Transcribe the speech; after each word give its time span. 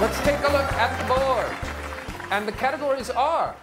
Let's 0.00 0.20
take 0.20 0.38
a 0.38 0.52
look 0.52 0.72
at 0.74 0.96
the 1.00 1.12
board. 1.12 2.30
And 2.30 2.46
the 2.46 2.52
categories 2.52 3.10
are 3.10 3.56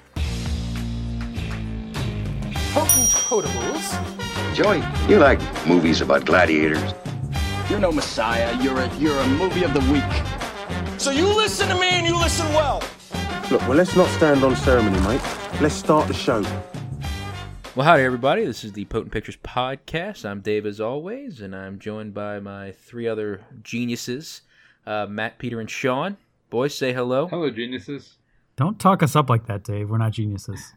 potent 2.73 3.07
potables. 3.23 4.54
Joey, 4.54 4.84
you 5.07 5.18
like 5.18 5.39
movies 5.66 6.02
about 6.02 6.25
gladiators? 6.25 6.93
You're 7.70 7.79
no 7.79 7.93
messiah. 7.93 8.54
You're 8.61 8.77
a 8.77 8.93
you're 8.98 9.18
a 9.18 9.27
movie 9.29 9.63
of 9.63 9.73
the 9.73 9.79
week. 9.89 11.00
So 11.00 11.09
you 11.09 11.25
listen 11.25 11.70
to 11.70 11.75
me 11.75 11.88
and 11.91 12.05
you 12.05 12.20
listen 12.20 12.45
well. 12.49 12.83
Look, 13.49 13.61
well, 13.61 13.77
let's 13.77 13.95
not 13.95 14.09
stand 14.09 14.43
on 14.43 14.57
ceremony, 14.57 14.99
mate. 15.07 15.21
Let's 15.61 15.75
start 15.75 16.09
the 16.09 16.13
show. 16.13 16.41
Well, 17.75 17.86
howdy, 17.86 18.04
everybody. 18.04 18.43
This 18.43 18.65
is 18.65 18.73
the 18.73 18.83
Potent 18.83 19.13
Pictures 19.13 19.38
Podcast. 19.38 20.25
I'm 20.25 20.41
Dave, 20.41 20.65
as 20.65 20.81
always, 20.81 21.39
and 21.39 21.55
I'm 21.55 21.79
joined 21.79 22.14
by 22.14 22.42
my 22.42 22.74
three 22.74 23.07
other 23.07 23.46
geniuses 23.64 24.42
uh, 24.86 25.07
Matt, 25.10 25.38
Peter, 25.38 25.60
and 25.60 25.70
Sean. 25.70 26.18
Boys, 26.49 26.75
say 26.75 26.93
hello. 26.93 27.27
Hello, 27.27 27.49
geniuses. 27.49 28.17
Don't 28.55 28.79
talk 28.79 29.04
us 29.04 29.15
up 29.15 29.29
like 29.29 29.47
that, 29.47 29.63
Dave. 29.63 29.89
We're 29.89 29.97
not 29.97 30.11
geniuses. 30.13 30.73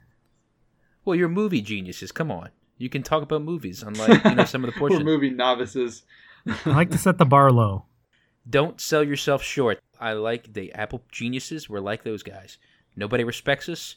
Well, 1.04 1.14
you're 1.14 1.28
movie 1.28 1.60
geniuses. 1.60 2.12
Come 2.12 2.30
on. 2.30 2.50
You 2.77 2.88
can 2.88 3.02
talk 3.02 3.22
about 3.22 3.42
movies, 3.42 3.82
unlike 3.82 4.24
you 4.24 4.34
know 4.34 4.44
some 4.44 4.64
of 4.64 4.72
the 4.72 4.80
We're 4.80 5.00
movie 5.00 5.30
novices. 5.30 6.02
I 6.46 6.70
like 6.70 6.91
to 6.91 6.98
set 6.98 7.18
the 7.18 7.24
bar 7.24 7.50
low. 7.50 7.84
Don't 8.50 8.80
sell 8.80 9.02
yourself 9.02 9.42
short. 9.42 9.80
I 10.00 10.12
like 10.12 10.52
the 10.52 10.72
Apple 10.72 11.02
geniuses. 11.10 11.69
We're 11.69 11.80
like 11.80 12.05
those 12.05 12.22
guys. 12.22 12.56
Nobody 12.96 13.24
respects 13.24 13.69
us, 13.69 13.96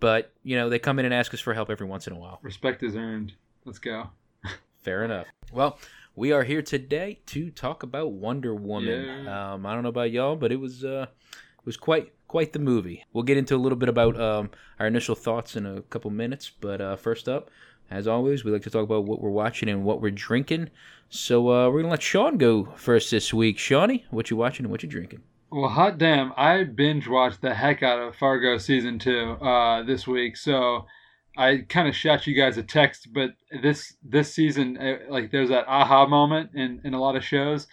but 0.00 0.32
you 0.42 0.56
know 0.56 0.68
they 0.68 0.78
come 0.78 0.98
in 0.98 1.04
and 1.04 1.14
ask 1.14 1.32
us 1.32 1.40
for 1.40 1.54
help 1.54 1.70
every 1.70 1.86
once 1.86 2.06
in 2.06 2.12
a 2.12 2.18
while. 2.18 2.40
Respect 2.42 2.82
is 2.82 2.96
earned. 2.96 3.32
Let's 3.64 3.78
go. 3.78 4.10
Fair 4.82 5.04
enough. 5.04 5.26
Well, 5.52 5.78
we 6.20 6.32
are 6.32 6.44
here 6.44 6.60
today 6.60 7.18
to 7.24 7.50
talk 7.50 7.82
about 7.82 8.12
Wonder 8.12 8.54
Woman. 8.54 9.24
Yeah. 9.24 9.54
Um, 9.54 9.64
I 9.64 9.72
don't 9.72 9.82
know 9.82 9.88
about 9.88 10.10
y'all, 10.10 10.36
but 10.36 10.52
it 10.52 10.60
was 10.60 10.84
uh, 10.84 11.06
it 11.32 11.64
was 11.64 11.78
quite 11.78 12.12
quite 12.28 12.52
the 12.52 12.58
movie. 12.58 13.06
We'll 13.14 13.24
get 13.24 13.38
into 13.38 13.56
a 13.56 13.56
little 13.56 13.78
bit 13.78 13.88
about 13.88 14.20
um, 14.20 14.50
our 14.78 14.86
initial 14.86 15.14
thoughts 15.14 15.56
in 15.56 15.64
a 15.64 15.80
couple 15.80 16.10
minutes, 16.10 16.50
but 16.60 16.82
uh, 16.82 16.96
first 16.96 17.26
up, 17.26 17.50
as 17.90 18.06
always, 18.06 18.44
we 18.44 18.52
like 18.52 18.60
to 18.64 18.70
talk 18.70 18.84
about 18.84 19.06
what 19.06 19.22
we're 19.22 19.30
watching 19.30 19.70
and 19.70 19.82
what 19.82 20.02
we're 20.02 20.10
drinking. 20.10 20.68
So 21.08 21.50
uh, 21.50 21.70
we're 21.70 21.80
gonna 21.80 21.92
let 21.92 22.02
Sean 22.02 22.36
go 22.36 22.66
first 22.76 23.10
this 23.10 23.32
week. 23.32 23.56
Shawnee, 23.56 24.04
what 24.10 24.30
you 24.30 24.36
watching 24.36 24.66
and 24.66 24.70
what 24.70 24.82
you 24.82 24.90
drinking? 24.90 25.22
Well, 25.50 25.70
hot 25.70 25.96
damn! 25.96 26.34
I 26.36 26.64
binge 26.64 27.08
watched 27.08 27.40
the 27.40 27.54
heck 27.54 27.82
out 27.82 27.98
of 27.98 28.14
Fargo 28.14 28.58
season 28.58 28.98
two 28.98 29.38
uh, 29.40 29.84
this 29.84 30.06
week, 30.06 30.36
so 30.36 30.84
I 31.36 31.58
kind 31.68 31.88
of 31.88 31.94
shot 31.94 32.26
you 32.26 32.34
guys 32.34 32.58
a 32.58 32.62
text. 32.62 33.08
But 33.12 33.30
this 33.62 33.96
this 34.02 34.34
season, 34.34 34.76
uh, 34.76 34.98
like, 35.08 35.30
there's 35.30 35.48
that 35.50 35.68
aha 35.68 36.06
moment 36.06 36.50
in 36.54 36.80
in 36.84 36.94
a 36.94 37.00
lot 37.00 37.16
of 37.16 37.24
shows, 37.24 37.66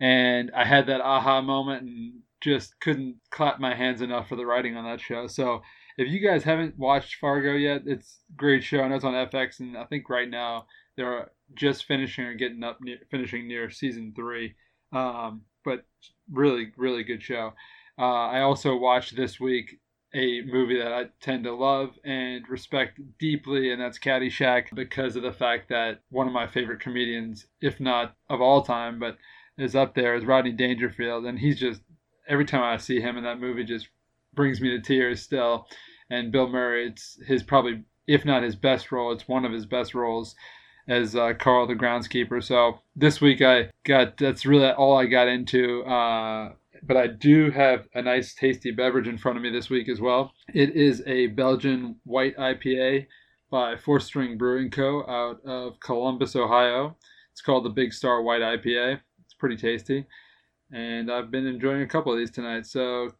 and 0.00 0.50
I 0.54 0.64
had 0.64 0.86
that 0.86 1.00
aha 1.00 1.40
moment 1.40 1.82
and 1.82 2.20
just 2.40 2.78
couldn't 2.80 3.16
clap 3.30 3.58
my 3.58 3.74
hands 3.74 4.02
enough 4.02 4.28
for 4.28 4.36
the 4.36 4.46
writing 4.46 4.76
on 4.76 4.84
that 4.84 5.00
show. 5.00 5.26
So 5.26 5.62
if 5.96 6.08
you 6.08 6.20
guys 6.20 6.44
haven't 6.44 6.78
watched 6.78 7.16
Fargo 7.16 7.52
yet, 7.52 7.82
it's 7.86 8.18
a 8.30 8.36
great 8.36 8.62
show. 8.62 8.80
I 8.80 8.88
know 8.88 8.96
it's 8.96 9.04
on 9.04 9.14
FX, 9.14 9.60
and 9.60 9.76
I 9.76 9.84
think 9.84 10.10
right 10.10 10.28
now 10.28 10.66
they're 10.96 11.30
just 11.54 11.86
finishing 11.86 12.24
or 12.24 12.34
getting 12.34 12.62
up 12.62 12.78
near, 12.80 12.98
finishing 13.10 13.48
near 13.48 13.70
season 13.70 14.12
three. 14.14 14.54
Um, 14.92 15.42
but 15.64 15.84
really, 16.30 16.72
really 16.76 17.04
good 17.04 17.22
show. 17.22 17.52
Uh, 17.98 18.26
I 18.26 18.40
also 18.40 18.76
watched 18.76 19.16
this 19.16 19.38
week 19.38 19.78
a 20.14 20.42
movie 20.42 20.78
that 20.78 20.92
I 20.92 21.06
tend 21.20 21.44
to 21.44 21.54
love 21.54 21.98
and 22.04 22.48
respect 22.48 23.00
deeply, 23.18 23.72
and 23.72 23.80
that's 23.80 23.98
Caddyshack 23.98 24.74
because 24.74 25.16
of 25.16 25.22
the 25.22 25.32
fact 25.32 25.68
that 25.70 26.00
one 26.10 26.26
of 26.26 26.32
my 26.32 26.46
favorite 26.46 26.80
comedians, 26.80 27.46
if 27.60 27.80
not 27.80 28.14
of 28.30 28.40
all 28.40 28.62
time, 28.62 28.98
but 29.00 29.18
is 29.58 29.74
up 29.74 29.94
there, 29.94 30.14
is 30.14 30.24
Rodney 30.24 30.52
Dangerfield, 30.52 31.26
and 31.26 31.38
he's 31.38 31.58
just 31.58 31.80
every 32.28 32.44
time 32.44 32.62
I 32.62 32.76
see 32.76 33.00
him 33.00 33.16
in 33.16 33.24
that 33.24 33.40
movie, 33.40 33.64
just 33.64 33.88
brings 34.34 34.60
me 34.60 34.70
to 34.70 34.80
tears 34.80 35.20
still. 35.20 35.66
And 36.10 36.30
Bill 36.30 36.48
Murray, 36.48 36.86
it's 36.86 37.18
his 37.26 37.42
probably, 37.42 37.82
if 38.06 38.24
not 38.24 38.42
his 38.42 38.56
best 38.56 38.92
role, 38.92 39.12
it's 39.12 39.28
one 39.28 39.44
of 39.44 39.52
his 39.52 39.66
best 39.66 39.94
roles 39.94 40.34
as 40.86 41.16
uh, 41.16 41.32
Carl 41.38 41.66
the 41.66 41.74
groundskeeper. 41.74 42.42
So 42.42 42.80
this 42.94 43.20
week 43.20 43.40
I 43.42 43.70
got 43.84 44.16
that's 44.16 44.46
really 44.46 44.70
all 44.70 44.96
I 44.96 45.06
got 45.06 45.28
into. 45.28 45.82
Uh, 45.84 46.52
but 46.86 46.96
I 46.96 47.06
do 47.06 47.50
have 47.50 47.86
a 47.94 48.02
nice 48.02 48.34
tasty 48.34 48.70
beverage 48.70 49.08
in 49.08 49.18
front 49.18 49.36
of 49.36 49.42
me 49.42 49.50
this 49.50 49.70
week 49.70 49.88
as 49.88 50.00
well. 50.00 50.32
It 50.52 50.76
is 50.76 51.02
a 51.06 51.28
Belgian 51.28 51.96
white 52.04 52.36
IPA 52.36 53.06
by 53.50 53.76
Four 53.76 54.00
String 54.00 54.36
Brewing 54.36 54.70
Co. 54.70 55.04
out 55.06 55.40
of 55.44 55.80
Columbus, 55.80 56.36
Ohio. 56.36 56.96
It's 57.32 57.40
called 57.40 57.64
the 57.64 57.70
Big 57.70 57.92
Star 57.92 58.22
White 58.22 58.42
IPA. 58.42 59.00
It's 59.24 59.34
pretty 59.34 59.56
tasty. 59.56 60.06
And 60.72 61.10
I've 61.10 61.30
been 61.30 61.46
enjoying 61.46 61.82
a 61.82 61.86
couple 61.86 62.12
of 62.12 62.18
these 62.18 62.30
tonight. 62.30 62.66
So 62.66 63.10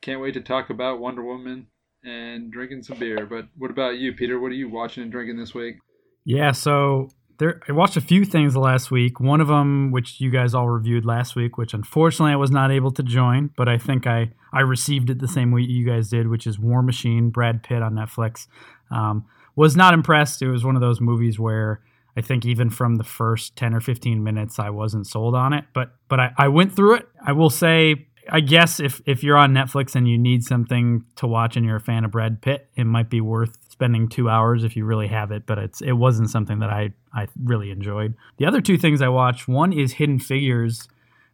can't 0.00 0.20
wait 0.20 0.34
to 0.34 0.40
talk 0.40 0.70
about 0.70 1.00
Wonder 1.00 1.22
Woman 1.22 1.66
and 2.04 2.52
drinking 2.52 2.82
some 2.82 2.98
beer. 2.98 3.26
But 3.26 3.46
what 3.56 3.70
about 3.70 3.98
you, 3.98 4.12
Peter? 4.12 4.38
What 4.38 4.52
are 4.52 4.56
you 4.56 4.68
watching 4.68 5.02
and 5.02 5.12
drinking 5.12 5.38
this 5.38 5.54
week? 5.54 5.76
Yeah, 6.24 6.52
so 6.52 7.10
there 7.38 7.60
I 7.68 7.72
watched 7.72 7.96
a 7.96 8.00
few 8.00 8.24
things 8.24 8.56
last 8.56 8.90
week. 8.90 9.20
One 9.20 9.40
of 9.40 9.48
them, 9.48 9.90
which 9.90 10.20
you 10.20 10.30
guys 10.30 10.54
all 10.54 10.68
reviewed 10.68 11.04
last 11.04 11.36
week, 11.36 11.56
which 11.58 11.74
unfortunately 11.74 12.32
I 12.32 12.36
was 12.36 12.50
not 12.50 12.70
able 12.70 12.90
to 12.92 13.02
join, 13.02 13.50
but 13.56 13.68
I 13.68 13.78
think 13.78 14.06
I 14.06 14.32
I 14.52 14.60
received 14.60 15.10
it 15.10 15.18
the 15.18 15.28
same 15.28 15.50
way 15.50 15.62
you 15.62 15.86
guys 15.86 16.08
did, 16.10 16.28
which 16.28 16.46
is 16.46 16.58
War 16.58 16.82
Machine, 16.82 17.30
Brad 17.30 17.62
Pitt 17.62 17.82
on 17.82 17.94
Netflix. 17.94 18.46
Um, 18.90 19.26
was 19.56 19.76
not 19.76 19.94
impressed. 19.94 20.42
It 20.42 20.48
was 20.48 20.64
one 20.64 20.74
of 20.74 20.80
those 20.80 21.00
movies 21.00 21.38
where 21.38 21.80
I 22.16 22.20
think 22.20 22.44
even 22.44 22.70
from 22.70 22.96
the 22.96 23.04
first 23.04 23.56
ten 23.56 23.74
or 23.74 23.80
fifteen 23.80 24.22
minutes, 24.22 24.58
I 24.58 24.70
wasn't 24.70 25.06
sold 25.06 25.34
on 25.34 25.52
it. 25.52 25.64
But 25.72 25.92
but 26.08 26.20
I, 26.20 26.32
I 26.38 26.48
went 26.48 26.74
through 26.74 26.94
it. 26.94 27.08
I 27.24 27.32
will 27.32 27.50
say 27.50 28.06
I 28.28 28.40
guess 28.40 28.80
if 28.80 29.00
if 29.06 29.22
you're 29.22 29.36
on 29.36 29.52
Netflix 29.52 29.94
and 29.94 30.08
you 30.08 30.18
need 30.18 30.44
something 30.44 31.04
to 31.16 31.26
watch 31.26 31.56
and 31.56 31.66
you're 31.66 31.76
a 31.76 31.80
fan 31.80 32.04
of 32.04 32.10
Brad 32.10 32.40
Pitt, 32.40 32.68
it 32.76 32.84
might 32.84 33.10
be 33.10 33.20
worth 33.20 33.58
spending 33.74 34.08
two 34.08 34.30
hours 34.30 34.62
if 34.62 34.76
you 34.76 34.84
really 34.84 35.08
have 35.08 35.32
it. 35.32 35.46
But 35.46 35.58
it's 35.58 35.80
it 35.80 35.92
wasn't 35.92 36.30
something 36.30 36.60
that 36.60 36.70
I 36.70 36.92
I 37.12 37.26
really 37.42 37.70
enjoyed. 37.70 38.14
The 38.38 38.46
other 38.46 38.60
two 38.60 38.78
things 38.78 39.02
I 39.02 39.08
watched, 39.08 39.48
one 39.48 39.72
is 39.72 39.94
Hidden 39.94 40.20
Figures, 40.20 40.88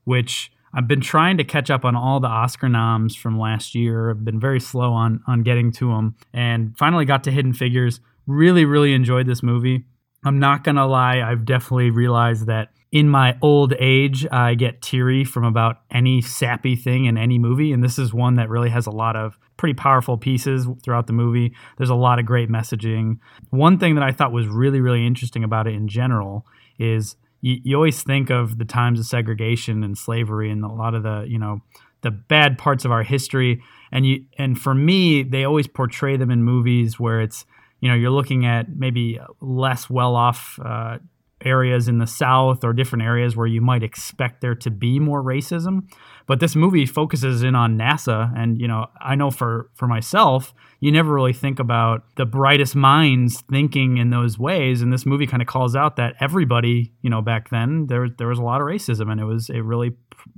which 0.04 0.50
I've 0.72 0.88
been 0.88 1.02
trying 1.02 1.36
to 1.36 1.44
catch 1.44 1.70
up 1.70 1.84
on 1.84 1.94
all 1.94 2.18
the 2.18 2.28
Oscar 2.28 2.68
noms 2.68 3.14
from 3.14 3.38
last 3.38 3.74
year. 3.74 4.10
I've 4.10 4.24
been 4.24 4.40
very 4.40 4.58
slow 4.58 4.92
on 4.92 5.20
on 5.26 5.42
getting 5.42 5.70
to 5.72 5.90
them, 5.90 6.16
and 6.32 6.76
finally 6.78 7.04
got 7.04 7.24
to 7.24 7.30
Hidden 7.30 7.52
Figures. 7.52 8.00
Really 8.26 8.64
really 8.64 8.94
enjoyed 8.94 9.26
this 9.26 9.42
movie. 9.42 9.84
I'm 10.24 10.38
not 10.38 10.64
gonna 10.64 10.86
lie, 10.86 11.20
I've 11.20 11.44
definitely 11.44 11.90
realized 11.90 12.46
that 12.46 12.70
in 12.92 13.08
my 13.08 13.36
old 13.40 13.72
age, 13.78 14.26
I 14.32 14.54
get 14.54 14.82
teary 14.82 15.24
from 15.24 15.44
about 15.44 15.76
any 15.90 16.20
sappy 16.20 16.74
thing 16.74 17.04
in 17.04 17.16
any 17.16 17.38
movie. 17.38 17.72
And 17.72 17.84
this 17.84 17.98
is 17.98 18.12
one 18.12 18.34
that 18.34 18.48
really 18.48 18.70
has 18.70 18.86
a 18.86 18.90
lot 18.90 19.14
of 19.14 19.38
pretty 19.60 19.74
powerful 19.74 20.16
pieces 20.16 20.66
throughout 20.82 21.06
the 21.06 21.12
movie. 21.12 21.54
There's 21.76 21.90
a 21.90 21.94
lot 21.94 22.18
of 22.18 22.24
great 22.24 22.48
messaging. 22.48 23.18
One 23.50 23.78
thing 23.78 23.94
that 23.94 24.02
I 24.02 24.10
thought 24.10 24.32
was 24.32 24.46
really, 24.46 24.80
really 24.80 25.06
interesting 25.06 25.44
about 25.44 25.66
it 25.66 25.74
in 25.74 25.86
general 25.86 26.46
is 26.78 27.14
you, 27.42 27.58
you 27.62 27.76
always 27.76 28.02
think 28.02 28.30
of 28.30 28.56
the 28.56 28.64
times 28.64 28.98
of 28.98 29.04
segregation 29.04 29.84
and 29.84 29.98
slavery 29.98 30.50
and 30.50 30.64
a 30.64 30.68
lot 30.68 30.94
of 30.94 31.02
the, 31.02 31.26
you 31.28 31.38
know, 31.38 31.60
the 32.00 32.10
bad 32.10 32.56
parts 32.56 32.86
of 32.86 32.90
our 32.90 33.02
history. 33.02 33.62
And 33.92 34.06
you 34.06 34.24
and 34.38 34.58
for 34.58 34.74
me, 34.74 35.22
they 35.24 35.44
always 35.44 35.66
portray 35.66 36.16
them 36.16 36.30
in 36.30 36.42
movies 36.42 36.98
where 36.98 37.20
it's, 37.20 37.44
you 37.80 37.90
know, 37.90 37.94
you're 37.94 38.10
looking 38.10 38.46
at 38.46 38.74
maybe 38.74 39.20
less 39.42 39.90
well 39.90 40.16
off 40.16 40.58
uh, 40.64 40.98
areas 41.44 41.88
in 41.88 41.98
the 41.98 42.06
South 42.06 42.64
or 42.64 42.72
different 42.72 43.04
areas 43.04 43.36
where 43.36 43.46
you 43.46 43.60
might 43.60 43.82
expect 43.82 44.40
there 44.40 44.54
to 44.54 44.70
be 44.70 44.98
more 44.98 45.22
racism. 45.22 45.88
But 46.26 46.40
this 46.40 46.54
movie 46.54 46.86
focuses 46.86 47.42
in 47.42 47.54
on 47.54 47.76
NASA, 47.76 48.32
and 48.36 48.60
you 48.60 48.68
know, 48.68 48.86
I 49.00 49.14
know 49.14 49.30
for 49.30 49.70
for 49.74 49.88
myself, 49.88 50.54
you 50.78 50.92
never 50.92 51.12
really 51.12 51.32
think 51.32 51.58
about 51.58 52.04
the 52.16 52.26
brightest 52.26 52.76
minds 52.76 53.42
thinking 53.50 53.96
in 53.96 54.10
those 54.10 54.38
ways. 54.38 54.82
And 54.82 54.92
this 54.92 55.06
movie 55.06 55.26
kind 55.26 55.42
of 55.42 55.48
calls 55.48 55.74
out 55.74 55.96
that 55.96 56.14
everybody, 56.20 56.92
you 57.02 57.10
know, 57.10 57.22
back 57.22 57.50
then 57.50 57.86
there 57.86 58.08
there 58.08 58.28
was 58.28 58.38
a 58.38 58.42
lot 58.42 58.60
of 58.60 58.66
racism, 58.66 59.10
and 59.10 59.20
it 59.20 59.24
was 59.24 59.50
it 59.50 59.60
really, 59.60 59.92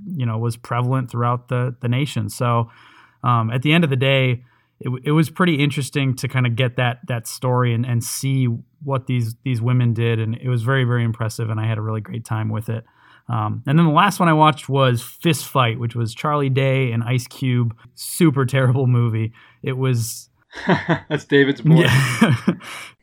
you 0.05 0.25
know, 0.25 0.37
was 0.37 0.57
prevalent 0.57 1.11
throughout 1.11 1.49
the 1.49 1.75
the 1.81 1.89
nation. 1.89 2.29
So 2.29 2.69
um, 3.23 3.51
at 3.51 3.61
the 3.61 3.73
end 3.73 3.83
of 3.83 3.89
the 3.89 3.95
day. 3.95 4.43
It, 4.83 4.91
it 5.05 5.11
was 5.11 5.29
pretty 5.29 5.55
interesting 5.55 6.15
to 6.17 6.27
kind 6.27 6.45
of 6.45 6.55
get 6.55 6.75
that 6.77 6.99
that 7.07 7.27
story 7.27 7.73
and, 7.73 7.85
and 7.85 8.03
see 8.03 8.45
what 8.83 9.07
these 9.07 9.35
these 9.43 9.61
women 9.61 9.93
did, 9.93 10.19
and 10.19 10.35
it 10.35 10.49
was 10.49 10.63
very 10.63 10.83
very 10.83 11.03
impressive, 11.03 11.49
and 11.49 11.59
I 11.59 11.65
had 11.65 11.77
a 11.77 11.81
really 11.81 12.01
great 12.01 12.25
time 12.25 12.49
with 12.49 12.69
it. 12.69 12.85
Um, 13.29 13.63
and 13.65 13.79
then 13.79 13.85
the 13.85 13.93
last 13.93 14.19
one 14.19 14.27
I 14.27 14.33
watched 14.33 14.67
was 14.67 15.01
Fist 15.01 15.45
Fight, 15.45 15.79
which 15.79 15.95
was 15.95 16.13
Charlie 16.13 16.49
Day 16.49 16.91
and 16.91 17.03
Ice 17.03 17.27
Cube. 17.27 17.75
Super 17.95 18.45
terrible 18.45 18.87
movie. 18.87 19.33
It 19.61 19.77
was. 19.77 20.29
That's 21.09 21.25
David's 21.25 21.61
boy. 21.61 21.85
Yeah. 21.85 22.35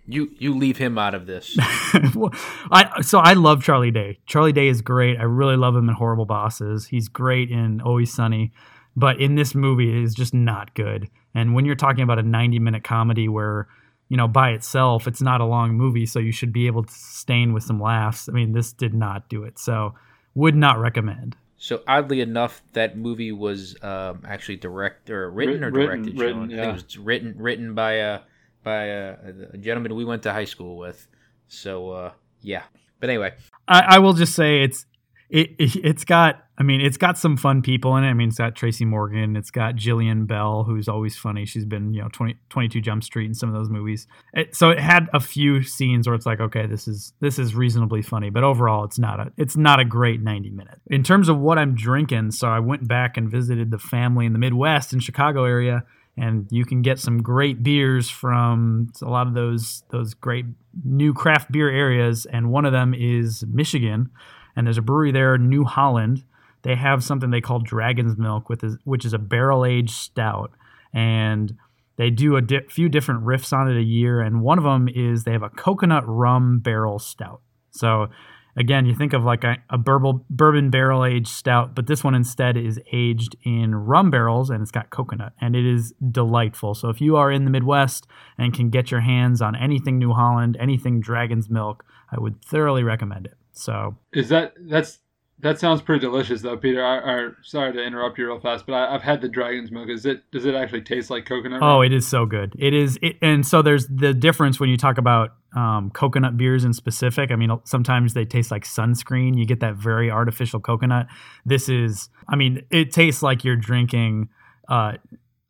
You 0.06 0.28
you 0.38 0.56
leave 0.56 0.76
him 0.76 0.98
out 0.98 1.14
of 1.14 1.26
this. 1.26 1.56
Well, 2.16 2.32
I 2.72 3.00
so 3.02 3.20
I 3.20 3.34
love 3.34 3.62
Charlie 3.62 3.92
Day. 3.92 4.18
Charlie 4.26 4.52
Day 4.52 4.66
is 4.66 4.82
great. 4.82 5.18
I 5.18 5.22
really 5.22 5.56
love 5.56 5.76
him 5.76 5.88
in 5.88 5.94
Horrible 5.94 6.24
Bosses. 6.24 6.86
He's 6.86 7.08
great 7.08 7.50
in 7.50 7.80
Always 7.80 8.12
Sunny, 8.12 8.52
but 8.96 9.20
in 9.20 9.36
this 9.36 9.54
movie 9.54 9.90
it 9.90 10.02
is 10.02 10.14
just 10.14 10.34
not 10.34 10.74
good. 10.74 11.08
And 11.34 11.54
when 11.54 11.64
you're 11.64 11.74
talking 11.74 12.02
about 12.02 12.18
a 12.18 12.22
90 12.22 12.58
minute 12.58 12.84
comedy 12.84 13.28
where 13.28 13.68
you 14.08 14.16
know 14.16 14.26
by 14.26 14.50
itself 14.50 15.06
it's 15.06 15.22
not 15.22 15.40
a 15.40 15.44
long 15.44 15.74
movie, 15.74 16.06
so 16.06 16.18
you 16.18 16.32
should 16.32 16.52
be 16.52 16.66
able 16.66 16.84
to 16.84 16.92
sustain 16.92 17.52
with 17.52 17.62
some 17.62 17.80
laughs. 17.80 18.28
I 18.28 18.32
mean, 18.32 18.52
this 18.52 18.72
did 18.72 18.94
not 18.94 19.28
do 19.28 19.44
it. 19.44 19.58
So 19.58 19.94
would 20.34 20.56
not 20.56 20.78
recommend. 20.78 21.36
So 21.56 21.82
oddly 21.86 22.22
enough, 22.22 22.62
that 22.72 22.96
movie 22.96 23.32
was 23.32 23.76
um, 23.82 24.22
actually 24.26 24.56
direct 24.56 25.10
or 25.10 25.30
written 25.30 25.62
or 25.62 25.70
directed. 25.70 26.18
written, 26.18 26.48
Sean? 26.48 26.52
I 26.52 26.56
yeah. 26.56 26.62
think 26.62 26.80
it 26.80 26.84
was 26.86 26.98
written 26.98 27.34
written 27.36 27.74
by 27.74 27.92
a 27.92 28.20
by 28.62 28.84
a, 28.84 29.16
a 29.52 29.58
gentleman 29.58 29.94
we 29.94 30.04
went 30.04 30.22
to 30.24 30.32
high 30.32 30.44
school 30.44 30.78
with. 30.78 31.06
So 31.48 31.90
uh, 31.90 32.12
yeah. 32.40 32.62
But 32.98 33.10
anyway, 33.10 33.34
I, 33.68 33.80
I 33.80 33.98
will 33.98 34.14
just 34.14 34.34
say 34.34 34.62
it's 34.62 34.86
it, 35.28 35.50
it 35.58 35.76
it's 35.84 36.04
got 36.04 36.46
I 36.60 36.62
mean 36.62 36.82
it's 36.82 36.98
got 36.98 37.16
some 37.16 37.38
fun 37.38 37.62
people 37.62 37.96
in 37.96 38.04
it. 38.04 38.08
I 38.08 38.12
mean 38.12 38.28
it's 38.28 38.36
got 38.36 38.54
Tracy 38.54 38.84
Morgan, 38.84 39.34
it's 39.34 39.50
got 39.50 39.76
Jillian 39.76 40.26
Bell 40.26 40.62
who's 40.62 40.88
always 40.88 41.16
funny. 41.16 41.46
She's 41.46 41.64
been 41.64 41.94
you 41.94 42.02
know 42.02 42.08
20, 42.12 42.36
22 42.50 42.82
Jump 42.82 43.02
Street 43.02 43.24
in 43.24 43.34
some 43.34 43.48
of 43.48 43.54
those 43.54 43.70
movies. 43.70 44.06
It, 44.34 44.54
so 44.54 44.68
it 44.68 44.78
had 44.78 45.08
a 45.14 45.20
few 45.20 45.62
scenes 45.62 46.06
where 46.06 46.14
it's 46.14 46.26
like 46.26 46.38
okay 46.38 46.66
this 46.66 46.86
is 46.86 47.14
this 47.20 47.38
is 47.38 47.54
reasonably 47.54 48.02
funny, 48.02 48.28
but 48.28 48.44
overall 48.44 48.84
it's 48.84 48.98
not 48.98 49.18
a 49.18 49.32
it's 49.38 49.56
not 49.56 49.80
a 49.80 49.84
great 49.86 50.20
ninety 50.20 50.50
minutes. 50.50 50.82
In 50.88 51.02
terms 51.02 51.30
of 51.30 51.38
what 51.38 51.58
I'm 51.58 51.74
drinking, 51.74 52.32
so 52.32 52.48
I 52.48 52.60
went 52.60 52.86
back 52.86 53.16
and 53.16 53.30
visited 53.30 53.70
the 53.70 53.78
family 53.78 54.26
in 54.26 54.34
the 54.34 54.38
Midwest 54.38 54.92
in 54.92 55.00
Chicago 55.00 55.44
area 55.44 55.84
and 56.18 56.46
you 56.50 56.66
can 56.66 56.82
get 56.82 56.98
some 56.98 57.22
great 57.22 57.62
beers 57.62 58.10
from 58.10 58.92
a 59.00 59.08
lot 59.08 59.26
of 59.26 59.32
those 59.32 59.82
those 59.90 60.12
great 60.12 60.44
new 60.84 61.14
craft 61.14 61.50
beer 61.50 61.70
areas 61.70 62.26
and 62.26 62.50
one 62.50 62.66
of 62.66 62.72
them 62.72 62.92
is 62.92 63.44
Michigan 63.48 64.10
and 64.56 64.66
there's 64.66 64.76
a 64.76 64.82
brewery 64.82 65.12
there 65.12 65.38
New 65.38 65.64
Holland 65.64 66.24
they 66.62 66.74
have 66.74 67.02
something 67.02 67.30
they 67.30 67.40
call 67.40 67.60
Dragon's 67.60 68.16
Milk 68.16 68.48
with 68.48 68.64
which 68.84 69.04
is 69.04 69.12
a 69.12 69.18
barrel 69.18 69.64
aged 69.64 69.94
stout 69.94 70.52
and 70.92 71.56
they 71.96 72.10
do 72.10 72.36
a 72.36 72.42
di- 72.42 72.66
few 72.68 72.88
different 72.88 73.24
riffs 73.24 73.52
on 73.52 73.70
it 73.70 73.76
a 73.76 73.82
year 73.82 74.20
and 74.20 74.42
one 74.42 74.58
of 74.58 74.64
them 74.64 74.88
is 74.88 75.24
they 75.24 75.32
have 75.32 75.42
a 75.42 75.50
coconut 75.50 76.04
rum 76.06 76.60
barrel 76.60 76.98
stout 76.98 77.42
so 77.70 78.08
again, 78.56 78.86
you 78.86 78.94
think 78.94 79.12
of 79.12 79.24
like 79.24 79.44
a, 79.44 79.56
a 79.70 79.78
bourbon, 79.78 80.70
barrel 80.70 81.04
aged 81.04 81.28
stout, 81.28 81.74
but 81.74 81.86
this 81.86 82.02
one 82.04 82.14
instead 82.14 82.56
is 82.56 82.80
aged 82.92 83.36
in 83.44 83.74
rum 83.74 84.10
barrels 84.10 84.50
and 84.50 84.62
it's 84.62 84.70
got 84.70 84.90
coconut 84.90 85.32
and 85.40 85.56
it 85.56 85.66
is 85.66 85.94
delightful. 86.10 86.74
So 86.74 86.88
if 86.88 87.00
you 87.00 87.16
are 87.16 87.30
in 87.30 87.44
the 87.44 87.50
Midwest 87.50 88.06
and 88.38 88.52
can 88.52 88.70
get 88.70 88.90
your 88.90 89.00
hands 89.00 89.40
on 89.40 89.56
anything 89.56 89.98
New 89.98 90.12
Holland, 90.12 90.56
anything 90.60 91.00
Dragon's 91.00 91.48
Milk, 91.48 91.84
I 92.10 92.20
would 92.20 92.44
thoroughly 92.44 92.82
recommend 92.82 93.26
it. 93.26 93.36
So 93.52 93.96
Is 94.12 94.28
that 94.28 94.54
that's 94.68 94.98
that 95.42 95.58
sounds 95.58 95.82
pretty 95.82 96.00
delicious 96.00 96.42
though, 96.42 96.56
Peter? 96.56 96.84
I, 96.84 96.98
I 96.98 97.28
sorry 97.42 97.72
to 97.72 97.82
interrupt 97.82 98.18
you 98.18 98.26
real 98.26 98.40
fast, 98.40 98.66
but 98.66 98.74
I, 98.74 98.94
I've 98.94 99.02
had 99.02 99.20
the 99.20 99.28
dragon's 99.28 99.70
milk. 99.70 99.88
Is 99.88 100.06
it 100.06 100.22
does 100.30 100.44
it 100.44 100.54
actually 100.54 100.82
taste 100.82 101.10
like 101.10 101.26
coconut? 101.26 101.60
Oh, 101.62 101.76
rum? 101.80 101.84
it 101.84 101.92
is 101.92 102.06
so 102.06 102.26
good. 102.26 102.54
It 102.58 102.74
is, 102.74 102.98
it, 103.02 103.16
and 103.22 103.46
so 103.46 103.62
there's 103.62 103.86
the 103.88 104.12
difference 104.14 104.58
when 104.60 104.70
you 104.70 104.76
talk 104.76 104.98
about 104.98 105.30
um, 105.56 105.90
coconut 105.92 106.36
beers 106.36 106.64
in 106.64 106.72
specific. 106.72 107.30
I 107.30 107.36
mean, 107.36 107.50
sometimes 107.64 108.14
they 108.14 108.24
taste 108.24 108.50
like 108.50 108.64
sunscreen. 108.64 109.36
You 109.38 109.46
get 109.46 109.60
that 109.60 109.74
very 109.76 110.10
artificial 110.10 110.60
coconut. 110.60 111.06
This 111.44 111.68
is, 111.68 112.08
I 112.28 112.36
mean, 112.36 112.64
it 112.70 112.92
tastes 112.92 113.22
like 113.22 113.42
you're 113.44 113.56
drinking. 113.56 114.28
Uh, 114.68 114.92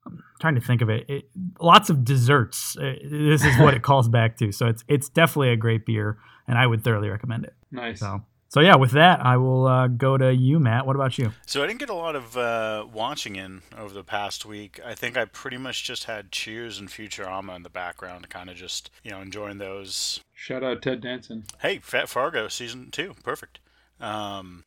I'm 0.06 0.22
trying 0.40 0.54
to 0.54 0.60
think 0.60 0.80
of 0.82 0.88
it. 0.88 1.04
it. 1.08 1.24
Lots 1.60 1.90
of 1.90 2.04
desserts. 2.04 2.76
Uh, 2.78 2.94
This 3.10 3.44
is 3.44 3.58
what 3.58 3.74
it 3.74 3.82
calls 3.90 4.08
back 4.08 4.36
to. 4.38 4.52
So 4.52 4.66
it's 4.66 4.84
it's 4.88 5.08
definitely 5.08 5.50
a 5.50 5.56
great 5.56 5.84
beer, 5.84 6.18
and 6.48 6.56
I 6.56 6.66
would 6.66 6.82
thoroughly 6.82 7.08
recommend 7.08 7.44
it. 7.44 7.54
nice. 7.70 8.00
So. 8.00 8.22
So 8.50 8.58
yeah, 8.58 8.74
with 8.74 8.90
that, 8.90 9.24
I 9.24 9.36
will 9.36 9.68
uh, 9.68 9.86
go 9.86 10.18
to 10.18 10.34
you, 10.34 10.58
Matt. 10.58 10.84
What 10.84 10.96
about 10.96 11.18
you? 11.18 11.30
So 11.46 11.62
I 11.62 11.68
didn't 11.68 11.78
get 11.78 11.88
a 11.88 11.94
lot 11.94 12.16
of 12.16 12.36
uh, 12.36 12.84
watching 12.92 13.36
in 13.36 13.62
over 13.78 13.94
the 13.94 14.02
past 14.02 14.44
week. 14.44 14.80
I 14.84 14.92
think 14.92 15.16
I 15.16 15.24
pretty 15.24 15.56
much 15.56 15.84
just 15.84 16.04
had 16.04 16.32
Cheers 16.32 16.80
and 16.80 16.88
Futurama 16.88 17.54
in 17.54 17.62
the 17.62 17.70
background, 17.70 18.28
kind 18.28 18.50
of 18.50 18.56
just 18.56 18.90
you 19.04 19.12
know 19.12 19.20
enjoying 19.20 19.58
those. 19.58 20.18
Shout 20.34 20.64
out 20.64 20.82
Ted 20.82 21.00
Danson. 21.00 21.44
Hey, 21.60 21.78
Fat 21.78 22.08
Fargo 22.08 22.48
season 22.48 22.90
two, 22.90 23.14
perfect. 23.22 23.60
Um, 24.00 24.64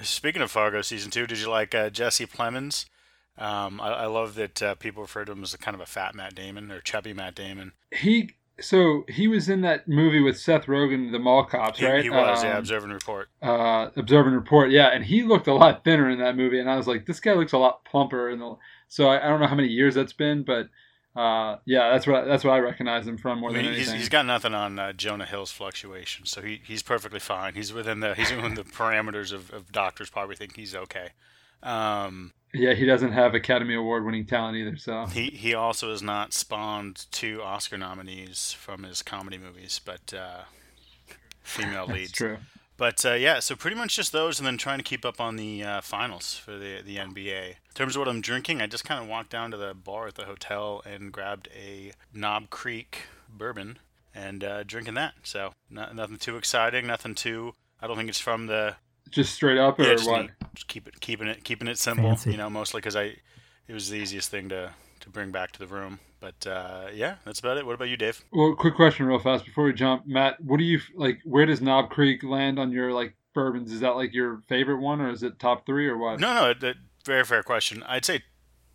speaking 0.00 0.40
of 0.40 0.50
Fargo 0.50 0.80
season 0.80 1.10
two, 1.10 1.26
did 1.26 1.38
you 1.38 1.50
like 1.50 1.74
uh, 1.74 1.90
Jesse 1.90 2.26
Plemons? 2.26 2.86
Um, 3.36 3.82
I, 3.82 3.88
I 3.88 4.06
love 4.06 4.34
that 4.36 4.62
uh, 4.62 4.74
people 4.76 5.02
refer 5.02 5.26
to 5.26 5.32
him 5.32 5.42
as 5.42 5.52
a 5.52 5.58
kind 5.58 5.74
of 5.74 5.82
a 5.82 5.86
fat 5.86 6.14
Matt 6.14 6.34
Damon 6.34 6.72
or 6.72 6.80
chubby 6.80 7.12
Matt 7.12 7.34
Damon. 7.34 7.72
He 7.92 8.30
so 8.60 9.04
he 9.08 9.28
was 9.28 9.48
in 9.48 9.60
that 9.62 9.86
movie 9.86 10.20
with 10.20 10.38
Seth 10.38 10.66
Rogen, 10.66 11.12
the 11.12 11.18
Mall 11.18 11.44
Cops, 11.44 11.80
right? 11.82 12.02
he 12.02 12.10
was, 12.10 12.42
yeah, 12.42 12.52
Um, 12.52 12.58
Observe 12.58 12.84
and 12.84 12.92
Report. 12.92 13.28
uh, 13.42 13.90
Observe 13.96 14.26
and 14.26 14.34
Report, 14.36 14.70
yeah, 14.70 14.88
and 14.88 15.04
he 15.04 15.22
looked 15.22 15.46
a 15.46 15.54
lot 15.54 15.84
thinner 15.84 16.08
in 16.08 16.18
that 16.20 16.36
movie, 16.36 16.58
and 16.58 16.70
I 16.70 16.76
was 16.76 16.86
like, 16.86 17.06
this 17.06 17.20
guy 17.20 17.34
looks 17.34 17.52
a 17.52 17.58
lot 17.58 17.84
plumper. 17.84 18.28
And 18.30 18.56
so 18.88 19.08
I, 19.08 19.24
I 19.24 19.28
don't 19.28 19.40
know 19.40 19.46
how 19.46 19.54
many 19.54 19.68
years 19.68 19.94
that's 19.94 20.12
been, 20.14 20.42
but 20.42 20.68
uh, 21.14 21.56
yeah, 21.64 21.90
that's 21.90 22.06
what 22.06 22.26
that's 22.26 22.44
what 22.44 22.52
I 22.52 22.58
recognize 22.58 23.06
him 23.06 23.16
from 23.18 23.40
more 23.40 23.50
I 23.50 23.54
than 23.54 23.62
mean, 23.62 23.72
he's, 23.72 23.80
anything. 23.88 24.00
he's 24.00 24.08
got 24.10 24.26
nothing 24.26 24.54
on 24.54 24.78
uh, 24.78 24.92
Jonah 24.92 25.24
Hill's 25.26 25.50
fluctuation, 25.50 26.26
so 26.26 26.42
he, 26.42 26.60
he's 26.66 26.82
perfectly 26.82 27.20
fine. 27.20 27.54
He's 27.54 27.72
within 27.72 28.00
the 28.00 28.14
he's 28.14 28.30
within 28.32 28.54
the 28.54 28.64
parameters 28.64 29.32
of, 29.32 29.50
of 29.50 29.72
doctors 29.72 30.10
probably 30.10 30.36
think 30.36 30.56
he's 30.56 30.74
okay. 30.74 31.10
Um, 31.62 32.32
yeah, 32.54 32.74
he 32.74 32.84
doesn't 32.84 33.12
have 33.12 33.34
Academy 33.34 33.74
Award 33.74 34.04
winning 34.04 34.26
talent 34.26 34.56
either. 34.56 34.76
So 34.76 35.06
he 35.06 35.30
he 35.30 35.54
also 35.54 35.90
has 35.90 36.02
not 36.02 36.32
spawned 36.32 37.06
two 37.10 37.42
Oscar 37.42 37.78
nominees 37.78 38.52
from 38.52 38.82
his 38.82 39.02
comedy 39.02 39.38
movies, 39.38 39.80
but 39.84 40.14
uh, 40.14 40.42
female 41.42 41.86
that's 41.86 41.98
leads. 41.98 42.12
true. 42.12 42.38
But 42.78 43.04
uh, 43.06 43.14
yeah, 43.14 43.40
so 43.40 43.56
pretty 43.56 43.76
much 43.76 43.96
just 43.96 44.12
those, 44.12 44.38
and 44.38 44.46
then 44.46 44.58
trying 44.58 44.78
to 44.78 44.84
keep 44.84 45.04
up 45.04 45.20
on 45.20 45.36
the 45.36 45.64
uh, 45.64 45.80
finals 45.80 46.36
for 46.36 46.52
the 46.52 46.82
the 46.84 46.96
NBA. 46.96 47.48
In 47.48 47.54
terms 47.74 47.96
of 47.96 48.00
what 48.00 48.08
I'm 48.08 48.20
drinking, 48.20 48.60
I 48.60 48.66
just 48.66 48.84
kind 48.84 49.02
of 49.02 49.08
walked 49.08 49.30
down 49.30 49.50
to 49.50 49.56
the 49.56 49.74
bar 49.74 50.06
at 50.06 50.14
the 50.14 50.24
hotel 50.24 50.82
and 50.84 51.12
grabbed 51.12 51.48
a 51.56 51.92
Knob 52.12 52.50
Creek 52.50 53.04
bourbon 53.28 53.78
and 54.14 54.44
uh, 54.44 54.62
drinking 54.62 54.94
that. 54.94 55.14
So 55.22 55.52
no, 55.70 55.90
nothing 55.92 56.18
too 56.18 56.36
exciting, 56.36 56.86
nothing 56.86 57.14
too. 57.14 57.54
I 57.80 57.86
don't 57.86 57.96
think 57.96 58.08
it's 58.08 58.20
from 58.20 58.46
the 58.46 58.76
Just 59.10 59.34
straight 59.34 59.58
up 59.58 59.78
or 59.78 59.84
yeah, 59.84 59.96
what? 60.04 60.30
Neat. 60.56 60.60
Just 60.60 60.68
keep 60.68 60.88
it 60.88 61.00
keeping 61.00 61.28
it 61.28 61.44
keeping 61.44 61.68
it 61.68 61.78
simple. 61.78 62.08
Fancy. 62.08 62.32
You 62.32 62.36
know, 62.36 62.50
mostly 62.50 62.78
because 62.78 62.96
I 62.96 63.16
it 63.68 63.72
was 63.72 63.90
the 63.90 63.96
easiest 63.96 64.30
thing 64.30 64.48
to 64.48 64.72
to 65.00 65.10
bring 65.10 65.30
back 65.30 65.52
to 65.52 65.58
the 65.58 65.66
room. 65.66 66.00
But 66.20 66.46
uh, 66.46 66.86
yeah, 66.94 67.16
that's 67.24 67.40
about 67.40 67.58
it. 67.58 67.66
What 67.66 67.74
about 67.74 67.88
you, 67.88 67.96
Dave? 67.96 68.24
Well, 68.32 68.54
quick 68.54 68.74
question, 68.74 69.06
real 69.06 69.18
fast 69.18 69.44
before 69.44 69.64
we 69.64 69.72
jump, 69.72 70.06
Matt. 70.06 70.42
What 70.42 70.58
do 70.58 70.64
you 70.64 70.80
like? 70.94 71.20
Where 71.24 71.46
does 71.46 71.60
Knob 71.60 71.90
Creek 71.90 72.22
land 72.22 72.58
on 72.58 72.72
your 72.72 72.92
like 72.92 73.14
bourbons? 73.34 73.72
Is 73.72 73.80
that 73.80 73.96
like 73.96 74.14
your 74.14 74.42
favorite 74.48 74.80
one, 74.80 75.00
or 75.00 75.10
is 75.10 75.22
it 75.22 75.38
top 75.38 75.66
three, 75.66 75.86
or 75.86 75.98
what? 75.98 76.18
No, 76.20 76.34
no, 76.34 76.54
that, 76.54 76.76
very 77.04 77.24
fair 77.24 77.42
question. 77.42 77.82
I'd 77.86 78.04
say 78.04 78.22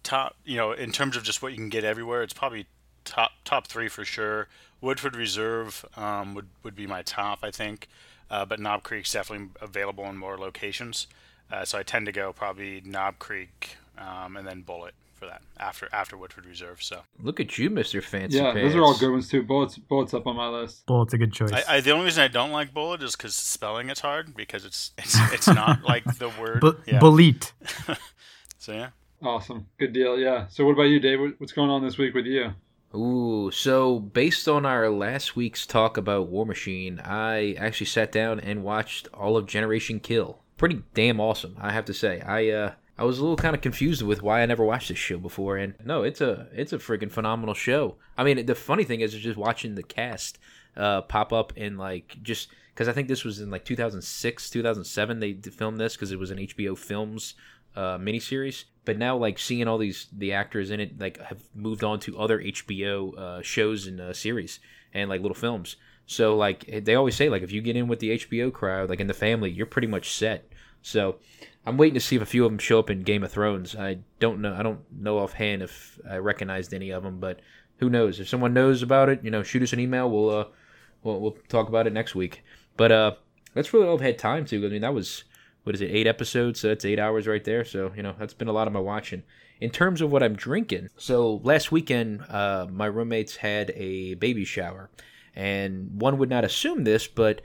top. 0.04 0.36
You 0.46 0.58
know, 0.58 0.72
in 0.72 0.92
terms 0.92 1.18
of 1.18 1.24
just 1.24 1.42
what 1.42 1.52
you 1.52 1.58
can 1.58 1.70
get 1.70 1.84
everywhere, 1.84 2.22
it's 2.22 2.34
probably 2.34 2.68
top 3.04 3.32
top 3.44 3.68
three 3.68 3.88
for 3.88 4.06
sure. 4.06 4.48
Woodford 4.80 5.16
Reserve 5.16 5.86
um, 5.98 6.34
would 6.36 6.50
would 6.64 6.76
be 6.76 6.88
my 6.88 7.02
top, 7.02 7.40
I 7.44 7.52
think. 7.52 7.88
Uh, 8.30 8.46
but 8.46 8.60
Knob 8.62 8.84
Creek's 8.84 9.12
definitely 9.12 9.50
available 9.60 10.06
in 10.06 10.18
more 10.18 10.38
locations. 10.38 11.08
Uh, 11.52 11.66
so 11.66 11.78
I 11.78 11.84
tend 11.84 12.06
to 12.06 12.12
go 12.12 12.34
probably 12.34 12.82
Knob 12.86 13.20
Creek 13.20 13.76
um, 13.98 14.38
and 14.38 14.48
then 14.48 14.64
Bulleit 14.64 14.92
for 15.14 15.28
that 15.28 15.42
after 15.60 15.88
after 15.94 16.18
Woodford 16.18 16.46
Reserve. 16.46 16.82
So 16.82 17.02
look 17.22 17.40
at 17.40 17.58
you, 17.58 17.70
Mister 17.70 18.02
Fancy 18.02 18.38
yeah, 18.38 18.54
Pants. 18.54 18.62
those 18.62 18.76
are 18.76 18.84
all 18.84 18.98
good 18.98 19.12
ones 19.12 19.30
too. 19.30 19.44
Bulleit's, 19.44 19.78
Bulleit's 19.78 20.14
up 20.14 20.26
on 20.28 20.36
my 20.36 20.48
list. 20.48 20.86
Bulleit's 20.88 21.14
a 21.14 21.18
good 21.18 21.32
choice. 21.34 21.52
I, 21.52 21.76
I, 21.76 21.82
the 21.82 21.92
only 21.92 22.06
reason 22.06 22.24
I 22.24 22.28
don't 22.28 22.52
like 22.52 22.74
Bulleit 22.74 23.04
is 23.04 23.16
because 23.16 23.36
spelling 23.36 23.90
it's 23.90 24.00
hard 24.00 24.36
because 24.36 24.66
it's 24.66 24.92
it's 24.98 25.16
it's 25.32 25.48
not 25.48 25.84
like 25.88 26.04
the 26.18 26.30
word. 26.40 26.62
Bu- 26.62 26.78
yeah. 26.88 27.00
Bulleit. 27.00 27.52
So 28.58 28.74
yeah. 28.74 28.90
Awesome, 29.24 29.66
good 29.80 29.92
deal. 29.92 30.20
Yeah. 30.20 30.46
So 30.50 30.64
what 30.66 30.74
about 30.74 30.84
you, 30.84 31.00
Dave? 31.00 31.20
What's 31.40 31.52
going 31.52 31.72
on 31.72 31.84
this 31.84 31.98
week 31.98 32.14
with 32.14 32.28
you? 32.28 32.54
Ooh, 32.94 33.50
so 33.50 34.00
based 34.00 34.48
on 34.48 34.68
our 34.68 34.88
last 34.92 35.36
week's 35.36 35.66
talk 35.66 35.98
about 35.98 36.28
War 36.28 36.46
Machine, 36.46 37.00
I 37.04 37.54
actually 37.54 37.88
sat 37.88 38.12
down 38.12 38.40
and 38.40 38.64
watched 38.64 39.08
all 39.16 39.36
of 39.36 39.48
Generation 39.48 40.00
Kill. 40.00 40.44
Pretty 40.62 40.84
damn 40.94 41.20
awesome, 41.20 41.56
I 41.60 41.72
have 41.72 41.86
to 41.86 41.94
say. 41.94 42.22
I 42.22 42.50
uh 42.50 42.74
I 42.96 43.04
was 43.04 43.18
a 43.18 43.22
little 43.24 43.36
kind 43.36 43.56
of 43.56 43.64
confused 43.64 44.04
with 44.04 44.22
why 44.22 44.44
I 44.44 44.46
never 44.46 44.64
watched 44.64 44.90
this 44.90 44.98
show 45.00 45.18
before, 45.18 45.58
and 45.58 45.74
no, 45.84 46.04
it's 46.04 46.22
a 46.22 46.50
it's 46.54 46.72
a 46.72 46.78
freaking 46.78 47.12
phenomenal 47.12 47.56
show. 47.56 47.96
I 48.16 48.24
mean, 48.24 48.46
the 48.46 48.54
funny 48.54 48.84
thing 48.84 49.02
is, 49.02 49.16
is 49.16 49.24
just 49.24 49.40
watching 49.40 49.74
the 49.74 49.82
cast 49.82 50.38
uh, 50.78 51.02
pop 51.02 51.34
up 51.34 51.58
in 51.58 51.80
like 51.80 52.16
just 52.22 52.50
because 52.76 52.88
I 52.88 52.94
think 52.94 53.08
this 53.08 53.24
was 53.24 53.40
in 53.40 53.50
like 53.50 53.66
2006, 53.66 54.50
2007 54.52 55.20
they 55.20 55.34
filmed 55.34 55.80
this 55.80 55.96
because 55.96 56.12
it 56.12 56.20
was 56.20 56.30
an 56.30 56.38
HBO 56.38 56.78
Films 56.78 57.34
uh, 57.76 57.98
miniseries. 57.98 58.66
But 58.86 59.00
now, 59.00 59.18
like 59.18 59.40
seeing 59.40 59.68
all 59.68 59.80
these 59.80 60.10
the 60.16 60.34
actors 60.34 60.70
in 60.70 60.80
it, 60.80 61.00
like 61.00 61.20
have 61.22 61.42
moved 61.56 61.84
on 61.84 62.00
to 62.02 62.20
other 62.20 62.40
HBO 62.40 63.18
uh, 63.18 63.42
shows 63.42 63.88
and 63.88 64.00
uh, 64.00 64.14
series 64.14 64.60
and 64.94 65.10
like 65.10 65.22
little 65.22 65.34
films. 65.34 65.78
So 66.06 66.36
like 66.36 66.66
they 66.84 66.96
always 66.96 67.16
say, 67.16 67.30
like 67.30 67.42
if 67.42 67.52
you 67.52 67.62
get 67.62 67.78
in 67.78 67.88
with 67.88 68.00
the 68.00 68.18
HBO 68.18 68.52
crowd, 68.52 68.90
like 68.90 69.00
in 69.00 69.08
the 69.08 69.14
family, 69.14 69.50
you're 69.50 69.66
pretty 69.66 69.88
much 69.88 70.14
set. 70.14 70.51
So 70.82 71.18
I'm 71.66 71.78
waiting 71.78 71.94
to 71.94 72.00
see 72.00 72.16
if 72.16 72.22
a 72.22 72.26
few 72.26 72.46
of 72.46 72.52
them 72.52 72.60
show 72.60 72.80
up 72.80 72.90
in 72.90 73.04
Game 73.04 73.24
of 73.24 73.32
Thrones. 73.32 73.76
I 73.76 74.00
don't 74.20 74.42
know. 74.42 74.56
I 74.56 74.64
don't 74.64 74.80
know 74.92 75.20
offhand 75.20 75.62
if 75.62 76.00
I 76.10 76.18
recognized 76.18 76.74
any 76.74 76.90
of 76.90 77.04
them, 77.04 77.20
but 77.20 77.40
who 77.78 77.90
knows? 77.90 78.20
If 78.20 78.30
someone 78.30 78.54
knows 78.54 78.82
about 78.82 79.10
it, 79.10 79.24
you 79.24 79.32
know, 79.32 79.44
shoot 79.44 79.64
us 79.64 79.74
an 79.74 79.80
email. 79.80 80.10
We'll 80.10 80.30
uh, 80.30 80.46
we'll, 81.04 81.20
we'll 81.20 81.38
talk 81.50 81.68
about 81.68 81.88
it 81.88 81.94
next 81.94 82.16
week. 82.16 82.44
But 82.78 82.92
uh, 82.92 83.12
that's 83.54 83.74
really 83.74 83.88
all 83.88 83.96
I've 83.96 84.02
had 84.02 84.18
time 84.18 84.46
to. 84.46 84.66
I 84.66 84.70
mean, 84.70 84.82
that 84.82 84.94
was 84.94 85.24
what 85.64 85.76
is 85.76 85.82
it? 85.82 85.92
Eight 85.92 86.08
episodes. 86.08 86.60
So 86.60 86.70
that's 86.70 86.86
eight 86.86 87.00
hours 87.00 87.28
right 87.28 87.44
there. 87.44 87.64
So 87.64 87.92
you 87.96 88.04
know, 88.04 88.16
that's 88.18 88.34
been 88.34 88.48
a 88.48 88.54
lot 88.54 88.68
of 88.68 88.74
my 88.74 88.80
watching. 88.80 89.24
In 89.60 89.70
terms 89.70 90.02
of 90.02 90.12
what 90.12 90.24
I'm 90.24 90.36
drinking, 90.36 90.90
so 90.98 91.40
last 91.44 91.72
weekend, 91.72 92.24
uh, 92.30 92.66
my 92.72 92.88
roommates 92.88 93.36
had 93.36 93.72
a 93.76 94.16
baby 94.16 94.44
shower, 94.44 94.90
and 95.36 96.02
one 96.02 96.18
would 96.18 96.30
not 96.30 96.44
assume 96.44 96.84
this, 96.84 97.08
but 97.08 97.42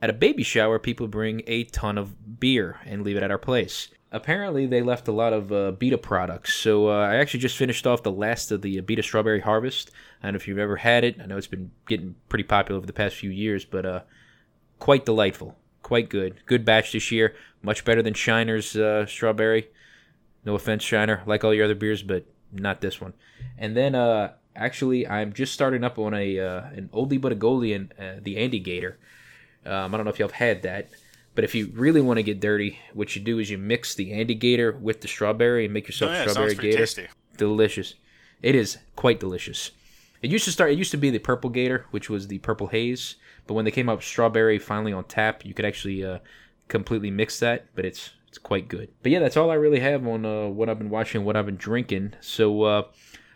At 0.00 0.10
a 0.10 0.14
baby 0.14 0.42
shower, 0.42 0.78
people 0.78 1.08
bring 1.08 1.42
a 1.46 1.64
ton 1.64 1.96
of 1.96 2.38
beer 2.38 2.80
and 2.84 3.02
leave 3.02 3.16
it 3.16 3.22
at 3.22 3.30
our 3.30 3.38
place. 3.38 3.88
Apparently, 4.12 4.66
they 4.66 4.82
left 4.82 5.08
a 5.08 5.12
lot 5.12 5.32
of 5.32 5.50
uh, 5.50 5.72
Abita 5.72 6.00
products. 6.00 6.54
So 6.54 6.88
uh, 6.88 7.06
I 7.06 7.16
actually 7.16 7.40
just 7.40 7.56
finished 7.56 7.86
off 7.86 8.02
the 8.02 8.12
last 8.12 8.52
of 8.52 8.62
the 8.62 8.80
Abita 8.80 9.02
Strawberry 9.02 9.40
Harvest. 9.40 9.90
I 10.22 10.26
don't 10.26 10.34
know 10.34 10.36
if 10.36 10.46
you've 10.46 10.58
ever 10.58 10.76
had 10.76 11.02
it. 11.02 11.20
I 11.20 11.26
know 11.26 11.36
it's 11.36 11.46
been 11.46 11.70
getting 11.88 12.14
pretty 12.28 12.44
popular 12.44 12.76
over 12.76 12.86
the 12.86 12.92
past 12.92 13.16
few 13.16 13.30
years, 13.30 13.64
but 13.64 13.84
uh, 13.84 14.00
quite 14.78 15.04
delightful, 15.04 15.56
quite 15.82 16.08
good. 16.08 16.40
Good 16.46 16.64
batch 16.64 16.92
this 16.92 17.10
year. 17.10 17.34
Much 17.62 17.84
better 17.84 18.02
than 18.02 18.14
Shiner's 18.14 18.76
uh, 18.76 19.06
Strawberry. 19.06 19.68
No 20.44 20.54
offense, 20.54 20.84
Shiner. 20.84 21.22
Like 21.26 21.42
all 21.42 21.52
your 21.52 21.64
other 21.64 21.74
beers, 21.74 22.02
but 22.02 22.26
not 22.52 22.80
this 22.80 23.00
one. 23.00 23.14
And 23.58 23.76
then 23.76 23.94
uh, 23.94 24.34
actually, 24.54 25.06
I'm 25.06 25.32
just 25.32 25.52
starting 25.52 25.82
up 25.84 25.98
on 25.98 26.14
a 26.14 26.38
uh, 26.38 26.62
an 26.74 26.90
oldie 26.92 27.20
but 27.20 27.32
a 27.32 27.34
goldie, 27.34 27.72
and 27.72 27.92
uh, 27.98 28.20
the 28.22 28.36
Andygator. 28.36 28.94
Um, 29.66 29.92
I 29.94 29.96
don't 29.98 30.04
know 30.04 30.10
if 30.12 30.18
y'all 30.18 30.28
have 30.28 30.34
had 30.36 30.62
that, 30.62 30.88
but 31.34 31.44
if 31.44 31.54
you 31.54 31.70
really 31.74 32.00
want 32.00 32.18
to 32.18 32.22
get 32.22 32.40
dirty, 32.40 32.78
what 32.94 33.14
you 33.16 33.22
do 33.22 33.38
is 33.38 33.50
you 33.50 33.58
mix 33.58 33.94
the 33.94 34.12
Andygator 34.12 34.78
with 34.80 35.00
the 35.00 35.08
strawberry 35.08 35.64
and 35.64 35.74
make 35.74 35.86
yourself 35.86 36.10
Oh, 36.10 36.14
yeah, 36.14 36.26
strawberry 36.28 36.54
Gator. 36.54 36.78
tasty. 36.78 37.06
Delicious. 37.36 37.94
It 38.42 38.54
is 38.54 38.78
quite 38.96 39.20
delicious. 39.20 39.72
It 40.22 40.30
used 40.30 40.44
to 40.46 40.52
start. 40.52 40.70
It 40.72 40.78
used 40.78 40.90
to 40.92 40.96
be 40.96 41.10
the 41.10 41.18
purple 41.18 41.50
Gator, 41.50 41.86
which 41.90 42.08
was 42.08 42.28
the 42.28 42.38
purple 42.38 42.68
haze. 42.68 43.16
But 43.46 43.54
when 43.54 43.64
they 43.64 43.70
came 43.70 43.88
out 43.88 43.96
with 43.98 44.04
strawberry 44.04 44.58
finally 44.58 44.92
on 44.92 45.04
tap, 45.04 45.44
you 45.44 45.52
could 45.54 45.64
actually 45.64 46.04
uh, 46.04 46.18
completely 46.68 47.10
mix 47.10 47.38
that. 47.40 47.66
But 47.74 47.84
it's 47.84 48.10
it's 48.28 48.38
quite 48.38 48.68
good. 48.68 48.88
But 49.02 49.12
yeah, 49.12 49.18
that's 49.20 49.36
all 49.36 49.50
I 49.50 49.54
really 49.54 49.80
have 49.80 50.06
on 50.06 50.24
uh, 50.24 50.46
what 50.48 50.68
I've 50.68 50.78
been 50.78 50.90
watching, 50.90 51.24
what 51.24 51.36
I've 51.36 51.46
been 51.46 51.56
drinking. 51.56 52.14
So 52.20 52.62
uh, 52.62 52.82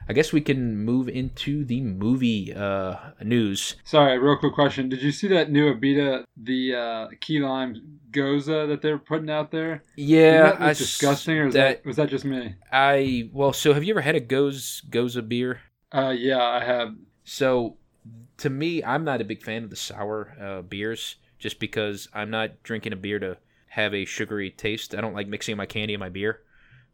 I 0.09 0.12
guess 0.12 0.33
we 0.33 0.40
can 0.40 0.76
move 0.78 1.09
into 1.09 1.64
the 1.64 1.80
movie 1.80 2.52
uh, 2.52 2.97
news. 3.23 3.76
Sorry, 3.85 4.19
real 4.19 4.37
quick 4.37 4.54
question. 4.54 4.88
Did 4.88 5.02
you 5.02 5.12
see 5.12 5.28
that 5.28 5.50
new 5.50 5.73
Abita, 5.73 6.25
the 6.37 6.75
uh, 6.75 7.09
key 7.21 7.38
lime 7.38 8.00
gose 8.11 8.47
that 8.47 8.83
they're 8.83 8.99
putting 8.99 9.30
out 9.30 9.50
there? 9.52 9.85
Yeah, 9.97 10.52
that, 10.57 10.76
disgusting, 10.76 11.38
or 11.38 11.47
is 11.49 11.54
that- 11.54 11.83
that, 11.83 11.87
was 11.87 11.97
that 11.97 12.09
just 12.11 12.25
me? 12.25 12.57
I 12.73 13.30
well, 13.33 13.52
so 13.52 13.73
have 13.73 13.85
you 13.85 13.92
ever 13.92 14.00
had 14.00 14.16
a 14.16 14.21
Goes 14.21 14.83
Gose 14.90 15.26
beer? 15.28 15.61
Uh, 15.92 16.14
yeah, 16.16 16.42
I 16.42 16.64
have. 16.64 16.95
So, 17.25 17.76
to 18.38 18.50
me, 18.50 18.83
I'm 18.83 19.04
not 19.04 19.21
a 19.21 19.25
big 19.25 19.42
fan 19.42 19.64
of 19.64 19.71
the 19.71 19.76
sour 19.76 20.35
uh, 20.40 20.62
beers, 20.62 21.16
just 21.38 21.61
because 21.61 22.09
I'm 22.12 22.30
not 22.30 22.62
drinking 22.64 22.92
a 22.92 22.97
beer 22.97 23.19
to 23.21 23.37
have 23.69 23.95
a 23.95 24.04
sugary 24.04 24.50
taste. 24.50 24.95
I 24.95 25.00
don't 25.00 25.14
like 25.14 25.28
mixing 25.28 25.57
my 25.57 25.66
candy 25.66 25.95
in 25.95 26.00
my 26.00 26.09
beer, 26.09 26.40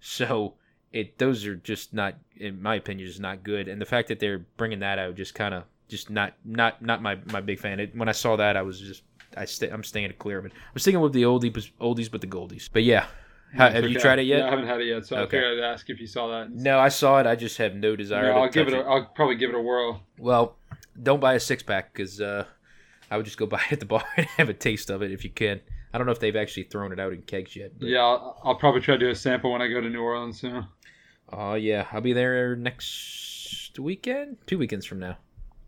so 0.01 0.55
it 0.97 1.19
those 1.19 1.47
are 1.47 1.57
just 1.57 1.93
not, 1.95 2.15
in 2.37 2.61
my 2.62 2.75
opinion, 2.76 3.07
just 3.07 3.21
not 3.21 3.43
good. 3.45 3.69
And 3.69 3.81
the 3.81 3.87
fact 3.87 4.09
that 4.09 4.19
they're 4.21 4.38
bringing 4.57 4.81
that 4.81 4.99
out, 4.99 5.15
just 5.17 5.35
kind 5.35 5.55
of, 5.55 5.65
just 5.88 6.11
not, 6.11 6.35
not, 6.45 6.83
not 6.83 7.03
my 7.03 7.17
my 7.33 7.41
big 7.41 7.59
fan. 7.61 7.81
It, 7.81 7.95
when 7.97 8.09
I 8.09 8.12
saw 8.12 8.37
that, 8.37 8.57
I 8.57 8.62
was 8.62 8.81
just, 8.81 9.03
I 9.37 9.45
st- 9.45 9.73
I'm 9.73 9.85
staying 9.85 10.12
clear 10.19 10.38
of 10.38 10.47
it. 10.47 10.53
I'm 10.73 10.79
sticking 10.79 11.00
with 11.00 11.12
the 11.12 11.23
oldies, 11.23 11.71
oldies, 11.81 12.11
but 12.11 12.21
the 12.21 12.26
goldies. 12.26 12.69
But 12.73 12.83
yeah, 12.85 13.07
Ha- 13.57 13.71
have 13.71 13.88
you 13.88 13.99
tried 13.99 14.19
it 14.19 14.23
yet? 14.26 14.38
Yeah, 14.41 14.47
I 14.47 14.50
haven't 14.50 14.67
had 14.67 14.81
it 14.81 14.87
yet, 14.87 15.07
so 15.07 15.17
I 15.17 15.21
Okay. 15.21 15.37
figured 15.38 15.59
I'd 15.59 15.73
ask 15.73 15.88
if 15.88 16.00
you 16.00 16.07
saw 16.07 16.26
that. 16.29 16.50
No, 16.50 16.79
I 16.81 16.88
saw 16.88 17.21
it. 17.21 17.26
I 17.26 17.37
just 17.37 17.57
have 17.59 17.75
no 17.75 17.95
desire. 17.97 18.33
No, 18.33 18.43
I'll 18.43 18.49
give 18.50 18.67
it. 18.69 18.75
A, 18.75 18.79
I'll 18.81 19.07
probably 19.15 19.37
give 19.37 19.50
it 19.50 19.57
a 19.57 19.61
whirl. 19.61 20.03
Well, 20.19 20.57
don't 21.00 21.21
buy 21.21 21.35
a 21.35 21.41
six 21.41 21.62
pack 21.62 21.93
because 21.93 22.21
uh, 22.21 22.45
I 23.11 23.17
would 23.17 23.25
just 23.26 23.38
go 23.38 23.47
buy 23.55 23.62
it 23.67 23.73
at 23.75 23.81
the 23.81 23.87
bar 23.87 24.05
and 24.17 24.26
have 24.38 24.49
a 24.49 24.55
taste 24.55 24.91
of 24.91 25.03
it 25.03 25.12
if 25.12 25.23
you 25.25 25.31
can. 25.31 25.61
I 25.95 25.99
don't 25.99 26.07
know 26.07 26.12
if 26.12 26.21
they've 26.21 26.37
actually 26.37 26.65
thrown 26.65 26.93
it 26.93 27.00
out 27.00 27.12
in 27.15 27.23
kegs 27.23 27.55
yet. 27.57 27.79
But, 27.79 27.88
Yeah, 27.88 28.00
I'll, 28.00 28.41
I'll 28.45 28.55
probably 28.57 28.81
try 28.83 28.97
to 28.97 28.99
do 28.99 29.09
a 29.11 29.15
sample 29.15 29.53
when 29.53 29.62
I 29.62 29.69
go 29.69 29.81
to 29.81 29.88
New 29.88 30.03
Orleans 30.03 30.41
soon. 30.41 30.67
Oh 31.33 31.54
yeah, 31.54 31.87
I'll 31.92 32.00
be 32.00 32.12
there 32.12 32.56
next 32.56 33.78
weekend, 33.78 34.38
two 34.47 34.59
weekends 34.59 34.87
from 34.87 35.00
now. 35.00 35.16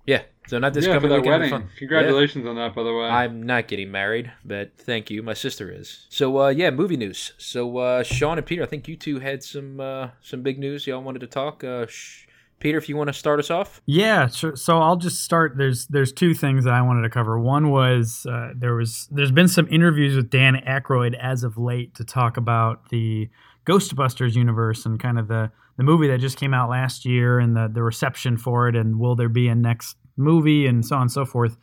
Yeah, 0.07 0.23
so 0.47 0.59
not 0.59 0.73
this 0.73 0.87
yeah, 0.87 0.95
for 0.95 1.01
coming 1.01 1.11
that 1.11 1.17
weekend. 1.17 1.33
wedding. 1.43 1.51
but 1.51 1.61
fun- 1.61 1.71
Congratulations 1.77 2.47
on 2.47 2.57
that, 2.57 2.75
by 2.75 2.83
the 2.83 2.93
way. 2.95 3.05
I'm 3.05 3.43
not 3.43 3.69
getting 3.69 3.91
married, 3.91 4.33
but 4.45 4.73
thank 4.79 5.11
you. 5.11 5.23
My 5.23 5.35
sister 5.35 5.71
is. 5.71 6.07
So 6.09 6.39
uh, 6.41 6.49
yeah, 6.49 6.71
movie 6.71 6.97
news. 6.97 7.35
So 7.37 7.77
uh, 7.79 8.03
Sean 8.03 8.39
and 8.39 8.47
Peter, 8.47 8.63
I 8.63 8.67
think 8.67 8.89
you 8.89 8.97
two 8.97 9.19
had 9.19 9.43
some 9.43 9.81
uh, 9.81 10.09
some 10.23 10.43
big 10.43 10.59
news 10.59 10.87
y'all 10.87 11.03
wanted 11.03 11.19
to 11.21 11.27
talk. 11.27 11.63
Uh, 11.63 11.87
sh- 11.87 12.27
Peter, 12.61 12.79
if 12.79 12.89
you 12.89 12.97
want 12.97 13.09
to 13.09 13.13
start 13.13 13.39
us 13.39 13.51
off. 13.51 13.81
Yeah, 13.87 14.27
sure. 14.29 14.57
So 14.57 14.79
I'll 14.79 14.97
just 14.97 15.23
start. 15.23 15.59
There's 15.59 15.87
there's 15.89 16.13
two 16.13 16.33
things 16.35 16.65
that 16.65 16.73
I 16.73 16.81
wanted 16.81 17.03
to 17.03 17.11
cover. 17.11 17.39
One 17.39 17.71
was 17.71 18.27
uh, 18.27 18.53
there 18.57 18.75
was 18.75 19.09
there's 19.11 19.31
been 19.31 19.47
some 19.49 19.69
interviews 19.71 20.17
with 20.17 20.31
Dan 20.31 20.55
Aykroyd 20.67 21.17
as 21.21 21.45
of 21.45 21.59
late 21.59 21.95
to 21.97 22.05
talk 22.05 22.37
about 22.39 22.89
the 22.89 23.29
Ghostbusters 23.69 24.35
universe 24.35 24.87
and 24.87 24.99
kind 24.99 25.19
of 25.19 25.29
the 25.29 25.51
the 25.77 25.85
movie 25.85 26.09
that 26.09 26.19
just 26.19 26.39
came 26.39 26.55
out 26.55 26.71
last 26.71 27.05
year 27.05 27.39
and 27.39 27.57
the 27.57 27.71
the 27.73 27.83
reception 27.83 28.37
for 28.37 28.69
it 28.69 28.75
and 28.75 28.99
will 28.99 29.15
there 29.15 29.29
be 29.29 29.49
a 29.49 29.55
next 29.55 29.97
movie 30.17 30.67
and 30.67 30.85
so 30.85 30.97
on 30.97 31.03
and 31.03 31.13
so 31.13 31.25
forth. 31.25 31.57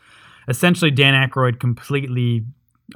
Essentially, 0.47 0.91
Dan 0.91 1.13
Aykroyd 1.13 1.59
completely 1.59 2.45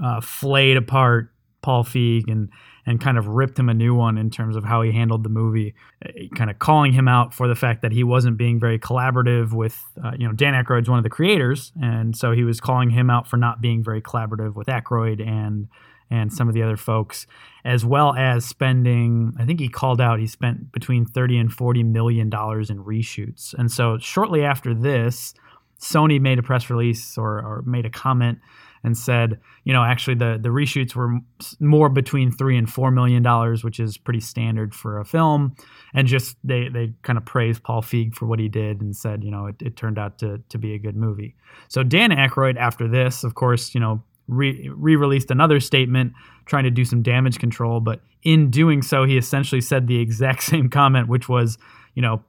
uh, 0.01 0.21
flayed 0.21 0.77
apart 0.77 1.31
Paul 1.61 1.83
Feig 1.83 2.31
and 2.31 2.49
and 2.85 2.99
kind 2.99 3.19
of 3.19 3.27
ripped 3.27 3.59
him 3.59 3.69
a 3.69 3.73
new 3.73 3.93
one 3.93 4.17
in 4.17 4.31
terms 4.31 4.55
of 4.55 4.63
how 4.63 4.81
he 4.81 4.91
handled 4.91 5.23
the 5.23 5.29
movie, 5.29 5.75
uh, 6.03 6.09
kind 6.35 6.49
of 6.49 6.57
calling 6.57 6.91
him 6.91 7.07
out 7.07 7.35
for 7.35 7.47
the 7.47 7.53
fact 7.53 7.83
that 7.83 7.91
he 7.91 8.03
wasn't 8.03 8.35
being 8.35 8.59
very 8.59 8.79
collaborative 8.79 9.53
with, 9.53 9.79
uh, 10.03 10.11
you 10.17 10.25
know, 10.25 10.33
Dan 10.33 10.55
Aykroyd's 10.55 10.89
one 10.89 10.97
of 10.97 11.03
the 11.03 11.09
creators, 11.09 11.71
and 11.79 12.15
so 12.15 12.31
he 12.31 12.43
was 12.43 12.59
calling 12.59 12.89
him 12.89 13.11
out 13.11 13.27
for 13.27 13.37
not 13.37 13.61
being 13.61 13.83
very 13.83 14.01
collaborative 14.01 14.55
with 14.55 14.67
Aykroyd 14.67 15.21
and 15.25 15.67
and 16.11 16.33
some 16.33 16.47
of 16.47 16.53
the 16.53 16.63
other 16.63 16.77
folks, 16.77 17.27
as 17.63 17.85
well 17.85 18.15
as 18.15 18.45
spending. 18.45 19.33
I 19.39 19.45
think 19.45 19.59
he 19.59 19.69
called 19.69 20.01
out 20.01 20.19
he 20.19 20.27
spent 20.27 20.71
between 20.71 21.05
thirty 21.05 21.37
and 21.37 21.51
forty 21.51 21.83
million 21.83 22.29
dollars 22.29 22.69
in 22.69 22.83
reshoots, 22.83 23.53
and 23.53 23.71
so 23.71 23.97
shortly 23.97 24.43
after 24.43 24.73
this, 24.73 25.33
Sony 25.79 26.19
made 26.19 26.39
a 26.39 26.43
press 26.43 26.69
release 26.69 27.17
or, 27.17 27.39
or 27.39 27.63
made 27.65 27.85
a 27.85 27.89
comment 27.89 28.39
and 28.83 28.97
said, 28.97 29.39
you 29.65 29.73
know, 29.73 29.83
actually 29.83 30.15
the 30.15 30.39
the 30.41 30.49
reshoots 30.49 30.95
were 30.95 31.19
more 31.59 31.89
between 31.89 32.31
three 32.31 32.57
and 32.57 32.69
four 32.69 32.91
million 32.91 33.21
dollars, 33.21 33.63
which 33.63 33.79
is 33.79 33.97
pretty 33.97 34.21
standard 34.21 34.73
for 34.73 34.99
a 34.99 35.05
film. 35.05 35.55
And 35.93 36.07
just 36.07 36.37
they 36.43 36.69
they 36.69 36.93
kind 37.01 37.17
of 37.17 37.25
praised 37.25 37.63
Paul 37.63 37.81
Feig 37.81 38.13
for 38.13 38.25
what 38.25 38.39
he 38.39 38.47
did 38.47 38.81
and 38.81 38.95
said, 38.95 39.23
you 39.23 39.31
know, 39.31 39.47
it, 39.47 39.55
it 39.61 39.75
turned 39.75 39.99
out 39.99 40.19
to 40.19 40.41
to 40.49 40.57
be 40.57 40.73
a 40.73 40.79
good 40.79 40.95
movie. 40.95 41.35
So 41.67 41.83
Dan 41.83 42.11
Aykroyd, 42.11 42.57
after 42.57 42.87
this, 42.87 43.23
of 43.23 43.35
course, 43.35 43.73
you 43.73 43.81
know, 43.81 44.01
re 44.29 44.69
released 44.95 45.31
another 45.31 45.59
statement 45.59 46.13
trying 46.45 46.63
to 46.63 46.71
do 46.71 46.85
some 46.85 47.01
damage 47.01 47.39
control, 47.39 47.79
but 47.79 48.01
in 48.23 48.49
doing 48.49 48.81
so, 48.81 49.03
he 49.03 49.17
essentially 49.17 49.61
said 49.61 49.87
the 49.87 49.99
exact 49.99 50.43
same 50.51 50.69
comment, 50.69 51.07
which 51.07 51.29
was, 51.29 51.57
you 51.95 52.01
know, 52.01 52.23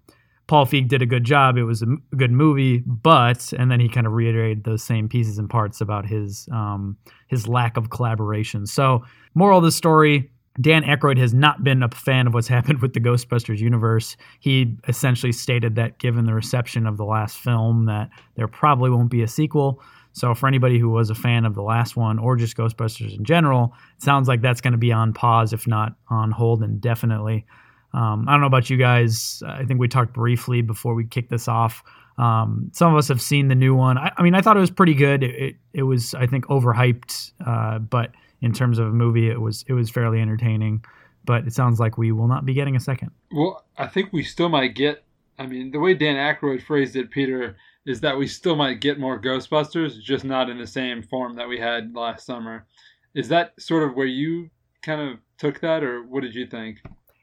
Paul 0.46 0.66
Feig 0.66 0.88
did 0.88 1.00
a 1.00 1.06
good 1.06 1.22
job. 1.22 1.56
It 1.56 1.62
was 1.62 1.82
a 1.82 1.86
good 2.16 2.32
movie, 2.32 2.78
but 2.78 3.52
and 3.52 3.70
then 3.70 3.78
he 3.78 3.88
kind 3.88 4.04
of 4.04 4.12
reiterated 4.12 4.64
those 4.64 4.82
same 4.82 5.08
pieces 5.08 5.38
and 5.38 5.48
parts 5.48 5.80
about 5.80 6.06
his 6.06 6.48
um, 6.50 6.96
his 7.28 7.46
lack 7.46 7.76
of 7.76 7.90
collaboration. 7.90 8.66
So, 8.66 9.04
moral 9.34 9.58
of 9.58 9.64
the 9.64 9.70
story: 9.70 10.28
Dan 10.58 10.82
Aykroyd 10.82 11.18
has 11.18 11.34
not 11.34 11.62
been 11.62 11.82
a 11.82 11.88
fan 11.88 12.26
of 12.26 12.34
what's 12.34 12.48
happened 12.56 12.80
with 12.80 12.94
the 12.94 13.00
Ghostbusters 13.00 13.58
universe. 13.58 14.16
He 14.40 14.76
essentially 14.88 15.32
stated 15.32 15.74
that, 15.76 15.98
given 15.98 16.24
the 16.26 16.34
reception 16.34 16.86
of 16.86 16.96
the 16.96 17.04
last 17.04 17.38
film, 17.38 17.86
that 17.86 18.10
there 18.36 18.48
probably 18.48 18.90
won't 18.90 19.10
be 19.10 19.22
a 19.22 19.28
sequel. 19.28 19.82
So, 20.12 20.34
for 20.34 20.48
anybody 20.48 20.78
who 20.78 20.90
was 20.90 21.08
a 21.08 21.14
fan 21.14 21.44
of 21.44 21.54
the 21.54 21.62
last 21.62 21.96
one 21.96 22.18
or 22.18 22.36
just 22.36 22.56
Ghostbusters 22.56 23.16
in 23.16 23.24
general, 23.24 23.74
it 23.96 24.02
sounds 24.02 24.26
like 24.26 24.42
that's 24.42 24.60
going 24.60 24.72
to 24.72 24.78
be 24.78 24.92
on 24.92 25.12
pause, 25.12 25.52
if 25.52 25.66
not 25.68 25.94
on 26.08 26.32
hold 26.32 26.62
indefinitely. 26.62 27.46
Um, 27.92 28.28
I 28.28 28.32
don't 28.32 28.40
know 28.40 28.46
about 28.46 28.70
you 28.70 28.76
guys. 28.76 29.42
I 29.46 29.64
think 29.64 29.80
we 29.80 29.88
talked 29.88 30.12
briefly 30.12 30.62
before 30.62 30.94
we 30.94 31.04
kicked 31.04 31.30
this 31.30 31.48
off. 31.48 31.82
Um, 32.18 32.70
some 32.72 32.92
of 32.92 32.98
us 32.98 33.08
have 33.08 33.22
seen 33.22 33.48
the 33.48 33.54
new 33.54 33.74
one. 33.74 33.98
I, 33.98 34.12
I 34.16 34.22
mean, 34.22 34.34
I 34.34 34.42
thought 34.42 34.56
it 34.56 34.60
was 34.60 34.70
pretty 34.70 34.94
good. 34.94 35.22
It, 35.22 35.34
it, 35.34 35.56
it 35.72 35.82
was, 35.84 36.14
I 36.14 36.26
think, 36.26 36.46
overhyped, 36.46 37.32
uh, 37.44 37.78
but 37.78 38.10
in 38.42 38.52
terms 38.52 38.78
of 38.78 38.88
a 38.88 38.92
movie, 38.92 39.28
it 39.28 39.40
was 39.40 39.64
it 39.68 39.72
was 39.72 39.90
fairly 39.90 40.20
entertaining. 40.20 40.84
But 41.24 41.46
it 41.46 41.52
sounds 41.52 41.78
like 41.78 41.98
we 41.98 42.12
will 42.12 42.28
not 42.28 42.46
be 42.46 42.54
getting 42.54 42.76
a 42.76 42.80
second. 42.80 43.10
Well, 43.30 43.64
I 43.76 43.86
think 43.86 44.12
we 44.12 44.22
still 44.22 44.48
might 44.48 44.74
get. 44.74 45.04
I 45.38 45.46
mean, 45.46 45.70
the 45.70 45.78
way 45.78 45.94
Dan 45.94 46.16
Aykroyd 46.16 46.62
phrased 46.62 46.96
it, 46.96 47.10
Peter, 47.10 47.56
is 47.86 48.00
that 48.00 48.16
we 48.16 48.26
still 48.26 48.56
might 48.56 48.80
get 48.80 48.98
more 48.98 49.20
Ghostbusters, 49.20 50.00
just 50.00 50.24
not 50.24 50.50
in 50.50 50.58
the 50.58 50.66
same 50.66 51.02
form 51.02 51.34
that 51.36 51.48
we 51.48 51.58
had 51.58 51.94
last 51.94 52.26
summer. 52.26 52.66
Is 53.14 53.28
that 53.28 53.52
sort 53.58 53.82
of 53.82 53.94
where 53.94 54.06
you 54.06 54.50
kind 54.82 55.00
of 55.00 55.18
took 55.38 55.60
that, 55.60 55.82
or 55.82 56.02
what 56.02 56.22
did 56.22 56.34
you 56.34 56.46
think? 56.46 56.78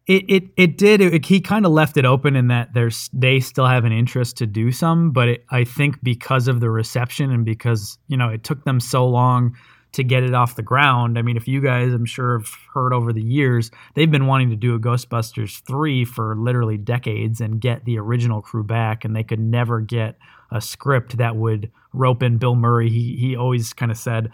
It 0.08 0.24
it 0.30 0.44
it 0.56 0.78
did. 0.78 1.02
It, 1.02 1.26
he 1.26 1.42
kind 1.42 1.66
of 1.66 1.72
left 1.72 1.98
it 1.98 2.06
open 2.06 2.36
in 2.36 2.48
that 2.48 2.74
there's 2.74 3.10
they 3.14 3.40
still 3.40 3.66
have 3.66 3.84
an 3.84 3.92
interest 3.92 4.38
to 4.38 4.46
do 4.46 4.72
some, 4.72 5.12
but 5.12 5.28
it, 5.28 5.46
I 5.50 5.64
think 5.64 6.02
because 6.02 6.48
of 6.48 6.60
the 6.60 6.70
reception 6.70 7.32
and 7.32 7.44
because 7.44 7.98
you 8.08 8.16
know 8.16 8.30
it 8.30 8.44
took 8.44 8.64
them 8.64 8.80
so 8.80 9.08
long 9.08 9.56
to 9.98 10.04
get 10.04 10.22
it 10.22 10.36
off 10.36 10.56
the 10.56 10.62
ground. 10.62 11.18
I 11.18 11.24
mean, 11.24 11.38
if 11.38 11.48
you 11.48 11.60
guys, 11.60 11.92
I'm 11.92 12.06
sure, 12.06 12.38
have 12.38 12.52
heard 12.72 12.94
over 12.94 13.12
the 13.12 13.22
years, 13.22 13.72
they've 13.96 14.10
been 14.10 14.28
wanting 14.28 14.52
to 14.52 14.56
do 14.56 14.76
a 14.76 14.80
Ghostbusters 14.80 15.62
3 15.64 16.06
for 16.06 16.36
literally 16.36 16.78
decades 16.78 17.42
and 17.42 17.60
get 17.60 17.84
the 17.84 17.98
original 17.98 18.44
crew 18.44 18.64
back, 18.64 19.04
and 19.04 19.16
they 19.16 19.24
could 19.24 19.40
never 19.40 19.82
get 19.82 20.20
a 20.52 20.62
script 20.62 21.18
that 21.18 21.36
would 21.36 21.72
rope 21.94 22.22
in 22.22 22.38
Bill 22.38 22.54
Murray. 22.54 22.92
He, 22.92 23.16
he 23.18 23.36
always 23.36 23.74
kind 23.74 23.92
of 23.92 23.98
said, 23.98 24.32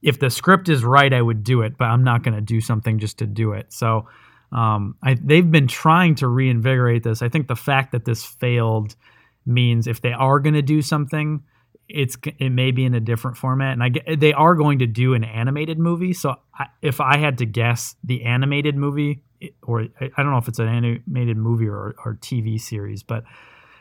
if 0.00 0.18
the 0.18 0.30
script 0.30 0.70
is 0.70 0.82
right, 0.82 1.12
I 1.12 1.20
would 1.20 1.44
do 1.44 1.60
it, 1.60 1.76
but 1.76 1.84
I'm 1.84 2.04
not 2.04 2.22
going 2.22 2.34
to 2.34 2.40
do 2.40 2.62
something 2.62 2.98
just 2.98 3.18
to 3.18 3.26
do 3.26 3.52
it. 3.52 3.70
So 3.70 4.08
um, 4.50 4.96
I, 5.02 5.18
they've 5.22 5.48
been 5.48 5.68
trying 5.68 6.14
to 6.16 6.26
reinvigorate 6.26 7.02
this. 7.02 7.20
I 7.20 7.28
think 7.28 7.48
the 7.48 7.54
fact 7.54 7.92
that 7.92 8.06
this 8.06 8.24
failed 8.24 8.96
means 9.44 9.86
if 9.86 10.00
they 10.00 10.12
are 10.12 10.40
going 10.40 10.54
to 10.54 10.62
do 10.62 10.80
something, 10.80 11.42
it's 11.88 12.16
it 12.38 12.50
may 12.50 12.70
be 12.70 12.84
in 12.84 12.94
a 12.94 13.00
different 13.00 13.36
format, 13.36 13.72
and 13.72 13.82
I 13.82 14.14
they 14.14 14.32
are 14.32 14.54
going 14.54 14.78
to 14.80 14.86
do 14.86 15.14
an 15.14 15.24
animated 15.24 15.78
movie. 15.78 16.12
So 16.12 16.36
I, 16.54 16.66
if 16.80 17.00
I 17.00 17.18
had 17.18 17.38
to 17.38 17.46
guess, 17.46 17.96
the 18.02 18.24
animated 18.24 18.76
movie, 18.76 19.22
or 19.62 19.82
I 20.00 20.22
don't 20.22 20.30
know 20.30 20.38
if 20.38 20.48
it's 20.48 20.58
an 20.58 20.68
animated 20.68 21.36
movie 21.36 21.66
or, 21.66 21.94
or 22.04 22.18
TV 22.20 22.60
series, 22.60 23.02
but 23.02 23.24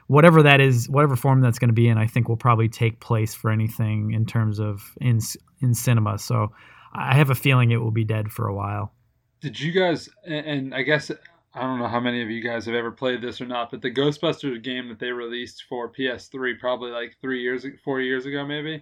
whatever 0.07 0.43
that 0.43 0.59
is, 0.59 0.89
whatever 0.89 1.15
form 1.15 1.41
that's 1.41 1.59
going 1.59 1.69
to 1.69 1.73
be 1.73 1.87
in, 1.87 1.97
I 1.97 2.07
think 2.07 2.27
will 2.27 2.37
probably 2.37 2.67
take 2.67 2.99
place 2.99 3.33
for 3.33 3.49
anything 3.49 4.11
in 4.11 4.25
terms 4.25 4.59
of 4.59 4.93
in 4.99 5.19
in 5.61 5.73
cinema. 5.73 6.17
So 6.17 6.51
I 6.93 7.15
have 7.15 7.29
a 7.29 7.35
feeling 7.35 7.71
it 7.71 7.77
will 7.77 7.91
be 7.91 8.03
dead 8.03 8.31
for 8.31 8.47
a 8.47 8.53
while. 8.53 8.93
Did 9.39 9.59
you 9.59 9.71
guys? 9.71 10.09
And 10.25 10.75
I 10.75 10.81
guess 10.83 11.11
I 11.53 11.61
don't 11.61 11.79
know 11.79 11.87
how 11.87 11.99
many 11.99 12.21
of 12.21 12.29
you 12.29 12.41
guys 12.41 12.65
have 12.65 12.75
ever 12.75 12.91
played 12.91 13.21
this 13.21 13.41
or 13.41 13.45
not, 13.45 13.71
but 13.71 13.81
the 13.81 13.91
Ghostbusters 13.91 14.63
game 14.63 14.87
that 14.87 14.99
they 14.99 15.11
released 15.11 15.65
for 15.67 15.91
PS3 15.91 16.57
probably 16.59 16.91
like 16.91 17.17
three 17.21 17.41
years, 17.41 17.65
four 17.83 17.99
years 17.99 18.25
ago 18.25 18.45
maybe, 18.45 18.81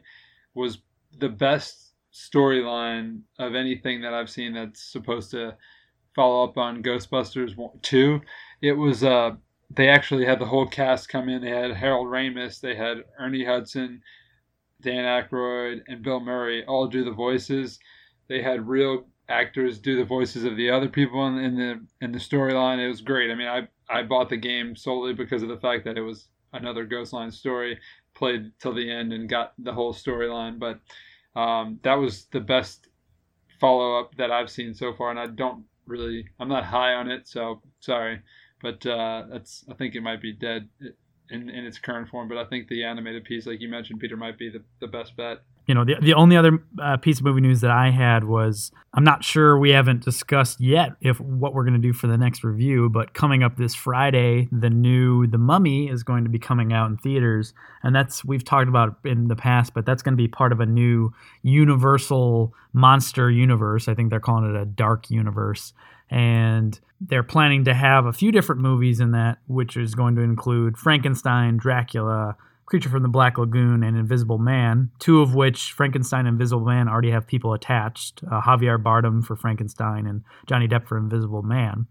was 0.53 0.79
the 1.17 1.29
best 1.29 1.93
storyline 2.13 3.21
of 3.39 3.55
anything 3.55 4.01
that 4.01 4.13
I've 4.13 4.29
seen 4.29 4.53
that's 4.53 4.83
supposed 4.83 5.31
to 5.31 5.57
follow 6.15 6.43
up 6.43 6.57
on 6.57 6.83
Ghostbusters 6.83 7.55
2. 7.81 8.21
It 8.61 8.73
was, 8.73 9.03
uh, 9.03 9.31
they 9.71 9.89
actually 9.89 10.25
had 10.25 10.39
the 10.39 10.45
whole 10.45 10.67
cast 10.67 11.09
come 11.09 11.27
in. 11.27 11.41
They 11.41 11.49
had 11.49 11.71
Harold 11.71 12.07
Ramis, 12.07 12.61
they 12.61 12.75
had 12.75 13.03
Ernie 13.17 13.45
Hudson, 13.45 14.01
Dan 14.81 15.05
Aykroyd, 15.05 15.81
and 15.87 16.03
Bill 16.03 16.19
Murray 16.19 16.63
all 16.65 16.87
do 16.87 17.03
the 17.03 17.11
voices. 17.11 17.79
They 18.27 18.43
had 18.43 18.67
real 18.67 19.07
actors 19.29 19.79
do 19.79 19.95
the 19.95 20.03
voices 20.03 20.43
of 20.43 20.57
the 20.57 20.69
other 20.69 20.89
people 20.89 21.25
in, 21.27 21.37
in 21.37 21.55
the 21.55 21.85
in 22.01 22.11
the 22.11 22.19
storyline. 22.19 22.79
It 22.79 22.89
was 22.89 23.01
great. 23.01 23.31
I 23.31 23.35
mean, 23.35 23.47
I 23.47 23.67
I 23.89 24.03
bought 24.03 24.29
the 24.29 24.37
game 24.37 24.75
solely 24.75 25.13
because 25.13 25.43
of 25.43 25.49
the 25.49 25.57
fact 25.57 25.85
that 25.85 25.97
it 25.97 26.01
was 26.01 26.27
another 26.53 26.85
Ghostline 26.85 27.31
story, 27.31 27.79
played 28.15 28.51
till 28.59 28.73
the 28.73 28.91
end 28.91 29.13
and 29.13 29.29
got 29.29 29.53
the 29.59 29.73
whole 29.73 29.93
storyline. 29.93 30.59
But 30.59 30.79
um, 31.39 31.79
that 31.83 31.95
was 31.95 32.25
the 32.25 32.39
best 32.39 32.87
follow 33.59 33.99
up 33.99 34.15
that 34.15 34.31
I've 34.31 34.49
seen 34.49 34.73
so 34.73 34.93
far, 34.93 35.11
and 35.11 35.19
I 35.19 35.27
don't 35.27 35.65
really, 35.85 36.27
I'm 36.39 36.49
not 36.49 36.65
high 36.65 36.93
on 36.93 37.09
it, 37.09 37.27
so 37.27 37.61
sorry, 37.79 38.21
but 38.61 38.85
uh, 38.85 39.25
that's 39.29 39.65
I 39.69 39.73
think 39.75 39.95
it 39.95 40.01
might 40.01 40.21
be 40.21 40.33
dead 40.33 40.67
in 41.29 41.49
in 41.49 41.65
its 41.65 41.79
current 41.79 42.09
form. 42.09 42.27
But 42.27 42.37
I 42.37 42.45
think 42.45 42.67
the 42.67 42.83
animated 42.83 43.25
piece, 43.25 43.45
like 43.45 43.61
you 43.61 43.69
mentioned, 43.69 43.99
Peter, 43.99 44.17
might 44.17 44.37
be 44.37 44.49
the 44.49 44.63
the 44.79 44.87
best 44.87 45.15
bet 45.15 45.39
you 45.69 45.75
know, 45.75 45.85
the, 45.85 45.97
the 46.01 46.15
only 46.15 46.35
other 46.35 46.63
uh, 46.81 46.97
piece 46.97 47.19
of 47.19 47.25
movie 47.25 47.41
news 47.41 47.61
that 47.61 47.69
I 47.69 47.91
had 47.91 48.23
was 48.23 48.71
I'm 48.95 49.03
not 49.03 49.23
sure 49.23 49.55
we 49.55 49.69
haven't 49.69 50.03
discussed 50.03 50.59
yet 50.59 50.93
if 50.99 51.21
what 51.21 51.53
we're 51.53 51.63
going 51.63 51.79
to 51.79 51.79
do 51.79 51.93
for 51.93 52.07
the 52.07 52.17
next 52.17 52.43
review, 52.43 52.89
but 52.89 53.13
coming 53.13 53.43
up 53.43 53.55
this 53.55 53.75
Friday, 53.75 54.47
the 54.51 54.71
new 54.71 55.27
The 55.27 55.37
Mummy 55.37 55.87
is 55.87 56.01
going 56.01 56.23
to 56.23 56.29
be 56.29 56.39
coming 56.39 56.73
out 56.73 56.89
in 56.89 56.97
theaters, 56.97 57.53
and 57.83 57.95
that's 57.95 58.25
we've 58.25 58.43
talked 58.43 58.67
about 58.67 58.95
in 59.05 59.27
the 59.27 59.35
past, 59.35 59.75
but 59.75 59.85
that's 59.85 60.01
going 60.01 60.13
to 60.13 60.17
be 60.17 60.27
part 60.27 60.51
of 60.51 60.59
a 60.59 60.65
new 60.65 61.13
Universal 61.43 62.51
monster 62.73 63.29
universe. 63.29 63.87
I 63.87 63.93
think 63.93 64.09
they're 64.09 64.19
calling 64.19 64.49
it 64.49 64.59
a 64.59 64.65
dark 64.65 65.11
universe, 65.11 65.73
and 66.09 66.79
they're 66.99 67.21
planning 67.21 67.65
to 67.65 67.75
have 67.75 68.07
a 68.07 68.13
few 68.13 68.31
different 68.31 68.61
movies 68.61 68.99
in 68.99 69.11
that, 69.11 69.37
which 69.45 69.77
is 69.77 69.93
going 69.93 70.15
to 70.15 70.21
include 70.21 70.79
Frankenstein, 70.79 71.57
Dracula. 71.57 72.37
Creature 72.69 72.89
from 72.89 73.01
the 73.01 73.09
Black 73.09 73.39
Lagoon 73.39 73.83
and 73.83 73.97
Invisible 73.97 74.37
Man, 74.37 74.91
two 74.99 75.21
of 75.21 75.33
which 75.33 75.71
Frankenstein 75.71 76.27
and 76.27 76.35
Invisible 76.35 76.65
Man 76.65 76.87
already 76.87 77.09
have 77.09 77.25
people 77.25 77.53
attached 77.53 78.21
uh, 78.31 78.41
Javier 78.41 78.81
Bardem 78.81 79.25
for 79.25 79.35
Frankenstein 79.35 80.05
and 80.05 80.23
Johnny 80.45 80.67
Depp 80.67 80.87
for 80.87 80.95
Invisible 80.95 81.41
Man. 81.41 81.87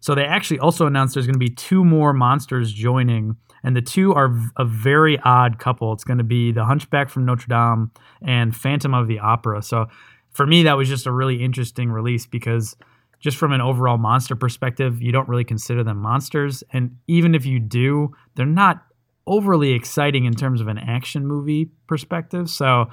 So 0.00 0.16
they 0.16 0.24
actually 0.24 0.58
also 0.58 0.86
announced 0.86 1.14
there's 1.14 1.26
going 1.26 1.34
to 1.34 1.38
be 1.38 1.50
two 1.50 1.84
more 1.84 2.12
monsters 2.12 2.72
joining, 2.72 3.36
and 3.62 3.76
the 3.76 3.82
two 3.82 4.12
are 4.12 4.36
a 4.56 4.64
very 4.64 5.20
odd 5.20 5.60
couple. 5.60 5.92
It's 5.92 6.04
going 6.04 6.18
to 6.18 6.24
be 6.24 6.50
the 6.50 6.64
Hunchback 6.64 7.10
from 7.10 7.24
Notre 7.24 7.46
Dame 7.48 7.92
and 8.20 8.56
Phantom 8.56 8.94
of 8.94 9.06
the 9.06 9.20
Opera. 9.20 9.62
So 9.62 9.86
for 10.32 10.46
me, 10.46 10.64
that 10.64 10.76
was 10.76 10.88
just 10.88 11.06
a 11.06 11.12
really 11.12 11.44
interesting 11.44 11.90
release 11.90 12.26
because 12.26 12.76
just 13.20 13.36
from 13.36 13.52
an 13.52 13.60
overall 13.60 13.98
monster 13.98 14.36
perspective, 14.36 15.00
you 15.00 15.12
don't 15.12 15.28
really 15.28 15.44
consider 15.44 15.82
them 15.82 15.98
monsters. 15.98 16.62
And 16.72 16.96
even 17.06 17.34
if 17.34 17.46
you 17.46 17.58
do, 17.60 18.14
they're 18.34 18.46
not 18.46 18.84
overly 19.28 19.72
exciting 19.72 20.24
in 20.24 20.34
terms 20.34 20.60
of 20.60 20.68
an 20.68 20.78
action 20.78 21.26
movie 21.26 21.70
perspective. 21.86 22.48
So, 22.50 22.86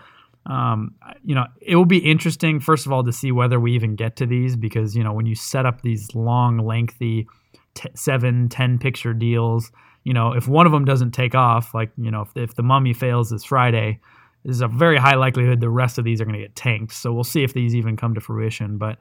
um, 0.45 0.93
you 1.23 1.33
know, 1.33 1.45
it 1.61 1.75
will 1.75 1.85
be 1.85 1.97
interesting, 1.97 2.59
first 2.59 2.85
of 2.85 2.91
all, 2.91 3.03
to 3.03 3.11
see 3.11 3.31
whether 3.31 3.59
we 3.59 3.73
even 3.73 3.95
get 3.95 4.15
to 4.17 4.25
these 4.25 4.55
because, 4.55 4.95
you 4.95 5.03
know, 5.03 5.13
when 5.13 5.25
you 5.25 5.33
set 5.33 5.65
up 5.65 5.81
these 5.81 6.13
long, 6.13 6.59
lengthy 6.59 7.27
t- 7.73 7.89
seven, 7.95 8.49
10 8.49 8.77
picture 8.77 9.13
deals, 9.13 9.71
you 10.03 10.13
know, 10.13 10.33
if 10.33 10.47
one 10.47 10.67
of 10.67 10.71
them 10.71 10.85
doesn't 10.85 11.11
take 11.11 11.33
off, 11.33 11.73
like, 11.73 11.91
you 11.97 12.11
know, 12.11 12.21
if, 12.21 12.29
if 12.35 12.55
the 12.55 12.63
mummy 12.63 12.93
fails 12.93 13.31
this 13.31 13.43
Friday, 13.43 13.99
there's 14.43 14.61
a 14.61 14.67
very 14.67 14.97
high 14.97 15.15
likelihood 15.15 15.59
the 15.59 15.69
rest 15.69 15.97
of 15.97 16.05
these 16.05 16.21
are 16.21 16.25
going 16.25 16.37
to 16.37 16.41
get 16.41 16.55
tanked. 16.55 16.93
So 16.93 17.11
we'll 17.11 17.23
see 17.23 17.43
if 17.43 17.53
these 17.53 17.75
even 17.75 17.97
come 17.97 18.13
to 18.13 18.21
fruition. 18.21 18.77
But, 18.77 18.99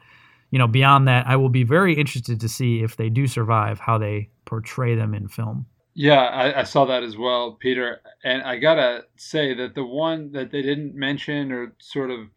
you 0.51 0.59
know, 0.59 0.66
beyond 0.66 1.09
that, 1.09 1.27
I 1.27 1.37
will 1.37 1.51
be 1.51 1.64
very 1.64 1.94
interested 1.94 2.40
to 2.40 2.49
see 2.49 2.83
if 2.83 2.97
they 2.97 3.11
do 3.11 3.27
survive, 3.27 3.79
how 3.79 3.99
they 3.99 4.31
portray 4.47 4.94
them 4.94 5.12
in 5.12 5.29
film. 5.29 5.66
Yeah, 5.94 6.22
I, 6.22 6.61
I, 6.61 6.62
saw 6.64 6.87
that 6.87 7.04
as 7.04 7.16
well, 7.16 7.52
Peter. 7.52 8.00
And 8.24 8.42
I 8.42 8.59
gotta 8.59 9.04
say 9.16 9.54
that 9.54 9.76
the 9.76 9.85
one 9.85 10.33
that 10.33 10.50
they 10.50 10.61
didn't 10.61 10.94
mention 10.96 11.52
or 11.52 11.74
sort 11.78 12.11
of 12.11 12.30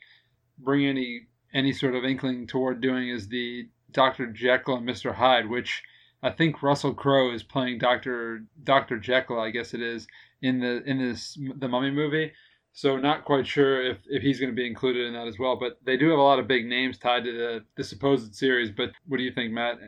bring 0.60 0.86
any 0.86 1.28
any 1.54 1.74
sort 1.74 1.96
of 1.96 2.06
inkling 2.06 2.46
toward 2.46 2.82
doing 2.82 3.10
is 3.10 3.28
the 3.30 3.68
Dr. 3.92 4.28
Jekyll 4.28 4.78
and 4.78 4.88
Mr. 4.88 5.16
Hyde, 5.16 5.50
which 5.50 5.82
I 6.22 6.30
think 6.30 6.62
Russell 6.62 6.94
Crowe 6.94 7.34
is 7.34 7.42
playing 7.42 7.80
Dr. 7.80 8.44
Dr. 8.64 9.00
Jekyll, 9.00 9.40
I 9.40 9.50
guess 9.50 9.74
it 9.74 9.82
is, 9.82 10.08
in 10.42 10.60
the 10.60 10.84
in 10.84 11.00
this 11.00 11.38
the 11.58 11.68
Mummy 11.68 11.92
movie. 11.92 12.34
So 12.74 12.98
not 12.98 13.26
quite 13.26 13.48
sure 13.48 13.84
if, 13.84 13.98
if 14.08 14.22
he's 14.22 14.40
going 14.40 14.52
to 14.52 14.56
be 14.56 14.68
included 14.68 15.08
in 15.08 15.14
that 15.14 15.28
as 15.28 15.40
well. 15.40 15.56
But 15.56 15.80
they 15.84 15.98
do 15.98 16.10
have 16.10 16.20
a 16.20 16.22
lot 16.22 16.38
of 16.38 16.48
big 16.48 16.68
names 16.68 17.00
tied 17.00 17.24
to 17.24 17.32
the, 17.32 17.66
the 17.76 17.84
supposed 17.84 18.36
series. 18.36 18.70
But 18.70 18.92
what 19.08 19.18
do 19.18 19.24
you 19.24 19.32
think, 19.32 19.52
Matt? 19.52 19.80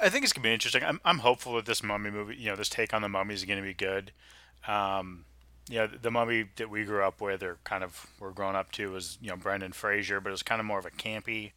I 0.00 0.08
think 0.08 0.24
it's 0.24 0.32
gonna 0.32 0.44
be 0.44 0.52
interesting. 0.52 0.82
I'm 0.84 1.00
I'm 1.04 1.18
hopeful 1.18 1.56
that 1.56 1.66
this 1.66 1.82
mummy 1.82 2.10
movie, 2.10 2.36
you 2.36 2.50
know, 2.50 2.56
this 2.56 2.68
take 2.68 2.94
on 2.94 3.02
the 3.02 3.08
mummy 3.08 3.34
is 3.34 3.44
gonna 3.44 3.62
be 3.62 3.74
good. 3.74 4.12
Um, 4.66 5.24
you 5.68 5.76
know, 5.78 5.86
the 5.86 6.10
mummy 6.10 6.46
that 6.56 6.70
we 6.70 6.84
grew 6.84 7.02
up 7.02 7.20
with, 7.20 7.42
or 7.42 7.58
kind 7.64 7.84
of 7.84 8.06
were 8.18 8.32
grown 8.32 8.56
up 8.56 8.72
to, 8.72 8.90
was 8.90 9.18
you 9.20 9.28
know 9.28 9.36
Brendan 9.36 9.72
Fraser, 9.72 10.20
but 10.20 10.30
it 10.30 10.32
was 10.32 10.42
kind 10.42 10.60
of 10.60 10.66
more 10.66 10.78
of 10.78 10.86
a 10.86 10.90
campy, 10.90 11.52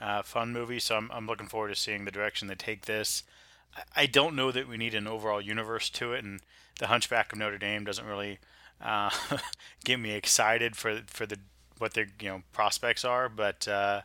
uh, 0.00 0.22
fun 0.22 0.52
movie. 0.52 0.80
So 0.80 0.96
I'm 0.96 1.10
I'm 1.12 1.26
looking 1.26 1.48
forward 1.48 1.68
to 1.68 1.74
seeing 1.74 2.04
the 2.04 2.10
direction 2.10 2.48
they 2.48 2.54
take 2.54 2.86
this. 2.86 3.22
I, 3.76 4.02
I 4.02 4.06
don't 4.06 4.36
know 4.36 4.50
that 4.50 4.68
we 4.68 4.76
need 4.76 4.94
an 4.94 5.06
overall 5.06 5.40
universe 5.40 5.90
to 5.90 6.12
it, 6.12 6.24
and 6.24 6.40
the 6.78 6.86
Hunchback 6.86 7.32
of 7.32 7.38
Notre 7.38 7.58
Dame 7.58 7.84
doesn't 7.84 8.06
really 8.06 8.38
uh, 8.80 9.10
get 9.84 10.00
me 10.00 10.12
excited 10.12 10.76
for 10.76 11.00
for 11.06 11.26
the 11.26 11.38
what 11.78 11.94
their 11.94 12.06
you 12.20 12.28
know 12.28 12.42
prospects 12.52 13.04
are, 13.04 13.28
but 13.28 13.66
uh, 13.68 14.02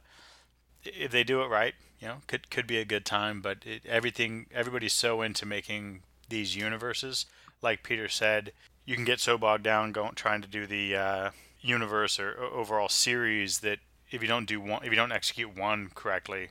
if 0.83 1.11
they 1.11 1.23
do 1.23 1.41
it 1.41 1.47
right, 1.47 1.75
you 2.05 2.11
know, 2.11 2.17
could 2.27 2.51
could 2.51 2.67
be 2.67 2.77
a 2.77 2.85
good 2.85 3.03
time. 3.03 3.41
But 3.41 3.65
it, 3.65 3.81
everything, 3.87 4.45
everybody's 4.53 4.93
so 4.93 5.23
into 5.23 5.45
making 5.45 6.03
these 6.29 6.55
universes. 6.55 7.25
Like 7.63 7.81
Peter 7.81 8.07
said, 8.07 8.51
you 8.85 8.95
can 8.95 9.05
get 9.05 9.19
so 9.19 9.39
bogged 9.39 9.63
down 9.63 9.91
going 9.91 10.13
trying 10.13 10.43
to 10.43 10.47
do 10.47 10.67
the 10.67 10.95
uh, 10.95 11.29
universe 11.61 12.19
or 12.19 12.37
overall 12.37 12.89
series 12.89 13.59
that 13.59 13.79
if 14.11 14.21
you 14.21 14.27
don't 14.27 14.45
do 14.45 14.61
one, 14.61 14.83
if 14.83 14.91
you 14.91 14.95
don't 14.95 15.11
execute 15.11 15.57
one 15.57 15.89
correctly, 15.95 16.49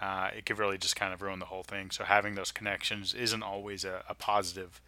uh, 0.00 0.30
it 0.34 0.46
could 0.46 0.58
really 0.58 0.78
just 0.78 0.96
kind 0.96 1.12
of 1.12 1.20
ruin 1.20 1.40
the 1.40 1.46
whole 1.46 1.62
thing. 1.62 1.90
So 1.90 2.04
having 2.04 2.34
those 2.34 2.50
connections 2.50 3.12
isn't 3.12 3.42
always 3.42 3.84
a, 3.84 4.02
a 4.08 4.14
positive 4.14 4.80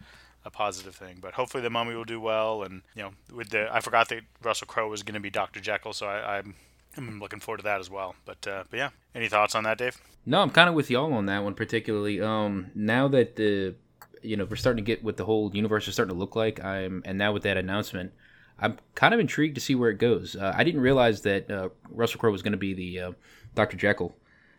a 0.43 0.49
positive 0.49 0.95
thing. 0.95 1.17
But 1.21 1.35
hopefully 1.35 1.61
the 1.61 1.69
mummy 1.69 1.93
will 1.93 2.03
do 2.03 2.19
well. 2.19 2.63
And 2.63 2.81
you 2.95 3.03
know, 3.03 3.11
with 3.31 3.49
the 3.49 3.71
I 3.71 3.79
forgot 3.79 4.09
that 4.09 4.21
Russell 4.41 4.65
Crowe 4.65 4.89
was 4.89 5.03
going 5.03 5.13
to 5.13 5.19
be 5.19 5.29
Doctor 5.29 5.59
Jekyll, 5.59 5.93
so 5.93 6.07
I, 6.07 6.39
I'm 6.39 6.55
I'm 6.97 7.19
looking 7.19 7.39
forward 7.39 7.59
to 7.59 7.63
that 7.63 7.79
as 7.79 7.89
well. 7.89 8.15
But 8.25 8.47
uh, 8.47 8.63
but 8.69 8.77
yeah, 8.77 8.89
any 9.15 9.29
thoughts 9.29 9.55
on 9.55 9.63
that, 9.63 9.77
Dave? 9.77 9.97
No, 10.25 10.41
I'm 10.41 10.49
kind 10.49 10.69
of 10.69 10.75
with 10.75 10.89
y'all 10.89 11.13
on 11.13 11.25
that 11.27 11.43
one 11.43 11.53
particularly. 11.53 12.21
Um, 12.21 12.71
now 12.75 13.07
that 13.09 13.35
the 13.35 13.75
you 14.21 14.35
know 14.35 14.45
we're 14.45 14.55
starting 14.55 14.83
to 14.83 14.87
get 14.87 15.03
what 15.03 15.17
the 15.17 15.25
whole 15.25 15.55
universe 15.55 15.87
is 15.87 15.93
starting 15.93 16.13
to 16.13 16.19
look 16.19 16.35
like, 16.35 16.63
I'm 16.63 17.01
and 17.05 17.17
now 17.17 17.31
with 17.31 17.43
that 17.43 17.57
announcement, 17.57 18.11
I'm 18.59 18.77
kind 18.95 19.13
of 19.13 19.19
intrigued 19.19 19.55
to 19.55 19.61
see 19.61 19.75
where 19.75 19.89
it 19.89 19.97
goes. 19.97 20.35
Uh, 20.35 20.53
I 20.55 20.63
didn't 20.63 20.81
realize 20.81 21.21
that 21.21 21.49
uh, 21.49 21.69
Russell 21.89 22.19
Crowe 22.19 22.31
was 22.31 22.41
going 22.41 22.51
to 22.51 22.57
be 22.57 22.73
the 22.73 22.99
uh, 22.99 23.11
Dr. 23.55 23.77
Jekyll. 23.77 24.15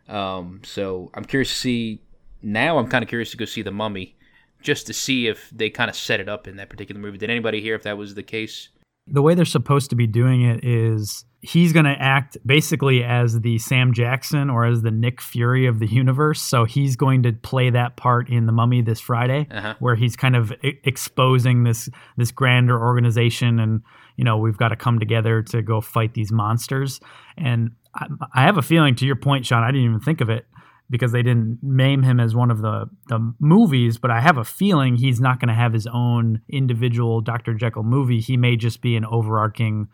Um, 0.09 0.63
so 0.65 1.11
I'm 1.15 1.25
curious 1.25 1.51
to 1.51 1.57
see. 1.59 2.01
Now 2.43 2.79
I'm 2.79 2.89
kind 2.89 3.03
of 3.03 3.09
curious 3.09 3.31
to 3.33 3.37
go 3.37 3.45
see 3.45 3.63
the 3.63 3.71
Mummy, 3.71 4.17
just 4.63 4.87
to 4.87 4.95
see 4.95 5.27
if 5.27 5.51
they 5.51 5.69
kind 5.69 5.91
of 5.91 5.97
set 5.97 6.21
it 6.21 6.29
up 6.29 6.49
in 6.49 6.57
that 6.57 6.71
particular 6.71 7.01
movie. 7.01 7.19
Did 7.19 7.29
anybody 7.29 7.61
hear 7.61 7.75
if 7.75 7.83
that 7.83 7.99
was 7.99 8.15
the 8.15 8.23
case? 8.23 8.71
The 9.11 9.23
way 9.23 9.35
they're 9.35 9.45
supposed 9.45 9.91
to 9.91 9.97
be 9.97 10.07
doing 10.07 10.43
it 10.43 10.65
is 10.65 11.25
he's 11.43 11.73
going 11.73 11.87
to 11.87 11.97
act 11.99 12.37
basically 12.45 13.03
as 13.03 13.41
the 13.41 13.59
Sam 13.59 13.93
Jackson 13.93 14.51
or 14.51 14.67
as 14.67 14.83
the 14.83 14.91
Nick 14.91 15.21
Fury 15.21 15.67
of 15.67 15.79
the 15.79 15.87
universe. 15.87 16.41
So 16.41 16.65
he's 16.65 16.97
going 16.97 17.23
to 17.23 17.33
play 17.33 17.71
that 17.71 17.97
part 17.97 18.29
in 18.29 18.47
The 18.47 18.53
Mummy 18.53 18.83
this 18.83 19.01
Friday, 19.01 19.49
uh-huh. 19.51 19.75
where 19.79 19.95
he's 19.95 20.17
kind 20.17 20.37
of 20.37 20.53
I- 20.63 20.79
exposing 20.85 21.65
this 21.65 21.89
this 22.17 22.31
grander 22.31 22.79
organization, 22.79 23.59
and 23.59 23.83
you 24.17 24.25
know 24.25 24.37
we've 24.39 24.59
got 24.59 24.69
to 24.69 24.77
come 24.77 24.99
together 24.99 25.43
to 25.43 25.63
go 25.63 25.81
fight 25.81 26.15
these 26.15 26.31
monsters. 26.31 27.01
And 27.37 27.71
I, 27.95 28.07
I 28.35 28.43
have 28.43 28.59
a 28.59 28.63
feeling, 28.63 28.95
to 28.97 29.07
your 29.07 29.17
point, 29.17 29.47
Sean, 29.47 29.65
I 29.65 29.69
didn't 29.71 29.87
even 29.87 30.01
think 30.01 30.21
of 30.21 30.31
it. 30.31 30.47
Because 30.91 31.13
they 31.13 31.23
didn't 31.23 31.59
name 31.63 32.03
him 32.03 32.19
as 32.21 32.35
one 32.35 32.51
of 32.51 32.61
the 32.61 32.91
the 33.09 33.33
movies, 33.39 33.97
but 33.97 34.11
I 34.11 34.21
have 34.21 34.37
a 34.37 34.45
feeling 34.45 34.97
he's 34.97 35.21
not 35.21 35.41
going 35.41 35.49
to 35.49 35.55
have 35.55 35.73
his 35.73 35.87
own 35.87 36.43
individual 36.49 37.21
Dr. 37.21 37.55
Jekyll 37.55 37.85
movie. 37.85 38.21
He 38.21 38.37
may 38.37 38.57
just 38.57 38.83
be 38.83 38.97
an 38.97 39.05
overarching 39.05 39.89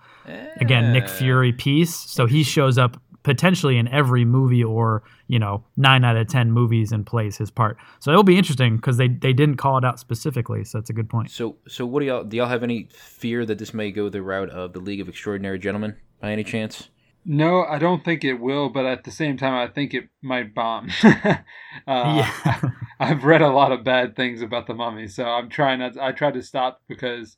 again 0.60 0.92
Nick 0.92 1.08
Fury 1.08 1.52
piece. 1.52 1.94
So 1.94 2.26
he 2.26 2.42
shows 2.42 2.78
up 2.78 3.00
potentially 3.22 3.76
in 3.76 3.88
every 3.88 4.24
movie 4.24 4.62
or, 4.62 5.02
you 5.26 5.36
know, 5.36 5.64
9 5.76 6.04
out 6.04 6.16
of 6.16 6.28
10 6.28 6.52
movies 6.52 6.92
and 6.92 7.04
plays 7.04 7.36
his 7.36 7.50
part. 7.50 7.76
So 7.98 8.12
it'll 8.12 8.22
be 8.22 8.38
interesting 8.38 8.78
cuz 8.78 8.96
they 8.96 9.08
they 9.08 9.32
didn't 9.32 9.56
call 9.56 9.76
it 9.78 9.84
out 9.84 10.00
specifically, 10.00 10.64
so 10.64 10.78
that's 10.78 10.90
a 10.90 10.94
good 10.94 11.10
point. 11.10 11.30
So, 11.30 11.56
so 11.68 11.84
what 11.84 12.00
do 12.00 12.06
y'all 12.06 12.24
do? 12.24 12.38
Y'all 12.38 12.48
have 12.48 12.62
any 12.62 12.88
fear 12.92 13.44
that 13.44 13.58
this 13.58 13.74
may 13.74 13.90
go 13.90 14.08
the 14.08 14.22
route 14.22 14.50
of 14.50 14.72
the 14.72 14.80
League 14.80 15.00
of 15.00 15.08
Extraordinary 15.08 15.58
Gentlemen 15.58 15.96
by 16.20 16.32
any 16.32 16.44
chance? 16.44 16.88
No, 17.28 17.64
I 17.64 17.80
don't 17.80 18.04
think 18.04 18.22
it 18.22 18.34
will, 18.34 18.68
but 18.68 18.86
at 18.86 19.02
the 19.02 19.10
same 19.10 19.36
time, 19.36 19.54
I 19.54 19.66
think 19.66 19.92
it 19.92 20.08
might 20.22 20.54
bomb. 20.54 20.90
uh, 21.02 21.42
Yeah. 21.86 22.60
I've 23.00 23.24
read 23.24 23.42
a 23.42 23.48
lot 23.48 23.72
of 23.72 23.84
bad 23.84 24.14
things 24.16 24.40
about 24.40 24.68
the 24.68 24.74
mummy, 24.74 25.08
so 25.08 25.24
I'm 25.24 25.50
trying 25.50 25.80
not. 25.80 25.98
I 25.98 26.12
try 26.12 26.30
to 26.30 26.40
stop 26.40 26.80
because 26.88 27.36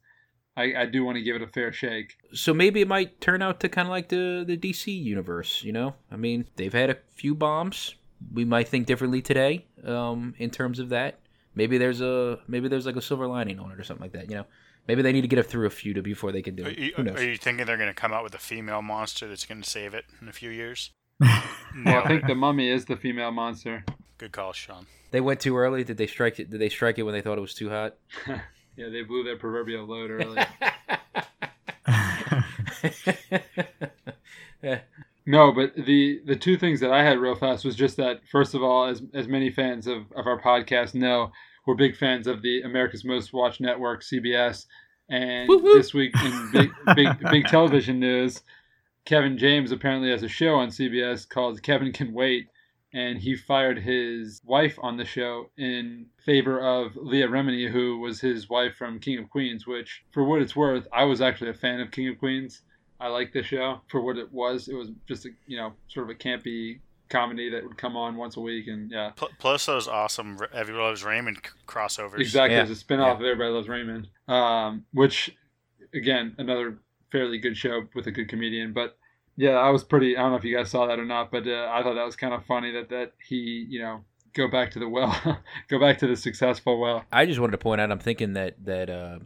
I, 0.56 0.74
I 0.76 0.86
do 0.86 1.04
want 1.04 1.16
to 1.16 1.22
give 1.22 1.36
it 1.36 1.42
a 1.42 1.48
fair 1.48 1.72
shake. 1.72 2.16
So 2.32 2.52
maybe 2.52 2.80
it 2.80 2.88
might 2.88 3.20
turn 3.20 3.42
out 3.42 3.60
to 3.60 3.68
kind 3.68 3.88
of 3.88 3.90
like 3.90 4.08
the 4.08 4.44
the 4.46 4.56
DC 4.56 4.86
universe. 5.02 5.62
You 5.64 5.72
know, 5.72 5.94
I 6.12 6.16
mean, 6.16 6.46
they've 6.56 6.72
had 6.72 6.90
a 6.90 6.98
few 7.14 7.34
bombs. 7.34 7.94
We 8.32 8.44
might 8.44 8.68
think 8.68 8.86
differently 8.86 9.22
today 9.22 9.66
um, 9.84 10.34
in 10.38 10.50
terms 10.50 10.78
of 10.78 10.90
that. 10.90 11.20
Maybe 11.54 11.78
there's 11.78 12.00
a 12.00 12.38
maybe 12.46 12.68
there's 12.68 12.86
like 12.86 12.96
a 12.96 13.02
silver 13.02 13.26
lining 13.26 13.58
on 13.58 13.72
it 13.72 13.80
or 13.80 13.84
something 13.84 14.02
like 14.02 14.12
that. 14.12 14.28
You 14.28 14.36
know, 14.36 14.46
maybe 14.88 15.02
they 15.02 15.12
need 15.12 15.20
to 15.20 15.28
get 15.28 15.38
it 15.38 15.44
through 15.44 15.66
a 15.66 15.70
few 15.70 15.94
to 15.94 16.02
before 16.02 16.32
they 16.32 16.42
can 16.42 16.56
do 16.56 16.64
Are 16.64 16.70
it. 16.70 16.78
you, 16.78 16.92
Who 16.96 17.04
knows? 17.04 17.16
are 17.20 17.24
you 17.24 17.36
thinking 17.36 17.66
they're 17.66 17.76
going 17.76 17.88
to 17.88 17.94
come 17.94 18.12
out 18.12 18.24
with 18.24 18.34
a 18.34 18.38
female 18.38 18.82
monster 18.82 19.28
that's 19.28 19.44
going 19.46 19.62
to 19.62 19.68
save 19.68 19.94
it 19.94 20.06
in 20.20 20.28
a 20.28 20.32
few 20.32 20.50
years? 20.50 20.90
Well, 21.84 22.02
I 22.02 22.08
think 22.08 22.26
the 22.26 22.34
mummy 22.34 22.70
is 22.70 22.86
the 22.86 22.96
female 22.96 23.30
monster. 23.30 23.84
Good 24.16 24.32
call, 24.32 24.52
Sean. 24.54 24.86
They 25.10 25.20
went 25.20 25.38
too 25.38 25.56
early. 25.56 25.84
Did 25.84 25.98
they 25.98 26.06
strike 26.06 26.40
it? 26.40 26.50
Did 26.50 26.60
they 26.60 26.70
strike 26.70 26.98
it 26.98 27.02
when 27.02 27.12
they 27.12 27.20
thought 27.20 27.36
it 27.38 27.42
was 27.42 27.54
too 27.54 27.68
hot? 27.70 27.96
Yeah, 28.76 28.90
they 28.90 29.02
blew 29.02 29.24
their 29.24 29.36
proverbial 29.36 29.84
load 29.86 30.08
early. 30.10 30.40
No, 35.26 35.52
but 35.52 35.74
the 35.76 36.22
the 36.24 36.36
two 36.36 36.56
things 36.56 36.80
that 36.80 36.90
I 36.90 37.02
had 37.04 37.18
real 37.18 37.34
fast 37.34 37.62
was 37.64 37.76
just 37.76 37.98
that 37.98 38.20
first 38.32 38.54
of 38.54 38.62
all, 38.62 38.86
as 38.86 39.02
as 39.12 39.28
many 39.28 39.50
fans 39.50 39.86
of, 39.86 40.04
of 40.16 40.26
our 40.26 40.40
podcast 40.40 40.94
know, 40.94 41.32
we're 41.68 41.74
big 41.74 41.94
fans 41.94 42.26
of 42.26 42.40
the 42.40 42.62
America's 42.62 43.04
Most 43.04 43.34
Watched 43.34 43.60
Network, 43.60 44.02
CBS. 44.02 44.64
And 45.10 45.46
Woo 45.50 45.58
woo. 45.58 45.74
this 45.74 45.92
week 45.92 46.14
in 46.24 46.50
big 46.50 46.70
big 46.96 47.08
big 47.30 47.44
television 47.48 48.00
news, 48.00 48.42
Kevin 49.04 49.36
James 49.36 49.70
apparently 49.70 50.10
has 50.10 50.22
a 50.22 50.28
show 50.28 50.54
on 50.54 50.68
CBS 50.68 51.28
called 51.28 51.62
Kevin 51.62 51.92
Can 51.92 52.14
Wait, 52.14 52.48
and 52.94 53.18
he 53.18 53.36
fired 53.36 53.78
his 53.78 54.40
wife 54.46 54.78
on 54.82 54.96
the 54.96 55.04
show 55.04 55.50
in 55.58 56.06
favor 56.24 56.58
of 56.58 56.96
Leah 56.96 57.28
Remini, 57.28 57.70
who 57.70 57.98
was 57.98 58.18
his 58.18 58.48
wife 58.48 58.74
from 58.74 58.98
King 58.98 59.18
of 59.18 59.28
Queens. 59.28 59.66
Which, 59.66 60.04
for 60.10 60.24
what 60.24 60.40
it's 60.40 60.56
worth, 60.56 60.88
I 60.90 61.04
was 61.04 61.20
actually 61.20 61.50
a 61.50 61.54
fan 61.54 61.80
of 61.80 61.90
King 61.90 62.08
of 62.08 62.18
Queens. 62.18 62.62
I 62.98 63.08
liked 63.08 63.34
the 63.34 63.42
show 63.42 63.82
for 63.88 64.00
what 64.00 64.16
it 64.16 64.32
was. 64.32 64.68
It 64.68 64.74
was 64.74 64.88
just 65.06 65.26
a 65.26 65.30
you 65.46 65.58
know 65.58 65.74
sort 65.88 66.08
of 66.08 66.16
a 66.16 66.18
campy 66.18 66.80
comedy 67.08 67.50
that 67.50 67.62
would 67.64 67.76
come 67.78 67.96
on 67.96 68.16
once 68.16 68.36
a 68.36 68.40
week, 68.40 68.66
and 68.68 68.90
yeah, 68.90 69.12
Plus 69.38 69.66
those 69.66 69.88
awesome 69.88 70.38
Everybody 70.52 70.84
Loves 70.84 71.04
Raymond 71.04 71.38
crossovers. 71.66 72.20
exactly. 72.20 72.56
Yeah. 72.56 72.62
It's 72.62 72.70
a 72.70 72.76
spin-off 72.76 73.18
of 73.18 73.24
Everybody 73.24 73.50
Loves 73.50 73.68
Raymond, 73.68 74.08
um, 74.28 74.84
which 74.92 75.36
again 75.94 76.34
another 76.38 76.78
fairly 77.10 77.38
good 77.38 77.56
show 77.56 77.82
with 77.94 78.06
a 78.06 78.10
good 78.12 78.28
comedian. 78.28 78.72
But 78.72 78.96
yeah, 79.36 79.52
I 79.52 79.70
was 79.70 79.84
pretty. 79.84 80.16
I 80.16 80.22
don't 80.22 80.32
know 80.32 80.36
if 80.36 80.44
you 80.44 80.56
guys 80.56 80.70
saw 80.70 80.86
that 80.86 80.98
or 80.98 81.04
not, 81.04 81.30
but 81.30 81.46
uh, 81.46 81.68
I 81.72 81.82
thought 81.82 81.94
that 81.94 82.04
was 82.04 82.16
kind 82.16 82.34
of 82.34 82.44
funny 82.46 82.72
that 82.72 82.88
that 82.90 83.12
he 83.26 83.66
you 83.68 83.80
know 83.80 84.04
go 84.34 84.48
back 84.48 84.70
to 84.72 84.78
the 84.78 84.88
well, 84.88 85.40
go 85.68 85.78
back 85.78 85.98
to 85.98 86.06
the 86.06 86.16
successful 86.16 86.80
well. 86.80 87.04
I 87.12 87.26
just 87.26 87.40
wanted 87.40 87.52
to 87.52 87.58
point 87.58 87.80
out. 87.80 87.90
I'm 87.90 87.98
thinking 87.98 88.34
that 88.34 88.64
that 88.64 88.90
uh, 88.90 89.18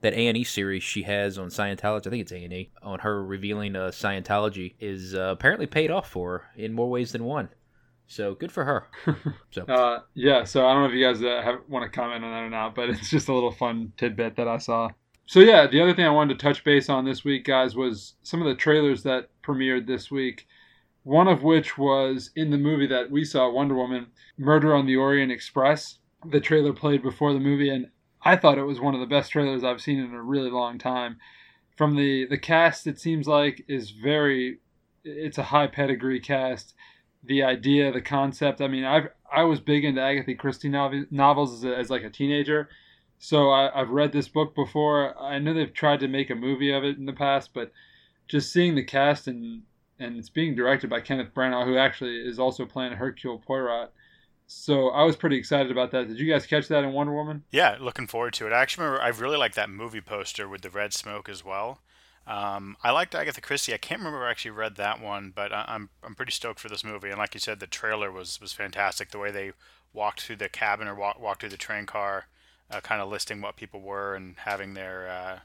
that 0.00 0.14
A 0.14 0.26
and 0.28 0.36
E 0.36 0.44
series 0.44 0.82
she 0.82 1.02
has 1.02 1.38
on 1.38 1.48
Scientology. 1.48 2.06
I 2.06 2.10
think 2.10 2.22
it's 2.22 2.32
A 2.32 2.44
and 2.44 2.52
E 2.52 2.70
on 2.82 3.00
her 3.00 3.24
revealing 3.24 3.76
uh, 3.76 3.88
Scientology 3.88 4.74
is 4.80 5.14
uh, 5.14 5.30
apparently 5.32 5.66
paid 5.66 5.90
off 5.90 6.08
for 6.10 6.38
her 6.38 6.44
in 6.56 6.72
more 6.72 6.88
ways 6.88 7.12
than 7.12 7.24
one. 7.24 7.48
So 8.06 8.34
good 8.34 8.50
for 8.50 8.64
her. 8.64 8.86
So 9.50 9.62
Uh, 9.62 10.00
yeah, 10.14 10.44
so 10.44 10.66
I 10.66 10.72
don't 10.72 10.82
know 10.82 10.88
if 10.88 10.94
you 10.94 11.04
guys 11.04 11.22
uh, 11.22 11.42
have, 11.42 11.60
want 11.68 11.84
to 11.84 11.94
comment 11.94 12.24
on 12.24 12.30
that 12.30 12.42
or 12.42 12.50
not, 12.50 12.74
but 12.74 12.88
it's 12.90 13.10
just 13.10 13.28
a 13.28 13.34
little 13.34 13.52
fun 13.52 13.92
tidbit 13.96 14.36
that 14.36 14.48
I 14.48 14.58
saw. 14.58 14.90
So 15.26 15.40
yeah, 15.40 15.66
the 15.66 15.82
other 15.82 15.94
thing 15.94 16.06
I 16.06 16.10
wanted 16.10 16.38
to 16.38 16.42
touch 16.42 16.64
base 16.64 16.88
on 16.88 17.04
this 17.04 17.22
week, 17.22 17.44
guys, 17.44 17.76
was 17.76 18.14
some 18.22 18.40
of 18.40 18.48
the 18.48 18.54
trailers 18.54 19.02
that 19.02 19.28
premiered 19.42 19.86
this 19.86 20.10
week. 20.10 20.46
One 21.02 21.28
of 21.28 21.42
which 21.42 21.76
was 21.76 22.30
in 22.34 22.50
the 22.50 22.56
movie 22.58 22.86
that 22.86 23.10
we 23.10 23.24
saw, 23.24 23.50
Wonder 23.50 23.74
Woman, 23.74 24.06
Murder 24.38 24.74
on 24.74 24.86
the 24.86 24.96
Orient 24.96 25.32
Express. 25.32 25.98
The 26.30 26.40
trailer 26.40 26.72
played 26.72 27.02
before 27.02 27.32
the 27.32 27.40
movie, 27.40 27.68
and 27.70 27.88
I 28.22 28.36
thought 28.36 28.58
it 28.58 28.64
was 28.64 28.80
one 28.80 28.94
of 28.94 29.00
the 29.00 29.06
best 29.06 29.32
trailers 29.32 29.64
I've 29.64 29.80
seen 29.80 29.98
in 29.98 30.12
a 30.12 30.22
really 30.22 30.50
long 30.50 30.78
time. 30.78 31.18
From 31.76 31.96
the 31.96 32.26
the 32.26 32.38
cast, 32.38 32.86
it 32.86 32.98
seems 33.00 33.28
like 33.28 33.64
is 33.68 33.90
very, 33.90 34.58
it's 35.04 35.38
a 35.38 35.44
high 35.44 35.68
pedigree 35.68 36.20
cast 36.20 36.74
the 37.22 37.42
idea, 37.42 37.92
the 37.92 38.00
concept. 38.00 38.60
I 38.60 38.68
mean, 38.68 38.84
I 38.84 39.08
I 39.32 39.44
was 39.44 39.60
big 39.60 39.84
into 39.84 40.00
Agatha 40.00 40.34
Christie 40.34 40.68
nov- 40.68 41.10
novels 41.10 41.52
as, 41.52 41.64
a, 41.64 41.76
as 41.76 41.90
like 41.90 42.02
a 42.02 42.10
teenager, 42.10 42.68
so 43.18 43.50
I, 43.50 43.80
I've 43.80 43.90
read 43.90 44.12
this 44.12 44.28
book 44.28 44.54
before. 44.54 45.18
I 45.20 45.38
know 45.38 45.54
they've 45.54 45.72
tried 45.72 46.00
to 46.00 46.08
make 46.08 46.30
a 46.30 46.34
movie 46.34 46.72
of 46.72 46.84
it 46.84 46.96
in 46.96 47.06
the 47.06 47.12
past, 47.12 47.52
but 47.52 47.72
just 48.26 48.52
seeing 48.52 48.74
the 48.74 48.84
cast 48.84 49.26
and 49.28 49.62
and 49.98 50.16
it's 50.16 50.30
being 50.30 50.54
directed 50.54 50.88
by 50.88 51.00
Kenneth 51.00 51.34
Branagh, 51.34 51.64
who 51.64 51.76
actually 51.76 52.16
is 52.18 52.38
also 52.38 52.64
playing 52.64 52.92
Hercule 52.92 53.38
Poirot. 53.38 53.92
So 54.50 54.88
I 54.88 55.04
was 55.04 55.14
pretty 55.14 55.36
excited 55.36 55.70
about 55.70 55.90
that. 55.90 56.08
Did 56.08 56.18
you 56.18 56.30
guys 56.30 56.46
catch 56.46 56.68
that 56.68 56.82
in 56.82 56.92
Wonder 56.92 57.12
Woman? 57.12 57.44
Yeah, 57.50 57.76
looking 57.78 58.06
forward 58.06 58.32
to 58.34 58.46
it. 58.46 58.52
I 58.52 58.62
actually 58.62 58.86
remember 58.86 59.02
I 59.04 59.08
really 59.08 59.36
liked 59.36 59.56
that 59.56 59.68
movie 59.68 60.00
poster 60.00 60.48
with 60.48 60.62
the 60.62 60.70
red 60.70 60.94
smoke 60.94 61.28
as 61.28 61.44
well. 61.44 61.82
Um, 62.26 62.76
I 62.82 62.90
liked 62.90 63.14
Agatha 63.14 63.42
Christie. 63.42 63.74
I 63.74 63.78
can't 63.78 64.00
remember 64.00 64.24
I 64.24 64.30
actually 64.30 64.52
read 64.52 64.76
that 64.76 65.02
one, 65.02 65.32
but 65.34 65.52
I, 65.52 65.66
I'm 65.68 65.90
I'm 66.02 66.14
pretty 66.14 66.32
stoked 66.32 66.60
for 66.60 66.70
this 66.70 66.82
movie. 66.82 67.10
And 67.10 67.18
like 67.18 67.34
you 67.34 67.40
said, 67.40 67.60
the 67.60 67.66
trailer 67.66 68.10
was 68.10 68.40
was 68.40 68.54
fantastic. 68.54 69.10
The 69.10 69.18
way 69.18 69.30
they 69.30 69.52
walked 69.92 70.22
through 70.22 70.36
the 70.36 70.48
cabin 70.48 70.88
or 70.88 70.94
walk, 70.94 71.20
walked 71.20 71.40
through 71.40 71.50
the 71.50 71.58
train 71.58 71.84
car, 71.84 72.26
uh, 72.70 72.80
kind 72.80 73.02
of 73.02 73.10
listing 73.10 73.42
what 73.42 73.56
people 73.56 73.82
were 73.82 74.14
and 74.14 74.36
having 74.38 74.72
their 74.72 75.10
uh, 75.10 75.38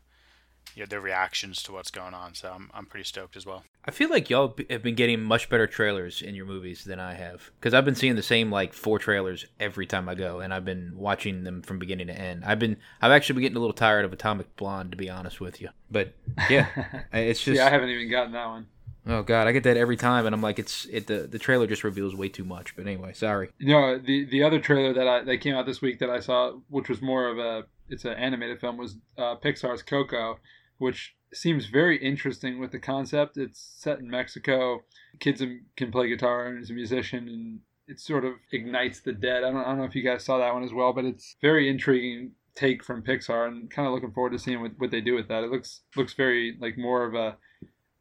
you 0.75 0.81
know, 0.81 0.87
their 0.87 1.01
reactions 1.01 1.61
to 1.63 1.71
what's 1.71 1.91
going 1.91 2.13
on. 2.13 2.33
So 2.33 2.51
I'm 2.53 2.69
I'm 2.73 2.85
pretty 2.85 3.05
stoked 3.05 3.35
as 3.35 3.45
well. 3.45 3.63
I 3.85 3.91
feel 3.91 4.09
like 4.09 4.29
y'all 4.29 4.55
have 4.69 4.81
been 4.83 4.95
getting 4.95 5.21
much 5.21 5.49
better 5.49 5.67
trailers 5.67 6.21
in 6.21 6.35
your 6.35 6.45
movies 6.45 6.83
than 6.83 6.99
I 6.99 7.13
have 7.15 7.51
because 7.59 7.73
I've 7.73 7.85
been 7.85 7.95
seeing 7.95 8.15
the 8.15 8.23
same 8.23 8.51
like 8.51 8.73
four 8.73 8.97
trailers 8.99 9.45
every 9.59 9.85
time 9.85 10.07
I 10.07 10.15
go, 10.15 10.39
and 10.39 10.53
I've 10.53 10.65
been 10.65 10.93
watching 10.95 11.43
them 11.43 11.61
from 11.61 11.79
beginning 11.79 12.07
to 12.07 12.17
end. 12.17 12.43
I've 12.45 12.59
been 12.59 12.77
I've 13.01 13.11
actually 13.11 13.35
been 13.35 13.43
getting 13.43 13.57
a 13.57 13.61
little 13.61 13.73
tired 13.73 14.05
of 14.05 14.13
Atomic 14.13 14.55
Blonde 14.55 14.91
to 14.91 14.97
be 14.97 15.09
honest 15.09 15.39
with 15.39 15.61
you, 15.61 15.69
but 15.91 16.13
yeah, 16.49 16.67
it's 17.13 17.43
just 17.43 17.57
yeah, 17.57 17.67
I 17.67 17.69
haven't 17.69 17.89
even 17.89 18.09
gotten 18.09 18.31
that 18.33 18.47
one. 18.47 18.67
Oh 19.07 19.23
god, 19.23 19.47
I 19.47 19.51
get 19.51 19.63
that 19.63 19.77
every 19.77 19.97
time, 19.97 20.25
and 20.25 20.33
I'm 20.33 20.41
like 20.41 20.59
it's 20.59 20.85
it 20.85 21.07
the 21.07 21.27
the 21.27 21.39
trailer 21.39 21.67
just 21.67 21.83
reveals 21.83 22.15
way 22.15 22.29
too 22.29 22.43
much. 22.43 22.75
But 22.75 22.87
anyway, 22.87 23.13
sorry. 23.13 23.49
No, 23.59 23.97
the 23.97 24.25
the 24.25 24.43
other 24.43 24.59
trailer 24.59 24.93
that 24.93 25.07
I 25.07 25.23
that 25.23 25.37
came 25.37 25.55
out 25.55 25.65
this 25.65 25.81
week 25.81 25.99
that 25.99 26.09
I 26.09 26.19
saw, 26.19 26.53
which 26.69 26.89
was 26.89 27.01
more 27.01 27.27
of 27.27 27.37
a 27.37 27.63
it's 27.89 28.05
an 28.05 28.13
animated 28.13 28.59
film, 28.59 28.77
was 28.77 28.97
uh, 29.17 29.35
Pixar's 29.35 29.83
Coco, 29.83 30.39
which 30.77 31.15
seems 31.33 31.65
very 31.65 31.97
interesting 31.97 32.59
with 32.59 32.71
the 32.71 32.79
concept. 32.79 33.37
It's 33.37 33.73
set 33.77 33.99
in 33.99 34.09
Mexico. 34.09 34.83
Kids 35.19 35.43
can 35.75 35.91
play 35.91 36.07
guitar 36.07 36.47
and 36.47 36.61
is 36.61 36.69
a 36.69 36.73
musician, 36.73 37.27
and 37.27 37.59
it 37.87 37.99
sort 37.99 38.25
of 38.25 38.33
ignites 38.51 39.01
the 39.01 39.13
dead. 39.13 39.43
I 39.43 39.51
don't, 39.51 39.57
I 39.57 39.65
don't 39.65 39.77
know 39.79 39.83
if 39.83 39.95
you 39.95 40.03
guys 40.03 40.23
saw 40.23 40.37
that 40.37 40.53
one 40.53 40.63
as 40.63 40.73
well, 40.73 40.93
but 40.93 41.05
it's 41.05 41.35
very 41.41 41.69
intriguing 41.69 42.31
take 42.55 42.83
from 42.83 43.01
Pixar, 43.01 43.47
and 43.47 43.69
kind 43.69 43.87
of 43.87 43.93
looking 43.93 44.11
forward 44.11 44.31
to 44.31 44.39
seeing 44.39 44.61
what, 44.61 44.71
what 44.77 44.91
they 44.91 45.01
do 45.01 45.15
with 45.15 45.27
that. 45.27 45.43
It 45.43 45.51
looks 45.51 45.81
looks 45.95 46.13
very 46.13 46.55
like 46.59 46.77
more 46.77 47.05
of 47.05 47.15
a 47.15 47.37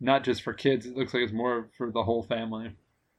not 0.02 0.24
just 0.24 0.42
for 0.42 0.52
kids. 0.52 0.84
It 0.84 0.96
looks 0.96 1.14
like 1.14 1.22
it's 1.22 1.32
more 1.32 1.68
for 1.78 1.90
the 1.90 2.02
whole 2.02 2.22
family. 2.22 2.72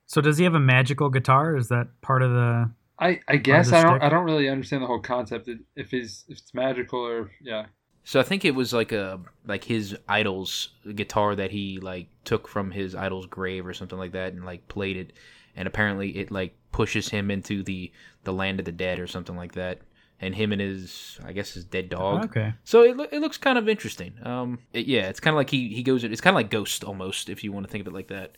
So 0.06 0.22
does 0.22 0.38
he 0.38 0.44
have 0.44 0.54
a 0.54 0.60
magical 0.60 1.10
guitar? 1.10 1.56
Is 1.56 1.70
that 1.70 1.88
part 2.02 2.22
of 2.22 2.32
the? 2.32 2.70
I, 3.00 3.20
I 3.28 3.38
guess 3.38 3.72
I 3.72 3.82
don't 3.82 3.94
stick? 3.94 4.04
I 4.04 4.10
don't 4.10 4.26
really 4.26 4.48
understand 4.50 4.84
the 4.84 4.88
whole 4.88 5.00
concept 5.02 5.48
if- 5.48 5.60
if 5.76 5.90
he's 5.92 6.26
if 6.28 6.38
it's 6.38 6.54
magical 6.54 7.00
or 7.00 7.32
yeah 7.42 7.66
So 8.04 8.20
I 8.20 8.24
think 8.24 8.46
it 8.46 8.54
was 8.54 8.72
like 8.74 8.92
a 8.92 9.20
like 9.48 9.64
his 9.64 9.98
idol's 10.08 10.70
guitar 10.94 11.36
that 11.36 11.50
he 11.52 11.80
like 11.80 12.08
took 12.24 12.48
from 12.48 12.70
his 12.70 12.94
idol's 12.96 13.26
grave 13.26 13.66
or 13.66 13.74
something 13.74 13.98
like 13.98 14.12
that 14.12 14.34
and 14.34 14.46
like 14.46 14.68
played 14.68 14.96
it 14.98 15.14
and 15.56 15.68
apparently 15.68 16.16
it 16.18 16.30
like 16.32 16.56
pushes 16.72 17.10
him 17.10 17.32
into 17.32 17.64
the 17.64 17.92
the 18.26 18.34
land 18.34 18.60
of 18.60 18.66
the 18.66 18.72
dead 18.72 19.00
or 19.00 19.08
something 19.08 19.36
like 19.36 19.54
that 19.54 19.80
and 20.22 20.34
him 20.36 20.52
and 20.52 20.62
his 20.62 21.20
I 21.26 21.34
guess 21.34 21.54
his 21.54 21.64
dead 21.66 21.90
dog. 21.90 22.26
Okay. 22.26 22.54
So 22.64 22.84
it, 22.84 22.96
loo- 22.98 23.08
it 23.12 23.20
looks 23.20 23.38
kind 23.38 23.58
of 23.58 23.68
interesting. 23.68 24.14
Um 24.24 24.60
it- 24.74 24.86
yeah, 24.86 25.10
it's 25.10 25.20
kind 25.20 25.34
of 25.34 25.38
like 25.38 25.50
he 25.50 25.70
he 25.70 25.84
goes 25.84 26.04
it's 26.04 26.22
kind 26.22 26.34
of 26.34 26.38
like 26.38 26.50
Ghost 26.50 26.84
almost 26.84 27.30
if 27.30 27.44
you 27.44 27.52
want 27.52 27.66
to 27.66 27.72
think 27.72 27.82
of 27.82 27.88
it 27.88 27.94
like 27.94 28.08
that. 28.08 28.38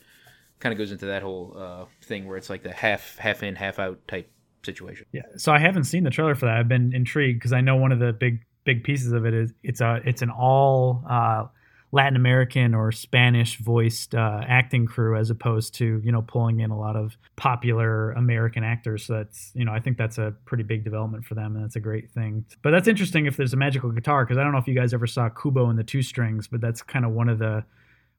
Kind 0.60 0.72
of 0.74 0.78
goes 0.78 0.92
into 0.92 1.06
that 1.08 1.22
whole 1.22 1.54
uh 1.58 1.86
thing 2.04 2.28
where 2.28 2.38
it's 2.38 2.50
like 2.50 2.64
the 2.64 2.72
half 2.72 3.18
half 3.18 3.44
in 3.44 3.56
half 3.56 3.78
out 3.80 4.00
type 4.08 4.32
situation. 4.64 5.06
Yeah. 5.12 5.22
So 5.38 5.52
I 5.52 5.60
haven't 5.60 5.84
seen 5.84 6.04
the 6.04 6.10
trailer 6.10 6.34
for 6.36 6.46
that. 6.48 6.58
I've 6.58 6.68
been 6.68 6.94
intrigued 6.94 7.40
because 7.40 7.54
I 7.54 7.62
know 7.62 7.76
one 7.76 7.92
of 7.92 8.00
the 8.00 8.14
big 8.14 8.40
big 8.64 8.84
pieces 8.84 9.12
of 9.12 9.26
it 9.26 9.34
is 9.34 9.54
it's 9.64 9.82
a 9.82 10.02
it's 10.06 10.22
an 10.24 10.32
all 10.32 11.04
uh 11.10 11.46
Latin 11.92 12.16
American 12.16 12.74
or 12.74 12.92
Spanish 12.92 13.58
voiced 13.58 14.16
uh, 14.16 14.42
acting 14.48 14.86
crew 14.86 15.16
as 15.16 15.30
opposed 15.30 15.74
to 15.76 16.02
you 16.04 16.12
know 16.12 16.22
pulling 16.22 16.60
in 16.60 16.72
a 16.72 16.78
lot 16.78 16.96
of 16.96 17.18
popular 17.36 18.12
American 18.12 18.64
actors. 18.64 19.06
So 19.06 19.14
that's 19.14 19.52
you 19.54 19.66
know 19.66 19.72
I 19.72 19.80
think 19.80 19.98
that's 19.98 20.18
a 20.18 20.34
pretty 20.46 20.64
big 20.64 20.84
development 20.84 21.26
for 21.26 21.36
them, 21.36 21.56
and 21.56 21.64
that's 21.64 21.76
a 21.76 21.82
great 21.82 22.12
thing. 22.12 22.46
But 22.62 22.72
that's 22.72 22.88
interesting 22.88 23.26
if 23.26 23.38
there's 23.38 23.54
a 23.54 23.58
magical 23.58 23.92
guitar 23.92 24.26
because 24.26 24.38
I 24.38 24.44
don't 24.44 24.52
know 24.52 24.58
if 24.58 24.68
you 24.68 24.76
guys 24.76 24.94
ever 24.94 25.08
saw 25.08 25.30
Kubo 25.30 25.70
and 25.70 25.80
the 25.80 25.84
Two 25.84 26.02
Strings, 26.02 26.48
but 26.48 26.62
that's 26.62 26.82
kind 26.82 27.06
of 27.06 27.12
one 27.12 27.30
of 27.30 27.40
the 27.40 27.64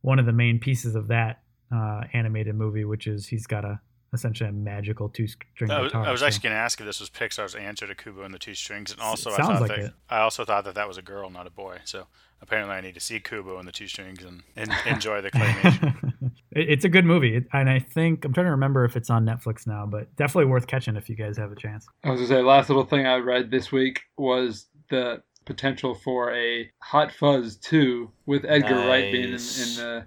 one 0.01 0.19
of 0.19 0.27
the 0.27 0.33
main 0.33 0.59
pieces 0.59 0.95
of 0.95 1.09
that 1.09 1.43
uh, 1.75 2.03
animated 2.13 2.55
movie, 2.55 2.85
which 2.85 3.07
is 3.07 3.27
he's 3.27 3.47
got 3.47 3.65
a 3.65 3.81
essentially 4.17 4.49
a 4.49 4.53
magical 4.53 5.09
two 5.09 5.27
string 5.27 5.71
I 5.71 5.81
was, 5.81 5.93
guitar. 5.93 6.07
I 6.07 6.11
was 6.11 6.21
so- 6.21 6.27
actually 6.27 6.49
going 6.49 6.55
to 6.55 6.61
ask 6.61 6.81
if 6.81 6.87
this 6.87 7.01
was 7.01 7.11
Pixar's 7.11 7.55
answer 7.55 7.87
to 7.87 7.95
Kubo 7.95 8.23
and 8.23 8.35
the 8.35 8.39
Two 8.39 8.55
Strings, 8.55 8.93
and 8.93 9.01
also 9.01 9.33
I 9.33 9.37
thought 9.37 9.61
like 9.61 9.71
that 9.71 9.79
it. 9.79 9.93
I 10.09 10.19
also 10.21 10.45
thought 10.45 10.65
that 10.65 10.75
that 10.75 10.89
was 10.89 10.99
a 10.99 11.03
girl, 11.03 11.31
not 11.31 11.47
a 11.47 11.51
boy. 11.51 11.79
So 11.85 12.07
apparently, 12.43 12.75
I 12.75 12.81
need 12.81 12.95
to 12.95 13.01
see 13.01 13.21
Kubo 13.21 13.59
and 13.59 13.69
the 13.69 13.73
Two 13.73 13.87
Strings 13.87 14.25
and, 14.25 14.43
and 14.57 14.71
enjoy 14.87 15.21
the 15.21 15.31
claymation. 15.31 16.13
It's 16.59 16.87
a 16.87 16.89
good 16.89 17.05
movie, 17.05 17.45
and 17.53 17.69
I 17.69 17.79
think 17.79 18.25
I'm 18.25 18.33
trying 18.33 18.47
to 18.47 18.53
remember 18.53 18.87
if 18.87 18.97
it's 18.97 19.11
on 19.11 19.27
Netflix 19.27 19.67
now, 19.67 19.85
but 19.85 20.17
definitely 20.17 20.47
worth 20.47 20.67
catching 20.67 20.97
if 20.97 21.11
you 21.11 21.15
guys 21.15 21.37
have 21.37 21.53
a 21.53 21.55
chance. 21.55 21.87
I 22.03 22.11
was 22.11 22.21
gonna 22.21 22.29
say, 22.29 22.43
last 22.43 22.71
little 22.71 22.87
thing 22.87 23.07
I 23.07 23.17
read 23.17 23.51
this 23.51 23.71
week 23.71 24.01
was 24.17 24.67
the 24.89 25.23
potential 25.45 25.95
for 25.95 26.35
a 26.35 26.71
Hot 26.79 27.13
Fuzz 27.13 27.57
2 27.57 28.11
with 28.25 28.47
Edgar 28.47 28.75
Wright 28.75 29.13
being 29.13 29.25
in, 29.25 29.33
in 29.33 29.37
the. 29.39 30.07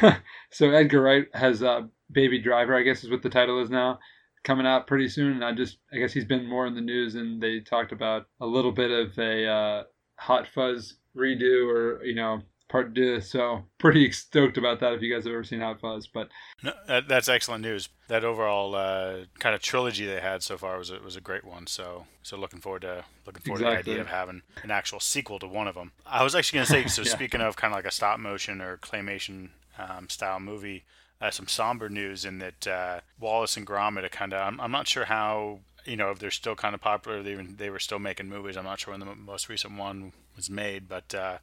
so 0.50 0.70
Edgar 0.70 1.02
Wright 1.02 1.26
has 1.34 1.64
uh, 1.64 1.82
Baby 2.10 2.38
Driver, 2.40 2.76
I 2.76 2.82
guess 2.82 3.04
is 3.04 3.10
what 3.10 3.22
the 3.22 3.30
title 3.30 3.60
is 3.62 3.70
now, 3.70 3.98
coming 4.44 4.66
out 4.66 4.86
pretty 4.86 5.08
soon. 5.08 5.32
And 5.32 5.44
I 5.44 5.52
just, 5.52 5.78
I 5.92 5.98
guess 5.98 6.12
he's 6.12 6.24
been 6.24 6.46
more 6.46 6.66
in 6.66 6.74
the 6.74 6.80
news, 6.80 7.14
and 7.14 7.42
they 7.42 7.60
talked 7.60 7.92
about 7.92 8.26
a 8.40 8.46
little 8.46 8.72
bit 8.72 8.90
of 8.90 9.18
a 9.18 9.46
uh, 9.46 9.82
Hot 10.16 10.46
Fuzz 10.46 10.94
redo 11.16 11.66
or 11.68 12.04
you 12.04 12.14
know 12.14 12.40
part 12.68 12.94
two. 12.94 13.20
So 13.20 13.64
pretty 13.78 14.10
stoked 14.12 14.58
about 14.58 14.80
that 14.80 14.92
if 14.92 15.02
you 15.02 15.12
guys 15.12 15.24
have 15.24 15.32
ever 15.32 15.44
seen 15.44 15.60
Hot 15.60 15.80
Fuzz. 15.80 16.06
But 16.06 16.28
No, 16.62 16.72
that, 16.86 17.08
that's 17.08 17.28
excellent 17.28 17.62
news. 17.62 17.88
That 18.08 18.24
overall 18.24 18.74
uh, 18.74 19.24
kind 19.38 19.54
of 19.54 19.62
trilogy 19.62 20.06
they 20.06 20.20
had 20.20 20.42
so 20.42 20.56
far 20.56 20.78
was 20.78 20.90
a, 20.90 20.98
was 21.00 21.16
a 21.16 21.20
great 21.20 21.44
one. 21.44 21.66
So 21.66 22.06
so 22.22 22.36
looking 22.36 22.60
forward 22.60 22.82
to 22.82 23.04
looking 23.26 23.42
forward 23.42 23.60
to 23.60 23.64
the 23.64 23.78
idea 23.78 24.00
of 24.00 24.08
having 24.08 24.42
an 24.62 24.70
actual 24.70 25.00
sequel 25.00 25.38
to 25.40 25.46
one 25.46 25.68
of 25.68 25.74
them. 25.74 25.92
I 26.06 26.22
was 26.22 26.34
actually 26.34 26.58
going 26.58 26.66
to 26.66 26.72
say 26.72 26.86
so. 26.86 27.02
Yeah. 27.08 27.12
Speaking 27.12 27.40
of 27.40 27.56
kind 27.56 27.72
of 27.72 27.78
like 27.78 27.86
a 27.86 27.90
stop 27.90 28.18
motion 28.18 28.60
or 28.60 28.76
claymation 28.76 29.50
um, 29.78 30.08
style 30.08 30.40
movie, 30.40 30.84
uh, 31.20 31.30
some 31.30 31.48
somber 31.48 31.88
news 31.88 32.24
in 32.24 32.38
that 32.38 32.66
uh, 32.66 33.00
Wallace 33.18 33.56
and 33.56 33.66
Gromit 33.66 34.04
are 34.04 34.08
kind 34.08 34.32
of. 34.32 34.46
I'm, 34.46 34.60
I'm 34.60 34.70
not 34.70 34.88
sure 34.88 35.06
how. 35.06 35.60
You 35.84 35.96
know, 35.96 36.10
if 36.10 36.18
they're 36.18 36.30
still 36.30 36.54
kind 36.54 36.74
of 36.74 36.80
popular, 36.80 37.22
they 37.22 37.32
even 37.32 37.56
they 37.56 37.70
were 37.70 37.78
still 37.78 37.98
making 37.98 38.28
movies. 38.28 38.56
I'm 38.56 38.64
not 38.64 38.80
sure 38.80 38.92
when 38.92 39.00
the 39.00 39.14
most 39.14 39.48
recent 39.48 39.78
one 39.78 40.12
was 40.36 40.50
made, 40.50 40.88
but 40.88 41.14
uh, 41.14 41.38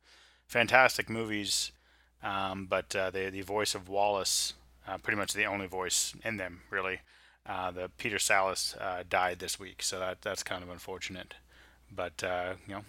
fantastic 0.48 1.10
movies. 1.10 1.72
Um, 2.22 2.68
but 2.68 2.96
uh, 2.96 3.10
the 3.10 3.30
the 3.30 3.42
voice 3.42 3.74
of 3.76 3.90
Wallace, 3.90 4.54
uh, 4.88 4.98
pretty 4.98 5.18
much 5.18 5.34
the 5.34 5.46
only 5.46 5.68
voice 5.68 6.14
in 6.24 6.38
them, 6.38 6.62
really. 6.70 7.00
Uh, 7.48 7.72
the 7.72 7.90
Peter 7.98 8.18
Sallis 8.18 8.76
died 9.10 9.40
this 9.40 9.60
week, 9.60 9.82
so 9.84 10.00
that 10.00 10.22
that's 10.22 10.44
kind 10.44 10.64
of 10.64 10.70
unfortunate. 10.70 11.36
But 11.92 12.22
you 12.68 12.76
know, 12.76 12.86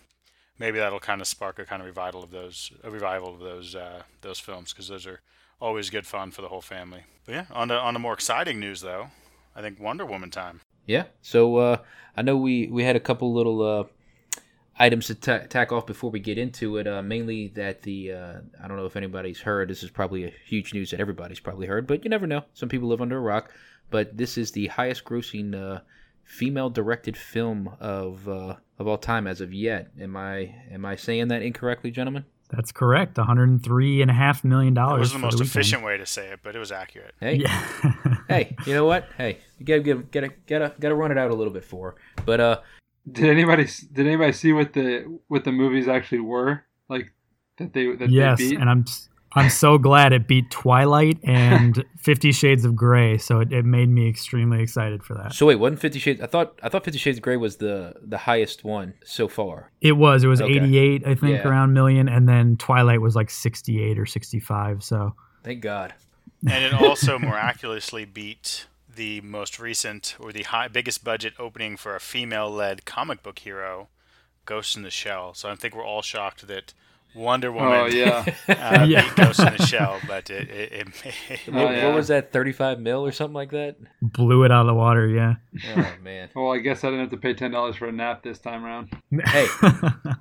maybe 0.58 0.78
that'll 0.78 1.00
kind 1.00 1.20
of 1.20 1.26
spark 1.26 1.58
a 1.58 1.64
kind 1.64 1.80
of 1.80 1.86
revival 1.86 2.22
of 2.22 2.30
those 2.30 2.70
a 2.84 2.90
revival 2.90 3.34
of 3.34 3.40
those 3.40 3.76
those 4.20 4.38
films 4.38 4.72
because 4.72 4.88
those 4.88 5.06
are 5.06 5.20
always 5.60 5.90
good 5.90 6.06
fun 6.06 6.30
for 6.30 6.42
the 6.42 6.48
whole 6.48 6.60
family. 6.60 7.04
But 7.24 7.32
yeah, 7.32 7.44
on 7.52 7.68
the 7.68 7.74
on 7.74 7.94
the 7.94 8.00
more 8.00 8.12
exciting 8.12 8.60
news 8.60 8.80
though, 8.80 9.08
I 9.54 9.62
think 9.62 9.80
Wonder 9.80 10.06
Woman 10.06 10.30
time. 10.30 10.60
Yeah. 10.86 11.04
So 11.22 11.56
uh, 11.56 11.78
I 12.16 12.22
know 12.22 12.36
we 12.36 12.68
we 12.68 12.84
had 12.84 12.96
a 12.96 13.00
couple 13.00 13.32
little 13.32 13.62
uh, 13.62 13.84
items 14.78 15.06
to 15.06 15.14
ta- 15.14 15.46
tack 15.48 15.72
off 15.72 15.86
before 15.86 16.10
we 16.10 16.20
get 16.20 16.38
into 16.38 16.76
it. 16.76 16.86
Uh, 16.86 17.02
mainly 17.02 17.48
that 17.48 17.82
the 17.82 18.12
uh, 18.12 18.34
I 18.62 18.68
don't 18.68 18.76
know 18.76 18.86
if 18.86 18.96
anybody's 18.96 19.40
heard. 19.40 19.68
This 19.68 19.82
is 19.82 19.90
probably 19.90 20.24
a 20.24 20.32
huge 20.44 20.72
news 20.72 20.90
that 20.90 21.00
everybody's 21.00 21.40
probably 21.40 21.66
heard, 21.66 21.86
but 21.86 22.04
you 22.04 22.10
never 22.10 22.26
know. 22.26 22.44
Some 22.54 22.68
people 22.68 22.88
live 22.88 23.02
under 23.02 23.18
a 23.18 23.20
rock. 23.20 23.50
But 23.88 24.16
this 24.16 24.36
is 24.36 24.50
the 24.50 24.66
highest 24.66 25.04
grossing 25.04 25.54
uh, 25.54 25.80
female 26.24 26.70
directed 26.70 27.16
film 27.16 27.70
of 27.80 28.28
uh, 28.28 28.56
of 28.78 28.86
all 28.86 28.98
time 28.98 29.26
as 29.26 29.40
of 29.40 29.52
yet. 29.52 29.90
Am 30.00 30.16
I 30.16 30.54
am 30.70 30.84
I 30.84 30.96
saying 30.96 31.28
that 31.28 31.42
incorrectly, 31.42 31.90
gentlemen? 31.90 32.24
That's 32.50 32.70
correct. 32.72 33.16
103 33.18 34.02
and 34.02 34.10
a 34.10 34.14
half 34.14 34.44
million 34.44 34.74
That 34.74 34.80
dollars. 34.82 35.00
was 35.00 35.12
the 35.12 35.18
most 35.18 35.34
weekend. 35.34 35.50
efficient 35.50 35.82
way 35.84 35.96
to 35.96 36.06
say 36.06 36.28
it, 36.28 36.40
but 36.42 36.54
it 36.54 36.58
was 36.58 36.70
accurate. 36.72 37.14
Hey, 37.20 37.34
Yeah. 37.36 38.18
hey, 38.28 38.54
you 38.66 38.74
know 38.74 38.84
what? 38.86 39.08
Hey, 39.16 39.38
you 39.58 39.66
gotta 39.66 39.80
give, 39.80 40.10
gotta, 40.10 40.28
gotta, 40.46 40.72
gotta 40.78 40.94
run 40.94 41.10
it 41.10 41.18
out 41.18 41.30
a 41.30 41.34
little 41.34 41.52
bit 41.52 41.64
for. 41.64 41.92
her. 42.16 42.22
But 42.24 42.40
uh, 42.40 42.60
did 43.10 43.28
anybody 43.30 43.66
did 43.92 44.06
anybody 44.06 44.32
see 44.32 44.52
what 44.52 44.72
the 44.72 45.18
what 45.28 45.44
the 45.44 45.52
movies 45.52 45.86
actually 45.88 46.20
were 46.20 46.64
like 46.88 47.12
that 47.58 47.72
they 47.72 47.94
that 47.96 48.10
yes, 48.10 48.38
they 48.38 48.50
beat? 48.50 48.60
and 48.60 48.68
I'm 48.70 48.80
s- 48.86 49.08
I'm 49.36 49.50
so 49.50 49.78
glad 49.78 50.12
it 50.12 50.26
beat 50.26 50.50
Twilight 50.50 51.18
and 51.22 51.84
Fifty 51.98 52.32
Shades 52.32 52.64
of 52.64 52.74
Grey. 52.74 53.18
So 53.18 53.40
it, 53.40 53.52
it 53.52 53.64
made 53.64 53.88
me 53.88 54.08
extremely 54.08 54.62
excited 54.62 55.04
for 55.04 55.14
that. 55.14 55.34
So 55.34 55.46
wait, 55.46 55.56
wasn't 55.56 55.80
Fifty 55.80 55.98
Shades? 55.98 56.20
I 56.20 56.26
thought 56.26 56.58
I 56.62 56.68
thought 56.68 56.84
Fifty 56.84 56.98
Shades 56.98 57.18
of 57.18 57.22
Grey 57.22 57.36
was 57.36 57.56
the 57.56 57.94
the 58.02 58.18
highest 58.18 58.64
one 58.64 58.94
so 59.04 59.28
far. 59.28 59.70
It 59.80 59.92
was 59.92 60.24
it 60.24 60.28
was 60.28 60.40
Okay. 60.40 60.56
88, 60.56 61.02
I 61.06 61.14
think, 61.14 61.22
Yeah. 61.44 61.48
around 61.48 61.72
million, 61.74 62.08
and 62.08 62.28
then 62.28 62.56
Twilight 62.56 63.00
was 63.00 63.14
like 63.14 63.30
68 63.30 63.98
or 63.98 64.06
65. 64.06 64.82
So 64.82 65.14
Thank 65.44 65.60
God. 65.60 65.94
and 66.48 66.64
it 66.64 66.72
also 66.72 67.18
miraculously 67.20 68.04
beat 68.04 68.66
the 68.94 69.20
most 69.20 69.60
recent 69.60 70.16
or 70.18 70.32
the 70.32 70.42
high, 70.44 70.68
biggest 70.68 71.04
budget 71.04 71.34
opening 71.38 71.76
for 71.76 71.94
a 71.94 72.00
female-led 72.00 72.86
comic 72.86 73.22
book 73.22 73.38
hero, 73.40 73.88
Ghost 74.46 74.74
in 74.76 74.82
the 74.82 74.90
Shell. 74.90 75.34
So 75.34 75.50
I 75.50 75.54
think 75.54 75.74
we're 75.76 75.84
all 75.84 76.00
shocked 76.02 76.46
that 76.48 76.72
Wonder 77.16 77.50
Woman 77.50 77.72
oh 77.72 77.86
yeah, 77.86 78.24
uh, 78.48 78.84
Yeah. 78.88 79.12
Ghost 79.14 79.40
in 79.40 79.56
the 79.56 79.66
Shell, 79.66 80.00
but 80.06 80.28
it, 80.30 80.48
it, 80.50 80.72
it, 80.72 80.86
What, 81.52 81.66
Oh, 81.66 81.70
yeah. 81.70 81.86
what 81.86 81.94
was 81.96 82.08
that? 82.08 82.30
Thirty 82.32 82.52
five 82.52 82.78
mil 82.78 83.04
or 83.06 83.12
something 83.12 83.34
like 83.34 83.50
that? 83.50 83.76
blew 84.02 84.44
it 84.44 84.52
out 84.52 84.60
of 84.62 84.66
the 84.66 84.74
water. 84.74 85.08
Yeah. 85.08 85.36
Oh 85.76 85.92
man. 86.02 86.28
well 86.34 86.52
I 86.52 86.58
guess 86.58 86.84
I 86.84 86.88
didn't 86.88 87.00
have 87.00 87.10
to 87.10 87.16
pay 87.16 87.34
ten 87.34 87.50
dollars 87.52 87.76
for 87.76 87.86
a 87.88 87.92
nap 87.92 88.22
this 88.22 88.38
time 88.38 88.64
around. 88.64 88.90
Hey, 89.26 89.46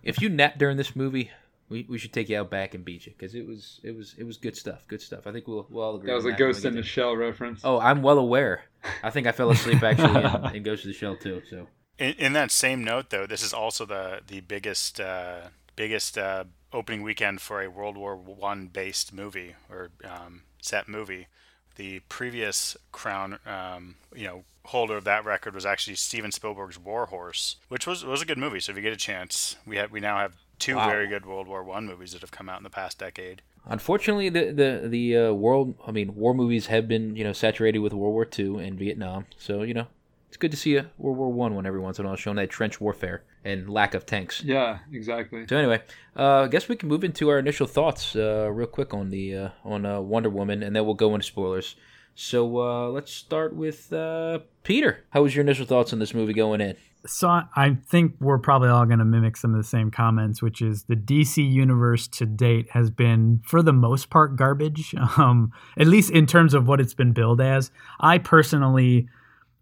if 0.03 0.21
you 0.21 0.29
nap 0.29 0.57
during 0.57 0.77
this 0.77 0.95
movie, 0.95 1.31
we, 1.67 1.85
we 1.89 1.97
should 1.97 2.13
take 2.13 2.29
you 2.29 2.39
out 2.39 2.49
back 2.49 2.73
and 2.75 2.85
beat 2.85 3.05
you 3.07 3.13
because 3.17 3.35
it 3.35 3.45
was 3.45 3.79
it 3.83 3.95
was 3.95 4.15
it 4.17 4.23
was 4.23 4.37
good 4.37 4.55
stuff. 4.55 4.85
Good 4.87 5.01
stuff. 5.01 5.27
I 5.27 5.31
think 5.31 5.47
we'll 5.47 5.65
we'll 5.69 5.83
all 5.83 5.95
agree. 5.95 6.07
That 6.09 6.15
was 6.15 6.25
on 6.25 6.31
a 6.31 6.33
when 6.33 6.39
we 6.47 6.53
Ghost 6.53 6.65
in 6.65 6.73
the 6.75 6.81
there. 6.81 6.83
Shell 6.87 7.15
reference. 7.17 7.61
Oh, 7.63 7.79
I'm 7.79 8.01
well 8.01 8.19
aware. 8.19 8.63
I 9.03 9.09
think 9.09 9.27
I 9.27 9.31
fell 9.31 9.49
asleep 9.49 9.81
actually 9.83 10.23
in, 10.49 10.55
in 10.57 10.63
Ghost 10.63 10.85
in 10.85 10.91
the 10.91 10.95
Shell 10.95 11.17
too. 11.17 11.41
So 11.49 11.67
in, 11.97 12.13
in 12.13 12.33
that 12.33 12.51
same 12.51 12.83
note, 12.83 13.09
though, 13.09 13.25
this 13.25 13.43
is 13.43 13.53
also 13.53 13.85
the 13.85 14.21
the 14.27 14.41
biggest 14.41 14.99
uh, 15.01 15.41
biggest 15.75 16.17
uh, 16.17 16.45
opening 16.73 17.01
weekend 17.01 17.41
for 17.41 17.61
a 17.61 17.69
World 17.69 17.97
War 17.97 18.15
One 18.15 18.67
based 18.67 19.13
movie 19.13 19.55
or 19.69 19.89
um, 20.03 20.43
set 20.61 20.87
movie. 20.87 21.27
The 21.75 21.99
previous 22.07 22.77
crown, 22.93 23.39
um, 23.45 23.95
you 24.15 24.25
know, 24.25 24.43
holder 24.65 24.95
of 24.97 25.03
that 25.03 25.25
record 25.25 25.53
was 25.53 25.65
actually 25.65 25.95
Steven 25.95 26.31
Spielberg's 26.31 26.79
War 26.79 27.07
Horse, 27.07 27.57
which 27.67 27.85
was 27.85 28.05
was 28.05 28.21
a 28.21 28.25
good 28.25 28.37
movie. 28.37 28.59
So 28.61 28.71
if 28.71 28.77
you 28.77 28.81
get 28.83 28.93
a 28.93 28.97
chance, 28.97 29.57
we 29.65 29.75
have 29.77 29.91
we 29.91 29.99
now 29.99 30.17
have 30.17 30.35
two 30.57 30.75
Wow. 30.75 30.89
very 30.89 31.07
good 31.07 31.25
World 31.25 31.47
War 31.47 31.63
One 31.63 31.85
movies 31.85 32.13
that 32.13 32.21
have 32.21 32.31
come 32.31 32.47
out 32.49 32.57
in 32.59 32.63
the 32.63 32.69
past 32.69 32.97
decade. 32.99 33.41
unfortunately, 33.65 34.29
the 34.29 34.51
the 34.51 34.87
the 34.87 35.17
uh, 35.17 35.33
world. 35.33 35.75
I 35.85 35.91
mean, 35.91 36.15
war 36.15 36.33
movies 36.33 36.67
have 36.67 36.87
been 36.87 37.15
you 37.17 37.23
know 37.25 37.33
saturated 37.33 37.79
with 37.79 37.91
World 37.93 38.13
War 38.13 38.27
II 38.39 38.63
and 38.65 38.79
Vietnam. 38.79 39.25
So 39.37 39.61
you 39.63 39.73
know, 39.73 39.87
it's 40.35 40.41
good 40.41 40.51
to 40.51 40.57
see 40.57 40.75
a 40.75 40.85
World 40.97 41.17
War 41.17 41.31
One 41.31 41.55
one 41.55 41.65
every 41.65 41.79
once 41.79 41.97
in 41.97 42.03
a 42.03 42.09
while 42.09 42.17
showing 42.17 42.35
that 42.35 42.49
trench 42.49 42.81
warfare 42.81 43.23
and 43.45 43.69
lack 43.69 43.93
of 43.93 44.05
tanks. 44.05 44.43
Yeah, 44.43 44.79
exactly. 44.91 45.45
So 45.47 45.55
anyway, 45.55 45.81
uh, 46.13 46.41
I 46.41 46.47
guess 46.49 46.67
we 46.67 46.75
can 46.75 46.89
move 46.89 47.05
into 47.05 47.29
our 47.29 47.39
initial 47.39 47.67
thoughts 47.67 48.17
uh, 48.17 48.49
real 48.51 48.67
quick 48.67 48.93
on 48.93 49.11
the 49.11 49.33
uh, 49.33 49.49
on 49.63 49.85
uh, 49.85 50.01
Wonder 50.01 50.29
Woman, 50.29 50.61
and 50.61 50.75
then 50.75 50.83
we'll 50.83 50.93
go 50.93 51.15
into 51.15 51.25
spoilers. 51.25 51.77
So 52.15 52.59
uh, 52.59 52.89
let's 52.89 53.13
start 53.13 53.55
with 53.55 53.93
uh, 53.93 54.39
Peter. 54.63 55.05
How 55.11 55.23
was 55.23 55.33
your 55.33 55.41
initial 55.43 55.65
thoughts 55.65 55.93
on 55.93 55.99
this 55.99 56.13
movie 56.13 56.33
going 56.33 56.59
in? 56.59 56.75
So 57.05 57.29
I- 57.29 57.45
I 57.55 57.77
think 57.85 58.15
we're 58.19 58.37
probably 58.39 58.67
all 58.67 58.85
going 58.85 58.99
to 58.99 59.05
mimic 59.05 59.37
some 59.37 59.51
of 59.51 59.57
the 59.57 59.63
same 59.67 59.89
comments, 59.89 60.41
which 60.41 60.61
is 60.61 60.83
the 60.83 60.95
DC 60.97 61.37
universe 61.49 62.09
to 62.09 62.25
date 62.25 62.71
has 62.71 62.89
been, 62.89 63.41
for 63.45 63.61
the 63.63 63.71
most 63.73 64.09
part, 64.09 64.35
garbage. 64.35 64.93
Um, 65.17 65.53
at 65.77 65.87
least 65.87 66.11
in 66.11 66.25
terms 66.25 66.53
of 66.53 66.67
what 66.67 66.81
it's 66.81 66.93
been 66.93 67.13
billed 67.13 67.39
as. 67.39 67.71
I 68.01 68.17
personally 68.17 69.07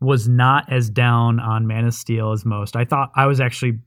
was 0.03 0.27
not 0.27 0.71
as 0.71 0.89
down 0.89 1.39
on 1.39 1.67
Man 1.67 1.85
of 1.85 1.93
Steel 1.93 2.31
as 2.31 2.45
most. 2.45 2.75
I 2.75 2.85
thought 2.85 3.11
I 3.15 3.25
was 3.25 3.39
actually 3.39 3.79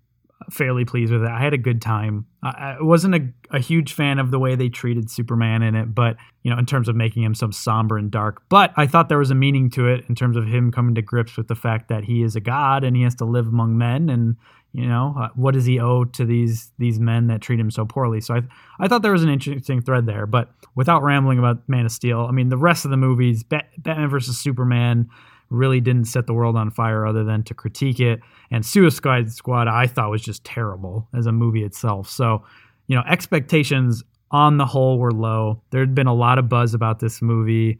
fairly 0.51 0.85
pleased 0.85 1.13
with 1.13 1.23
it. 1.23 1.31
I 1.31 1.41
had 1.41 1.55
a 1.55 1.59
good 1.59 1.81
time. 1.81 2.27
I, 2.43 2.77
I 2.79 2.83
wasn't 2.83 3.15
a, 3.15 3.29
a 3.51 3.59
huge 3.59 3.93
fan 3.93 4.19
of 4.19 4.31
the 4.31 4.39
way 4.39 4.55
they 4.55 4.69
treated 4.69 5.11
Superman 5.11 5.63
in 5.63 5.75
it, 5.75 5.95
but 5.95 6.17
you 6.43 6.51
know, 6.51 6.59
in 6.59 6.67
terms 6.67 6.89
of 6.89 6.97
making 6.97 7.23
him 7.23 7.35
so 7.35 7.51
somber 7.51 7.97
and 7.97 8.11
dark. 8.11 8.43
But 8.49 8.73
I 8.77 8.87
thought 8.87 9.09
there 9.09 9.19
was 9.19 9.31
a 9.31 9.35
meaning 9.35 9.71
to 9.71 9.89
it 9.89 10.05
in 10.09 10.15
terms 10.15 10.37
of 10.37 10.47
him 10.47 10.71
coming 10.71 10.95
to 10.95 11.03
grips 11.03 11.37
with 11.37 11.49
the 11.49 11.55
fact 11.55 11.89
that 11.89 12.05
he 12.05 12.23
is 12.23 12.37
a 12.37 12.41
god 12.41 12.85
and 12.85 12.97
he 12.97 13.03
has 13.03 13.15
to 13.17 13.25
live 13.25 13.47
among 13.47 13.77
men 13.77 14.09
and 14.09 14.37
you 14.73 14.87
know 14.87 15.15
uh, 15.19 15.29
what 15.35 15.55
does 15.55 15.65
he 15.65 15.81
owe 15.81 16.05
to 16.05 16.25
these 16.25 16.71
these 16.79 17.01
men 17.01 17.29
that 17.29 17.41
treat 17.41 17.59
him 17.59 17.71
so 17.71 17.87
poorly 17.87 18.21
so 18.21 18.35
i 18.35 18.43
i 18.79 18.87
thought 18.87 19.01
there 19.01 19.13
was 19.13 19.23
an 19.23 19.31
interesting 19.31 19.81
thread 19.81 20.07
there 20.07 20.27
but 20.27 20.51
without 20.75 21.03
rambling 21.03 21.39
about 21.39 21.67
man 21.67 21.87
of 21.87 21.93
steel 21.93 22.27
i 22.29 22.31
mean 22.31 22.51
the 22.51 22.59
rest 22.59 22.85
of 22.85 22.91
the 22.91 22.97
movies 22.97 23.43
Bat- 23.43 23.71
batman 23.79 24.11
versus 24.11 24.39
superman 24.39 25.09
really 25.51 25.81
didn't 25.81 26.07
set 26.07 26.27
the 26.27 26.35
world 26.35 26.57
on 26.57 26.71
fire 26.71 27.07
other 27.07 27.25
than 27.25 27.43
to 27.43 27.55
critique 27.55 28.01
it 28.01 28.21
and 28.51 28.67
suicide 28.67 29.31
squad 29.31 29.69
i 29.69 29.87
thought 29.87 30.11
was 30.11 30.23
just 30.23 30.45
terrible 30.45 31.09
as 31.15 31.27
a 31.27 31.33
movie 31.33 31.63
itself 31.63 32.09
so 32.09 32.45
you 32.89 32.97
know 32.97 33.03
expectations 33.09 34.03
on 34.31 34.57
the 34.57 34.67
whole 34.67 34.99
were 34.99 35.13
low. 35.13 35.63
There 35.71 35.81
had 35.81 35.95
been 35.95 36.07
a 36.07 36.15
lot 36.15 36.39
of 36.39 36.49
buzz 36.49 36.75
about 36.75 37.01
this 37.01 37.23
movie. 37.23 37.79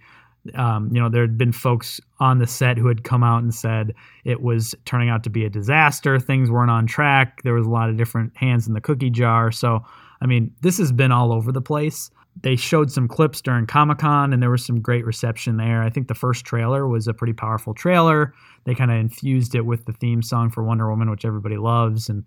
Um, 0.55 0.89
you 0.93 1.01
know, 1.01 1.09
there 1.09 1.23
had 1.23 1.37
been 1.37 1.53
folks 1.53 2.01
on 2.21 2.39
the 2.39 2.47
set 2.47 2.79
who 2.79 2.87
had 2.87 3.03
come 3.03 3.25
out 3.25 3.43
and 3.43 3.53
said 3.53 3.95
it 4.25 4.43
was 4.43 4.75
turning 4.85 5.09
out 5.09 5.25
to 5.25 5.31
be 5.31 5.45
a 5.45 5.51
disaster. 5.51 6.21
Things 6.21 6.51
weren't 6.51 6.71
on 6.71 6.87
track. 6.87 7.43
There 7.43 7.55
was 7.55 7.67
a 7.67 7.71
lot 7.71 7.91
of 7.91 7.97
different 7.97 8.37
hands 8.37 8.69
in 8.69 8.75
the 8.75 8.81
cookie 8.81 9.11
jar. 9.11 9.51
So, 9.51 9.85
I 10.21 10.27
mean, 10.27 10.53
this 10.61 10.79
has 10.79 10.93
been 10.93 11.11
all 11.11 11.33
over 11.33 11.51
the 11.51 11.61
place. 11.61 12.11
They 12.43 12.57
showed 12.57 12.91
some 12.93 13.09
clips 13.09 13.41
during 13.41 13.67
Comic 13.67 13.99
Con, 13.99 14.33
and 14.33 14.43
there 14.43 14.51
was 14.51 14.65
some 14.65 14.81
great 14.81 15.07
reception 15.07 15.57
there. 15.57 15.83
I 15.83 15.91
think 15.91 16.09
the 16.09 16.15
first 16.15 16.45
trailer 16.45 16.87
was 16.87 17.09
a 17.09 17.15
pretty 17.15 17.33
powerful 17.33 17.73
trailer. 17.73 18.35
They 18.65 18.75
kind 18.75 18.91
of 18.91 18.99
infused 18.99 19.55
it 19.55 19.65
with 19.65 19.87
the 19.87 19.93
theme 19.93 20.23
song 20.23 20.51
for 20.51 20.63
Wonder 20.63 20.89
Woman, 20.89 21.11
which 21.11 21.25
everybody 21.25 21.57
loves, 21.57 22.09
and 22.09 22.25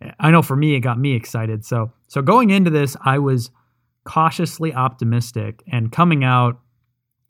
eh, 0.00 0.12
I 0.18 0.30
know 0.30 0.42
for 0.42 0.56
me, 0.56 0.74
it 0.74 0.80
got 0.80 0.98
me 0.98 1.14
excited. 1.14 1.64
So, 1.64 1.92
so 2.08 2.22
going 2.22 2.50
into 2.50 2.70
this, 2.70 2.96
I 3.04 3.18
was 3.18 3.50
cautiously 4.04 4.72
optimistic, 4.72 5.62
and 5.70 5.92
coming 5.92 6.24
out, 6.24 6.60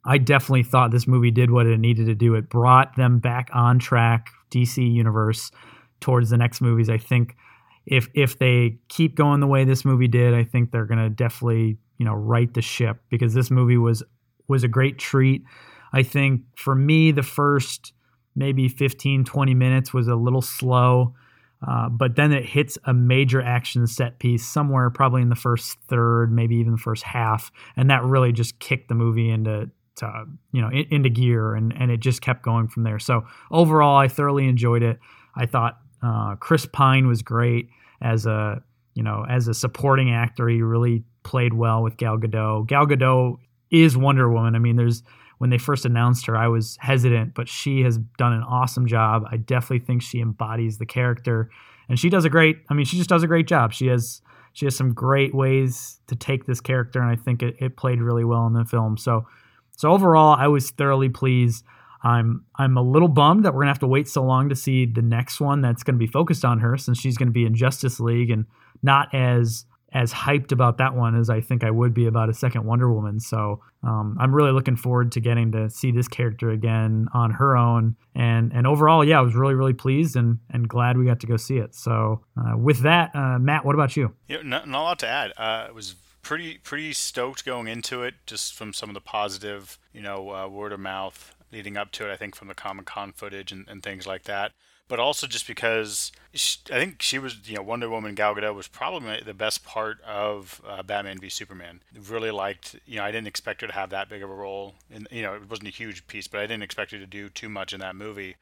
I 0.05 0.17
definitely 0.17 0.63
thought 0.63 0.91
this 0.91 1.07
movie 1.07 1.31
did 1.31 1.51
what 1.51 1.67
it 1.67 1.79
needed 1.79 2.07
to 2.07 2.15
do. 2.15 2.35
It 2.35 2.49
brought 2.49 2.95
them 2.95 3.19
back 3.19 3.49
on 3.53 3.77
track, 3.77 4.29
DC 4.51 4.91
universe, 4.91 5.51
towards 5.99 6.29
the 6.29 6.37
next 6.37 6.61
movies. 6.61 6.89
I 6.89 6.97
think 6.97 7.35
if 7.85 8.09
if 8.13 8.39
they 8.39 8.79
keep 8.89 9.15
going 9.15 9.39
the 9.39 9.47
way 9.47 9.63
this 9.63 9.85
movie 9.85 10.07
did, 10.07 10.33
I 10.33 10.43
think 10.43 10.71
they're 10.71 10.85
gonna 10.85 11.09
definitely 11.09 11.77
you 12.01 12.05
know 12.05 12.15
right 12.15 12.51
the 12.55 12.63
ship 12.63 12.97
because 13.11 13.35
this 13.35 13.51
movie 13.51 13.77
was 13.77 14.01
was 14.47 14.63
a 14.63 14.67
great 14.67 14.97
treat. 14.97 15.43
I 15.93 16.01
think 16.01 16.41
for 16.55 16.73
me, 16.73 17.11
the 17.11 17.21
first 17.21 17.93
maybe 18.35 18.67
15, 18.67 19.23
20 19.23 19.53
minutes 19.53 19.93
was 19.93 20.07
a 20.07 20.15
little 20.15 20.41
slow. 20.41 21.13
Uh, 21.67 21.89
but 21.89 22.15
then 22.15 22.31
it 22.31 22.43
hits 22.43 22.75
a 22.85 22.93
major 22.93 23.39
action 23.39 23.85
set 23.85 24.17
piece 24.17 24.47
somewhere 24.47 24.89
probably 24.89 25.21
in 25.21 25.29
the 25.29 25.35
first 25.35 25.77
third, 25.87 26.31
maybe 26.31 26.55
even 26.55 26.71
the 26.71 26.77
first 26.79 27.03
half, 27.03 27.51
and 27.77 27.91
that 27.91 28.03
really 28.03 28.31
just 28.31 28.57
kicked 28.57 28.89
the 28.89 28.95
movie 28.95 29.29
into 29.29 29.69
to, 29.97 30.25
you 30.51 30.59
know 30.59 30.69
in, 30.69 30.87
into 30.89 31.09
gear, 31.09 31.53
and 31.53 31.71
and 31.79 31.91
it 31.91 31.99
just 31.99 32.23
kept 32.23 32.41
going 32.41 32.67
from 32.67 32.81
there. 32.81 32.97
So 32.97 33.27
overall, 33.51 33.95
I 33.95 34.07
thoroughly 34.07 34.47
enjoyed 34.47 34.81
it. 34.81 34.97
I 35.35 35.45
thought 35.45 35.77
uh, 36.01 36.35
Chris 36.37 36.65
Pine 36.65 37.05
was 37.05 37.21
great 37.21 37.69
as 38.01 38.25
a 38.25 38.63
you 38.95 39.03
know 39.03 39.23
as 39.29 39.47
a 39.47 39.53
supporting 39.53 40.11
actor. 40.11 40.49
He 40.49 40.63
really 40.63 41.03
played 41.23 41.53
well 41.53 41.83
with 41.83 41.97
Gal 41.97 42.17
Gadot. 42.17 42.67
Gal 42.67 42.85
Gadot 42.85 43.37
is 43.69 43.95
Wonder 43.97 44.29
Woman. 44.29 44.55
I 44.55 44.59
mean, 44.59 44.75
there's 44.75 45.03
when 45.37 45.49
they 45.49 45.57
first 45.57 45.85
announced 45.85 46.27
her, 46.27 46.37
I 46.37 46.47
was 46.49 46.77
hesitant, 46.81 47.33
but 47.33 47.49
she 47.49 47.81
has 47.81 47.97
done 47.97 48.31
an 48.31 48.43
awesome 48.43 48.85
job. 48.85 49.23
I 49.31 49.37
definitely 49.37 49.79
think 49.79 50.03
she 50.03 50.21
embodies 50.21 50.77
the 50.77 50.85
character, 50.85 51.49
and 51.89 51.97
she 51.97 52.09
does 52.09 52.25
a 52.25 52.29
great. 52.29 52.57
I 52.69 52.75
mean, 52.75 52.85
she 52.85 52.97
just 52.97 53.09
does 53.09 53.23
a 53.23 53.27
great 53.27 53.47
job. 53.47 53.73
She 53.73 53.87
has 53.87 54.21
she 54.53 54.65
has 54.65 54.75
some 54.75 54.93
great 54.93 55.33
ways 55.33 55.99
to 56.07 56.15
take 56.15 56.45
this 56.45 56.61
character, 56.61 57.01
and 57.01 57.09
I 57.09 57.15
think 57.15 57.41
it, 57.41 57.55
it 57.59 57.77
played 57.77 58.01
really 58.01 58.23
well 58.23 58.45
in 58.47 58.53
the 58.53 58.65
film. 58.65 58.97
So, 58.97 59.25
so 59.75 59.91
overall, 59.91 60.35
I 60.37 60.47
was 60.47 60.69
thoroughly 60.71 61.09
pleased. 61.09 61.63
I'm 62.03 62.45
I'm 62.55 62.77
a 62.77 62.81
little 62.81 63.07
bummed 63.07 63.45
that 63.45 63.53
we're 63.53 63.61
gonna 63.61 63.71
have 63.71 63.79
to 63.79 63.87
wait 63.87 64.07
so 64.07 64.23
long 64.23 64.49
to 64.49 64.55
see 64.55 64.85
the 64.85 65.01
next 65.01 65.39
one 65.39 65.61
that's 65.61 65.83
gonna 65.83 65.97
be 65.97 66.07
focused 66.07 66.45
on 66.45 66.59
her, 66.59 66.77
since 66.77 66.99
she's 66.99 67.17
gonna 67.17 67.31
be 67.31 67.45
in 67.45 67.55
Justice 67.55 67.99
League 67.99 68.29
and 68.29 68.45
not 68.83 69.13
as 69.13 69.65
as 69.93 70.13
hyped 70.13 70.51
about 70.51 70.77
that 70.77 70.95
one 70.95 71.19
as 71.19 71.29
I 71.29 71.41
think 71.41 71.63
I 71.63 71.71
would 71.71 71.93
be 71.93 72.05
about 72.05 72.29
a 72.29 72.33
second 72.33 72.65
Wonder 72.65 72.91
Woman. 72.91 73.19
So 73.19 73.61
um, 73.83 74.17
I'm 74.19 74.33
really 74.33 74.51
looking 74.51 74.75
forward 74.75 75.11
to 75.13 75.19
getting 75.19 75.51
to 75.51 75.69
see 75.69 75.91
this 75.91 76.07
character 76.07 76.49
again 76.49 77.07
on 77.13 77.31
her 77.31 77.57
own. 77.57 77.95
And 78.15 78.51
and 78.53 78.65
overall, 78.65 79.03
yeah, 79.03 79.19
I 79.19 79.21
was 79.21 79.35
really 79.35 79.55
really 79.55 79.73
pleased 79.73 80.15
and 80.15 80.39
and 80.49 80.67
glad 80.67 80.97
we 80.97 81.05
got 81.05 81.19
to 81.21 81.27
go 81.27 81.37
see 81.37 81.57
it. 81.57 81.75
So 81.75 82.23
uh, 82.37 82.57
with 82.57 82.79
that, 82.81 83.15
uh, 83.15 83.39
Matt, 83.39 83.65
what 83.65 83.75
about 83.75 83.97
you? 83.97 84.13
Yeah, 84.27 84.41
not, 84.43 84.67
not 84.67 84.81
a 84.81 84.83
lot 84.83 84.99
to 84.99 85.07
add. 85.07 85.33
Uh, 85.37 85.65
it 85.67 85.75
was 85.75 85.95
pretty 86.21 86.57
pretty 86.59 86.93
stoked 86.93 87.45
going 87.45 87.67
into 87.67 88.03
it, 88.03 88.15
just 88.25 88.53
from 88.55 88.73
some 88.73 88.89
of 88.89 88.93
the 88.93 89.01
positive, 89.01 89.77
you 89.93 90.01
know, 90.01 90.31
uh, 90.31 90.47
word 90.47 90.71
of 90.71 90.79
mouth 90.79 91.35
leading 91.51 91.75
up 91.75 91.91
to 91.91 92.09
it. 92.09 92.13
I 92.13 92.15
think 92.15 92.35
from 92.35 92.47
the 92.47 92.55
Comic 92.55 92.85
Con 92.85 93.11
footage 93.11 93.51
and, 93.51 93.67
and 93.67 93.83
things 93.83 94.07
like 94.07 94.23
that 94.23 94.53
but 94.91 94.99
also 94.99 95.25
just 95.25 95.47
because 95.47 96.11
she, 96.33 96.59
I 96.69 96.73
think 96.73 97.01
she 97.01 97.17
was, 97.17 97.37
you 97.45 97.55
know, 97.55 97.61
Wonder 97.61 97.89
Woman 97.89 98.13
Gal 98.13 98.35
Gadot 98.35 98.53
was 98.53 98.67
probably 98.67 99.21
the 99.25 99.33
best 99.33 99.63
part 99.63 100.01
of 100.01 100.61
uh, 100.67 100.83
Batman 100.83 101.17
v 101.17 101.29
Superman. 101.29 101.79
Really 102.09 102.29
liked, 102.29 102.75
you 102.85 102.97
know, 102.97 103.05
I 103.05 103.11
didn't 103.11 103.27
expect 103.29 103.61
her 103.61 103.67
to 103.67 103.73
have 103.73 103.89
that 103.91 104.09
big 104.09 104.21
of 104.21 104.29
a 104.29 104.33
role, 104.33 104.75
and 104.93 105.07
you 105.09 105.21
know, 105.21 105.33
it 105.33 105.49
wasn't 105.49 105.69
a 105.69 105.71
huge 105.71 106.05
piece, 106.07 106.27
but 106.27 106.41
I 106.41 106.43
didn't 106.43 106.63
expect 106.63 106.91
her 106.91 106.99
to 106.99 107.05
do 107.05 107.29
too 107.29 107.47
much 107.47 107.71
in 107.71 107.79
that 107.79 107.95
movie. 107.95 108.35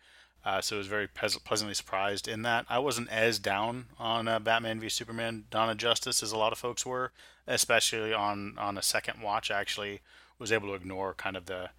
Uh, 0.44 0.60
so 0.60 0.78
I 0.78 0.80
was 0.80 0.88
very 0.88 1.08
pleasantly 1.08 1.76
surprised 1.76 2.28
in 2.28 2.42
that. 2.42 2.66
I 2.68 2.80
wasn't 2.80 3.12
as 3.12 3.38
down 3.38 3.86
on 4.00 4.28
uh, 4.28 4.40
Batman 4.40 4.80
v 4.80 4.90
Superman: 4.90 5.44
Dawn 5.52 5.70
of 5.70 5.78
Justice 5.78 6.24
as 6.24 6.32
a 6.32 6.38
lot 6.38 6.52
of 6.52 6.58
folks 6.58 6.84
were, 6.84 7.12
especially 7.46 8.12
on 8.12 8.58
on 8.58 8.76
a 8.76 8.82
second 8.82 9.22
watch. 9.22 9.52
Actually 9.52 10.02
was 10.40 10.52
able 10.52 10.70
to 10.70 10.74
ignore 10.74 11.14
kind 11.14 11.38
of 11.38 11.46
the 11.46 11.70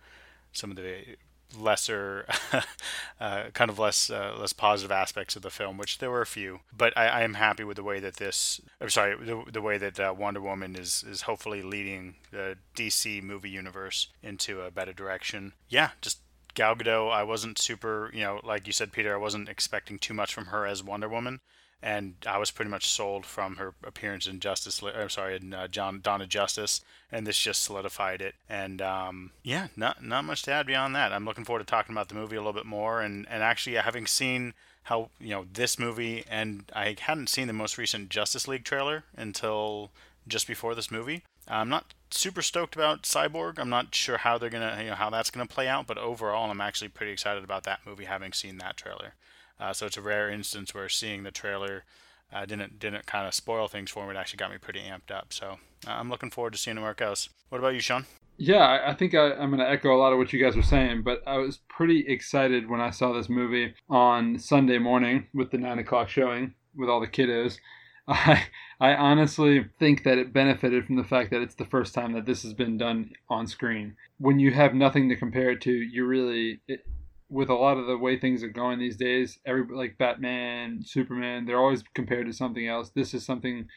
some 0.53 0.71
of 0.71 0.77
the 0.77 1.17
lesser, 1.59 2.27
uh, 3.21 3.45
kind 3.53 3.71
of 3.71 3.79
less 3.79 4.11
uh, 4.11 4.37
less 4.39 4.53
positive 4.53 4.91
aspects 4.91 5.37
of 5.37 5.43
the 5.43 5.51
film, 5.51 5.79
which 5.79 5.99
there 5.99 6.11
were 6.11 6.23
a 6.23 6.27
few. 6.27 6.61
But 6.77 6.97
I, 6.97 7.07
I 7.07 7.21
am 7.23 7.35
happy 7.35 7.65
with 7.65 7.77
the 7.77 7.83
way 7.83 8.01
that 8.01 8.17
this. 8.17 8.61
I'm 8.81 8.91
sorry, 8.91 9.17
the, 9.17 9.43
the 9.51 9.63
way 9.63 9.79
that 9.79 9.99
uh, 10.01 10.15
Wonder 10.17 10.41
Woman 10.41 10.77
is 10.77 11.05
is 11.09 11.23
hopefully 11.23 11.63
leading 11.63 12.17
the 12.31 12.57
DC 12.77 13.23
movie 13.23 13.51
universe 13.51 14.09
into 14.23 14.63
a 14.63 14.71
better 14.71 14.93
direction. 14.93 15.53
Yeah, 15.69 15.91
just 16.01 16.21
Gal 16.55 16.75
Gadot. 16.75 17.13
I 17.13 17.23
wasn't 17.23 17.59
super, 17.59 18.11
you 18.13 18.23
know, 18.23 18.41
like 18.45 18.67
you 18.67 18.73
said, 18.73 18.93
Peter. 18.93 19.15
I 19.15 19.19
wasn't 19.19 19.49
expecting 19.49 19.99
too 19.99 20.15
much 20.15 20.35
from 20.35 20.47
her 20.47 20.67
as 20.67 20.83
Wonder 20.83 21.09
Woman 21.09 21.41
and 21.83 22.15
I 22.27 22.39
was 22.39 22.51
pretty 22.51 22.71
much 22.71 22.87
sold 22.87 23.25
from 23.25 23.57
her 23.57 23.75
appearance 23.85 24.27
in 24.27 24.41
Justice. 24.41 24.83
I'm 24.83 25.09
sorry, 25.09 25.37
in 25.37 25.55
uh, 25.55 25.67
Dawn 25.71 26.03
of 26.05 26.29
Justice, 26.29 26.83
and 27.11 27.27
this 27.27 27.39
just 27.39 27.63
solidified 27.63 28.21
it. 28.21 28.35
And 28.49 28.83
um, 28.83 29.31
yeah, 29.43 29.69
not 29.77 30.05
not 30.05 30.25
much 30.25 30.43
to 30.43 30.53
add 30.53 30.67
beyond 30.67 30.95
that. 30.95 31.13
I'm 31.13 31.25
looking 31.25 31.45
forward 31.45 31.61
to 31.61 31.71
talking 31.71 31.95
about 31.95 32.09
the 32.09 32.15
movie 32.15 32.37
a 32.37 32.41
little 32.41 32.53
bit 32.53 32.67
more, 32.67 33.01
and 33.01 33.27
and 33.31 33.43
actually 33.43 33.77
having 33.77 34.07
seen 34.07 34.55
how 34.85 35.11
you 35.19 35.31
know 35.31 35.47
this 35.53 35.79
movie, 35.79 36.25
and 36.29 36.65
I 36.75 36.97
hadn't 36.99 37.29
seen 37.29 37.47
the 37.47 37.53
most 37.53 37.79
recent 37.79 38.11
Justice 38.11 38.47
League 38.47 38.65
trailer 38.65 39.05
until 39.17 39.91
just 40.29 40.47
before 40.47 40.75
this 40.75 40.91
movie. 40.91 41.23
I'm 41.49 41.69
not 41.69 41.95
super 42.11 42.43
stoked 42.43 42.77
about 42.77 43.03
Cyborg. 43.03 43.59
I'm 43.59 43.71
not 43.71 43.95
sure 43.95 44.19
how 44.19 44.39
they're 44.39 44.51
gonna, 44.51 44.79
you 44.83 44.91
know, 44.91 44.95
how 44.95 45.11
that's 45.11 45.31
gonna 45.31 45.47
play 45.47 45.67
out. 45.67 45.87
But 45.87 45.99
overall, 45.99 46.51
I'm 46.51 46.61
actually 46.61 46.89
pretty 46.89 47.13
excited 47.13 47.43
about 47.43 47.65
that 47.65 47.81
movie, 47.87 48.05
having 48.05 48.33
seen 48.33 48.59
that 48.59 48.77
trailer. 48.77 49.15
Uh, 49.61 49.73
so 49.73 49.87
it's 49.87 49.97
a 49.97 50.03
rare 50.03 50.31
instance 50.31 50.75
where 50.75 50.89
seeing 50.89 51.23
the 51.23 51.31
trailer 51.31 51.85
uh, 52.33 52.47
didn't 52.47 52.79
didn't 52.79 53.07
kind 53.07 53.27
of 53.27 53.35
spoil 53.35 53.69
things 53.69 53.91
for 53.91 54.07
me. 54.07 54.15
It 54.15 54.17
actually 54.17 54.39
got 54.39 54.51
me 54.51 54.59
pretty 54.59 54.81
amped 54.81 55.15
up. 55.15 55.33
So 55.33 55.59
uh, 55.87 55.91
I'm 55.91 56.09
looking 56.09 56.31
forward 56.31 56.53
to 56.55 56.59
seeing 56.59 56.81
where 56.81 56.93
it 56.93 56.97
goes. 56.97 57.29
What 57.51 57.59
about 57.59 57.75
you, 57.75 57.81
Sean? 57.81 58.07
Yeah, 58.43 58.83
I 58.87 58.95
think 58.95 59.15
I, 59.15 59.33
am 59.33 59.51
going 59.51 59.59
to 59.59 59.69
echo 59.69 59.95
a 59.95 59.99
lot 59.99 60.13
of 60.13 60.19
what 60.19 60.33
you 60.33 60.43
guys 60.43 60.57
were 60.57 60.63
saying, 60.63 61.03
but 61.03 61.23
I 61.27 61.37
was 61.37 61.59
pretty 61.69 62.07
excited 62.09 62.71
when 62.71 62.81
I 62.81 62.89
saw 62.89 63.13
this 63.13 63.29
movie 63.29 63.75
on 63.91 64.39
Sunday 64.39 64.79
morning 64.79 65.27
with 65.35 65.51
the 65.51 65.59
nine 65.59 65.79
o'clock 65.79 66.09
showing 66.09 66.55
with 66.75 66.89
all 66.89 67.01
the 67.01 67.07
kiddos. 67.07 67.59
I 68.09 68.45
I 68.81 68.95
honestly 68.95 69.67
think 69.79 70.05
that 70.05 70.17
it 70.17 70.33
benefited 70.33 70.87
from 70.87 70.97
the 70.97 71.05
fact 71.05 71.31
that 71.33 71.43
it's 71.43 71.57
the 71.57 71.67
first 71.67 71.93
time 71.93 72.13
that 72.15 72.25
this 72.25 72.43
has 72.43 72.55
been 72.55 72.79
done 72.79 73.11
on 73.29 73.47
screen. 73.47 73.97
When 74.17 74.39
you 74.39 74.53
have 74.53 74.73
nothing 74.73 75.11
to 75.11 75.17
compare 75.17 75.51
it 75.51 75.61
to, 75.63 75.71
you 75.71 76.07
really 76.07 76.61
it, 76.67 76.81
with 77.31 77.49
a 77.49 77.55
lot 77.55 77.79
of 77.79 77.87
the 77.87 77.97
way 77.97 78.19
things 78.19 78.43
are 78.43 78.49
going 78.49 78.79
these 78.79 78.97
days, 78.97 79.39
every 79.47 79.65
like 79.73 79.97
Batman, 79.97 80.83
Superman, 80.85 81.47
they're 81.47 81.61
always 81.61 81.85
compared 81.95 82.27
to 82.27 82.33
something 82.33 82.67
else. 82.67 82.91
This 82.91 83.15
is 83.15 83.25
something 83.25 83.69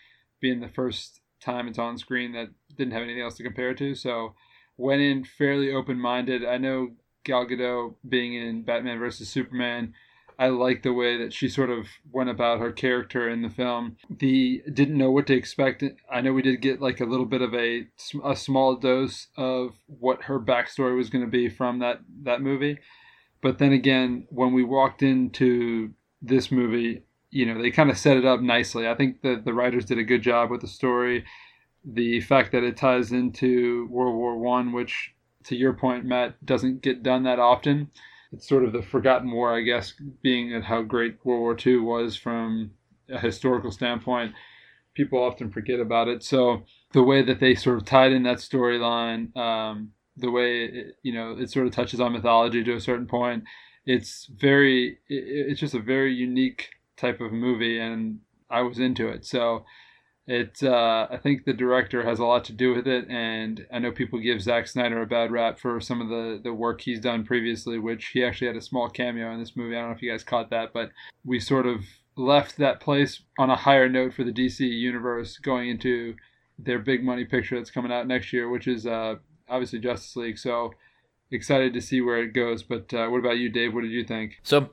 being 0.41 0.59
the 0.59 0.67
first 0.67 1.21
time 1.39 1.67
it's 1.67 1.79
on 1.79 1.97
screen 1.97 2.33
that 2.33 2.49
didn't 2.75 2.93
have 2.93 3.03
anything 3.03 3.21
else 3.21 3.35
to 3.35 3.43
compare 3.43 3.75
to. 3.75 3.93
So 3.93 4.33
went 4.75 5.01
in 5.01 5.23
fairly 5.23 5.71
open 5.71 5.99
minded. 5.99 6.43
I 6.43 6.57
know 6.57 6.91
Gal 7.23 7.45
Gadot 7.45 7.93
being 8.07 8.33
in 8.33 8.63
Batman 8.63 8.99
versus 8.99 9.29
Superman. 9.29 9.93
I 10.39 10.47
like 10.47 10.81
the 10.81 10.93
way 10.93 11.15
that 11.17 11.31
she 11.31 11.47
sort 11.47 11.69
of 11.69 11.87
went 12.11 12.31
about 12.31 12.59
her 12.59 12.71
character 12.71 13.29
in 13.29 13.43
the 13.43 13.49
film. 13.49 13.97
The 14.09 14.63
didn't 14.73 14.97
know 14.97 15.11
what 15.11 15.27
to 15.27 15.35
expect. 15.35 15.83
I 16.11 16.21
know 16.21 16.33
we 16.33 16.41
did 16.41 16.59
get 16.59 16.81
like 16.81 16.99
a 16.99 17.05
little 17.05 17.27
bit 17.27 17.43
of 17.43 17.53
a 17.53 17.87
a 18.23 18.35
small 18.35 18.75
dose 18.75 19.27
of 19.37 19.75
what 19.85 20.23
her 20.23 20.39
backstory 20.39 20.97
was 20.97 21.11
going 21.11 21.23
to 21.23 21.29
be 21.29 21.49
from 21.49 21.79
that 21.79 21.99
that 22.23 22.41
movie 22.41 22.79
but 23.43 23.59
then 23.59 23.73
again, 23.73 24.25
when 24.29 24.53
we 24.53 24.63
walked 24.63 25.03
into 25.03 25.91
this 26.21 26.49
movie, 26.49 27.03
you 27.29 27.45
know, 27.45 27.61
they 27.61 27.71
kind 27.71 27.89
of 27.89 27.97
set 27.97 28.15
it 28.15 28.25
up 28.25 28.39
nicely. 28.39 28.87
I 28.87 28.95
think 28.95 29.21
that 29.21 29.43
the 29.43 29.53
writers 29.53 29.85
did 29.85 29.99
a 29.99 30.03
good 30.03 30.21
job 30.21 30.49
with 30.49 30.61
the 30.61 30.67
story. 30.67 31.25
The 31.83 32.21
fact 32.21 32.53
that 32.53 32.63
it 32.63 32.77
ties 32.77 33.11
into 33.11 33.87
World 33.91 34.15
War 34.15 34.39
One, 34.39 34.71
which, 34.71 35.13
to 35.43 35.57
your 35.57 35.73
point, 35.73 36.05
Matt, 36.05 36.43
doesn't 36.45 36.81
get 36.81 37.03
done 37.03 37.23
that 37.23 37.39
often. 37.39 37.91
It's 38.31 38.47
sort 38.47 38.63
of 38.63 38.71
the 38.71 38.81
forgotten 38.81 39.29
war, 39.29 39.55
I 39.55 39.61
guess, 39.61 39.93
being 40.21 40.53
at 40.53 40.63
how 40.63 40.81
great 40.81 41.17
World 41.25 41.41
War 41.41 41.57
II 41.59 41.79
was 41.79 42.15
from 42.15 42.71
a 43.09 43.19
historical 43.19 43.71
standpoint. 43.71 44.33
People 44.93 45.21
often 45.21 45.51
forget 45.51 45.81
about 45.81 46.07
it. 46.07 46.23
So 46.23 46.63
the 46.93 47.03
way 47.03 47.21
that 47.21 47.41
they 47.41 47.55
sort 47.55 47.77
of 47.77 47.85
tied 47.85 48.13
in 48.13 48.23
that 48.23 48.37
storyline, 48.37 49.35
um, 49.35 49.91
the 50.17 50.31
way 50.31 50.65
it, 50.65 50.95
you 51.03 51.13
know 51.13 51.35
it 51.37 51.49
sort 51.49 51.67
of 51.67 51.73
touches 51.73 51.99
on 51.99 52.13
mythology 52.13 52.63
to 52.63 52.75
a 52.75 52.81
certain 52.81 53.07
point. 53.07 53.43
It's 53.85 54.27
very 54.27 54.99
it, 55.09 55.23
it's 55.49 55.59
just 55.59 55.73
a 55.73 55.79
very 55.79 56.13
unique 56.13 56.69
type 56.97 57.21
of 57.21 57.31
movie, 57.31 57.79
and 57.79 58.19
I 58.49 58.61
was 58.61 58.79
into 58.79 59.07
it. 59.09 59.25
So 59.25 59.65
It, 60.25 60.63
uh, 60.63 61.07
I 61.11 61.17
think 61.17 61.43
the 61.43 61.53
director 61.53 62.01
has 62.03 62.19
a 62.19 62.25
lot 62.25 62.45
to 62.45 62.53
do 62.53 62.73
with 62.73 62.87
it, 62.87 63.09
and 63.09 63.65
I 63.73 63.79
know 63.79 63.91
people 63.91 64.19
give 64.19 64.41
Zack 64.41 64.67
Snyder 64.67 65.01
a 65.01 65.05
bad 65.05 65.31
rap 65.31 65.59
for 65.59 65.81
some 65.81 65.99
of 66.01 66.07
the, 66.07 66.39
the 66.41 66.53
work 66.53 66.79
he's 66.79 67.01
done 67.01 67.25
previously, 67.25 67.77
which 67.77 68.07
he 68.13 68.23
actually 68.23 68.47
had 68.47 68.55
a 68.55 68.61
small 68.61 68.89
cameo 68.89 69.33
in 69.33 69.39
this 69.39 69.57
movie. 69.57 69.75
I 69.75 69.79
don't 69.81 69.89
know 69.89 69.95
if 69.95 70.01
you 70.01 70.11
guys 70.11 70.23
caught 70.23 70.49
that, 70.51 70.71
but 70.71 70.91
we 71.25 71.41
sort 71.41 71.65
of 71.65 71.81
left 72.15 72.57
that 72.57 72.79
place 72.79 73.21
on 73.37 73.49
a 73.49 73.55
higher 73.55 73.89
note 73.89 74.13
for 74.13 74.23
the 74.23 74.31
DC 74.31 74.59
universe 74.61 75.37
going 75.39 75.69
into 75.69 76.15
their 76.57 76.79
big 76.79 77.03
money 77.03 77.25
picture 77.25 77.57
that's 77.57 77.71
coming 77.71 77.91
out 77.91 78.07
next 78.07 78.31
year, 78.31 78.47
which 78.47 78.67
is 78.67 78.85
uh, 78.85 79.15
obviously 79.49 79.79
Justice 79.79 80.15
League. 80.15 80.37
So 80.37 80.73
excited 81.31 81.73
to 81.73 81.81
see 81.81 82.01
where 82.01 82.21
it 82.21 82.33
goes. 82.33 82.63
But 82.63 82.93
uh, 82.93 83.07
what 83.07 83.19
about 83.19 83.37
you, 83.37 83.49
Dave? 83.49 83.73
What 83.73 83.81
did 83.81 83.91
you 83.91 84.03
think? 84.03 84.39
So 84.43 84.69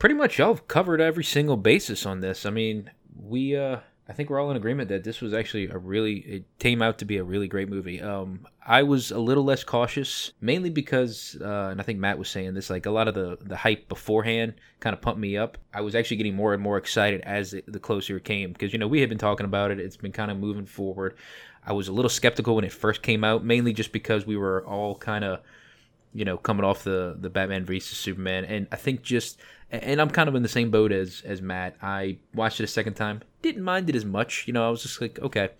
pretty 0.00 0.14
much 0.16 0.38
y'all 0.38 0.54
have 0.54 0.66
covered 0.66 1.00
every 1.00 1.22
single 1.24 1.56
basis 1.56 2.04
on 2.04 2.20
this. 2.20 2.44
I 2.44 2.50
mean, 2.50 2.90
we 3.16 3.56
uh 3.56 3.78
I 4.08 4.12
think 4.12 4.28
we're 4.28 4.40
all 4.40 4.50
in 4.50 4.56
agreement 4.56 4.88
that 4.88 5.04
this 5.04 5.20
was 5.20 5.32
actually 5.32 5.68
a 5.68 5.78
really 5.78 6.14
it 6.18 6.44
came 6.58 6.82
out 6.82 6.98
to 6.98 7.04
be 7.04 7.18
a 7.18 7.22
really 7.22 7.46
great 7.46 7.68
movie. 7.68 8.00
Um 8.00 8.46
I 8.66 8.82
was 8.82 9.10
a 9.12 9.18
little 9.18 9.44
less 9.44 9.62
cautious 9.62 10.32
mainly 10.40 10.70
because 10.70 11.36
uh 11.40 11.68
and 11.70 11.80
I 11.80 11.84
think 11.84 12.00
Matt 12.00 12.18
was 12.18 12.28
saying 12.28 12.54
this 12.54 12.70
like 12.70 12.86
a 12.86 12.90
lot 12.90 13.06
of 13.06 13.14
the 13.14 13.38
the 13.40 13.56
hype 13.56 13.88
beforehand 13.88 14.54
kind 14.80 14.94
of 14.94 15.02
pumped 15.02 15.20
me 15.20 15.36
up. 15.36 15.58
I 15.74 15.82
was 15.82 15.94
actually 15.94 16.16
getting 16.16 16.34
more 16.34 16.54
and 16.54 16.62
more 16.62 16.78
excited 16.78 17.20
as 17.20 17.52
it, 17.54 17.70
the 17.70 17.78
closer 17.78 18.16
it 18.16 18.24
came 18.24 18.52
because 18.52 18.72
you 18.72 18.78
know 18.78 18.88
we 18.88 19.00
had 19.00 19.10
been 19.10 19.18
talking 19.18 19.44
about 19.44 19.70
it. 19.70 19.78
It's 19.78 19.98
been 19.98 20.12
kind 20.12 20.30
of 20.30 20.38
moving 20.38 20.66
forward. 20.66 21.14
I 21.64 21.72
was 21.72 21.88
a 21.88 21.92
little 21.92 22.08
skeptical 22.08 22.56
when 22.56 22.64
it 22.64 22.72
first 22.72 23.02
came 23.02 23.24
out 23.24 23.44
mainly 23.44 23.72
just 23.72 23.92
because 23.92 24.26
we 24.26 24.36
were 24.36 24.64
all 24.66 24.94
kind 24.96 25.24
of 25.24 25.40
you 26.12 26.24
know, 26.24 26.36
coming 26.36 26.64
off 26.64 26.84
the 26.84 27.16
the 27.18 27.30
Batman 27.30 27.64
vs 27.64 27.96
Superman, 27.96 28.44
and 28.44 28.66
I 28.72 28.76
think 28.76 29.02
just 29.02 29.38
and 29.70 30.00
I'm 30.00 30.10
kind 30.10 30.28
of 30.28 30.34
in 30.34 30.42
the 30.42 30.48
same 30.48 30.70
boat 30.70 30.92
as 30.92 31.22
as 31.24 31.40
Matt. 31.40 31.76
I 31.80 32.18
watched 32.34 32.60
it 32.60 32.64
a 32.64 32.68
second 32.68 32.94
time, 32.94 33.22
didn't 33.42 33.62
mind 33.62 33.88
it 33.88 33.96
as 33.96 34.04
much. 34.04 34.46
You 34.46 34.52
know, 34.52 34.66
I 34.66 34.70
was 34.70 34.82
just 34.82 35.00
like, 35.00 35.20
okay, 35.20 35.50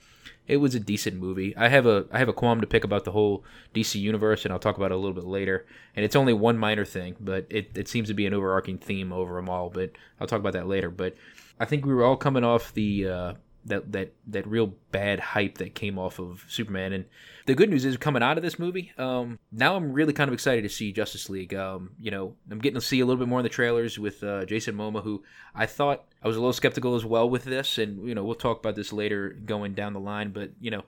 it 0.49 0.57
was 0.57 0.75
a 0.75 0.81
decent 0.81 1.19
movie. 1.19 1.57
I 1.57 1.69
have 1.69 1.87
a 1.87 2.07
I 2.11 2.19
have 2.19 2.29
a 2.29 2.33
qualm 2.33 2.61
to 2.61 2.67
pick 2.67 2.83
about 2.83 3.05
the 3.05 3.13
whole 3.13 3.45
DC 3.75 4.01
universe, 4.01 4.45
and 4.45 4.53
I'll 4.53 4.59
talk 4.59 4.77
about 4.77 4.91
it 4.91 4.95
a 4.95 4.99
little 4.99 5.15
bit 5.15 5.25
later. 5.25 5.67
And 5.95 6.05
it's 6.05 6.17
only 6.17 6.33
one 6.33 6.59
minor 6.59 6.85
thing, 6.85 7.15
but 7.21 7.47
it 7.49 7.71
it 7.77 7.89
seems 7.89 8.09
to 8.09 8.15
be 8.15 8.27
an 8.27 8.35
overarching 8.35 8.79
theme 8.79 9.13
over 9.13 9.37
them 9.37 9.49
all. 9.49 9.71
But 9.71 9.93
I'll 10.21 10.27
talk 10.27 10.41
about 10.41 10.55
that 10.55 10.67
later. 10.67 10.91
But 10.91 11.15
I 11.61 11.65
think 11.65 11.87
we 11.87 11.95
were 11.95 12.05
all 12.05 12.17
coming 12.17 12.43
off 12.43 12.75
the 12.75 13.09
uh, 13.09 13.33
that 13.65 13.93
that 13.93 14.13
that 14.27 14.47
real 14.47 14.75
bad 14.91 15.21
hype 15.21 15.59
that 15.59 15.75
came 15.75 15.99
off 15.99 16.19
of 16.19 16.45
Superman. 16.49 16.93
And 16.93 17.05
the 17.47 17.55
good 17.55 17.71
news 17.71 17.85
is 17.85 17.97
coming 17.97 18.23
out 18.23 18.37
of 18.37 18.43
this 18.43 18.59
movie, 18.59 18.93
um, 18.99 19.39
now 19.53 19.77
I'm 19.77 19.93
really 19.93 20.13
kind 20.13 20.29
of 20.29 20.35
excited 20.35 20.63
to 20.63 20.69
see 20.69 20.93
Justice 20.93 21.29
League. 21.29 21.55
Um, 21.55 21.91
you 21.99 22.11
know, 22.11 22.35
I'm 22.51 22.59
getting 22.59 22.81
to 22.81 22.87
see 22.87 23.01
a 23.01 23.07
little 23.07 23.19
bit 23.19 23.29
more 23.29 23.41
in 23.41 23.45
the 23.45 23.51
trailers 23.51 23.99
with 23.99 24.23
uh, 24.23 24.45
Jason 24.45 24.77
Momoa, 24.77 25.03
who 25.03 25.23
I 25.55 25.67
thought 25.67 26.05
I 26.23 26.29
was 26.29 26.37
a 26.37 26.41
little 26.41 26.53
skeptical 26.53 26.95
as 26.95 27.05
well 27.05 27.29
with 27.29 27.45
this, 27.45 27.79
and 27.79 28.07
you 28.07 28.15
know 28.15 28.25
we'll 28.25 28.35
talk 28.35 28.59
about 28.59 28.77
this 28.77 28.93
later 28.93 29.31
going 29.45 29.75
down 29.75 29.93
the 29.93 30.01
line. 30.01 30.31
But 30.31 30.51
you 30.61 30.71
know, 30.71 30.85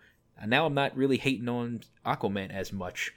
now 0.47 0.67
I'm 0.67 0.75
not 0.75 0.97
really 0.97 1.19
hating 1.19 1.49
on 1.49 1.81
Aquaman 2.07 2.51
as 2.51 2.73
much, 2.73 3.13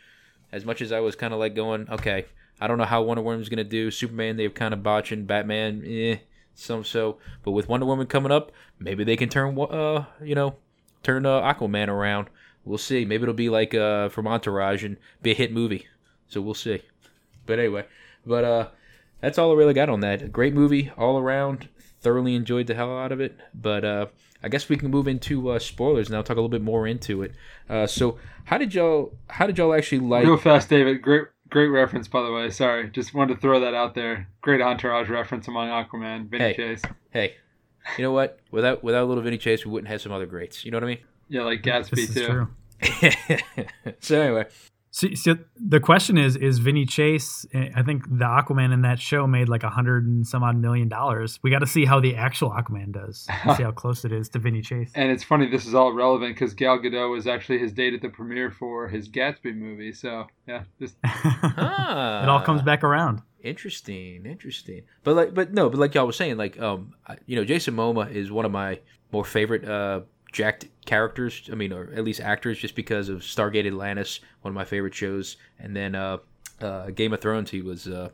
as 0.52 0.66
much 0.66 0.82
as 0.82 0.92
I 0.92 1.00
was 1.00 1.16
kind 1.16 1.34
of 1.34 1.40
like 1.40 1.56
going, 1.56 1.90
okay. 1.90 2.26
I 2.58 2.68
don't 2.68 2.78
know 2.78 2.86
how 2.86 3.02
Wonder 3.02 3.22
Woman's 3.22 3.50
gonna 3.50 3.66
do. 3.66 3.92
Superman, 3.92 4.38
they've 4.38 4.54
kind 4.54 4.74
of 4.74 4.82
botching. 4.82 5.26
Batman, 5.26 5.84
eh 5.86 6.18
some 6.56 6.84
so. 6.84 7.18
But 7.44 7.52
with 7.52 7.70
Wonder 7.70 7.86
Woman 7.86 8.08
coming 8.08 8.32
up, 8.32 8.52
maybe 8.80 9.04
they 9.04 9.16
can 9.16 9.30
turn 9.30 9.58
uh 9.60 10.06
you 10.22 10.36
know 10.36 10.56
turn 11.04 11.26
uh, 11.26 11.42
Aquaman 11.42 11.88
around. 11.88 12.30
We'll 12.64 12.80
see. 12.80 13.06
Maybe 13.06 13.24
it'll 13.24 13.36
be 13.36 13.50
like 13.50 13.74
uh 13.74 14.10
from 14.10 14.28
Entourage 14.28 14.84
and 14.84 14.98
be 15.22 15.32
a 15.32 15.36
hit 15.36 15.52
movie. 15.52 15.88
So 16.28 16.42
we'll 16.42 16.56
see. 16.56 16.82
But 17.46 17.60
anyway, 17.60 17.86
but 18.26 18.44
uh 18.44 18.68
that's 19.22 19.38
all 19.38 19.52
I 19.52 19.56
really 19.56 19.74
got 19.74 19.90
on 19.90 20.00
that. 20.00 20.32
Great 20.32 20.54
movie 20.54 20.92
all 20.98 21.20
around. 21.20 21.70
Thoroughly 22.02 22.36
enjoyed 22.36 22.68
the 22.68 22.76
hell 22.76 22.98
out 22.98 23.12
of 23.12 23.20
it. 23.22 23.38
But 23.54 23.86
uh 23.86 24.06
I 24.46 24.48
guess 24.48 24.70
we 24.70 24.78
can 24.78 24.92
move 24.92 25.08
into 25.08 25.50
uh, 25.50 25.58
spoilers 25.58 26.12
now. 26.12 26.22
Talk 26.22 26.38
a 26.38 26.40
little 26.40 26.50
bit 26.50 26.62
more 26.62 26.86
into 26.86 27.24
it. 27.24 27.32
Uh, 27.68 27.88
so, 27.88 28.20
how 28.44 28.60
did 28.60 28.76
y'all? 28.76 29.18
How 29.28 29.48
did 29.48 29.58
y'all 29.58 29.74
actually 29.74 30.02
like? 30.02 30.24
Real 30.24 30.38
fast, 30.38 30.70
David. 30.70 31.02
Great, 31.02 31.24
Great 31.50 31.68
reference, 31.68 32.08
by 32.08 32.24
the 32.24 32.32
way. 32.32 32.50
Sorry, 32.50 32.90
just 32.90 33.14
wanted 33.14 33.36
to 33.36 33.40
throw 33.40 33.60
that 33.60 33.74
out 33.74 33.94
there. 33.94 34.28
Great 34.42 34.62
entourage 34.62 35.10
reference 35.10 35.48
among 35.48 35.70
Aquaman, 35.70 36.28
Vinny 36.28 36.44
hey, 36.44 36.54
Chase. 36.56 36.82
Hey, 37.12 37.36
you 37.98 38.04
know 38.04 38.12
what? 38.12 38.40
Without 38.52 38.84
without 38.84 39.04
a 39.04 39.06
little 39.06 39.24
Vinny 39.24 39.38
Chase, 39.38 39.66
we 39.66 39.72
wouldn't 39.72 39.90
have 39.90 40.02
some 40.02 40.12
other 40.12 40.26
greats. 40.26 40.66
You 40.66 40.72
know 40.72 40.78
what 40.78 40.84
I 40.84 40.88
mean? 40.88 41.00
Yeah, 41.30 41.44
like 41.44 41.62
Gatsby 41.62 42.14
too. 42.14 42.48
so 44.00 44.22
anyway, 44.22 44.46
so, 44.96 45.14
so, 45.14 45.36
the 45.58 45.82
question 45.82 46.18
is: 46.18 46.38
Is 46.38 46.60
Vinny 46.60 46.86
Chase? 46.86 47.46
I 47.54 47.84
think 47.84 48.04
the 48.08 48.24
Aquaman 48.24 48.72
in 48.72 48.84
that 48.84 48.98
show 48.98 49.28
made 49.28 49.50
like 49.50 49.64
a 49.64 49.70
hundred 49.70 50.08
and 50.08 50.26
some 50.26 50.42
odd 50.42 50.56
million 50.56 50.88
dollars. 50.88 51.38
We 51.44 51.52
got 51.52 51.60
to 51.60 51.68
see 51.68 51.84
how 51.84 52.00
the 52.00 52.16
actual 52.16 52.52
Aquaman 52.52 52.94
does. 52.94 53.28
see 53.58 53.64
how 53.64 53.72
close 53.76 54.06
it 54.06 54.14
is 54.14 54.30
to 54.30 54.40
Vinny 54.40 54.62
Chase. 54.62 54.94
And 54.96 55.12
it's 55.12 55.22
funny. 55.22 55.50
This 55.50 55.66
is 55.66 55.76
all 55.76 55.92
relevant 55.92 56.36
because 56.36 56.54
Gal 56.54 56.80
Gadot 56.80 57.12
was 57.12 57.28
actually 57.28 57.58
his 57.58 57.74
date 57.74 57.94
at 57.94 58.02
the 58.02 58.08
premiere 58.08 58.52
for 58.52 58.88
his 58.88 59.10
Gatsby 59.10 59.54
movie. 59.54 59.92
So 59.92 60.28
yeah, 60.48 60.64
just 60.80 60.96
ah, 61.04 62.24
it 62.24 62.30
all 62.30 62.40
comes 62.40 62.62
back 62.62 62.82
around. 62.82 63.22
Interesting, 63.42 64.26
interesting. 64.26 64.84
But 65.04 65.18
like, 65.18 65.34
but 65.34 65.54
no, 65.54 65.70
but 65.70 65.78
like 65.78 65.94
y'all 65.94 66.08
was 66.08 66.16
saying, 66.16 66.38
like, 66.38 66.58
um, 66.62 66.94
you 67.26 67.36
know, 67.36 67.44
Jason 67.44 67.76
Momoa 67.76 68.10
is 68.10 68.32
one 68.32 68.46
of 68.46 68.54
my 68.54 68.80
more 69.12 69.26
favorite 69.26 69.66
uh 69.66 70.02
jacked 70.36 70.68
characters. 70.86 71.50
I 71.52 71.56
mean, 71.56 71.72
or 71.72 71.90
at 71.96 72.04
least 72.04 72.20
actors, 72.20 72.60
just 72.60 72.76
because 72.76 73.10
of 73.10 73.22
Stargate 73.22 73.66
Atlantis, 73.66 74.20
one 74.42 74.52
of 74.52 74.56
my 74.56 74.66
favorite 74.66 74.94
shows, 74.94 75.38
and 75.58 75.76
then 75.76 75.96
uh, 75.96 76.18
uh, 76.62 76.92
Game 76.92 77.14
of 77.14 77.22
Thrones. 77.22 77.50
He 77.50 77.62
was 77.62 77.88
uh, 77.88 78.10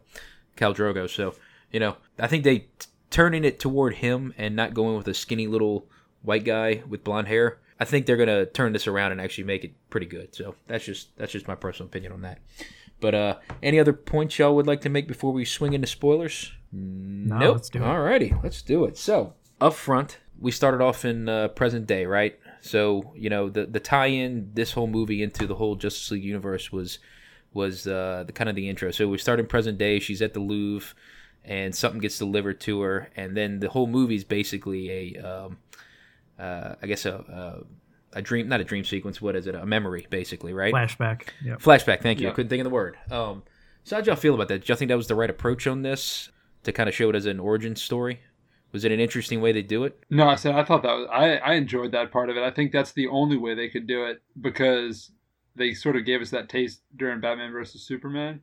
Khal 0.55 0.75
Drogo. 0.75 1.09
So 1.09 1.33
you 1.71 1.79
know, 1.79 1.97
I 2.19 2.27
think 2.27 2.43
they 2.43 2.59
t- 2.59 2.67
turning 3.09 3.43
it 3.43 3.59
toward 3.59 3.95
him 3.95 4.33
and 4.37 4.55
not 4.55 4.73
going 4.73 4.95
with 4.95 5.07
a 5.07 5.13
skinny 5.13 5.47
little 5.47 5.87
white 6.21 6.45
guy 6.45 6.83
with 6.87 7.03
blonde 7.03 7.27
hair. 7.27 7.57
I 7.79 7.85
think 7.85 8.05
they're 8.05 8.17
gonna 8.17 8.45
turn 8.45 8.71
this 8.71 8.85
around 8.85 9.11
and 9.11 9.19
actually 9.19 9.45
make 9.45 9.63
it 9.63 9.73
pretty 9.89 10.05
good. 10.05 10.35
So 10.35 10.55
that's 10.67 10.85
just 10.85 11.17
that's 11.17 11.31
just 11.31 11.47
my 11.47 11.55
personal 11.55 11.87
opinion 11.87 12.13
on 12.13 12.21
that. 12.21 12.37
But 12.99 13.15
uh, 13.15 13.37
any 13.63 13.79
other 13.79 13.93
points 13.93 14.37
y'all 14.37 14.55
would 14.55 14.67
like 14.67 14.81
to 14.81 14.89
make 14.89 15.07
before 15.07 15.33
we 15.33 15.43
swing 15.43 15.73
into 15.73 15.87
spoilers? 15.87 16.51
No, 16.71 17.39
nope. 17.39 17.55
Let's 17.55 17.69
do 17.69 17.79
it. 17.79 17.87
Alrighty, 17.87 18.43
let's 18.43 18.61
do 18.61 18.85
it. 18.85 18.95
So 18.95 19.33
up 19.59 19.73
front, 19.73 20.19
we 20.41 20.51
started 20.51 20.81
off 20.81 21.05
in 21.05 21.29
uh, 21.29 21.47
present 21.49 21.87
day, 21.87 22.05
right? 22.05 22.37
So 22.61 23.13
you 23.15 23.29
know 23.29 23.49
the 23.49 23.65
the 23.65 23.79
tie-in 23.79 24.51
this 24.53 24.73
whole 24.73 24.87
movie 24.87 25.23
into 25.23 25.47
the 25.47 25.55
whole 25.55 25.75
Justice 25.75 26.11
League 26.11 26.23
universe 26.23 26.71
was 26.71 26.99
was 27.53 27.87
uh, 27.87 28.23
the 28.25 28.33
kind 28.33 28.49
of 28.49 28.55
the 28.55 28.69
intro. 28.69 28.91
So 28.91 29.07
we 29.07 29.17
start 29.17 29.39
in 29.39 29.45
present 29.45 29.77
day. 29.77 29.99
She's 29.99 30.21
at 30.21 30.33
the 30.33 30.39
Louvre, 30.39 30.95
and 31.43 31.75
something 31.75 31.99
gets 31.99 32.17
delivered 32.17 32.59
to 32.61 32.81
her, 32.81 33.09
and 33.15 33.35
then 33.35 33.59
the 33.59 33.69
whole 33.69 33.87
movie 33.87 34.15
is 34.15 34.23
basically 34.23 34.89
a, 34.89 35.17
um, 35.17 35.57
uh, 36.39 36.75
I 36.81 36.87
guess 36.87 37.05
a, 37.05 37.63
a, 38.13 38.19
a 38.19 38.21
dream, 38.21 38.47
not 38.47 38.61
a 38.61 38.63
dream 38.63 38.85
sequence. 38.85 39.21
What 39.21 39.35
is 39.35 39.47
it? 39.47 39.55
A 39.55 39.65
memory, 39.65 40.07
basically, 40.09 40.53
right? 40.53 40.73
Flashback. 40.73 41.23
Yep. 41.43 41.61
Flashback. 41.61 42.01
Thank 42.01 42.19
you. 42.19 42.27
Yep. 42.27 42.33
I 42.33 42.35
couldn't 42.35 42.49
think 42.49 42.61
of 42.61 42.65
the 42.65 42.69
word. 42.69 42.97
Um, 43.09 43.43
so 43.83 43.95
how'd 43.95 44.07
y'all 44.07 44.15
feel 44.15 44.35
about 44.35 44.47
that? 44.47 44.63
Do 44.63 44.67
y'all 44.67 44.77
think 44.77 44.89
that 44.89 44.97
was 44.97 45.07
the 45.07 45.15
right 45.15 45.29
approach 45.29 45.67
on 45.67 45.81
this 45.81 46.29
to 46.63 46.71
kind 46.71 46.87
of 46.87 46.95
show 46.95 47.09
it 47.09 47.15
as 47.15 47.25
an 47.25 47.39
origin 47.39 47.75
story? 47.75 48.21
Was 48.71 48.85
it 48.85 48.91
an 48.91 48.99
interesting 48.99 49.41
way 49.41 49.51
they 49.51 49.61
do 49.61 49.83
it? 49.83 49.99
No, 50.09 50.27
I 50.27 50.35
said 50.35 50.55
I 50.55 50.63
thought 50.63 50.83
that 50.83 50.93
was 50.93 51.07
I, 51.11 51.35
I 51.37 51.53
enjoyed 51.55 51.91
that 51.91 52.11
part 52.11 52.29
of 52.29 52.37
it. 52.37 52.43
I 52.43 52.51
think 52.51 52.71
that's 52.71 52.91
the 52.93 53.07
only 53.07 53.37
way 53.37 53.53
they 53.55 53.69
could 53.69 53.87
do 53.87 54.05
it 54.05 54.21
because 54.39 55.11
they 55.55 55.73
sort 55.73 55.95
of 55.97 56.05
gave 56.05 56.21
us 56.21 56.29
that 56.29 56.47
taste 56.49 56.81
during 56.95 57.19
Batman 57.19 57.51
versus 57.51 57.81
Superman. 57.85 58.41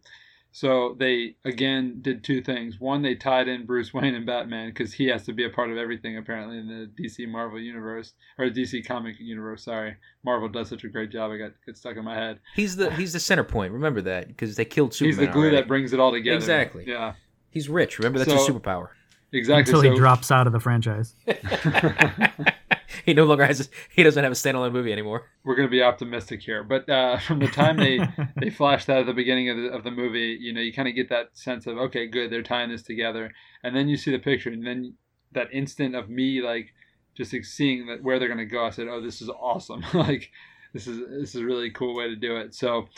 So 0.51 0.97
they 0.99 1.37
again 1.45 1.99
did 2.01 2.25
two 2.25 2.43
things. 2.43 2.81
One, 2.81 3.03
they 3.03 3.15
tied 3.15 3.49
in 3.49 3.67
Bruce 3.67 3.93
Wayne 3.95 4.15
and 4.15 4.27
Batman 4.27 4.71
because 4.71 4.93
he 4.95 5.07
has 5.09 5.25
to 5.27 5.33
be 5.33 5.45
a 5.45 5.51
part 5.51 5.71
of 5.71 5.77
everything 5.77 6.17
apparently 6.17 6.59
in 6.59 6.67
the 6.67 6.91
DC 7.03 7.29
Marvel 7.29 7.61
universe 7.61 8.15
or 8.39 8.47
DC 8.47 8.85
comic 8.87 9.17
universe. 9.21 9.65
Sorry, 9.65 9.97
Marvel 10.25 10.49
does 10.49 10.69
such 10.69 10.85
a 10.85 10.89
great 10.89 11.11
job. 11.11 11.31
I 11.31 11.37
got 11.37 11.53
get 11.67 11.77
stuck 11.77 11.97
in 11.97 12.05
my 12.05 12.15
head. 12.17 12.41
He's 12.55 12.77
the 12.77 12.91
he's 12.93 13.13
the 13.13 13.21
center 13.21 13.45
point. 13.45 13.73
Remember 13.73 14.01
that 14.03 14.29
because 14.29 14.57
they 14.57 14.65
killed 14.65 14.95
Superman. 14.95 15.19
He's 15.19 15.27
the 15.27 15.33
glue 15.33 15.43
already. 15.43 15.57
that 15.57 15.69
brings 15.69 15.93
it 15.93 16.01
all 16.01 16.13
together. 16.13 16.37
Exactly. 16.37 16.85
Yeah. 16.87 17.13
He's 17.51 17.69
rich. 17.69 17.99
Remember 17.99 18.19
that's 18.19 18.31
So- 18.31 18.37
his 18.39 18.49
superpower. 18.49 18.89
Exactly. 19.33 19.73
Until 19.73 19.83
so, 19.83 19.91
he 19.91 19.99
drops 19.99 20.31
out 20.31 20.47
of 20.47 20.53
the 20.53 20.61
franchise. 20.61 21.15
he 23.05 23.15
no 23.15 23.25
longer 23.25 23.45
has. 23.45 23.69
He 23.91 24.03
doesn't 24.03 24.23
have 24.23 24.33
a 24.33 24.37
standalone 24.37 24.73
movie 24.73 24.93
anymore. 24.93 25.27
we're 25.45 25.57
going 25.57 25.69
to 25.69 25.71
be 25.71 25.83
optimistic 25.83 26.43
here. 26.43 26.63
But 26.65 26.89
uh, 26.89 27.19
from 27.19 27.39
the 27.39 27.49
time 27.49 27.77
they 27.77 28.01
they 28.37 28.51
flash 28.51 28.85
that 28.87 28.99
at 28.99 29.07
the 29.07 29.13
beginning 29.13 29.51
of 29.51 29.57
the, 29.57 29.69
of 29.69 29.85
the 29.85 29.91
movie, 29.91 30.37
you 30.41 30.53
know, 30.53 30.61
you 30.61 30.73
kind 30.73 30.89
of 30.89 30.95
get 30.95 31.09
that 31.11 31.37
sense 31.37 31.67
of 31.67 31.77
okay, 31.79 32.07
good, 32.07 32.31
they're 32.31 32.43
tying 32.43 32.71
this 32.71 32.83
together, 32.83 33.33
and 33.63 33.77
then 33.77 33.89
you 33.89 33.97
see 33.97 34.11
the 34.11 34.19
picture, 34.19 34.51
and 34.51 34.67
then 34.67 34.95
that 35.33 35.49
instant 35.53 35.95
of 35.95 36.09
me 36.09 36.41
like 36.41 36.75
just 37.17 37.33
like, 37.33 37.45
seeing 37.45 37.87
that 37.87 38.03
where 38.03 38.19
they're 38.19 38.29
going 38.29 38.39
to 38.39 38.47
go. 38.47 38.65
I 38.65 38.71
said, 38.71 38.89
oh, 38.89 39.01
this 39.01 39.21
is 39.21 39.29
awesome. 39.29 39.85
like 39.95 40.31
this 40.73 40.87
is 40.87 41.01
this 41.21 41.35
is 41.35 41.43
a 41.43 41.45
really 41.45 41.71
cool 41.71 41.95
way 41.95 42.09
to 42.09 42.17
do 42.17 42.37
it. 42.37 42.55
So 42.55 42.89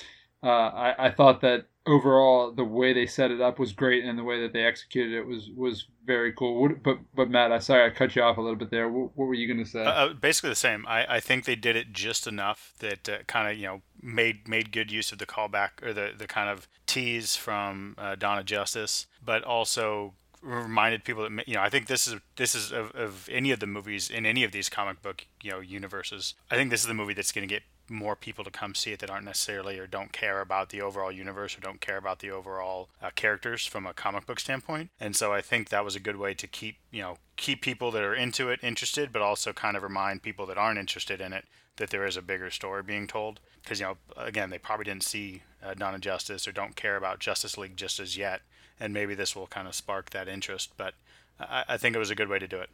uh, 0.42 0.48
I 0.48 1.06
I 1.06 1.10
thought 1.10 1.40
that 1.40 1.66
overall 1.86 2.52
the 2.52 2.64
way 2.64 2.92
they 2.92 3.06
set 3.06 3.30
it 3.30 3.40
up 3.40 3.58
was 3.58 3.72
great, 3.72 4.04
and 4.04 4.18
the 4.18 4.24
way 4.24 4.40
that 4.42 4.52
they 4.52 4.64
executed 4.64 5.14
it 5.14 5.26
was 5.26 5.50
was 5.56 5.86
very 6.04 6.32
cool. 6.32 6.60
What, 6.60 6.82
but 6.82 6.98
but 7.14 7.30
Matt, 7.30 7.52
I 7.52 7.58
sorry 7.58 7.84
I 7.86 7.90
cut 7.90 8.14
you 8.16 8.22
off 8.22 8.36
a 8.36 8.40
little 8.40 8.56
bit 8.56 8.70
there. 8.70 8.88
What, 8.88 9.16
what 9.16 9.26
were 9.26 9.34
you 9.34 9.46
going 9.46 9.64
to 9.64 9.70
say? 9.70 9.84
Uh, 9.84 9.90
uh, 9.90 10.12
basically 10.12 10.50
the 10.50 10.56
same. 10.56 10.84
I, 10.86 11.16
I 11.16 11.20
think 11.20 11.44
they 11.44 11.56
did 11.56 11.76
it 11.76 11.92
just 11.92 12.26
enough 12.26 12.74
that 12.80 13.08
uh, 13.08 13.18
kind 13.26 13.50
of 13.50 13.56
you 13.56 13.66
know 13.66 13.82
made 14.02 14.48
made 14.48 14.72
good 14.72 14.90
use 14.90 15.12
of 15.12 15.18
the 15.18 15.26
callback 15.26 15.82
or 15.82 15.92
the 15.92 16.12
the 16.16 16.26
kind 16.26 16.48
of 16.48 16.68
tease 16.86 17.36
from 17.36 17.94
uh, 17.98 18.16
of 18.20 18.44
Justice, 18.44 19.06
but 19.24 19.42
also 19.44 20.14
reminded 20.42 21.04
people 21.04 21.28
that 21.28 21.46
you 21.48 21.54
know 21.54 21.62
I 21.62 21.68
think 21.68 21.86
this 21.86 22.06
is 22.06 22.16
this 22.36 22.54
is 22.54 22.72
of, 22.72 22.90
of 22.92 23.28
any 23.30 23.50
of 23.50 23.60
the 23.60 23.66
movies 23.66 24.10
in 24.10 24.24
any 24.24 24.42
of 24.44 24.52
these 24.52 24.68
comic 24.68 25.02
book 25.02 25.26
you 25.42 25.50
know 25.50 25.60
universes. 25.60 26.34
I 26.50 26.56
think 26.56 26.70
this 26.70 26.80
is 26.80 26.86
the 26.86 26.94
movie 26.94 27.14
that's 27.14 27.32
going 27.32 27.46
to 27.46 27.52
get 27.54 27.62
more 27.90 28.16
people 28.16 28.44
to 28.44 28.50
come 28.50 28.74
see 28.74 28.92
it 28.92 29.00
that 29.00 29.10
aren't 29.10 29.24
necessarily 29.24 29.78
or 29.78 29.86
don't 29.86 30.12
care 30.12 30.40
about 30.40 30.70
the 30.70 30.80
overall 30.80 31.10
universe 31.10 31.56
or 31.56 31.60
don't 31.60 31.80
care 31.80 31.96
about 31.96 32.20
the 32.20 32.30
overall 32.30 32.88
uh, 33.02 33.10
characters 33.14 33.66
from 33.66 33.86
a 33.86 33.92
comic 33.92 34.26
book 34.26 34.40
standpoint. 34.40 34.90
And 35.00 35.16
so 35.16 35.32
I 35.32 35.40
think 35.40 35.68
that 35.68 35.84
was 35.84 35.96
a 35.96 36.00
good 36.00 36.16
way 36.16 36.34
to 36.34 36.46
keep 36.46 36.76
you 36.90 37.02
know 37.02 37.18
keep 37.36 37.62
people 37.62 37.90
that 37.90 38.02
are 38.02 38.14
into 38.14 38.48
it 38.48 38.60
interested, 38.62 39.12
but 39.12 39.22
also 39.22 39.52
kind 39.52 39.76
of 39.76 39.82
remind 39.82 40.22
people 40.22 40.46
that 40.46 40.58
aren't 40.58 40.78
interested 40.78 41.20
in 41.20 41.32
it 41.32 41.44
that 41.76 41.90
there 41.90 42.06
is 42.06 42.16
a 42.16 42.22
bigger 42.22 42.50
story 42.50 42.82
being 42.82 43.06
told. 43.06 43.40
Because 43.62 43.80
you 43.80 43.86
know 43.86 43.96
again 44.16 44.50
they 44.50 44.58
probably 44.58 44.84
didn't 44.84 45.04
see 45.04 45.42
uh, 45.62 45.74
Dawn 45.74 45.94
of 45.94 46.00
Justice 46.00 46.46
or 46.46 46.52
don't 46.52 46.76
care 46.76 46.96
about 46.96 47.18
Justice 47.18 47.58
League 47.58 47.76
just 47.76 47.98
as 47.98 48.16
yet, 48.16 48.42
and 48.78 48.94
maybe 48.94 49.14
this 49.14 49.34
will 49.34 49.46
kind 49.46 49.66
of 49.66 49.74
spark 49.74 50.10
that 50.10 50.28
interest. 50.28 50.70
But 50.76 50.94
I, 51.38 51.64
I 51.68 51.76
think 51.76 51.96
it 51.96 52.00
was 52.00 52.10
a 52.10 52.14
good 52.14 52.28
way 52.28 52.38
to 52.38 52.48
do 52.48 52.58
it. 52.58 52.70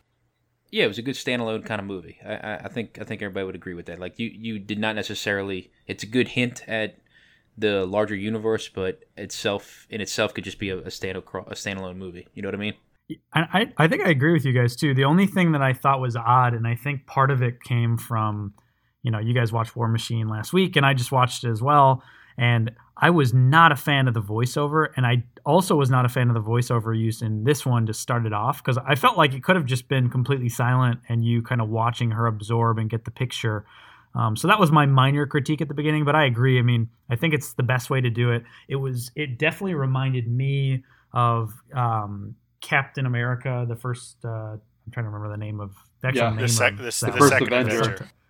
Yeah, 0.71 0.85
it 0.85 0.89
was 0.89 0.99
a 0.99 1.03
good 1.03 1.15
standalone 1.15 1.65
kind 1.65 1.81
of 1.81 1.87
movie. 1.87 2.19
I, 2.25 2.61
I 2.65 2.69
think 2.69 2.99
I 3.01 3.05
think 3.05 3.23
everybody 3.23 3.47
would 3.47 3.55
agree 3.55 3.75
with 3.75 3.87
that. 3.87 3.99
Like 3.99 4.19
you, 4.19 4.29
you 4.29 4.59
did 4.59 4.79
not 4.79 4.95
necessarily. 4.97 5.71
It's 5.87 6.03
a 6.03 6.07
good 6.07 6.29
hint 6.29 6.63
at 6.69 6.99
the 7.57 7.87
larger 7.87 8.15
universe, 8.15 8.69
but 8.69 9.05
itself 9.17 9.87
in 9.91 10.01
itself 10.01 10.35
could 10.35 10.45
just 10.45 10.59
be 10.59 10.71
a, 10.71 10.79
a 10.79 10.91
stand 10.91 11.17
a 11.17 11.23
standalone 11.23 11.97
movie. 11.97 12.29
You 12.35 12.43
know 12.43 12.49
what 12.49 12.55
I 12.55 12.59
mean? 12.59 12.75
I, 13.33 13.73
I 13.77 13.87
think 13.87 14.05
I 14.05 14.11
agree 14.11 14.33
with 14.33 14.45
you 14.45 14.53
guys 14.53 14.75
too. 14.75 14.93
The 14.93 15.05
only 15.05 15.27
thing 15.27 15.53
that 15.53 15.63
I 15.63 15.73
thought 15.73 16.01
was 16.01 16.17
odd, 16.17 16.55
and 16.55 16.67
I 16.67 16.75
think 16.75 17.07
part 17.07 17.31
of 17.31 17.41
it 17.41 17.63
came 17.63 17.97
from, 17.97 18.53
you 19.03 19.13
know, 19.13 19.21
you 19.21 19.33
guys 19.33 19.53
watched 19.53 19.77
War 19.77 19.87
Machine 19.87 20.29
last 20.29 20.53
week, 20.53 20.75
and 20.75 20.85
I 20.85 20.93
just 20.93 21.13
watched 21.13 21.45
it 21.45 21.51
as 21.51 21.63
well. 21.63 22.03
And 22.39 22.73
I 22.97 23.11
was 23.11 23.35
not 23.35 23.73
a 23.73 23.77
fan 23.77 24.09
of 24.09 24.15
the 24.15 24.23
voiceover, 24.23 24.89
and 24.97 25.07
I 25.07 25.25
also 25.45 25.77
was 25.77 25.91
not 25.91 26.05
a 26.05 26.09
fan 26.09 26.29
of 26.29 26.35
the 26.35 26.43
voiceover 26.43 26.99
used 26.99 27.23
in 27.23 27.45
this 27.45 27.65
one 27.65 27.87
to 27.87 27.95
start 27.95 28.27
it 28.27 28.33
off 28.33 28.63
because 28.63 28.79
I 28.79 28.95
felt 28.95 29.17
like 29.17 29.35
it 29.35 29.43
could 29.43 29.57
have 29.57 29.67
just 29.67 29.89
been 29.89 30.09
completely 30.11 30.49
silent 30.49 31.01
and 31.09 31.25
you 31.25 31.43
kind 31.43 31.61
of 31.61 31.69
watching 31.69 32.11
her 32.13 32.27
absorb 32.27 32.79
and 32.79 32.89
get 32.91 33.05
the 33.05 33.11
picture. 33.11 33.65
Um, 34.15 34.35
so 34.35 34.49
that 34.49 34.59
was 34.59 34.73
my 34.73 34.87
minor 34.87 35.27
critique 35.27 35.61
at 35.61 35.69
the 35.69 35.75
beginning, 35.75 36.05
but 36.05 36.15
I 36.15 36.25
agree. 36.25 36.59
I 36.59 36.63
mean, 36.63 36.89
I 37.11 37.17
think 37.17 37.35
it's 37.35 37.53
the 37.53 37.63
best 37.63 37.91
way 37.91 38.01
to 38.01 38.09
do 38.09 38.33
it. 38.33 38.45
It 38.67 38.77
was, 38.77 39.11
it 39.15 39.39
definitely 39.39 39.75
reminded 39.75 40.27
me 40.27 40.85
of 41.13 41.53
um, 41.75 42.35
Captain 42.61 43.07
America, 43.07 43.67
the 43.69 43.77
first. 43.77 44.17
Uh, 44.25 44.57
I'm 44.87 44.93
trying 44.93 45.05
to 45.05 45.11
remember 45.11 45.31
the 45.31 45.37
name 45.37 45.61
of 45.61 45.75
the 46.01 46.09
actual 46.09 46.23
yeah, 46.23 46.31
name 46.31 46.41
the, 46.41 46.49
sec- 46.49 46.73
of 46.73 46.79
the, 46.79 46.85
the 46.85 47.13
first 47.13 47.35
Avenger. 47.35 47.81
Avenger. 47.81 48.11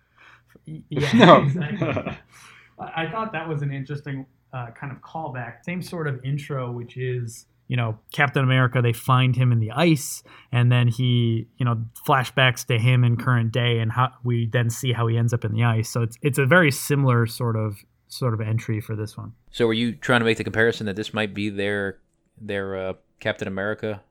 Yeah, 0.89 1.11
no. 1.13 1.43
exactly. 1.43 2.17
I 2.79 3.09
thought 3.09 3.31
that 3.33 3.47
was 3.47 3.61
an 3.61 3.71
interesting 3.71 4.25
uh, 4.53 4.67
kind 4.79 4.91
of 4.91 5.01
callback. 5.01 5.63
Same 5.63 5.81
sort 5.81 6.07
of 6.07 6.23
intro, 6.23 6.71
which 6.71 6.97
is 6.97 7.45
you 7.67 7.75
know 7.75 7.97
Captain 8.11 8.43
America. 8.43 8.81
They 8.81 8.93
find 8.93 9.35
him 9.35 9.51
in 9.51 9.59
the 9.59 9.71
ice, 9.71 10.23
and 10.51 10.71
then 10.71 10.87
he 10.87 11.47
you 11.57 11.65
know 11.65 11.83
flashbacks 12.07 12.65
to 12.67 12.77
him 12.77 13.03
in 13.03 13.17
current 13.17 13.51
day, 13.51 13.79
and 13.79 13.91
how 13.91 14.11
we 14.23 14.47
then 14.47 14.69
see 14.69 14.93
how 14.93 15.07
he 15.07 15.17
ends 15.17 15.33
up 15.33 15.43
in 15.43 15.53
the 15.53 15.63
ice. 15.63 15.89
So 15.89 16.01
it's 16.01 16.17
it's 16.21 16.37
a 16.37 16.45
very 16.45 16.71
similar 16.71 17.25
sort 17.25 17.55
of 17.55 17.77
sort 18.07 18.33
of 18.33 18.41
entry 18.41 18.79
for 18.79 18.95
this 18.95 19.17
one. 19.17 19.33
So 19.51 19.67
are 19.67 19.73
you 19.73 19.93
trying 19.93 20.21
to 20.21 20.25
make 20.25 20.37
the 20.37 20.43
comparison 20.43 20.85
that 20.85 20.95
this 20.95 21.13
might 21.13 21.33
be 21.33 21.49
their 21.49 21.99
their 22.39 22.75
uh, 22.75 22.93
Captain 23.19 23.47
America 23.47 24.01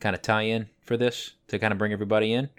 kind 0.00 0.14
of 0.14 0.22
tie-in 0.22 0.68
for 0.82 0.96
this 0.96 1.32
to 1.48 1.58
kind 1.58 1.72
of 1.72 1.78
bring 1.78 1.92
everybody 1.92 2.32
in? 2.32 2.50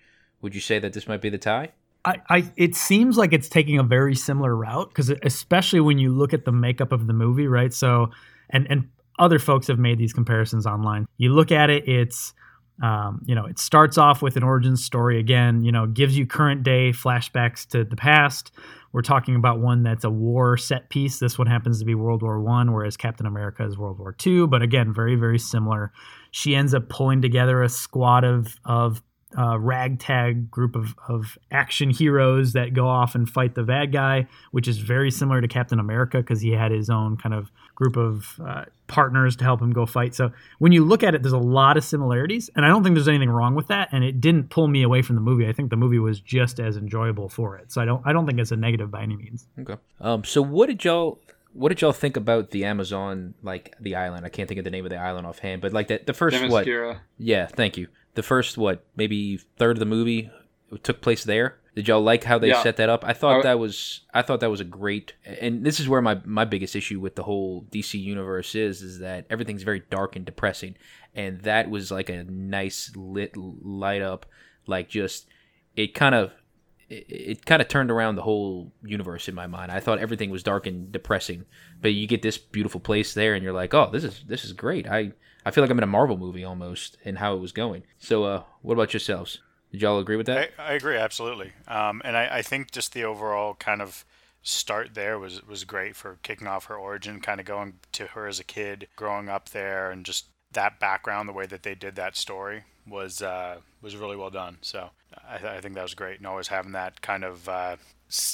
Would 0.42 0.56
you 0.56 0.62
say 0.62 0.80
that 0.80 0.94
this 0.94 1.08
might 1.08 1.22
be 1.22 1.30
the 1.30 1.38
tie? 1.38 1.72
I, 2.08 2.22
I 2.30 2.52
it 2.56 2.76
seems 2.76 3.18
like 3.18 3.34
it's 3.34 3.50
taking 3.50 3.78
a 3.78 3.84
very 3.84 4.16
similar 4.16 4.56
route 4.56 4.90
because 4.90 5.10
especially 5.24 5.82
when 5.82 5.98
you 5.98 6.14
look 6.14 6.34
at 6.34 6.46
the 6.46 6.52
makeup 6.52 6.92
of 6.92 7.08
the 7.08 7.14
movie, 7.14 7.48
right? 7.48 7.74
So 7.74 8.12
and 8.50 8.66
and 8.70 8.90
other 9.20 9.40
folks 9.40 9.68
have 9.68 9.80
made 9.80 9.98
these 9.98 10.14
comparisons 10.14 10.66
online. 10.66 11.06
You 11.18 11.34
look 11.34 11.52
at 11.52 11.70
it, 11.70 11.88
it's 11.88 12.34
um, 12.82 13.24
you 13.26 13.34
know, 13.34 13.46
it 13.46 13.58
starts 13.58 13.98
off 13.98 14.22
with 14.22 14.38
an 14.38 14.44
origin 14.44 14.78
story 14.78 15.20
again, 15.20 15.64
you 15.64 15.72
know, 15.72 15.88
gives 15.88 16.18
you 16.18 16.28
current 16.28 16.64
day 16.64 16.92
flashbacks 16.92 17.68
to 17.70 17.84
the 17.84 17.96
past. 17.96 18.52
We're 18.92 19.02
talking 19.02 19.36
about 19.36 19.60
one 19.60 19.84
that's 19.84 20.04
a 20.04 20.10
war 20.10 20.58
set 20.58 20.90
piece. 20.90 21.20
This 21.20 21.38
one 21.38 21.48
happens 21.48 21.80
to 21.80 21.86
be 21.86 21.96
World 21.96 22.22
War 22.22 22.40
One, 22.40 22.72
whereas 22.72 22.96
Captain 22.96 23.26
America 23.26 23.66
is 23.66 23.78
World 23.78 24.00
War 24.00 24.14
Two. 24.14 24.48
But 24.48 24.62
again, 24.62 24.94
very, 24.94 25.16
very 25.16 25.40
similar. 25.40 25.92
She 26.32 26.56
ends 26.56 26.74
up 26.74 26.88
pulling 26.88 27.22
together 27.22 27.64
a 27.64 27.70
squad 27.70 28.24
of 28.24 28.56
of 28.64 29.02
uh, 29.38 29.58
ragtag 29.60 30.50
group 30.50 30.76
of, 30.76 30.96
of 31.08 31.38
action 31.52 31.92
heroes 31.92 32.54
that 32.54 32.74
go 32.74 32.88
off 32.88 33.14
and 33.14 33.30
fight 33.30 33.54
the 33.54 33.64
bad 33.64 33.92
guy, 33.92 34.28
which 34.52 34.68
is 34.68 34.80
very 34.80 35.12
similar 35.12 35.42
to 35.42 35.48
Captain 35.48 35.80
America 35.80 36.18
because 36.18 36.42
he 36.42 36.52
had 36.52 36.72
his 36.72 36.90
own 36.90 37.18
kind 37.18 37.36
of 37.36 37.52
group 37.76 37.96
of 37.96 38.40
uh, 38.44 38.66
partners 38.88 39.36
to 39.36 39.44
help 39.44 39.62
him 39.62 39.72
go 39.72 39.86
fight. 39.86 40.16
So 40.16 40.32
when 40.58 40.72
you 40.72 40.84
look 40.84 41.04
at 41.04 41.14
it, 41.14 41.22
there's 41.22 41.34
a 41.34 41.38
lot 41.38 41.78
of 41.78 41.84
similarities, 41.84 42.50
and 42.56 42.66
I 42.66 42.70
don't 42.70 42.84
think 42.84 42.96
there's 42.96 43.08
anything 43.08 43.30
wrong 43.30 43.54
with 43.54 43.68
that. 43.68 43.90
And 43.92 44.04
it 44.04 44.20
didn't 44.20 44.50
pull 44.50 44.68
me 44.68 44.82
away 44.82 45.04
from 45.04 45.16
the 45.16 45.22
movie. 45.22 45.48
I 45.48 45.54
think 45.54 45.70
the 45.70 45.78
movie 45.78 46.00
was 46.00 46.20
just 46.20 46.60
as 46.60 46.76
enjoyable 46.76 47.30
for 47.30 47.58
it. 47.58 47.72
So 47.72 47.80
I 47.80 47.86
don't 47.86 48.02
I 48.06 48.14
don't 48.14 48.26
think 48.26 48.40
it's 48.40 48.52
a 48.52 48.58
negative 48.58 48.90
by 48.90 49.04
any 49.04 49.16
means. 49.16 49.48
Okay. 49.60 49.76
Um. 50.02 50.24
So 50.24 50.42
what 50.42 50.66
did 50.66 50.84
y'all 50.84 51.20
what 51.54 51.70
did 51.70 51.82
y'all 51.82 51.94
think 51.94 52.18
about 52.18 52.50
the 52.50 52.66
Amazon, 52.66 53.36
like 53.44 53.76
the 53.80 53.96
island? 53.96 54.26
I 54.26 54.30
can't 54.30 54.48
think 54.48 54.58
of 54.58 54.64
the 54.64 54.72
name 54.72 54.86
of 54.86 54.90
the 54.90 54.98
island 54.98 55.28
offhand, 55.28 55.62
but 55.62 55.74
like 55.74 55.88
the, 55.88 56.02
the 56.04 56.14
first 56.14 56.36
Themyscira. 56.36 56.88
what? 56.88 56.98
Yeah, 57.20 57.46
thank 57.46 57.78
you 57.78 57.88
the 58.18 58.24
first 58.24 58.58
what 58.58 58.84
maybe 58.96 59.38
third 59.38 59.76
of 59.76 59.80
the 59.80 59.86
movie 59.86 60.32
took 60.82 61.02
place 61.02 61.24
there. 61.24 61.60
Did 61.76 61.88
y'all 61.88 62.02
like 62.02 62.24
how 62.24 62.40
they 62.40 62.48
yeah. 62.48 62.64
set 62.64 62.78
that 62.78 62.90
up? 62.90 63.06
I 63.06 63.14
thought 63.14 63.44
that 63.44 63.60
was 63.60 64.02
I 64.12 64.24
thought 64.24 64.40
that 64.40 64.50
was 64.50 64.60
a 64.60 64.66
great 64.66 65.14
and 65.24 65.64
this 65.64 65.80
is 65.80 65.88
where 65.88 66.02
my 66.02 66.20
my 66.26 66.44
biggest 66.44 66.76
issue 66.76 67.00
with 67.00 67.16
the 67.16 67.22
whole 67.22 67.68
DC 67.72 67.94
universe 68.02 68.56
is 68.56 68.82
is 68.82 68.98
that 69.00 69.28
everything's 69.30 69.62
very 69.62 69.84
dark 69.92 70.16
and 70.16 70.26
depressing 70.26 70.74
and 71.14 71.42
that 71.42 71.70
was 71.70 71.92
like 71.92 72.10
a 72.10 72.24
nice 72.24 72.92
lit 72.96 73.38
light 73.38 74.02
up 74.02 74.26
like 74.66 74.90
just 74.90 75.28
it 75.76 75.94
kind 75.94 76.16
of 76.16 76.32
it, 76.90 77.06
it 77.08 77.46
kind 77.46 77.62
of 77.62 77.68
turned 77.68 77.92
around 77.92 78.16
the 78.16 78.24
whole 78.24 78.72
universe 78.84 79.30
in 79.30 79.36
my 79.36 79.46
mind. 79.46 79.72
I 79.72 79.80
thought 79.80 80.00
everything 80.00 80.32
was 80.32 80.42
dark 80.42 80.66
and 80.66 80.92
depressing, 80.92 81.46
but 81.80 81.94
you 81.94 82.08
get 82.08 82.24
this 82.24 82.40
beautiful 82.40 82.80
place 82.80 83.14
there 83.14 83.36
and 83.36 83.44
you're 83.44 83.54
like, 83.54 83.76
"Oh, 83.76 83.92
this 83.92 84.04
is 84.04 84.24
this 84.26 84.44
is 84.44 84.54
great." 84.54 84.88
I 84.88 85.12
I 85.48 85.52
feel 85.52 85.64
like 85.64 85.72
I'm 85.72 85.78
in 85.78 85.84
a 85.84 85.88
Marvel 85.88 86.18
movie 86.18 86.44
almost 86.44 86.98
in 87.06 87.16
how 87.16 87.34
it 87.34 87.40
was 87.40 87.54
going. 87.54 87.84
So, 88.00 88.26
uh, 88.26 88.44
what 88.62 88.74
about 88.74 88.92
yourselves? 88.92 89.40
Did 89.72 89.82
y'all 89.82 89.98
agree 89.98 90.18
with 90.18 90.26
that? 90.26 90.52
I, 90.60 90.72
I 90.72 90.74
agree 90.74 90.98
absolutely, 90.98 91.54
um, 91.70 92.02
and 92.04 92.18
I, 92.18 92.40
I 92.40 92.42
think 92.42 92.72
just 92.72 92.92
the 92.92 93.06
overall 93.06 93.56
kind 93.56 93.82
of 93.82 94.04
start 94.42 94.94
there 94.94 95.18
was 95.18 95.42
was 95.48 95.64
great 95.64 95.96
for 95.96 96.20
kicking 96.22 96.48
off 96.48 96.66
her 96.66 96.76
origin, 96.76 97.22
kind 97.22 97.40
of 97.40 97.46
going 97.46 97.76
to 97.94 98.08
her 98.08 98.28
as 98.28 98.42
a 98.42 98.44
kid, 98.44 98.90
growing 98.98 99.30
up 99.30 99.50
there, 99.50 99.90
and 99.90 100.06
just 100.06 100.26
that 100.52 100.82
background, 100.82 101.30
the 101.30 101.34
way 101.34 101.46
that 101.46 101.64
they 101.64 101.76
did 101.76 101.96
that 101.96 102.18
story 102.18 102.66
was 102.86 103.22
uh, 103.22 103.58
was 103.82 103.96
really 103.96 104.18
well 104.18 104.30
done. 104.30 104.58
So 104.60 104.90
I, 105.30 105.36
I, 105.36 105.62
think 105.62 105.76
that 105.76 105.84
was 105.84 105.94
great, 105.94 106.18
and 106.18 106.28
always 106.28 106.50
having 106.50 106.74
that 106.74 107.00
kind 107.00 107.24
of 107.24 107.48
uh, 107.48 107.78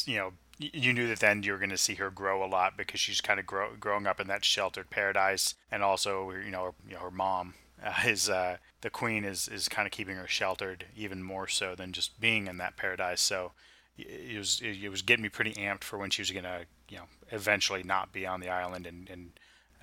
you 0.07 0.17
know 0.17 0.33
you 0.59 0.93
knew 0.93 1.07
that 1.07 1.19
then 1.19 1.43
you 1.43 1.51
were 1.51 1.57
going 1.57 1.69
to 1.69 1.77
see 1.77 1.95
her 1.95 2.09
grow 2.09 2.43
a 2.43 2.47
lot 2.47 2.77
because 2.77 2.99
she's 2.99 3.21
kind 3.21 3.39
of 3.39 3.45
grow, 3.45 3.69
growing 3.79 4.07
up 4.07 4.19
in 4.19 4.27
that 4.27 4.45
sheltered 4.45 4.89
paradise, 4.89 5.55
and 5.71 5.83
also 5.83 6.31
you 6.31 6.51
know 6.51 6.65
her, 6.65 6.71
you 6.87 6.93
know, 6.93 7.01
her 7.01 7.11
mom 7.11 7.55
uh, 7.83 7.93
is 8.05 8.29
uh, 8.29 8.57
the 8.81 8.89
queen 8.89 9.23
is 9.23 9.47
is 9.47 9.67
kind 9.67 9.85
of 9.85 9.91
keeping 9.91 10.15
her 10.15 10.27
sheltered 10.27 10.85
even 10.95 11.23
more 11.23 11.47
so 11.47 11.75
than 11.75 11.91
just 11.91 12.19
being 12.19 12.47
in 12.47 12.57
that 12.57 12.77
paradise. 12.77 13.21
So 13.21 13.51
it 13.97 14.37
was 14.37 14.61
it 14.63 14.89
was 14.89 15.01
getting 15.01 15.23
me 15.23 15.29
pretty 15.29 15.53
amped 15.53 15.83
for 15.83 15.97
when 15.97 16.09
she 16.09 16.21
was 16.21 16.31
going 16.31 16.43
to 16.43 16.65
you 16.89 16.97
know 16.97 17.05
eventually 17.31 17.83
not 17.83 18.11
be 18.11 18.25
on 18.25 18.39
the 18.39 18.49
island 18.49 18.87
and 18.87 19.09
and 19.09 19.31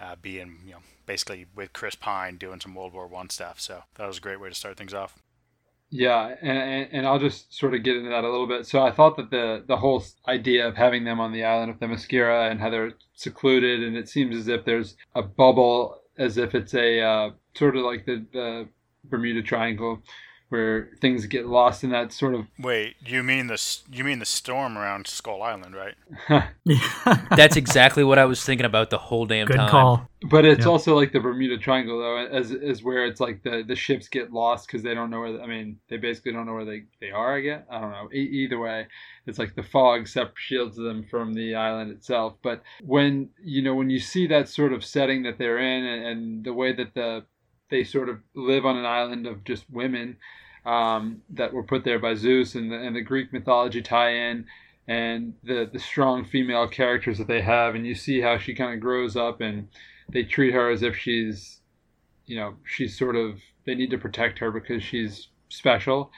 uh, 0.00 0.16
be 0.20 0.40
in 0.40 0.58
you 0.64 0.72
know 0.72 0.80
basically 1.06 1.46
with 1.54 1.72
Chris 1.72 1.94
Pine 1.94 2.36
doing 2.36 2.60
some 2.60 2.74
World 2.74 2.92
War 2.92 3.06
One 3.06 3.30
stuff. 3.30 3.60
So 3.60 3.82
that 3.96 4.06
was 4.06 4.18
a 4.18 4.20
great 4.20 4.40
way 4.40 4.48
to 4.48 4.54
start 4.54 4.76
things 4.76 4.94
off. 4.94 5.18
Yeah, 5.92 6.36
and, 6.40 6.88
and 6.92 7.06
I'll 7.06 7.18
just 7.18 7.52
sort 7.52 7.74
of 7.74 7.82
get 7.82 7.96
into 7.96 8.10
that 8.10 8.22
a 8.22 8.30
little 8.30 8.46
bit. 8.46 8.64
So 8.66 8.80
I 8.80 8.92
thought 8.92 9.16
that 9.16 9.30
the 9.30 9.64
the 9.66 9.76
whole 9.76 10.02
idea 10.28 10.68
of 10.68 10.76
having 10.76 11.04
them 11.04 11.18
on 11.18 11.32
the 11.32 11.44
island 11.44 11.70
of 11.72 11.80
the 11.80 11.86
Themyscira 11.86 12.50
and 12.50 12.60
how 12.60 12.70
they're 12.70 12.92
secluded, 13.14 13.82
and 13.82 13.96
it 13.96 14.08
seems 14.08 14.36
as 14.36 14.46
if 14.46 14.64
there's 14.64 14.96
a 15.16 15.22
bubble, 15.22 16.00
as 16.16 16.36
if 16.36 16.54
it's 16.54 16.74
a 16.74 17.00
uh, 17.00 17.30
sort 17.54 17.76
of 17.76 17.84
like 17.84 18.06
the, 18.06 18.24
the 18.32 18.68
Bermuda 19.04 19.42
Triangle, 19.42 20.00
where 20.50 20.90
things 21.00 21.26
get 21.26 21.46
lost 21.46 21.84
in 21.84 21.90
that 21.90 22.12
sort 22.12 22.34
of. 22.34 22.46
Wait, 22.58 22.96
you 23.06 23.22
mean 23.22 23.46
the 23.46 23.78
you 23.90 24.04
mean 24.04 24.18
the 24.18 24.26
storm 24.26 24.76
around 24.76 25.06
Skull 25.06 25.42
Island, 25.42 25.74
right? 25.74 25.94
That's 27.36 27.56
exactly 27.56 28.04
what 28.04 28.18
I 28.18 28.24
was 28.24 28.44
thinking 28.44 28.66
about 28.66 28.90
the 28.90 28.98
whole 28.98 29.26
damn 29.26 29.46
Good 29.46 29.56
time. 29.56 29.70
call. 29.70 30.08
But 30.28 30.44
it's 30.44 30.66
yeah. 30.66 30.70
also 30.70 30.96
like 30.96 31.12
the 31.12 31.20
Bermuda 31.20 31.56
Triangle, 31.56 31.98
though, 32.00 32.18
as 32.18 32.50
is 32.50 32.82
where 32.82 33.06
it's 33.06 33.20
like 33.20 33.42
the, 33.42 33.64
the 33.66 33.76
ships 33.76 34.08
get 34.08 34.32
lost 34.32 34.66
because 34.66 34.82
they 34.82 34.92
don't 34.92 35.08
know 35.08 35.20
where. 35.20 35.40
I 35.40 35.46
mean, 35.46 35.78
they 35.88 35.96
basically 35.96 36.32
don't 36.32 36.46
know 36.46 36.54
where 36.54 36.66
they, 36.66 36.82
they 37.00 37.12
are. 37.12 37.36
I 37.36 37.40
guess 37.40 37.62
I 37.70 37.80
don't 37.80 37.92
know. 37.92 38.08
E- 38.12 38.18
either 38.18 38.58
way, 38.58 38.88
it's 39.26 39.38
like 39.38 39.54
the 39.54 39.62
fog 39.62 40.08
separates 40.08 40.40
shields 40.40 40.76
them 40.76 41.06
from 41.08 41.32
the 41.32 41.54
island 41.54 41.92
itself. 41.92 42.34
But 42.42 42.62
when 42.84 43.30
you 43.42 43.62
know 43.62 43.74
when 43.76 43.88
you 43.88 44.00
see 44.00 44.26
that 44.26 44.48
sort 44.48 44.72
of 44.72 44.84
setting 44.84 45.22
that 45.22 45.38
they're 45.38 45.58
in, 45.58 45.84
and, 45.84 46.04
and 46.06 46.44
the 46.44 46.52
way 46.52 46.72
that 46.72 46.92
the 46.94 47.24
they 47.70 47.84
sort 47.84 48.08
of 48.08 48.18
live 48.34 48.66
on 48.66 48.76
an 48.76 48.84
island 48.84 49.26
of 49.26 49.44
just 49.44 49.64
women 49.70 50.16
um, 50.66 51.22
that 51.30 51.52
were 51.52 51.62
put 51.62 51.84
there 51.84 51.98
by 51.98 52.14
Zeus 52.14 52.54
and 52.54 52.70
the, 52.70 52.76
and 52.76 52.94
the 52.94 53.00
Greek 53.00 53.32
mythology 53.32 53.80
tie-in 53.80 54.46
and 54.88 55.34
the 55.44 55.68
the 55.72 55.78
strong 55.78 56.24
female 56.24 56.66
characters 56.66 57.18
that 57.18 57.28
they 57.28 57.40
have 57.40 57.74
and 57.74 57.86
you 57.86 57.94
see 57.94 58.20
how 58.20 58.36
she 58.38 58.54
kind 58.54 58.74
of 58.74 58.80
grows 58.80 59.16
up 59.16 59.40
and 59.40 59.68
they 60.08 60.24
treat 60.24 60.52
her 60.52 60.70
as 60.70 60.82
if 60.82 60.96
she's 60.96 61.60
you 62.26 62.36
know 62.36 62.54
she's 62.64 62.98
sort 62.98 63.14
of 63.14 63.38
they 63.66 63.74
need 63.74 63.90
to 63.90 63.98
protect 63.98 64.38
her 64.38 64.50
because 64.50 64.82
she's 64.82 65.28
special 65.48 66.10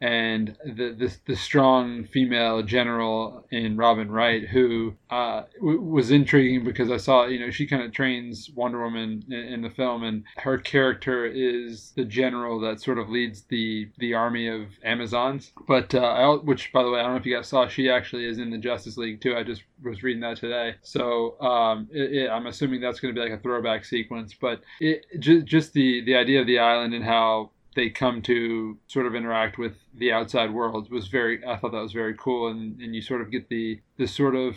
and 0.00 0.56
the, 0.64 0.94
the 0.96 1.16
the 1.26 1.36
strong 1.36 2.04
female 2.04 2.62
general 2.62 3.44
in 3.50 3.76
Robin 3.76 4.10
Wright, 4.10 4.46
who 4.46 4.94
uh, 5.10 5.42
w- 5.58 5.80
was 5.80 6.10
intriguing 6.12 6.64
because 6.64 6.90
I 6.90 6.98
saw, 6.98 7.26
you 7.26 7.40
know, 7.40 7.50
she 7.50 7.66
kind 7.66 7.82
of 7.82 7.92
trains 7.92 8.50
Wonder 8.54 8.82
Woman 8.82 9.24
in, 9.28 9.34
in, 9.34 9.62
the 9.62 9.70
film, 9.70 10.04
and 10.04 10.22
her 10.36 10.56
character 10.56 11.26
is 11.26 11.92
the 11.96 12.04
general 12.04 12.60
that 12.60 12.80
sort 12.80 12.98
of 12.98 13.08
leads 13.08 13.42
the 13.42 13.88
the 13.98 14.14
army 14.14 14.46
of 14.46 14.68
Amazons. 14.84 15.52
But 15.66 15.94
uh, 15.94 15.98
I, 15.98 16.34
which, 16.36 16.72
by 16.72 16.84
the 16.84 16.90
way, 16.90 17.00
I 17.00 17.02
don't 17.02 17.12
know 17.12 17.18
if 17.18 17.26
you 17.26 17.34
guys 17.34 17.48
saw, 17.48 17.66
she 17.66 17.90
actually 17.90 18.26
is 18.26 18.38
in 18.38 18.50
the 18.50 18.58
Justice 18.58 18.96
League 18.96 19.20
too. 19.20 19.36
I 19.36 19.42
just 19.42 19.62
was 19.82 20.04
reading 20.04 20.20
that 20.20 20.36
today, 20.36 20.76
so 20.82 21.40
um, 21.40 21.88
it, 21.90 22.12
it, 22.12 22.30
I'm 22.30 22.46
assuming 22.46 22.80
that's 22.80 23.00
going 23.00 23.12
to 23.12 23.20
be 23.20 23.28
like 23.28 23.36
a 23.36 23.42
throwback 23.42 23.84
sequence. 23.84 24.32
But 24.32 24.60
it 24.80 25.06
just 25.18 25.46
just 25.46 25.72
the 25.72 26.04
the 26.04 26.14
idea 26.14 26.40
of 26.40 26.46
the 26.46 26.60
island 26.60 26.94
and 26.94 27.04
how 27.04 27.50
they 27.78 27.88
come 27.88 28.20
to 28.20 28.76
sort 28.88 29.06
of 29.06 29.14
interact 29.14 29.56
with 29.56 29.74
the 29.94 30.10
outside 30.10 30.52
world 30.52 30.90
was 30.90 31.06
very 31.06 31.44
I 31.46 31.56
thought 31.56 31.70
that 31.70 31.80
was 31.80 31.92
very 31.92 32.14
cool 32.18 32.48
and, 32.48 32.80
and 32.80 32.92
you 32.92 33.00
sort 33.00 33.20
of 33.20 33.30
get 33.30 33.48
the 33.48 33.80
this 33.96 34.12
sort 34.12 34.34
of 34.34 34.56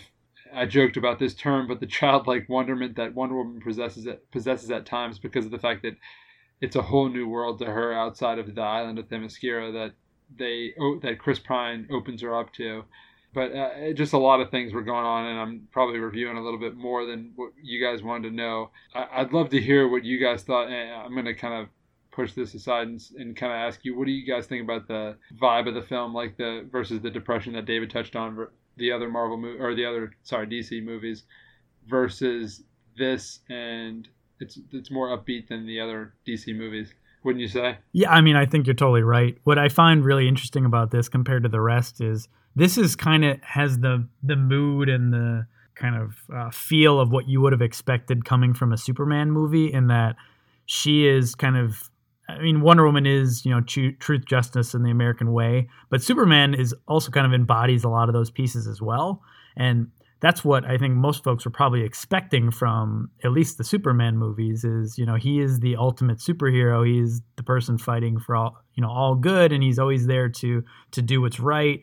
I 0.54 0.66
joked 0.66 0.98
about 0.98 1.20
this 1.20 1.36
term, 1.36 1.68
but 1.68 1.80
the 1.80 1.86
childlike 1.86 2.50
wonderment 2.50 2.96
that 2.96 3.14
Wonder 3.14 3.36
Woman 3.36 3.62
possesses 3.62 4.08
possesses 4.32 4.72
at 4.72 4.88
times 4.88 5.20
because 5.20 5.46
of 5.46 5.52
the 5.52 5.60
fact 5.60 5.84
that 5.84 5.98
it's 6.62 6.76
a 6.76 6.82
whole 6.82 7.10
new 7.10 7.28
world 7.28 7.60
to 7.60 7.66
her 7.66 7.94
outside 7.94 8.40
of 8.40 8.54
the 8.54 8.62
island 8.62 8.98
of 8.98 9.08
Themyscira 9.08 9.72
that 9.72 9.94
they 10.36 10.74
that 11.08 11.20
Chris 11.20 11.38
Pine 11.38 11.88
opens 11.92 12.22
her 12.24 12.36
up 12.36 12.52
to. 12.54 12.84
But 13.34 13.56
uh, 13.56 13.94
just 13.94 14.14
a 14.14 14.18
lot 14.18 14.42
of 14.42 14.50
things 14.50 14.74
were 14.74 14.82
going 14.82 15.06
on, 15.06 15.28
and 15.28 15.40
I'm 15.40 15.68
probably 15.72 16.00
reviewing 16.00 16.38
a 16.38 16.44
little 16.44 16.60
bit 16.60 16.76
more 16.76 17.06
than 17.06 17.34
what 17.36 17.52
you 17.62 17.80
guys 17.86 18.02
wanted 18.04 18.30
to 18.30 18.36
know. 18.36 18.72
I, 18.96 19.22
would 19.22 19.32
love 19.32 19.50
to 19.50 19.62
hear 19.62 19.88
what 19.88 20.04
you 20.04 20.20
guys 20.20 20.44
thought. 20.44 20.68
I'm 20.68 21.14
going 21.14 21.26
to 21.26 21.34
kind 21.36 21.62
of 21.62 21.70
push 22.12 22.34
this 22.34 22.54
aside 22.54 22.88
and, 22.88 23.02
and 23.18 23.36
kind 23.36 23.52
of 23.52 23.58
ask 23.58 23.84
you, 23.84 23.98
what 23.98 24.06
do 24.06 24.12
you 24.12 24.26
guys 24.26 24.46
think 24.46 24.64
about 24.64 24.88
the 24.88 25.16
vibe 25.42 25.68
of 25.68 25.74
the 25.74 25.82
film, 25.82 26.14
like 26.14 26.38
the 26.38 26.68
versus 26.72 27.02
the 27.02 27.10
depression 27.10 27.54
that 27.54 27.66
David 27.66 27.90
touched 27.90 28.16
on, 28.16 28.48
the 28.78 28.92
other 28.92 29.10
Marvel 29.10 29.38
movie 29.38 29.60
or 29.60 29.76
the 29.76 29.86
other 29.86 30.12
sorry 30.24 30.48
DC 30.48 30.84
movies, 30.84 31.24
versus 31.88 32.64
this, 32.98 33.40
and 33.50 34.08
it's 34.40 34.60
it's 34.72 34.92
more 34.92 35.18
upbeat 35.18 35.48
than 35.48 35.66
the 35.66 35.80
other 35.80 36.14
DC 36.28 36.56
movies. 36.56 36.94
Wouldn't 37.24 37.42
you 37.42 37.48
say? 37.48 37.78
Yeah, 37.92 38.12
I 38.12 38.22
mean, 38.22 38.36
I 38.36 38.48
think 38.48 38.66
you're 38.66 38.74
totally 38.74 39.04
right. 39.04 39.38
What 39.44 39.60
I 39.60 39.70
find 39.70 40.04
really 40.04 40.28
interesting 40.28 40.66
about 40.66 40.90
this 40.90 41.08
compared 41.08 41.44
to 41.44 41.50
the 41.50 41.62
rest 41.62 42.02
is 42.02 42.28
this 42.56 42.78
is 42.78 42.96
kind 42.96 43.24
of 43.24 43.42
has 43.44 43.80
the 43.80 44.08
the 44.24 44.36
mood 44.36 44.90
and 44.90 45.14
the 45.14 45.46
kind 45.76 45.96
of 45.96 46.18
uh, 46.34 46.50
feel 46.50 47.00
of 47.00 47.12
what 47.12 47.28
you 47.28 47.40
would 47.42 47.54
have 47.54 47.62
expected 47.62 48.26
coming 48.26 48.54
from 48.54 48.74
a 48.74 48.78
Superman 48.78 49.32
movie 49.32 49.72
in 49.72 49.88
that 49.88 50.16
she 50.66 51.08
is 51.08 51.36
kind 51.36 51.58
of 51.58 51.91
I 52.38 52.42
mean, 52.42 52.62
Wonder 52.62 52.86
Woman 52.86 53.06
is, 53.06 53.46
you 53.46 53.52
know, 53.52 53.62
truth, 53.62 54.26
justice, 54.26 54.74
in 54.74 54.84
the 54.84 54.92
American 54.92 55.32
way, 55.32 55.68
but 55.90 56.02
Superman 56.02 56.54
is 56.54 56.74
also 56.88 57.12
kind 57.12 57.26
of 57.26 57.34
embodies 57.34 57.84
a 57.84 57.90
lot 57.90 58.10
of 58.10 58.14
those 58.14 58.32
pieces 58.32 58.68
as 58.68 58.82
well. 58.82 59.22
And 59.56 59.88
that's 60.22 60.46
what 60.46 60.66
I 60.66 60.78
think 60.78 60.94
most 60.94 61.24
folks 61.24 61.46
were 61.46 61.52
probably 61.52 61.84
expecting 61.84 62.52
from 62.52 63.10
at 63.24 63.32
least 63.32 63.58
the 63.58 63.64
Superman 63.64 64.18
movies 64.18 64.64
is, 64.64 64.98
you 64.98 65.06
know, 65.06 65.16
he 65.16 65.40
is 65.40 65.60
the 65.60 65.76
ultimate 65.76 66.20
superhero. 66.20 66.88
He's 66.88 67.22
the 67.38 67.44
person 67.44 67.78
fighting 67.78 68.20
for 68.20 68.36
all, 68.36 68.58
you 68.76 68.82
know, 68.82 68.90
all 68.90 69.16
good 69.16 69.52
and 69.52 69.64
he's 69.64 69.80
always 69.80 70.06
there 70.06 70.30
to 70.30 70.64
to 70.92 71.02
do 71.02 71.22
what's 71.22 71.40
right, 71.40 71.82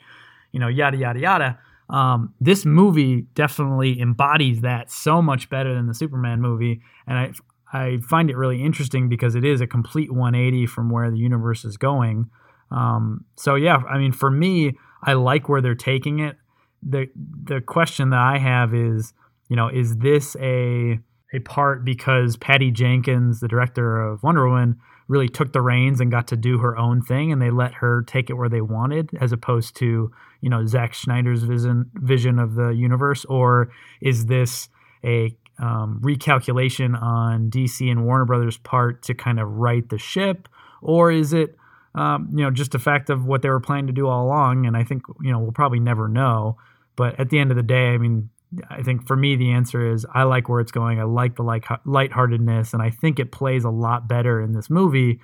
you 0.52 0.60
know, 0.60 0.68
yada 0.68 0.96
yada 0.96 1.18
yada. 1.18 1.58
Um, 1.90 2.34
this 2.40 2.64
movie 2.64 3.22
definitely 3.34 4.00
embodies 4.00 4.60
that 4.60 4.90
so 4.90 5.20
much 5.20 5.48
better 5.50 5.74
than 5.74 5.86
the 5.86 5.94
Superman 5.94 6.40
movie, 6.40 6.82
and 7.06 7.18
I 7.18 7.32
I 7.72 7.98
find 8.08 8.30
it 8.30 8.36
really 8.36 8.62
interesting 8.62 9.08
because 9.08 9.34
it 9.34 9.44
is 9.44 9.60
a 9.60 9.66
complete 9.66 10.12
180 10.12 10.66
from 10.66 10.90
where 10.90 11.10
the 11.10 11.18
universe 11.18 11.64
is 11.64 11.76
going. 11.76 12.30
Um, 12.70 13.24
so 13.36 13.54
yeah, 13.54 13.76
I 13.88 13.98
mean, 13.98 14.12
for 14.12 14.30
me, 14.30 14.72
I 15.02 15.14
like 15.14 15.48
where 15.48 15.60
they're 15.60 15.74
taking 15.74 16.18
it. 16.18 16.36
the 16.82 17.06
The 17.44 17.60
question 17.60 18.10
that 18.10 18.20
I 18.20 18.38
have 18.38 18.74
is, 18.74 19.12
you 19.48 19.56
know, 19.56 19.68
is 19.68 19.96
this 19.98 20.36
a 20.40 20.98
a 21.34 21.40
part 21.40 21.84
because 21.84 22.36
Patty 22.36 22.70
Jenkins, 22.70 23.40
the 23.40 23.48
director 23.48 24.00
of 24.00 24.22
Wonder 24.22 24.48
Woman, 24.48 24.80
really 25.08 25.28
took 25.28 25.52
the 25.52 25.60
reins 25.60 26.00
and 26.00 26.10
got 26.10 26.26
to 26.28 26.36
do 26.36 26.58
her 26.58 26.76
own 26.76 27.02
thing, 27.02 27.32
and 27.32 27.40
they 27.40 27.50
let 27.50 27.74
her 27.74 28.02
take 28.06 28.30
it 28.30 28.34
where 28.34 28.48
they 28.48 28.60
wanted, 28.60 29.10
as 29.20 29.32
opposed 29.32 29.76
to 29.76 30.10
you 30.40 30.50
know 30.50 30.66
Zack 30.66 30.94
Snyder's 30.94 31.42
vision 31.42 31.90
vision 31.94 32.38
of 32.38 32.54
the 32.54 32.68
universe, 32.70 33.24
or 33.26 33.70
is 34.00 34.26
this 34.26 34.68
a 35.04 35.36
um, 35.58 36.00
recalculation 36.02 37.00
on 37.00 37.50
DC 37.50 37.90
and 37.90 38.04
Warner 38.04 38.24
Brothers' 38.24 38.56
part 38.58 39.02
to 39.04 39.14
kind 39.14 39.40
of 39.40 39.48
right 39.48 39.88
the 39.88 39.98
ship, 39.98 40.48
or 40.80 41.10
is 41.10 41.32
it 41.32 41.56
um, 41.94 42.30
you 42.32 42.44
know 42.44 42.50
just 42.50 42.74
a 42.74 42.78
fact 42.78 43.10
of 43.10 43.24
what 43.24 43.42
they 43.42 43.48
were 43.48 43.60
planning 43.60 43.88
to 43.88 43.92
do 43.92 44.06
all 44.06 44.26
along? 44.26 44.66
And 44.66 44.76
I 44.76 44.84
think 44.84 45.02
you 45.20 45.32
know 45.32 45.38
we'll 45.38 45.52
probably 45.52 45.80
never 45.80 46.08
know. 46.08 46.56
But 46.96 47.18
at 47.18 47.30
the 47.30 47.38
end 47.38 47.50
of 47.50 47.56
the 47.56 47.62
day, 47.62 47.88
I 47.88 47.98
mean, 47.98 48.30
I 48.70 48.82
think 48.82 49.06
for 49.06 49.16
me 49.16 49.36
the 49.36 49.50
answer 49.52 49.92
is 49.92 50.06
I 50.12 50.24
like 50.24 50.48
where 50.48 50.60
it's 50.60 50.72
going. 50.72 51.00
I 51.00 51.04
like 51.04 51.36
the 51.36 51.42
like 51.42 51.66
lightheartedness, 51.84 52.72
and 52.72 52.82
I 52.82 52.90
think 52.90 53.18
it 53.18 53.32
plays 53.32 53.64
a 53.64 53.70
lot 53.70 54.08
better 54.08 54.40
in 54.40 54.52
this 54.52 54.70
movie 54.70 55.20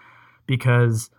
because 0.47 1.11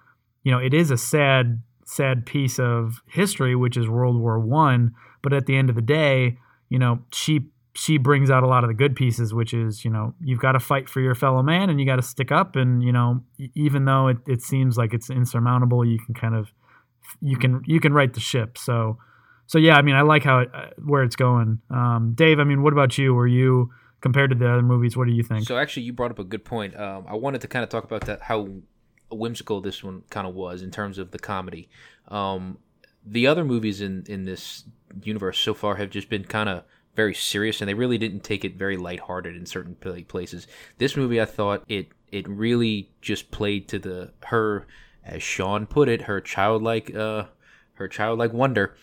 you 0.44 0.52
know 0.52 0.60
it 0.60 0.74
is 0.74 0.92
a 0.92 0.98
sad 0.98 1.62
sad 1.86 2.26
piece 2.26 2.60
of 2.60 3.02
history, 3.08 3.56
which 3.56 3.78
is 3.78 3.88
World 3.88 4.20
War 4.20 4.40
One. 4.40 4.94
But 5.22 5.34
at 5.34 5.46
the 5.46 5.56
end 5.56 5.70
of 5.70 5.76
the 5.76 5.82
day, 5.82 6.38
you 6.70 6.80
know 6.80 7.00
she 7.14 7.50
she 7.76 7.98
brings 7.98 8.30
out 8.30 8.44
a 8.44 8.48
lot 8.48 8.64
of 8.64 8.70
the 8.70 8.74
good 8.74 8.96
pieces, 8.96 9.34
which 9.34 9.54
is, 9.54 9.84
you 9.84 9.92
know, 9.92 10.14
you've 10.22 10.40
got 10.40 10.54
to 10.54 10.60
fight 10.60 10.88
for 10.88 11.02
your 11.02 11.14
fellow 11.14 11.44
man 11.44 11.70
and 11.70 11.80
you 11.80 11.86
got 11.86 11.98
to 11.98 12.02
stick 12.02 12.32
up. 12.32 12.56
And, 12.56 12.82
you 12.82 12.94
know, 12.94 13.22
even 13.54 13.84
though 13.84 14.08
it, 14.08 14.18
it 14.28 14.42
seems 14.42 14.78
like 14.78 14.94
it's 14.94 15.10
insurmountable, 15.10 15.84
you 15.84 16.00
can 16.00 16.16
kind 16.16 16.36
of, 16.36 16.54
you 17.22 17.38
can, 17.38 17.62
you 17.66 17.82
can 17.82 17.94
right 17.94 18.14
the 18.14 18.22
ship. 18.22 18.58
So, 18.58 18.98
so 19.48 19.58
yeah, 19.58 19.76
I 19.76 19.82
mean, 19.82 19.96
I 19.96 20.02
like 20.02 20.24
how 20.24 20.40
it, 20.40 20.50
uh, 20.54 20.68
where 20.86 21.04
it's 21.04 21.18
going. 21.18 21.60
Um, 21.70 22.14
Dave, 22.16 22.40
I 22.40 22.46
mean, 22.46 22.64
what 22.64 22.72
about 22.72 22.98
you? 22.98 23.14
Were 23.14 23.28
you 23.28 23.72
compared 24.00 24.30
to 24.30 24.38
the 24.38 24.50
other 24.50 24.62
movies? 24.62 24.96
What 24.96 25.08
do 25.08 25.14
you 25.14 25.24
think? 25.24 25.46
So 25.46 25.58
actually, 25.58 25.84
you 25.84 25.94
brought 25.94 26.12
up 26.12 26.20
a 26.20 26.24
good 26.24 26.46
point. 26.46 26.80
Um, 26.80 27.06
I 27.08 27.16
wanted 27.16 27.42
to 27.42 27.48
kind 27.50 27.64
of 27.64 27.70
talk 27.70 27.84
about 27.84 28.06
that, 28.06 28.22
how 28.22 28.48
whimsical 29.12 29.60
this 29.60 29.84
one 29.84 30.04
kind 30.10 30.26
of 30.26 30.34
was 30.34 30.62
in 30.62 30.72
terms 30.72 30.98
of 30.98 31.12
the 31.12 31.20
comedy. 31.20 31.70
Um, 32.08 32.58
the 33.06 33.28
other 33.28 33.44
movies 33.44 33.82
in 33.82 34.04
in 34.08 34.26
this 34.26 34.64
universe 35.04 35.40
so 35.40 35.54
far 35.54 35.76
have 35.76 35.90
just 35.90 36.10
been 36.10 36.24
kind 36.24 36.50
of 36.50 36.64
very 36.96 37.14
serious, 37.14 37.62
and 37.62 37.70
they 37.70 37.74
really 37.74 37.98
didn't 37.98 38.24
take 38.24 38.46
it 38.46 38.56
very 38.56 38.78
lighthearted 38.78 39.36
in 39.36 39.46
certain 39.46 39.76
places. 39.76 40.48
This 40.78 40.96
movie, 40.96 41.22
I 41.22 41.26
thought 41.26 41.64
it 41.68 41.90
it 42.12 42.28
really 42.28 42.92
just 43.02 43.32
played 43.32 43.68
to 43.70 43.80
the 43.80 44.14
her, 44.26 44.68
as 45.04 45.22
Sean 45.22 45.66
put 45.66 45.90
it, 45.90 46.04
her 46.04 46.22
childlike 46.22 46.96
uh 46.96 47.26
her 47.74 47.88
childlike 47.88 48.34
wonder. 48.34 48.76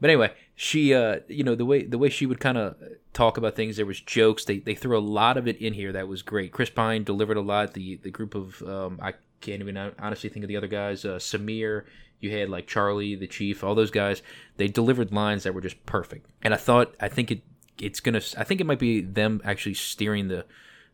But 0.00 0.10
anyway, 0.10 0.32
she 0.60 0.92
uh 0.92 1.20
you 1.28 1.44
know 1.44 1.54
the 1.54 1.64
way 1.64 1.84
the 1.84 1.98
way 1.98 2.08
she 2.08 2.26
would 2.26 2.40
kind 2.40 2.58
of 2.58 2.74
talk 3.12 3.36
about 3.36 3.54
things 3.54 3.76
there 3.76 3.86
was 3.86 4.00
jokes 4.00 4.44
they 4.44 4.58
they 4.58 4.74
threw 4.74 4.98
a 4.98 5.00
lot 5.00 5.36
of 5.36 5.46
it 5.46 5.56
in 5.58 5.72
here 5.72 5.92
that 5.92 6.08
was 6.08 6.20
great 6.20 6.50
chris 6.50 6.68
pine 6.68 7.04
delivered 7.04 7.36
a 7.36 7.40
lot 7.40 7.74
the 7.74 7.94
the 8.02 8.10
group 8.10 8.34
of 8.34 8.60
um 8.62 8.98
i 9.00 9.12
can't 9.40 9.60
even 9.60 9.76
honestly 10.00 10.28
think 10.28 10.42
of 10.42 10.48
the 10.48 10.56
other 10.56 10.66
guys 10.66 11.04
uh 11.04 11.10
Sameer 11.10 11.84
you 12.20 12.36
had 12.36 12.48
like 12.48 12.66
Charlie, 12.66 13.14
the 13.14 13.26
Chief, 13.26 13.62
all 13.62 13.74
those 13.74 13.90
guys. 13.90 14.22
They 14.56 14.68
delivered 14.68 15.12
lines 15.12 15.44
that 15.44 15.54
were 15.54 15.60
just 15.60 15.84
perfect. 15.86 16.30
And 16.42 16.52
I 16.52 16.56
thought, 16.56 16.94
I 17.00 17.08
think 17.08 17.30
it, 17.30 17.42
it's 17.78 18.00
gonna. 18.00 18.20
I 18.36 18.44
think 18.44 18.60
it 18.60 18.66
might 18.66 18.78
be 18.78 19.00
them 19.00 19.40
actually 19.44 19.74
steering 19.74 20.28
the 20.28 20.44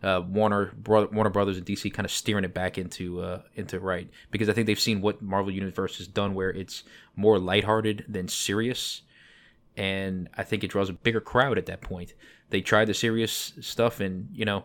uh, 0.04 0.20
Warner 0.20 0.72
Warner 0.86 1.30
Brothers 1.30 1.56
and 1.56 1.66
DC 1.66 1.92
kind 1.92 2.04
of 2.04 2.12
steering 2.12 2.44
it 2.44 2.52
back 2.52 2.76
into 2.76 3.20
uh, 3.20 3.42
into 3.54 3.80
right 3.80 4.08
because 4.30 4.50
I 4.50 4.52
think 4.52 4.66
they've 4.66 4.78
seen 4.78 5.00
what 5.00 5.22
Marvel 5.22 5.50
Universe 5.50 5.96
has 5.96 6.06
done 6.06 6.34
where 6.34 6.50
it's 6.50 6.84
more 7.16 7.38
lighthearted 7.38 8.04
than 8.06 8.28
serious, 8.28 9.00
and 9.78 10.28
I 10.36 10.42
think 10.42 10.62
it 10.62 10.68
draws 10.68 10.90
a 10.90 10.92
bigger 10.92 11.20
crowd 11.20 11.56
at 11.56 11.66
that 11.66 11.80
point. 11.80 12.12
They 12.50 12.60
tried 12.60 12.86
the 12.86 12.94
serious 12.94 13.54
stuff, 13.62 14.00
and 14.00 14.28
you 14.32 14.44
know, 14.44 14.64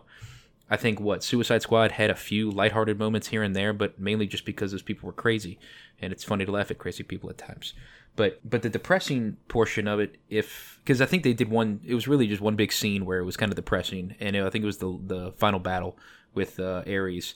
I 0.70 0.76
think 0.76 1.00
what 1.00 1.24
Suicide 1.24 1.62
Squad 1.62 1.92
had 1.92 2.10
a 2.10 2.14
few 2.14 2.50
lighthearted 2.50 2.98
moments 2.98 3.28
here 3.28 3.42
and 3.42 3.56
there, 3.56 3.72
but 3.72 3.98
mainly 3.98 4.28
just 4.28 4.44
because 4.44 4.70
those 4.70 4.82
people 4.82 5.08
were 5.08 5.12
crazy 5.12 5.58
and 6.00 6.12
it's 6.12 6.24
funny 6.24 6.44
to 6.44 6.52
laugh 6.52 6.70
at 6.70 6.78
crazy 6.78 7.02
people 7.02 7.28
at 7.28 7.38
times. 7.38 7.74
But 8.16 8.40
but 8.48 8.62
the 8.62 8.68
depressing 8.68 9.36
portion 9.48 9.88
of 9.88 10.00
it, 10.00 10.16
if 10.28 10.80
because 10.84 11.00
I 11.00 11.06
think 11.06 11.22
they 11.22 11.32
did 11.32 11.50
one, 11.50 11.80
it 11.84 11.94
was 11.94 12.08
really 12.08 12.26
just 12.26 12.40
one 12.40 12.56
big 12.56 12.72
scene 12.72 13.04
where 13.04 13.18
it 13.18 13.24
was 13.24 13.36
kind 13.36 13.52
of 13.52 13.56
depressing, 13.56 14.14
and 14.20 14.36
I 14.36 14.50
think 14.50 14.62
it 14.62 14.66
was 14.66 14.78
the 14.78 14.98
the 15.04 15.32
final 15.32 15.60
battle 15.60 15.96
with 16.34 16.58
uh, 16.58 16.82
Ares, 16.86 17.34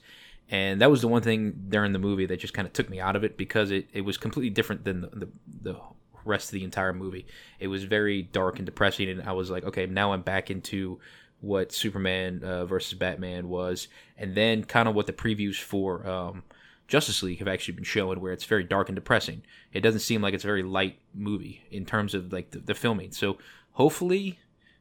and 0.50 0.80
that 0.80 0.90
was 0.90 1.00
the 1.00 1.08
one 1.08 1.22
thing 1.22 1.66
during 1.68 1.92
the 1.92 1.98
movie 1.98 2.26
that 2.26 2.40
just 2.40 2.54
kind 2.54 2.66
of 2.66 2.72
took 2.72 2.90
me 2.90 3.00
out 3.00 3.16
of 3.16 3.24
it 3.24 3.36
because 3.36 3.70
it, 3.70 3.88
it 3.92 4.02
was 4.02 4.16
completely 4.16 4.50
different 4.50 4.84
than 4.84 5.02
the, 5.02 5.08
the, 5.08 5.28
the 5.62 5.76
rest 6.24 6.48
of 6.48 6.52
the 6.52 6.64
entire 6.64 6.92
movie. 6.92 7.26
It 7.60 7.68
was 7.68 7.84
very 7.84 8.22
dark 8.22 8.58
and 8.58 8.66
depressing, 8.66 9.08
and 9.08 9.22
I 9.22 9.32
was 9.32 9.50
like, 9.50 9.64
okay, 9.64 9.86
now 9.86 10.12
I'm 10.12 10.22
back 10.22 10.50
into 10.50 10.98
what 11.44 11.72
Superman 11.72 12.42
uh, 12.42 12.64
versus 12.66 12.98
Batman 12.98 13.48
was, 13.48 13.88
and 14.16 14.34
then 14.34 14.64
kind 14.64 14.88
of 14.88 14.94
what 14.94 15.06
the 15.06 15.12
previews 15.12 15.56
for 15.56 16.06
um, 16.06 16.42
Justice 16.88 17.22
League 17.22 17.38
have 17.38 17.48
actually 17.48 17.74
been 17.74 17.84
showing, 17.84 18.20
where 18.20 18.32
it's 18.32 18.44
very 18.44 18.64
dark 18.64 18.88
and 18.88 18.96
depressing. 18.96 19.42
It 19.72 19.80
doesn't 19.80 20.00
seem 20.00 20.22
like 20.22 20.34
it's 20.34 20.44
a 20.44 20.48
very 20.48 20.62
light 20.62 20.98
movie 21.14 21.62
in 21.70 21.84
terms 21.84 22.14
of 22.14 22.32
like 22.32 22.50
the, 22.50 22.58
the 22.58 22.74
filming. 22.74 23.12
So 23.12 23.38
hopefully, 23.72 24.38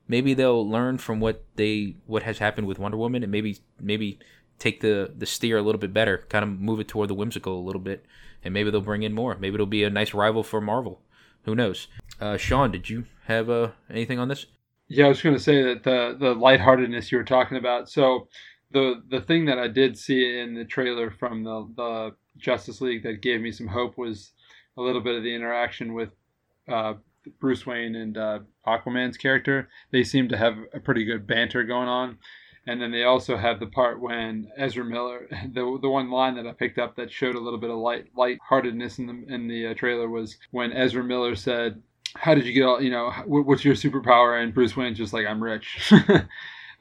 maybe 0.08 0.34
they'll 0.34 0.68
learn 0.68 0.98
from 0.98 1.20
what 1.20 1.44
they 1.56 1.96
what 2.06 2.24
has 2.24 2.40
happened 2.40 2.68
with 2.68 2.80
Wonder 2.80 2.98
Woman, 2.98 3.24
and 3.24 3.32
maybe 3.32 3.60
maybe 3.80 4.20
take 4.60 4.82
the 4.82 5.12
the 5.16 5.26
steer 5.26 5.58
a 5.58 5.62
little 5.62 5.80
bit 5.80 5.94
better, 5.94 6.26
kind 6.30 6.44
of 6.44 6.60
move 6.60 6.80
it 6.80 6.88
toward 6.88 7.10
the 7.10 7.14
whimsical 7.14 7.60
a 7.60 7.66
little 7.66 7.82
bit, 7.82 8.06
and 8.44 8.54
maybe 8.54 8.72
they'll 8.72 8.82
bring 8.82 9.04
in 9.04 9.14
more. 9.14 9.36
Maybe 9.36 9.56
it'll 9.56 9.66
be 9.66 9.84
a 9.84 9.90
nice 9.90 10.14
rival 10.14 10.44
for 10.44 10.62
Marvel. 10.62 11.02
Who 11.44 11.56
knows? 11.56 11.88
Uh, 12.22 12.38
Sean, 12.38 12.72
did 12.72 12.90
you 12.90 13.06
have 13.26 13.50
uh, 13.50 13.72
anything 13.90 14.20
on 14.20 14.30
this? 14.30 14.46
Yeah, 14.96 15.06
I 15.06 15.10
was 15.10 15.24
going 15.24 15.36
to 15.36 15.42
say 15.42 15.64
that 15.64 15.84
the 15.84 16.16
the 16.20 16.36
lightheartedness 16.36 17.12
you 17.12 17.18
were 17.18 17.24
talking 17.24 17.58
about. 17.58 17.90
So 17.90 18.28
the 18.72 19.02
the 19.10 19.22
thing 19.22 19.46
that 19.46 19.58
I 19.58 19.68
did 19.68 19.98
see 19.98 20.40
in 20.40 20.54
the 20.54 20.66
trailer 20.66 21.10
from 21.10 21.44
the 21.44 21.68
the 21.76 22.16
Justice 22.38 22.80
League 22.80 23.02
that 23.04 23.22
gave 23.22 23.42
me 23.42 23.52
some 23.52 23.68
hope 23.68 23.98
was 23.98 24.34
a 24.78 24.82
little 24.82 25.02
bit 25.02 25.16
of 25.16 25.24
the 25.24 25.34
interaction 25.34 25.94
with 25.96 26.10
uh, 26.68 26.94
Bruce 27.40 27.66
Wayne 27.66 27.96
and 27.96 28.18
uh, 28.18 28.40
Aquaman's 28.68 29.18
character. 29.18 29.68
They 29.92 30.04
seem 30.04 30.30
to 30.30 30.38
have 30.38 30.58
a 30.74 30.80
pretty 30.80 31.06
good 31.06 31.26
banter 31.26 31.64
going 31.64 31.88
on. 31.88 32.20
And 32.68 32.82
then 32.82 32.92
they 32.92 33.04
also 33.04 33.36
have 33.36 33.60
the 33.60 33.68
part 33.68 34.00
when 34.00 34.50
Ezra 34.58 34.86
Miller, 34.86 35.28
the 35.52 35.80
the 35.82 35.90
one 35.90 36.12
line 36.12 36.36
that 36.36 36.46
I 36.48 36.54
picked 36.54 36.78
up 36.78 36.96
that 36.98 37.12
showed 37.12 37.36
a 37.36 37.40
little 37.40 37.60
bit 37.60 37.72
of 37.72 37.78
light 37.78 38.10
lightheartedness 38.16 39.00
in 39.00 39.08
the 39.08 39.34
in 39.34 39.48
the 39.48 39.68
uh, 39.68 39.74
trailer 39.74 40.08
was 40.08 40.38
when 40.52 40.72
Ezra 40.72 41.04
Miller 41.04 41.36
said, 41.36 41.82
"How 42.16 42.36
did 42.36 42.46
you 42.46 42.54
get 42.54 42.64
all? 42.64 42.82
You 42.82 42.92
know, 42.92 43.12
what's 43.26 43.66
your 43.66 43.76
superpower?" 43.76 44.42
And 44.42 44.54
Bruce 44.54 44.76
Wayne's 44.76 44.98
just 44.98 45.14
like, 45.14 45.26
"I'm 45.26 45.44
rich." 45.44 45.78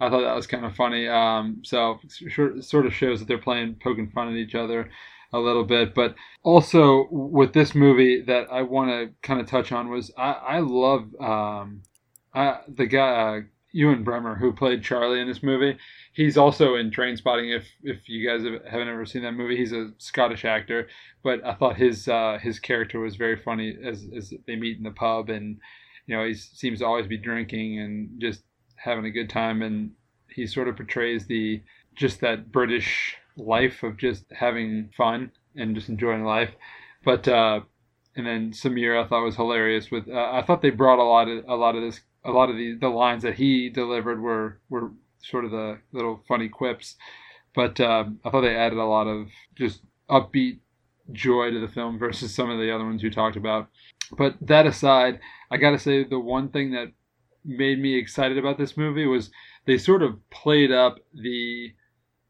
I 0.00 0.10
thought 0.10 0.22
that 0.22 0.34
was 0.34 0.46
kind 0.46 0.64
of 0.64 0.74
funny. 0.74 1.06
Um, 1.08 1.62
so 1.64 2.00
sort 2.08 2.64
sort 2.64 2.86
of 2.86 2.94
shows 2.94 3.20
that 3.20 3.28
they're 3.28 3.38
playing 3.38 3.76
poking 3.82 4.10
fun 4.10 4.28
at 4.28 4.34
each 4.34 4.54
other 4.54 4.90
a 5.32 5.38
little 5.38 5.64
bit. 5.64 5.94
But 5.94 6.14
also 6.42 7.06
with 7.10 7.52
this 7.52 7.74
movie 7.74 8.22
that 8.22 8.48
I 8.50 8.62
want 8.62 8.90
to 8.90 9.10
kind 9.26 9.40
of 9.40 9.46
touch 9.46 9.72
on 9.72 9.88
was 9.90 10.10
I, 10.16 10.32
I 10.32 10.58
love 10.60 11.14
um, 11.20 11.82
I, 12.34 12.60
the 12.68 12.86
guy 12.86 13.08
uh, 13.08 13.40
Ewen 13.72 14.04
Bremner, 14.04 14.34
who 14.34 14.52
played 14.52 14.82
Charlie 14.82 15.20
in 15.20 15.28
this 15.28 15.42
movie. 15.42 15.78
He's 16.12 16.36
also 16.36 16.74
in 16.74 16.90
Trainspotting. 16.90 17.56
If 17.56 17.66
if 17.82 18.08
you 18.08 18.28
guys 18.28 18.44
have, 18.44 18.64
haven't 18.70 18.88
ever 18.88 19.06
seen 19.06 19.22
that 19.22 19.32
movie, 19.32 19.56
he's 19.56 19.72
a 19.72 19.92
Scottish 19.98 20.44
actor. 20.44 20.88
But 21.22 21.44
I 21.44 21.54
thought 21.54 21.76
his 21.76 22.06
uh, 22.06 22.38
his 22.40 22.58
character 22.58 23.00
was 23.00 23.16
very 23.16 23.36
funny 23.36 23.76
as 23.82 24.06
as 24.14 24.32
they 24.46 24.56
meet 24.56 24.76
in 24.76 24.82
the 24.82 24.90
pub 24.90 25.30
and 25.30 25.58
you 26.06 26.16
know 26.16 26.26
he 26.26 26.34
seems 26.34 26.80
to 26.80 26.86
always 26.86 27.06
be 27.06 27.16
drinking 27.16 27.80
and 27.80 28.20
just 28.20 28.42
having 28.76 29.06
a 29.06 29.10
good 29.10 29.30
time 29.30 29.62
and 29.62 29.92
he 30.28 30.46
sort 30.46 30.68
of 30.68 30.76
portrays 30.76 31.26
the 31.26 31.62
just 31.94 32.20
that 32.20 32.50
British 32.50 33.16
life 33.36 33.82
of 33.82 33.96
just 33.96 34.24
having 34.32 34.90
fun 34.96 35.30
and 35.56 35.74
just 35.74 35.88
enjoying 35.88 36.24
life. 36.24 36.50
But 37.04 37.26
uh, 37.26 37.60
and 38.16 38.26
then 38.26 38.52
Sameer 38.52 39.02
I 39.02 39.08
thought 39.08 39.24
was 39.24 39.36
hilarious 39.36 39.90
with 39.90 40.08
uh, 40.08 40.30
I 40.32 40.42
thought 40.42 40.62
they 40.62 40.70
brought 40.70 40.98
a 40.98 41.04
lot 41.04 41.28
of 41.28 41.44
a 41.48 41.54
lot 41.54 41.74
of 41.74 41.82
this 41.82 42.00
a 42.24 42.30
lot 42.30 42.50
of 42.50 42.56
the 42.56 42.76
the 42.76 42.88
lines 42.88 43.22
that 43.22 43.34
he 43.34 43.68
delivered 43.68 44.20
were 44.20 44.58
were 44.68 44.92
sort 45.20 45.44
of 45.44 45.50
the 45.50 45.78
little 45.92 46.22
funny 46.28 46.48
quips. 46.48 46.96
But 47.54 47.80
um, 47.80 48.18
I 48.24 48.30
thought 48.30 48.42
they 48.42 48.56
added 48.56 48.78
a 48.78 48.84
lot 48.84 49.06
of 49.06 49.28
just 49.54 49.82
upbeat 50.08 50.58
joy 51.12 51.50
to 51.50 51.60
the 51.60 51.68
film 51.68 51.98
versus 51.98 52.34
some 52.34 52.50
of 52.50 52.58
the 52.58 52.74
other 52.74 52.84
ones 52.84 53.02
you 53.02 53.10
talked 53.10 53.36
about. 53.36 53.68
But 54.16 54.36
that 54.40 54.66
aside, 54.66 55.20
I 55.50 55.56
got 55.56 55.70
to 55.70 55.78
say 55.78 56.04
the 56.04 56.18
one 56.18 56.48
thing 56.48 56.72
that 56.72 56.92
made 57.44 57.80
me 57.80 57.96
excited 57.96 58.38
about 58.38 58.58
this 58.58 58.76
movie 58.76 59.06
was 59.06 59.30
they 59.66 59.78
sort 59.78 60.02
of 60.02 60.18
played 60.30 60.70
up 60.70 60.98
the 61.14 61.72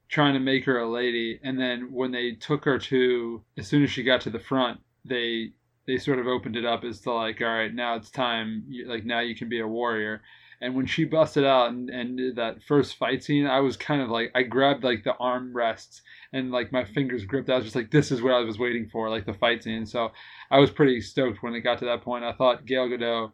trying 0.08 0.34
to 0.34 0.40
make 0.40 0.64
her 0.64 0.78
a 0.78 0.90
lady 0.90 1.40
and 1.42 1.58
then 1.58 1.92
when 1.92 2.12
they 2.12 2.32
took 2.32 2.64
her 2.64 2.78
to 2.78 3.42
as 3.56 3.66
soon 3.66 3.82
as 3.82 3.90
she 3.90 4.02
got 4.02 4.20
to 4.20 4.30
the 4.30 4.38
front 4.38 4.80
they 5.04 5.50
they 5.86 5.98
sort 5.98 6.18
of 6.18 6.26
opened 6.26 6.56
it 6.56 6.64
up 6.64 6.84
as 6.84 7.00
to 7.00 7.12
like 7.12 7.40
all 7.40 7.46
right 7.46 7.74
now 7.74 7.96
it's 7.96 8.10
time 8.10 8.64
like 8.86 9.04
now 9.04 9.20
you 9.20 9.34
can 9.34 9.48
be 9.48 9.60
a 9.60 9.66
warrior 9.66 10.22
and 10.60 10.76
when 10.76 10.86
she 10.86 11.04
busted 11.04 11.44
out 11.44 11.70
and, 11.70 11.90
and 11.90 12.16
did 12.16 12.36
that 12.36 12.62
first 12.62 12.96
fight 12.96 13.22
scene 13.22 13.46
i 13.46 13.60
was 13.60 13.76
kind 13.76 14.00
of 14.00 14.08
like 14.08 14.30
i 14.34 14.42
grabbed 14.42 14.84
like 14.84 15.04
the 15.04 15.16
arm 15.16 15.52
rests 15.54 16.02
and 16.32 16.50
like 16.50 16.72
my 16.72 16.84
fingers 16.84 17.24
gripped 17.24 17.50
i 17.50 17.56
was 17.56 17.64
just 17.64 17.76
like 17.76 17.90
this 17.90 18.10
is 18.10 18.22
what 18.22 18.32
i 18.32 18.40
was 18.40 18.58
waiting 18.58 18.88
for 18.88 19.10
like 19.10 19.26
the 19.26 19.34
fight 19.34 19.62
scene 19.62 19.84
so 19.84 20.10
i 20.50 20.58
was 20.58 20.70
pretty 20.70 21.00
stoked 21.00 21.42
when 21.42 21.54
it 21.54 21.60
got 21.60 21.78
to 21.78 21.84
that 21.84 22.02
point 22.02 22.24
i 22.24 22.32
thought 22.32 22.64
Gal 22.66 22.88
Gadot 22.88 23.32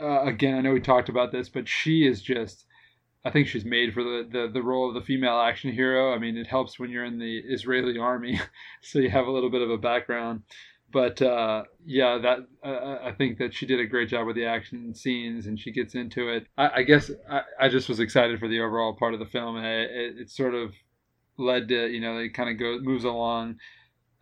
uh, 0.00 0.22
again 0.22 0.54
i 0.54 0.60
know 0.60 0.72
we 0.72 0.80
talked 0.80 1.08
about 1.08 1.32
this 1.32 1.48
but 1.48 1.66
she 1.66 2.06
is 2.06 2.22
just 2.22 2.66
I 3.24 3.30
think 3.30 3.48
she's 3.48 3.66
made 3.66 3.92
for 3.92 4.02
the, 4.02 4.26
the, 4.30 4.50
the 4.50 4.62
role 4.62 4.88
of 4.88 4.94
the 4.94 5.02
female 5.02 5.38
action 5.38 5.70
hero. 5.72 6.14
I 6.14 6.18
mean, 6.18 6.38
it 6.38 6.46
helps 6.46 6.78
when 6.78 6.90
you're 6.90 7.04
in 7.04 7.18
the 7.18 7.38
Israeli 7.38 7.98
army, 7.98 8.40
so 8.80 8.98
you 8.98 9.10
have 9.10 9.26
a 9.26 9.30
little 9.30 9.50
bit 9.50 9.60
of 9.60 9.70
a 9.70 9.76
background. 9.76 10.42
But 10.92 11.22
uh, 11.22 11.64
yeah, 11.84 12.18
that 12.18 12.38
uh, 12.64 12.98
I 13.02 13.12
think 13.12 13.38
that 13.38 13.54
she 13.54 13.66
did 13.66 13.80
a 13.80 13.86
great 13.86 14.08
job 14.08 14.26
with 14.26 14.36
the 14.36 14.46
action 14.46 14.94
scenes, 14.94 15.46
and 15.46 15.58
she 15.58 15.70
gets 15.70 15.94
into 15.94 16.28
it. 16.28 16.46
I, 16.58 16.70
I 16.76 16.82
guess 16.82 17.10
I, 17.30 17.42
I, 17.60 17.68
just 17.68 17.88
was 17.88 18.00
excited 18.00 18.40
for 18.40 18.48
the 18.48 18.60
overall 18.60 18.94
part 18.94 19.14
of 19.14 19.20
the 19.20 19.26
film, 19.26 19.56
and 19.56 19.66
it, 19.66 19.90
it, 19.90 20.18
it 20.22 20.30
sort 20.30 20.54
of 20.54 20.72
led 21.38 21.68
to 21.68 21.88
you 21.88 22.00
know 22.00 22.18
it 22.18 22.34
kind 22.34 22.50
of 22.50 22.58
goes 22.58 22.82
moves 22.82 23.04
along 23.04 23.56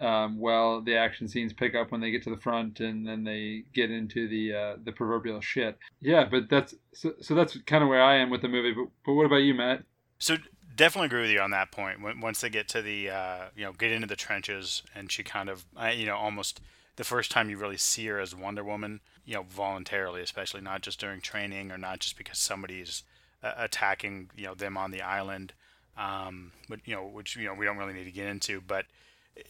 um, 0.01 0.39
well, 0.39 0.81
the 0.81 0.97
action 0.97 1.27
scenes 1.27 1.53
pick 1.53 1.75
up 1.75 1.91
when 1.91 2.01
they 2.01 2.11
get 2.11 2.23
to 2.25 2.31
the 2.31 2.41
front, 2.41 2.81
and 2.81 3.07
then 3.07 3.25
they 3.25 3.65
get 3.75 3.91
into 3.91 4.29
the 4.29 4.55
uh, 4.55 4.77
the 4.85 4.93
proverbial 4.93 5.41
shit. 5.41 5.77
Yeah, 6.01 6.25
but 6.31 6.49
that's 6.49 6.75
so, 6.93 7.15
so 7.21 7.35
that's 7.35 7.59
kind 7.67 7.83
of 7.83 7.89
where 7.89 8.03
I 8.03 8.17
am 8.17 8.31
with 8.31 8.43
the 8.43 8.49
movie. 8.49 8.73
But 8.73 8.91
but 9.05 9.15
what 9.15 9.27
about 9.27 9.39
you, 9.39 9.55
Matt? 9.55 9.83
So 10.19 10.37
definitely 10.79 11.07
agree 11.07 11.23
with 11.23 11.31
you 11.31 11.41
on 11.41 11.51
that 11.51 11.71
point. 11.71 12.01
When, 12.01 12.21
once 12.21 12.41
they 12.41 12.49
get 12.49 12.69
to 12.69 12.81
the 12.81 13.11
uh, 13.11 13.45
you 13.55 13.65
know 13.65 13.73
get 13.73 13.93
into 13.93 14.07
the 14.07 14.17
trenches, 14.17 14.83
and 14.95 15.13
she 15.13 15.23
kind 15.23 15.51
of 15.51 15.67
you 15.95 16.07
know 16.07 16.17
almost 16.17 16.63
the 16.97 17.05
first 17.05 17.31
time 17.31 17.51
you 17.51 17.59
really 17.59 17.77
see 17.77 18.07
her 18.07 18.19
as 18.19 18.35
Wonder 18.35 18.65
Woman, 18.65 19.01
you 19.27 19.35
know 19.35 19.43
voluntarily, 19.43 20.23
especially 20.23 20.63
not 20.63 20.81
just 20.81 20.99
during 20.99 21.21
training 21.21 21.71
or 21.71 21.77
not 21.77 21.99
just 22.01 22.17
because 22.17 22.39
somebody's 22.39 23.03
uh, 23.43 23.53
attacking 23.59 24.31
you 24.35 24.47
know 24.47 24.55
them 24.55 24.79
on 24.79 24.91
the 24.91 25.03
island. 25.03 25.53
Um, 25.99 26.53
but 26.69 26.81
you 26.87 26.95
know 26.95 27.05
which 27.05 27.37
you 27.37 27.45
know 27.45 27.55
we 27.55 27.67
don't 27.67 27.77
really 27.77 27.93
need 27.93 28.05
to 28.05 28.13
get 28.13 28.29
into, 28.29 28.63
but 28.63 28.87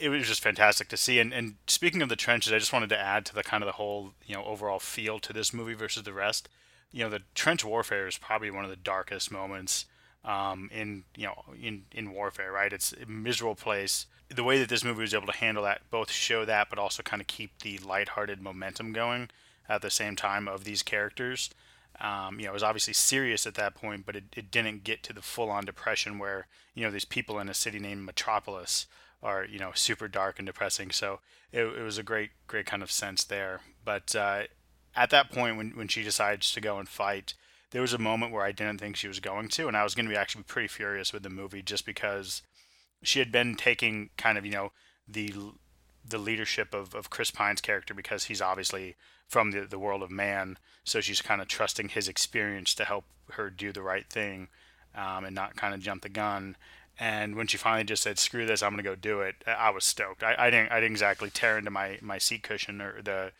it 0.00 0.08
was 0.08 0.26
just 0.26 0.42
fantastic 0.42 0.88
to 0.88 0.96
see. 0.96 1.18
And, 1.18 1.32
and 1.32 1.54
speaking 1.66 2.02
of 2.02 2.08
the 2.08 2.16
trenches, 2.16 2.52
I 2.52 2.58
just 2.58 2.72
wanted 2.72 2.90
to 2.90 2.98
add 2.98 3.24
to 3.26 3.34
the 3.34 3.42
kind 3.42 3.62
of 3.62 3.66
the 3.66 3.72
whole 3.72 4.12
you 4.26 4.34
know 4.34 4.44
overall 4.44 4.78
feel 4.78 5.18
to 5.20 5.32
this 5.32 5.52
movie 5.52 5.74
versus 5.74 6.02
the 6.02 6.12
rest. 6.12 6.48
You 6.90 7.04
know, 7.04 7.10
the 7.10 7.22
trench 7.34 7.66
warfare 7.66 8.06
is 8.06 8.16
probably 8.16 8.50
one 8.50 8.64
of 8.64 8.70
the 8.70 8.76
darkest 8.76 9.30
moments 9.30 9.84
um, 10.24 10.70
in 10.72 11.04
you 11.16 11.26
know 11.26 11.44
in 11.60 11.84
in 11.92 12.12
warfare. 12.12 12.52
Right, 12.52 12.72
it's 12.72 12.92
a 12.92 13.06
miserable 13.06 13.54
place. 13.54 14.06
The 14.28 14.44
way 14.44 14.58
that 14.58 14.68
this 14.68 14.84
movie 14.84 15.00
was 15.00 15.14
able 15.14 15.26
to 15.26 15.32
handle 15.32 15.64
that, 15.64 15.82
both 15.90 16.10
show 16.10 16.44
that, 16.44 16.68
but 16.68 16.78
also 16.78 17.02
kind 17.02 17.22
of 17.22 17.26
keep 17.26 17.62
the 17.62 17.78
lighthearted 17.78 18.42
momentum 18.42 18.92
going 18.92 19.30
at 19.68 19.80
the 19.80 19.90
same 19.90 20.16
time 20.16 20.46
of 20.48 20.64
these 20.64 20.82
characters. 20.82 21.48
Um, 21.98 22.38
you 22.38 22.44
know, 22.44 22.50
it 22.50 22.54
was 22.54 22.62
obviously 22.62 22.92
serious 22.92 23.46
at 23.46 23.54
that 23.54 23.74
point, 23.74 24.04
but 24.04 24.16
it, 24.16 24.24
it 24.36 24.50
didn't 24.50 24.84
get 24.84 25.02
to 25.04 25.12
the 25.14 25.22
full 25.22 25.50
on 25.50 25.64
depression 25.64 26.18
where, 26.18 26.46
you 26.74 26.84
know, 26.84 26.90
these 26.90 27.06
people 27.06 27.40
in 27.40 27.48
a 27.48 27.54
city 27.54 27.78
named 27.78 28.04
Metropolis 28.04 28.86
are 29.22 29.44
you 29.44 29.58
know 29.58 29.72
super 29.74 30.08
dark 30.08 30.38
and 30.38 30.46
depressing. 30.46 30.90
So 30.90 31.20
it, 31.52 31.62
it 31.62 31.82
was 31.82 31.98
a 31.98 32.02
great 32.02 32.30
great 32.46 32.66
kind 32.66 32.82
of 32.82 32.90
sense 32.90 33.24
there. 33.24 33.60
But 33.84 34.14
uh, 34.14 34.42
at 34.94 35.10
that 35.10 35.30
point 35.30 35.56
when 35.56 35.70
when 35.70 35.88
she 35.88 36.02
decides 36.02 36.52
to 36.52 36.60
go 36.60 36.78
and 36.78 36.88
fight, 36.88 37.34
there 37.70 37.82
was 37.82 37.92
a 37.92 37.98
moment 37.98 38.32
where 38.32 38.44
I 38.44 38.52
didn't 38.52 38.80
think 38.80 38.96
she 38.96 39.08
was 39.08 39.20
going 39.20 39.48
to, 39.48 39.68
and 39.68 39.76
I 39.76 39.84
was 39.84 39.94
going 39.94 40.06
to 40.06 40.12
be 40.12 40.16
actually 40.16 40.44
pretty 40.44 40.68
furious 40.68 41.12
with 41.12 41.22
the 41.22 41.30
movie 41.30 41.62
just 41.62 41.84
because 41.84 42.42
she 43.02 43.18
had 43.18 43.30
been 43.30 43.54
taking 43.54 44.10
kind 44.16 44.38
of 44.38 44.44
you 44.44 44.52
know 44.52 44.72
the 45.06 45.34
the 46.04 46.18
leadership 46.18 46.74
of, 46.74 46.94
of 46.94 47.10
Chris 47.10 47.30
Pine's 47.30 47.60
character 47.60 47.92
because 47.92 48.24
he's 48.24 48.40
obviously 48.40 48.96
from 49.26 49.50
the, 49.50 49.60
the 49.60 49.78
world 49.78 50.02
of 50.02 50.10
man. 50.10 50.56
So 50.84 51.00
she's 51.00 51.20
kind 51.20 51.42
of 51.42 51.48
trusting 51.48 51.90
his 51.90 52.08
experience 52.08 52.74
to 52.74 52.84
help 52.84 53.04
her 53.32 53.50
do 53.50 53.72
the 53.72 53.82
right 53.82 54.08
thing 54.08 54.48
um, 54.94 55.24
and 55.24 55.34
not 55.34 55.56
kind 55.56 55.74
of 55.74 55.80
jump 55.80 56.02
the 56.02 56.08
gun. 56.08 56.56
And 56.98 57.36
when 57.36 57.46
she 57.46 57.58
finally 57.58 57.84
just 57.84 58.02
said, 58.02 58.18
"Screw 58.18 58.46
this, 58.46 58.62
I'm 58.62 58.72
gonna 58.72 58.82
go 58.82 58.96
do 58.96 59.20
it," 59.20 59.36
I 59.46 59.70
was 59.70 59.84
stoked. 59.84 60.24
I, 60.24 60.34
I 60.38 60.50
didn't 60.50 60.72
I 60.72 60.80
didn't 60.80 60.92
exactly 60.92 61.30
tear 61.30 61.58
into 61.58 61.70
my, 61.70 61.98
my 62.00 62.18
seat 62.18 62.42
cushion 62.42 62.80
or 62.80 63.02
the 63.02 63.32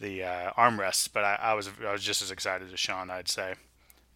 the 0.00 0.22
uh, 0.22 0.52
armrests, 0.52 1.08
but 1.10 1.24
I, 1.24 1.38
I 1.40 1.54
was 1.54 1.70
I 1.86 1.92
was 1.92 2.02
just 2.02 2.20
as 2.20 2.30
excited 2.30 2.72
as 2.72 2.78
Sean. 2.78 3.10
I'd 3.10 3.28
say, 3.28 3.54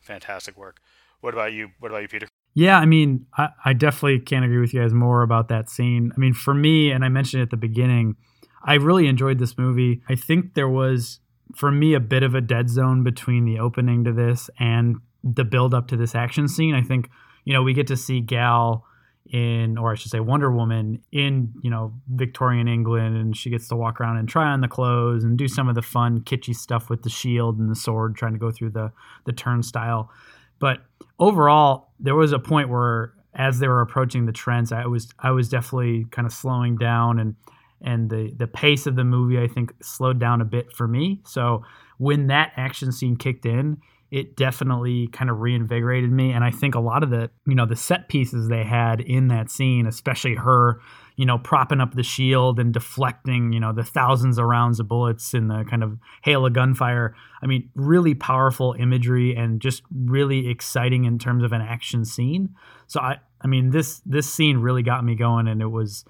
fantastic 0.03 0.57
work. 0.57 0.80
What 1.20 1.34
about 1.34 1.53
you? 1.53 1.70
What 1.78 1.90
about 1.90 2.03
you, 2.03 2.09
Peter? 2.09 2.28
Yeah, 2.55 2.78
I 2.78 2.84
mean, 2.84 3.26
I, 3.38 3.48
I 3.64 3.72
definitely 3.72 4.20
can't 4.20 4.44
agree 4.44 4.61
with 4.61 4.74
you 4.74 4.80
guys 4.82 4.92
more 4.92 5.22
about 5.22 5.48
that 5.48 5.70
scene. 5.70 6.12
I 6.14 6.20
mean, 6.20 6.34
for 6.34 6.53
me, 6.53 6.90
and 6.90 7.05
I 7.05 7.09
mentioned 7.09 7.42
at 7.42 7.50
the 7.50 7.57
beginning, 7.57 8.16
I 8.64 8.74
really 8.74 9.07
enjoyed 9.07 9.38
this 9.38 9.57
movie. 9.57 10.03
I 10.09 10.16
think 10.16 10.55
there 10.55 10.68
was, 10.68 11.20
for 11.55 11.70
me, 11.70 11.94
a 11.94 12.00
bit 12.00 12.22
of 12.22 12.34
a 12.34 12.40
dead 12.40 12.68
zone 12.68 13.03
between 13.03 13.46
the 13.46 13.59
opening 13.59 14.05
to 14.05 14.12
this 14.12 14.50
and 14.59 14.96
the 15.24 15.44
build 15.44 15.72
up 15.72 15.88
to 15.88 15.96
this 15.96 16.14
action 16.14 16.48
scene. 16.48 16.74
I 16.74 16.82
think 16.82 17.09
you 17.44 17.53
know, 17.53 17.62
we 17.62 17.74
get 17.74 17.86
to 17.88 17.96
see 17.96 18.20
Gal 18.20 18.86
in, 19.32 19.78
or 19.78 19.92
I 19.92 19.94
should 19.94 20.10
say, 20.10 20.20
Wonder 20.20 20.52
Woman 20.52 21.02
in, 21.10 21.54
you 21.62 21.70
know, 21.70 21.94
Victorian 22.08 22.68
England, 22.68 23.16
and 23.16 23.36
she 23.36 23.48
gets 23.48 23.66
to 23.68 23.76
walk 23.76 24.00
around 24.00 24.18
and 24.18 24.28
try 24.28 24.48
on 24.48 24.60
the 24.60 24.68
clothes 24.68 25.24
and 25.24 25.38
do 25.38 25.48
some 25.48 25.68
of 25.68 25.74
the 25.74 25.82
fun, 25.82 26.20
kitschy 26.20 26.54
stuff 26.54 26.90
with 26.90 27.02
the 27.02 27.08
shield 27.10 27.58
and 27.58 27.70
the 27.70 27.74
sword, 27.74 28.14
trying 28.14 28.34
to 28.34 28.38
go 28.38 28.50
through 28.50 28.70
the 28.70 28.92
the 29.24 29.32
turnstile. 29.32 30.10
But 30.58 30.84
overall, 31.18 31.88
there 31.98 32.14
was 32.14 32.32
a 32.32 32.38
point 32.38 32.68
where, 32.68 33.14
as 33.34 33.58
they 33.58 33.68
were 33.68 33.80
approaching 33.80 34.26
the 34.26 34.32
trends, 34.32 34.70
I 34.70 34.86
was 34.86 35.08
I 35.18 35.30
was 35.30 35.48
definitely 35.48 36.04
kind 36.10 36.26
of 36.26 36.32
slowing 36.32 36.76
down, 36.76 37.18
and 37.18 37.34
and 37.80 38.10
the 38.10 38.32
the 38.36 38.46
pace 38.46 38.86
of 38.86 38.96
the 38.96 39.04
movie 39.04 39.42
I 39.42 39.48
think 39.48 39.72
slowed 39.82 40.20
down 40.20 40.42
a 40.42 40.44
bit 40.44 40.72
for 40.72 40.86
me. 40.86 41.22
So 41.24 41.64
when 41.96 42.26
that 42.26 42.52
action 42.56 42.92
scene 42.92 43.16
kicked 43.16 43.46
in, 43.46 43.78
it 44.12 44.36
definitely 44.36 45.08
kind 45.08 45.30
of 45.30 45.40
reinvigorated 45.40 46.12
me. 46.12 46.32
And 46.32 46.44
I 46.44 46.50
think 46.50 46.74
a 46.74 46.80
lot 46.80 47.02
of 47.02 47.08
the, 47.08 47.30
you 47.46 47.54
know, 47.54 47.64
the 47.64 47.74
set 47.74 48.10
pieces 48.10 48.46
they 48.46 48.62
had 48.62 49.00
in 49.00 49.28
that 49.28 49.50
scene, 49.50 49.86
especially 49.86 50.34
her, 50.34 50.82
you 51.16 51.24
know, 51.24 51.38
propping 51.38 51.80
up 51.80 51.94
the 51.94 52.02
shield 52.02 52.60
and 52.60 52.74
deflecting, 52.74 53.54
you 53.54 53.58
know, 53.58 53.72
the 53.72 53.82
thousands 53.82 54.36
of 54.36 54.44
rounds 54.44 54.78
of 54.80 54.86
bullets 54.86 55.32
in 55.32 55.48
the 55.48 55.64
kind 55.64 55.82
of 55.82 55.98
hail 56.22 56.44
of 56.44 56.52
gunfire. 56.52 57.14
I 57.42 57.46
mean, 57.46 57.70
really 57.74 58.12
powerful 58.12 58.76
imagery 58.78 59.34
and 59.34 59.62
just 59.62 59.82
really 59.90 60.50
exciting 60.50 61.06
in 61.06 61.18
terms 61.18 61.42
of 61.42 61.52
an 61.52 61.62
action 61.62 62.04
scene. 62.04 62.54
So 62.88 63.00
I, 63.00 63.16
I 63.40 63.46
mean, 63.46 63.70
this 63.70 64.02
this 64.04 64.28
scene 64.28 64.58
really 64.58 64.82
got 64.82 65.06
me 65.06 65.14
going, 65.14 65.48
and 65.48 65.62
it 65.62 65.68
was 65.68 66.04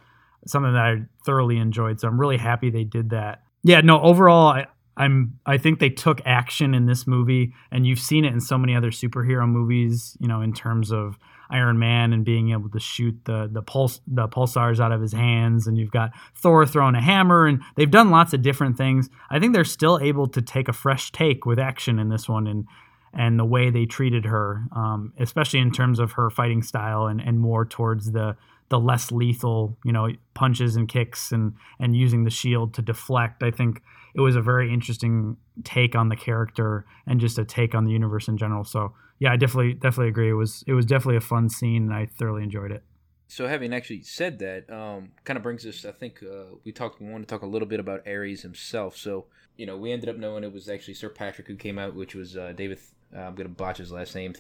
something 0.49 0.73
that 0.73 0.83
I 0.83 0.97
thoroughly 1.25 1.57
enjoyed. 1.57 2.01
So 2.01 2.09
I'm 2.09 2.21
really 2.21 2.39
happy 2.39 2.69
they 2.69 2.83
did 2.83 3.11
that. 3.11 3.43
Yeah, 3.63 3.81
no, 3.81 4.03
overall, 4.03 4.49
I, 4.49 4.67
I'm 4.97 5.39
I 5.47 5.57
think 5.57 5.79
they 5.79 5.91
took 5.91 6.21
action 6.27 6.75
in 6.75 6.87
this 6.87 7.07
movie, 7.07 7.55
and 7.71 7.87
you've 7.87 7.99
seen 7.99 8.25
it 8.25 8.33
in 8.33 8.41
so 8.41 8.59
many 8.59 8.75
other 8.77 8.91
superhero 8.91 9.49
movies. 9.49 10.17
You 10.21 10.29
know, 10.29 10.43
in 10.43 10.53
terms 10.53 10.93
of 10.93 11.19
Iron 11.51 11.79
Man 11.79 12.13
and 12.13 12.25
being 12.25 12.51
able 12.51 12.69
to 12.71 12.81
shoot 12.81 13.19
the 13.25 13.49
the 13.51 13.63
pulse 13.63 14.01
the 14.07 14.29
pulsars 14.29 14.81
out 14.81 14.93
of 14.93 15.01
his 15.01 15.13
hands, 15.13 15.67
and 15.67 15.79
you've 15.79 15.91
got 15.91 16.11
Thor 16.35 16.67
throwing 16.67 16.95
a 16.95 17.01
hammer, 17.01 17.47
and 17.47 17.63
they've 17.77 17.91
done 17.91 18.11
lots 18.11 18.35
of 18.35 18.43
different 18.43 18.77
things. 18.77 19.09
I 19.31 19.39
think 19.39 19.55
they're 19.55 19.65
still 19.65 19.99
able 20.01 20.27
to 20.29 20.43
take 20.43 20.69
a 20.69 20.73
fresh 20.73 21.11
take 21.11 21.47
with 21.47 21.59
action 21.59 21.99
in 21.99 22.09
this 22.09 22.29
one, 22.29 22.47
and 22.47 22.67
and 23.15 23.39
the 23.39 23.45
way 23.45 23.71
they 23.71 23.87
treated 23.87 24.25
her, 24.27 24.65
um, 24.75 25.13
especially 25.19 25.61
in 25.61 25.71
terms 25.71 25.99
of 25.99 26.13
her 26.13 26.31
fighting 26.31 26.63
style, 26.63 27.07
and 27.07 27.21
and 27.21 27.41
more 27.41 27.65
towards 27.65 28.13
the 28.13 28.37
the 28.69 28.81
less 28.81 29.13
lethal, 29.13 29.77
you 29.85 29.93
know, 29.93 30.09
punches 30.35 30.77
and 30.77 30.89
kicks, 30.89 31.33
and 31.33 31.55
and 31.79 31.95
using 31.97 32.25
the 32.25 32.31
shield 32.31 32.75
to 32.75 32.83
deflect. 32.83 33.43
I 33.43 33.51
think 33.51 33.83
it 34.15 34.21
was 34.21 34.37
a 34.37 34.43
very 34.43 34.73
interesting 34.73 35.37
take 35.65 35.95
on 35.95 36.09
the 36.09 36.17
character 36.17 36.85
and 37.07 37.21
just 37.21 37.39
a 37.39 37.45
take 37.45 37.75
on 37.75 37.85
the 37.85 37.91
universe 37.91 38.29
in 38.29 38.37
general. 38.37 38.65
So 38.65 38.93
yeah, 39.19 39.33
I 39.33 39.37
definitely 39.37 39.75
definitely 39.75 40.09
agree. 40.09 40.31
It 40.31 40.35
was 40.35 40.65
it 40.67 40.73
was 40.73 40.87
definitely 40.87 41.17
a 41.17 41.21
fun 41.21 41.49
scene, 41.49 41.85
and 41.85 41.95
I 41.95 42.07
thoroughly 42.07 42.43
enjoyed 42.43 42.73
it. 42.73 42.83
So 43.29 43.47
having 43.47 43.73
actually 43.73 44.03
said 44.03 44.41
that, 44.41 44.71
um, 44.71 45.13
kind 45.25 45.37
of 45.37 45.43
brings 45.43 45.65
us. 45.65 45.87
I 45.87 45.93
think 45.93 46.23
uh, 46.23 46.57
we 46.65 46.73
talked. 46.73 47.01
We 47.01 47.09
want 47.09 47.27
to 47.27 47.33
talk 47.33 47.43
a 47.43 47.47
little 47.47 47.69
bit 47.69 47.81
about 47.81 48.07
Ares 48.07 48.43
himself. 48.43 48.97
So 48.97 49.27
you 49.57 49.65
know, 49.65 49.77
we 49.77 49.93
ended 49.93 50.09
up 50.09 50.17
knowing 50.17 50.45
it 50.45 50.53
was 50.53 50.69
actually 50.69 50.95
Sir 50.95 51.09
Patrick 51.09 51.47
who 51.47 51.57
came 51.57 51.79
out, 51.79 51.95
which 51.95 52.15
was 52.15 52.37
uh, 52.37 52.53
David. 52.57 52.79
Uh, 53.15 53.21
I'm 53.21 53.35
gonna 53.35 53.49
botch 53.49 53.79
his 53.79 53.93
last 53.93 54.15
name. 54.15 54.35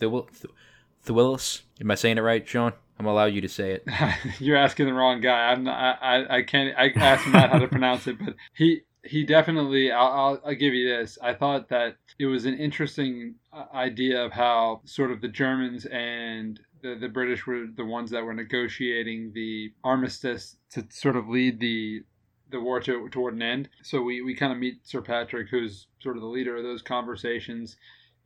Thewlis. 0.00 1.62
Am 1.80 1.90
I 1.90 1.94
saying 1.94 2.18
it 2.18 2.22
right, 2.22 2.46
Sean? 2.46 2.72
I'm 2.98 3.04
gonna 3.04 3.14
allow 3.14 3.24
you 3.26 3.40
to 3.40 3.48
say 3.48 3.72
it. 3.72 3.86
You're 4.40 4.56
asking 4.56 4.86
the 4.86 4.92
wrong 4.92 5.20
guy. 5.20 5.50
I'm 5.50 5.64
not, 5.64 5.98
I, 6.02 6.38
I 6.38 6.42
can't. 6.42 6.76
I 6.76 6.88
asked 6.96 7.26
Matt 7.28 7.50
how 7.50 7.58
to 7.58 7.68
pronounce 7.68 8.06
it, 8.06 8.18
but 8.18 8.34
he 8.54 8.82
he 9.04 9.24
definitely 9.24 9.92
I'll, 9.92 10.06
I'll, 10.06 10.40
I'll, 10.46 10.54
give 10.54 10.74
you 10.74 10.88
this. 10.88 11.18
I 11.22 11.34
thought 11.34 11.68
that 11.68 11.96
it 12.18 12.26
was 12.26 12.44
an 12.44 12.54
interesting 12.54 13.36
uh, 13.52 13.64
idea 13.74 14.24
of 14.24 14.32
how 14.32 14.82
sort 14.84 15.10
of 15.10 15.20
the 15.20 15.28
germans 15.28 15.86
and 15.86 16.60
the, 16.82 16.94
the 16.94 17.08
british 17.08 17.46
were 17.46 17.66
the 17.76 17.84
ones 17.84 18.10
that 18.10 18.24
were 18.24 18.34
negotiating 18.34 19.32
the 19.34 19.72
armistice 19.84 20.56
to 20.70 20.84
sort 20.90 21.16
of 21.16 21.28
lead 21.28 21.60
the 21.60 22.02
the 22.50 22.60
war 22.60 22.80
to, 22.80 23.08
toward 23.10 23.34
an 23.34 23.42
end. 23.42 23.68
So 23.82 24.02
we, 24.02 24.22
we 24.22 24.34
kind 24.34 24.52
of 24.52 24.58
meet 24.58 24.86
sir 24.86 25.00
patrick 25.00 25.48
who's 25.50 25.86
sort 26.00 26.16
of 26.16 26.22
the 26.22 26.28
leader 26.28 26.56
of 26.56 26.62
those 26.62 26.82
conversations 26.82 27.76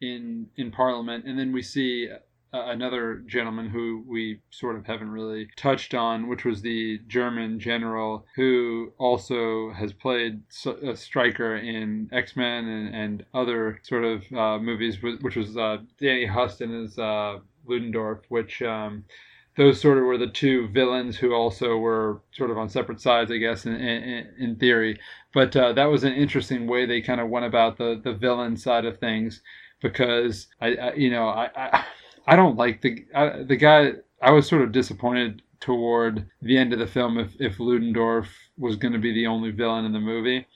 in 0.00 0.46
in 0.56 0.70
parliament. 0.70 1.24
And 1.26 1.38
then 1.38 1.52
we 1.52 1.62
see 1.62 2.08
another 2.52 3.22
gentleman 3.26 3.68
who 3.68 4.04
we 4.06 4.40
sort 4.50 4.76
of 4.76 4.86
haven't 4.86 5.10
really 5.10 5.48
touched 5.56 5.94
on, 5.94 6.28
which 6.28 6.44
was 6.44 6.60
the 6.60 6.98
German 7.08 7.58
general 7.58 8.26
who 8.36 8.92
also 8.98 9.72
has 9.72 9.92
played 9.92 10.42
a 10.82 10.96
Stryker 10.96 11.56
in 11.56 12.10
X 12.12 12.36
Men 12.36 12.66
and, 12.66 12.94
and, 12.94 13.24
other 13.34 13.80
sort 13.82 14.04
of 14.04 14.32
uh, 14.32 14.58
movies, 14.58 15.02
which 15.02 15.36
was 15.36 15.56
uh, 15.56 15.78
Danny 15.98 16.26
Huston 16.26 16.84
as 16.84 16.98
uh, 16.98 17.38
Ludendorff, 17.66 18.20
which. 18.28 18.62
Um, 18.62 19.04
those 19.54 19.78
sort 19.78 19.98
of 19.98 20.04
were 20.04 20.16
the 20.16 20.28
two 20.28 20.66
villains 20.68 21.18
who 21.18 21.34
also 21.34 21.76
were 21.76 22.22
sort 22.32 22.50
of 22.50 22.56
on 22.56 22.70
separate 22.70 23.02
sides, 23.02 23.30
I 23.30 23.36
guess, 23.36 23.66
in, 23.66 23.74
in, 23.74 24.26
in 24.38 24.56
theory. 24.56 24.98
But 25.34 25.54
uh, 25.54 25.74
that 25.74 25.90
was 25.90 26.04
an 26.04 26.14
interesting 26.14 26.66
way 26.66 26.86
they 26.86 27.02
kind 27.02 27.20
of 27.20 27.28
went 27.28 27.44
about 27.44 27.76
the, 27.76 28.00
the 28.02 28.14
villain 28.14 28.56
side 28.56 28.86
of 28.86 28.98
things 28.98 29.42
because 29.82 30.46
I, 30.58 30.74
I 30.76 30.94
you 30.94 31.10
know, 31.10 31.28
I 31.28 31.84
I 32.26 32.36
don't 32.36 32.56
like 32.56 32.82
the 32.82 33.04
I, 33.14 33.42
the 33.42 33.56
guy. 33.56 33.92
I 34.20 34.30
was 34.30 34.48
sort 34.48 34.62
of 34.62 34.72
disappointed 34.72 35.42
toward 35.60 36.26
the 36.40 36.58
end 36.58 36.72
of 36.72 36.78
the 36.78 36.86
film 36.86 37.18
if 37.18 37.34
if 37.40 37.58
Ludendorff 37.58 38.28
was 38.58 38.76
going 38.76 38.92
to 38.92 38.98
be 38.98 39.12
the 39.12 39.26
only 39.26 39.50
villain 39.50 39.84
in 39.84 39.92
the 39.92 40.00
movie 40.00 40.46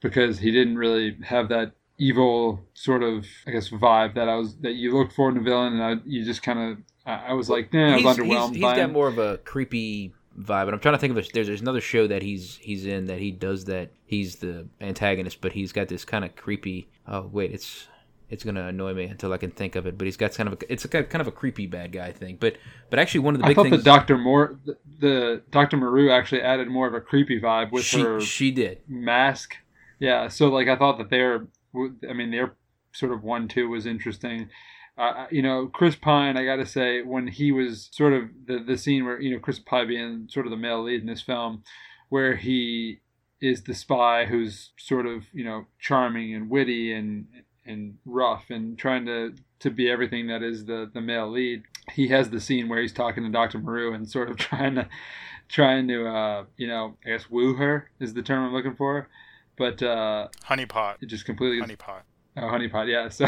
because 0.00 0.38
he 0.38 0.50
didn't 0.50 0.76
really 0.76 1.16
have 1.24 1.48
that 1.48 1.72
evil 1.98 2.60
sort 2.74 3.02
of 3.02 3.26
I 3.46 3.50
guess 3.50 3.70
vibe 3.70 4.14
that 4.14 4.28
I 4.28 4.36
was 4.36 4.56
that 4.58 4.72
you 4.72 4.96
look 4.96 5.12
for 5.12 5.30
in 5.30 5.36
a 5.36 5.40
villain 5.40 5.74
and 5.74 5.82
I, 5.82 6.02
you 6.04 6.24
just 6.24 6.42
kind 6.42 6.58
of 6.58 6.78
I, 7.06 7.28
I, 7.28 7.32
was 7.34 7.48
like, 7.48 7.72
nah, 7.72 7.94
I 7.94 7.96
was 7.96 8.16
underwhelmed. 8.16 8.48
He's, 8.48 8.56
he's 8.56 8.76
got 8.76 8.92
more 8.92 9.08
of 9.08 9.18
a 9.18 9.38
creepy 9.38 10.12
vibe, 10.38 10.64
and 10.64 10.72
I'm 10.72 10.80
trying 10.80 10.94
to 10.94 10.98
think 10.98 11.12
of 11.12 11.18
a, 11.18 11.28
there's 11.32 11.46
there's 11.46 11.60
another 11.60 11.80
show 11.80 12.06
that 12.08 12.22
he's 12.22 12.56
he's 12.56 12.84
in 12.84 13.06
that 13.06 13.18
he 13.18 13.30
does 13.30 13.66
that. 13.66 13.90
He's 14.06 14.36
the 14.36 14.66
antagonist, 14.80 15.40
but 15.40 15.52
he's 15.52 15.72
got 15.72 15.88
this 15.88 16.04
kind 16.04 16.24
of 16.24 16.34
creepy. 16.36 16.88
Oh 17.06 17.28
wait, 17.32 17.52
it's 17.52 17.88
it's 18.28 18.44
gonna 18.44 18.66
annoy 18.66 18.94
me 18.94 19.04
until 19.04 19.32
I 19.32 19.38
can 19.38 19.50
think 19.50 19.76
of 19.76 19.86
it. 19.86 19.96
But 19.96 20.06
he's 20.06 20.16
got 20.16 20.34
kind 20.34 20.48
of 20.48 20.54
a, 20.60 20.72
it's 20.72 20.84
a 20.84 20.88
kind 20.88 21.20
of 21.20 21.26
a 21.26 21.32
creepy 21.32 21.66
bad 21.66 21.92
guy 21.92 22.12
thing. 22.12 22.36
But 22.40 22.56
but 22.90 22.98
actually 22.98 23.20
one 23.20 23.34
of 23.34 23.40
the 23.40 23.46
big 23.46 23.52
I 23.52 23.54
thought 23.54 23.70
things. 23.70 23.76
the 23.78 23.82
Doctor 23.82 24.18
Moore, 24.18 24.58
the, 24.64 24.76
the 24.98 25.42
Doctor 25.50 25.76
Maru 25.76 26.10
actually 26.10 26.42
added 26.42 26.68
more 26.68 26.86
of 26.86 26.94
a 26.94 27.00
creepy 27.00 27.40
vibe 27.40 27.72
with 27.72 27.84
she, 27.84 28.00
her. 28.00 28.20
She 28.20 28.50
did 28.50 28.80
mask. 28.88 29.56
Yeah, 29.98 30.28
so 30.28 30.48
like 30.48 30.68
I 30.68 30.76
thought 30.76 30.98
that 30.98 31.08
they're, 31.08 31.46
I 32.08 32.12
mean, 32.12 32.30
their 32.30 32.54
sort 32.92 33.12
of 33.12 33.22
one 33.22 33.48
two 33.48 33.68
was 33.68 33.86
interesting. 33.86 34.50
Uh, 34.98 35.26
you 35.30 35.42
know, 35.42 35.66
Chris 35.66 35.94
Pine, 35.94 36.38
I 36.38 36.44
got 36.44 36.56
to 36.56 36.66
say, 36.66 37.02
when 37.02 37.26
he 37.28 37.52
was 37.52 37.90
sort 37.92 38.12
of 38.14 38.24
the 38.46 38.58
the 38.58 38.78
scene 38.78 39.04
where 39.04 39.20
you 39.20 39.32
know 39.32 39.38
Chris 39.38 39.58
Pine 39.58 39.88
being 39.88 40.28
sort 40.30 40.46
of 40.46 40.50
the 40.50 40.56
male 40.56 40.82
lead 40.82 41.00
in 41.00 41.06
this 41.06 41.22
film, 41.22 41.62
where 42.08 42.36
he 42.36 43.00
is 43.40 43.64
the 43.64 43.74
spy 43.74 44.24
who's 44.24 44.70
sort 44.78 45.06
of 45.06 45.24
you 45.32 45.44
know 45.44 45.66
charming 45.78 46.34
and 46.34 46.48
witty 46.48 46.92
and 46.92 47.26
and 47.66 47.98
rough 48.04 48.50
and 48.50 48.78
trying 48.78 49.06
to 49.06 49.34
to 49.60 49.70
be 49.70 49.90
everything 49.90 50.28
that 50.28 50.42
is 50.42 50.64
the 50.64 50.90
the 50.92 51.00
male 51.00 51.30
lead. 51.30 51.62
He 51.92 52.08
has 52.08 52.30
the 52.30 52.40
scene 52.40 52.68
where 52.68 52.80
he's 52.80 52.92
talking 52.92 53.22
to 53.24 53.30
Dr. 53.30 53.58
Maru 53.58 53.94
and 53.94 54.08
sort 54.08 54.30
of 54.30 54.36
trying 54.36 54.74
to 54.76 54.88
trying 55.48 55.88
to 55.88 56.06
uh, 56.06 56.44
you 56.56 56.66
know 56.66 56.96
I 57.04 57.10
guess 57.10 57.30
woo 57.30 57.54
her 57.54 57.90
is 58.00 58.14
the 58.14 58.22
term 58.22 58.44
I'm 58.44 58.52
looking 58.52 58.76
for, 58.76 59.08
but 59.56 59.82
uh, 59.82 60.28
honeypot. 60.44 60.96
It 61.02 61.06
just 61.06 61.24
completely 61.24 61.60
honeypot. 61.60 62.02
Oh, 62.38 62.42
honeypot, 62.42 62.86
yeah. 62.88 63.08
So 63.10 63.26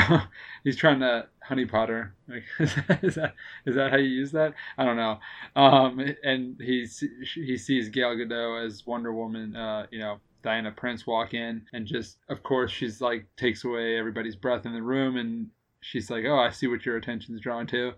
he's 0.64 0.76
trying 0.76 1.00
to 1.00 1.26
honeypot 1.48 1.88
her. 1.88 2.14
Like, 2.28 2.44
is 3.02 3.14
that 3.14 3.34
is 3.64 3.74
that 3.74 3.90
how 3.90 3.96
you 3.96 4.08
use 4.08 4.32
that? 4.32 4.54
I 4.76 4.84
don't 4.84 4.96
know. 4.96 5.18
Um, 5.56 6.14
and 6.22 6.60
he 6.60 6.86
he 7.34 7.56
sees 7.56 7.88
Gal 7.88 8.14
Gadot 8.16 8.66
as 8.66 8.86
Wonder 8.86 9.12
Woman. 9.12 9.56
Uh, 9.56 9.86
you 9.90 9.98
know, 9.98 10.20
Diana 10.48 10.72
Prince 10.72 11.06
walk 11.06 11.34
in 11.34 11.60
and 11.74 11.86
just, 11.86 12.16
of 12.30 12.42
course, 12.42 12.70
she's 12.70 13.02
like 13.02 13.26
takes 13.36 13.64
away 13.64 13.98
everybody's 13.98 14.34
breath 14.34 14.64
in 14.64 14.72
the 14.72 14.80
room, 14.80 15.18
and 15.18 15.48
she's 15.82 16.10
like, 16.10 16.24
"Oh, 16.24 16.38
I 16.38 16.48
see 16.48 16.66
what 16.66 16.86
your 16.86 16.96
attention's 16.96 17.42
drawn 17.42 17.66
to." 17.66 17.92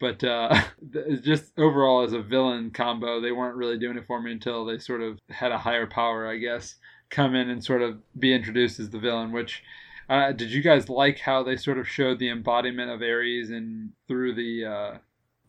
But 0.00 0.24
uh, 0.24 0.62
just 1.22 1.56
overall, 1.56 2.02
as 2.02 2.12
a 2.12 2.20
villain 2.20 2.72
combo, 2.72 3.20
they 3.20 3.30
weren't 3.30 3.54
really 3.54 3.78
doing 3.78 3.96
it 3.96 4.08
for 4.08 4.20
me 4.20 4.32
until 4.32 4.64
they 4.64 4.78
sort 4.78 5.00
of 5.00 5.20
had 5.30 5.52
a 5.52 5.58
higher 5.58 5.86
power, 5.86 6.26
I 6.26 6.38
guess, 6.38 6.74
come 7.08 7.36
in 7.36 7.48
and 7.48 7.62
sort 7.62 7.82
of 7.82 7.98
be 8.18 8.34
introduced 8.34 8.80
as 8.80 8.90
the 8.90 8.98
villain. 8.98 9.30
Which 9.30 9.62
uh, 10.08 10.32
did 10.32 10.50
you 10.50 10.60
guys 10.60 10.88
like 10.88 11.20
how 11.20 11.44
they 11.44 11.56
sort 11.56 11.78
of 11.78 11.88
showed 11.88 12.18
the 12.18 12.30
embodiment 12.30 12.90
of 12.90 13.00
Ares 13.00 13.50
and 13.50 13.92
through 14.08 14.34
the 14.34 14.64
uh, 14.64 14.98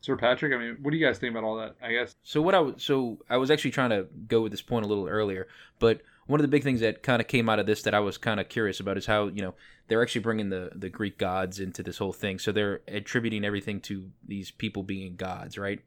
Sir 0.01 0.17
Patrick? 0.17 0.53
I 0.53 0.57
mean, 0.57 0.77
what 0.83 0.91
do 0.91 0.97
you 0.97 1.05
guys 1.07 1.17
think 1.17 1.31
about 1.31 1.45
all 1.45 1.55
that? 1.55 1.77
I 1.81 1.93
guess. 1.93 2.15
So 2.21 2.43
what 2.43 2.53
I 2.53 2.59
was 2.59 2.75
so 2.77 3.17
I 3.27 3.37
was 3.37 3.49
actually 3.49 3.71
trying 3.71 3.89
to 3.89 4.05
go 4.27 4.41
with 4.41 4.51
this 4.51 4.61
point 4.61 4.85
a 4.85 4.87
little 4.87 5.07
earlier, 5.07 5.47
but 5.79 6.03
one 6.27 6.39
of 6.39 6.43
the 6.43 6.49
big 6.49 6.63
things 6.63 6.79
that 6.79 7.03
kind 7.03 7.21
of 7.21 7.27
came 7.27 7.49
out 7.49 7.59
of 7.59 7.65
this 7.65 7.81
that 7.83 7.93
I 7.93 7.99
was 7.99 8.17
kind 8.17 8.39
of 8.39 8.49
curious 8.49 8.79
about 8.79 8.97
is 8.97 9.05
how 9.05 9.27
you 9.27 9.41
know 9.41 9.53
they're 9.87 10.01
actually 10.01 10.21
bringing 10.21 10.49
the 10.49 10.71
the 10.75 10.89
Greek 10.89 11.17
gods 11.17 11.59
into 11.59 11.83
this 11.83 11.97
whole 11.97 12.13
thing. 12.13 12.39
So 12.39 12.51
they're 12.51 12.81
attributing 12.87 13.43
everything 13.45 13.81
to 13.81 14.09
these 14.25 14.51
people 14.51 14.83
being 14.83 15.15
gods, 15.15 15.57
right? 15.57 15.81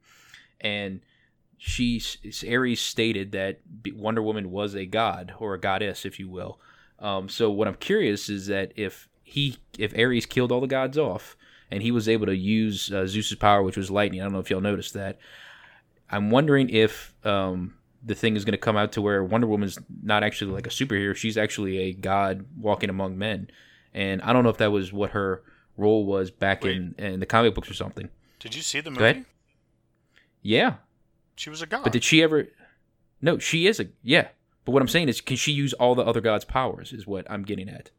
And 0.61 1.01
she 1.57 2.01
Ares 2.47 2.79
stated 2.79 3.31
that 3.31 3.61
Wonder 3.93 4.21
Woman 4.21 4.51
was 4.51 4.75
a 4.75 4.85
god 4.85 5.33
or 5.39 5.53
a 5.55 5.59
goddess, 5.59 6.05
if 6.05 6.19
you 6.19 6.29
will. 6.29 6.59
Um, 6.99 7.29
so 7.29 7.49
what 7.49 7.67
I'm 7.67 7.75
curious 7.75 8.29
is 8.29 8.47
that 8.47 8.73
if 8.75 9.09
he 9.23 9.57
if 9.77 9.97
Ares 9.97 10.25
killed 10.25 10.51
all 10.51 10.61
the 10.61 10.67
gods 10.67 10.97
off 10.97 11.35
and 11.69 11.83
he 11.83 11.91
was 11.91 12.07
able 12.07 12.25
to 12.27 12.35
use 12.35 12.91
uh, 12.91 13.05
Zeus's 13.05 13.37
power, 13.37 13.61
which 13.61 13.77
was 13.77 13.91
lightning. 13.91 14.21
I 14.21 14.23
don't 14.23 14.33
know 14.33 14.39
if 14.39 14.49
y'all 14.49 14.61
noticed 14.61 14.93
that. 14.93 15.19
I'm 16.09 16.29
wondering 16.29 16.69
if 16.69 17.13
um, 17.25 17.73
the 18.07 18.15
thing 18.15 18.35
is 18.35 18.45
going 18.45 18.53
to 18.53 18.57
come 18.57 18.77
out 18.77 18.93
to 18.93 19.01
where 19.01 19.23
Wonder 19.23 19.47
Woman's 19.47 19.77
not 20.01 20.23
actually 20.23 20.51
like 20.51 20.65
a 20.65 20.71
superhero; 20.71 21.15
she's 21.15 21.37
actually 21.37 21.77
a 21.79 21.93
god 21.93 22.45
walking 22.57 22.89
among 22.89 23.17
men. 23.17 23.49
And 23.93 24.21
I 24.21 24.33
don't 24.33 24.43
know 24.43 24.49
if 24.49 24.57
that 24.57 24.71
was 24.71 24.91
what 24.91 25.11
her 25.11 25.43
role 25.75 26.05
was 26.05 26.31
back 26.31 26.63
Wait. 26.63 26.77
in 26.77 26.95
in 26.97 27.19
the 27.19 27.25
comic 27.25 27.53
books 27.53 27.69
or 27.69 27.73
something. 27.73 28.09
Did 28.39 28.55
you 28.55 28.61
see 28.61 28.79
the 28.79 28.91
movie? 28.91 29.25
Yeah, 30.41 30.75
she 31.35 31.49
was 31.49 31.61
a 31.61 31.65
god. 31.65 31.83
But 31.83 31.93
did 31.93 32.03
she 32.03 32.23
ever? 32.23 32.47
No, 33.21 33.37
she 33.37 33.67
is 33.67 33.79
a 33.79 33.87
yeah. 34.03 34.29
But 34.65 34.71
what 34.71 34.81
I'm 34.81 34.87
saying 34.87 35.09
is, 35.09 35.21
can 35.21 35.37
she 35.37 35.51
use 35.51 35.73
all 35.73 35.95
the 35.95 36.03
other 36.03 36.21
gods' 36.21 36.45
powers? 36.45 36.91
Is 36.91 37.07
what 37.07 37.29
I'm 37.29 37.43
getting 37.43 37.69
at. 37.69 37.91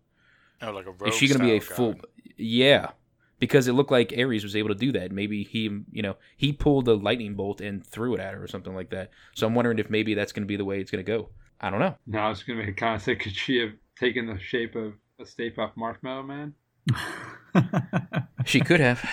Oh, 0.60 0.72
like 0.72 0.86
a 0.86 0.90
rogue 0.90 1.08
Is 1.08 1.14
she 1.14 1.28
going 1.28 1.38
to 1.38 1.44
be 1.44 1.56
a 1.56 1.60
style 1.60 1.76
full? 1.76 1.92
god. 1.94 2.06
Yeah, 2.36 2.90
because 3.38 3.68
it 3.68 3.72
looked 3.72 3.90
like 3.90 4.12
Ares 4.18 4.42
was 4.44 4.56
able 4.56 4.68
to 4.70 4.74
do 4.74 4.92
that. 4.92 5.12
Maybe 5.12 5.44
he, 5.44 5.62
you 5.92 6.02
know, 6.02 6.16
he 6.36 6.52
pulled 6.52 6.84
the 6.86 6.96
lightning 6.96 7.34
bolt 7.34 7.60
and 7.60 7.86
threw 7.86 8.14
it 8.14 8.20
at 8.20 8.34
her 8.34 8.42
or 8.42 8.48
something 8.48 8.74
like 8.74 8.90
that. 8.90 9.10
So 9.34 9.46
I'm 9.46 9.54
wondering 9.54 9.78
if 9.78 9.90
maybe 9.90 10.14
that's 10.14 10.32
going 10.32 10.42
to 10.42 10.46
be 10.48 10.56
the 10.56 10.64
way 10.64 10.80
it's 10.80 10.90
going 10.90 11.04
to 11.04 11.10
go. 11.10 11.28
I 11.60 11.70
don't 11.70 11.80
know. 11.80 11.96
Now 12.06 12.26
I 12.26 12.28
was 12.28 12.42
gonna 12.44 12.60
make 12.60 12.68
a 12.68 12.72
comment. 12.72 13.02
Say, 13.02 13.16
could 13.16 13.34
she 13.34 13.58
have 13.58 13.72
taken 13.98 14.26
the 14.26 14.38
shape 14.38 14.76
of 14.76 14.92
a 15.20 15.26
Stay 15.26 15.50
Puft 15.50 15.72
Marshmallow 15.76 16.22
Man? 16.22 16.54
She 18.44 18.60
could 18.60 18.80
have, 18.80 19.04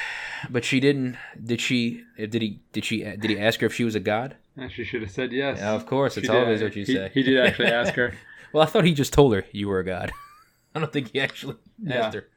but 0.49 0.63
she 0.63 0.80
didn't. 0.80 1.17
Did 1.43 1.59
she? 1.59 2.03
Did 2.17 2.41
he? 2.41 2.61
Did 2.71 2.86
she? 2.86 3.03
Did 3.03 3.26
he 3.26 3.39
ask 3.39 3.59
her 3.59 3.65
if 3.65 3.73
she 3.73 3.84
was 3.84 3.95
a 3.95 3.99
god? 3.99 4.38
Yeah, 4.55 4.69
she 4.69 4.84
should 4.86 5.01
have 5.01 5.11
said 5.11 5.32
yes. 5.34 5.57
Yeah, 5.59 5.73
of 5.73 5.86
course. 5.88 6.13
She 6.13 6.21
It's 6.21 6.30
did. 6.30 6.38
always 6.38 6.61
what 6.61 6.76
you 6.76 6.86
He- 6.86 6.93
say. 6.93 7.11
He 7.13 7.23
did 7.23 7.38
actually 7.45 7.67
ask 7.67 7.93
her. 7.95 8.13
Well, 8.53 8.63
I 8.63 8.67
thought 8.67 8.86
he 8.86 8.93
just 8.93 9.11
told 9.11 9.34
her 9.34 9.43
you 9.51 9.67
were 9.67 9.80
a 9.80 9.84
god. 9.86 10.11
I 10.76 10.80
don't 10.80 10.93
think 10.93 11.11
he 11.11 11.19
actually 11.19 11.55
Yeah. 11.84 12.05
asked 12.05 12.15
her. 12.15 12.28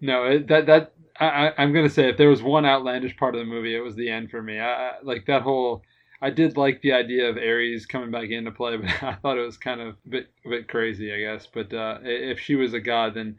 No, 0.00 0.24
it, 0.24 0.48
that 0.48 0.66
that 0.66 0.92
I, 1.18 1.52
I'm 1.58 1.72
gonna 1.72 1.90
say 1.90 2.08
if 2.08 2.16
there 2.16 2.28
was 2.28 2.42
one 2.42 2.64
outlandish 2.64 3.16
part 3.16 3.34
of 3.34 3.40
the 3.40 3.44
movie, 3.44 3.74
it 3.74 3.80
was 3.80 3.94
the 3.94 4.08
end 4.08 4.30
for 4.30 4.42
me. 4.42 4.58
I, 4.58 4.94
like 5.02 5.26
that 5.26 5.42
whole. 5.42 5.82
I 6.20 6.30
did 6.30 6.56
like 6.56 6.82
the 6.82 6.92
idea 6.92 7.28
of 7.28 7.36
Ares 7.36 7.84
coming 7.84 8.12
back 8.12 8.30
into 8.30 8.52
play, 8.52 8.76
but 8.78 9.02
I 9.02 9.14
thought 9.16 9.38
it 9.38 9.44
was 9.44 9.56
kind 9.56 9.80
of 9.80 9.88
a 9.88 10.08
bit 10.08 10.28
a 10.46 10.48
bit 10.48 10.68
crazy, 10.68 11.12
I 11.12 11.18
guess. 11.18 11.46
But 11.52 11.72
uh, 11.72 11.98
if 12.02 12.38
she 12.40 12.54
was 12.54 12.74
a 12.74 12.80
god, 12.80 13.14
then 13.14 13.36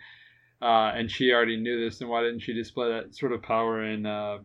uh, 0.62 0.92
and 0.96 1.12
she 1.12 1.32
already 1.32 1.58
knew 1.58 1.84
this, 1.84 2.00
then 2.00 2.08
why 2.08 2.22
didn't 2.22 2.40
she 2.40 2.54
display 2.54 2.90
that 2.90 3.16
sort 3.16 3.34
of 3.34 3.42
power 3.42 3.84
in 3.84 4.06
uh, 4.06 4.38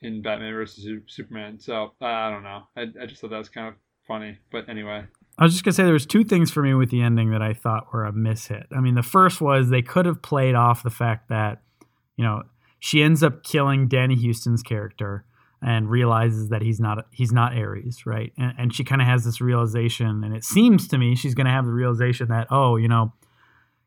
in 0.00 0.22
Batman 0.22 0.52
versus 0.52 0.86
Superman? 1.06 1.58
So 1.60 1.92
I 2.00 2.30
don't 2.30 2.42
know. 2.42 2.62
I, 2.76 2.86
I 3.02 3.06
just 3.06 3.20
thought 3.20 3.30
that 3.30 3.38
was 3.38 3.48
kind 3.48 3.68
of 3.68 3.74
funny. 4.06 4.38
But 4.50 4.68
anyway, 4.68 5.04
I 5.38 5.44
was 5.44 5.52
just 5.52 5.64
gonna 5.64 5.72
say 5.72 5.84
there 5.84 5.92
was 5.92 6.06
two 6.06 6.24
things 6.24 6.50
for 6.50 6.62
me 6.62 6.74
with 6.74 6.90
the 6.90 7.00
ending 7.00 7.30
that 7.30 7.42
I 7.42 7.54
thought 7.54 7.92
were 7.92 8.04
a 8.04 8.12
mishit. 8.12 8.66
I 8.76 8.80
mean, 8.80 8.94
the 8.94 9.02
first 9.02 9.40
was 9.40 9.70
they 9.70 9.82
could 9.82 10.06
have 10.06 10.20
played 10.20 10.54
off 10.54 10.82
the 10.82 10.90
fact 10.90 11.30
that, 11.30 11.62
you 12.16 12.24
know, 12.24 12.42
she 12.84 13.00
ends 13.00 13.22
up 13.22 13.44
killing 13.44 13.86
Danny 13.86 14.16
Huston's 14.16 14.60
character 14.60 15.24
and 15.62 15.88
realizes 15.88 16.48
that 16.48 16.62
he's 16.62 16.80
not 16.80 17.06
he's 17.12 17.30
not 17.30 17.56
Ares, 17.56 18.04
right? 18.04 18.32
And, 18.36 18.54
and 18.58 18.74
she 18.74 18.82
kind 18.82 19.00
of 19.00 19.06
has 19.06 19.24
this 19.24 19.40
realization, 19.40 20.24
and 20.24 20.34
it 20.34 20.42
seems 20.42 20.88
to 20.88 20.98
me 20.98 21.14
she's 21.14 21.36
gonna 21.36 21.52
have 21.52 21.64
the 21.64 21.70
realization 21.70 22.26
that 22.30 22.48
oh, 22.50 22.74
you 22.74 22.88
know, 22.88 23.12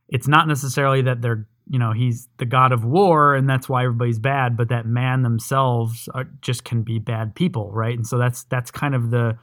it's 0.08 0.30
not 0.30 0.48
necessarily 0.48 1.02
that 1.02 1.22
they're 1.22 1.46
you 1.70 1.78
know 1.78 1.92
he's 1.92 2.30
the 2.38 2.46
god 2.46 2.72
of 2.72 2.86
war 2.86 3.36
and 3.36 3.50
that's 3.50 3.68
why 3.68 3.84
everybody's 3.84 4.18
bad, 4.18 4.56
but 4.56 4.70
that 4.70 4.86
man 4.86 5.24
themselves 5.24 6.08
are, 6.14 6.30
just 6.40 6.64
can 6.64 6.82
be 6.82 6.98
bad 6.98 7.36
people, 7.36 7.74
right? 7.74 7.98
And 7.98 8.08
so 8.08 8.18
that's 8.18 8.46
that's 8.46 8.72
kind 8.72 8.96
of 8.96 9.12
the 9.12 9.38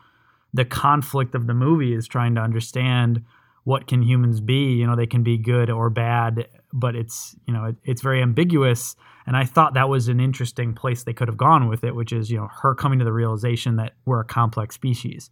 the 0.54 0.64
conflict 0.64 1.34
of 1.34 1.46
the 1.46 1.54
movie 1.54 1.92
is 1.92 2.08
trying 2.08 2.34
to 2.36 2.40
understand 2.40 3.22
what 3.64 3.86
can 3.86 4.02
humans 4.02 4.40
be 4.40 4.72
you 4.72 4.86
know 4.86 4.96
they 4.96 5.06
can 5.06 5.22
be 5.22 5.36
good 5.36 5.68
or 5.68 5.90
bad 5.90 6.48
but 6.72 6.96
it's 6.96 7.36
you 7.46 7.52
know 7.52 7.66
it, 7.66 7.76
it's 7.84 8.02
very 8.02 8.22
ambiguous. 8.22 8.96
And 9.24 9.36
i 9.36 9.44
thought 9.44 9.74
that 9.74 9.88
was 9.88 10.08
an 10.08 10.18
interesting 10.18 10.74
place 10.74 11.04
they 11.04 11.12
could 11.12 11.28
have 11.28 11.36
gone 11.36 11.68
with 11.68 11.84
it 11.84 11.94
which 11.94 12.12
is 12.12 12.30
you 12.30 12.38
know 12.38 12.48
her 12.62 12.74
coming 12.74 12.98
to 12.98 13.04
the 13.04 13.12
realization 13.12 13.76
that 13.76 13.92
we're 14.04 14.20
a 14.20 14.24
complex 14.24 14.74
species. 14.74 15.30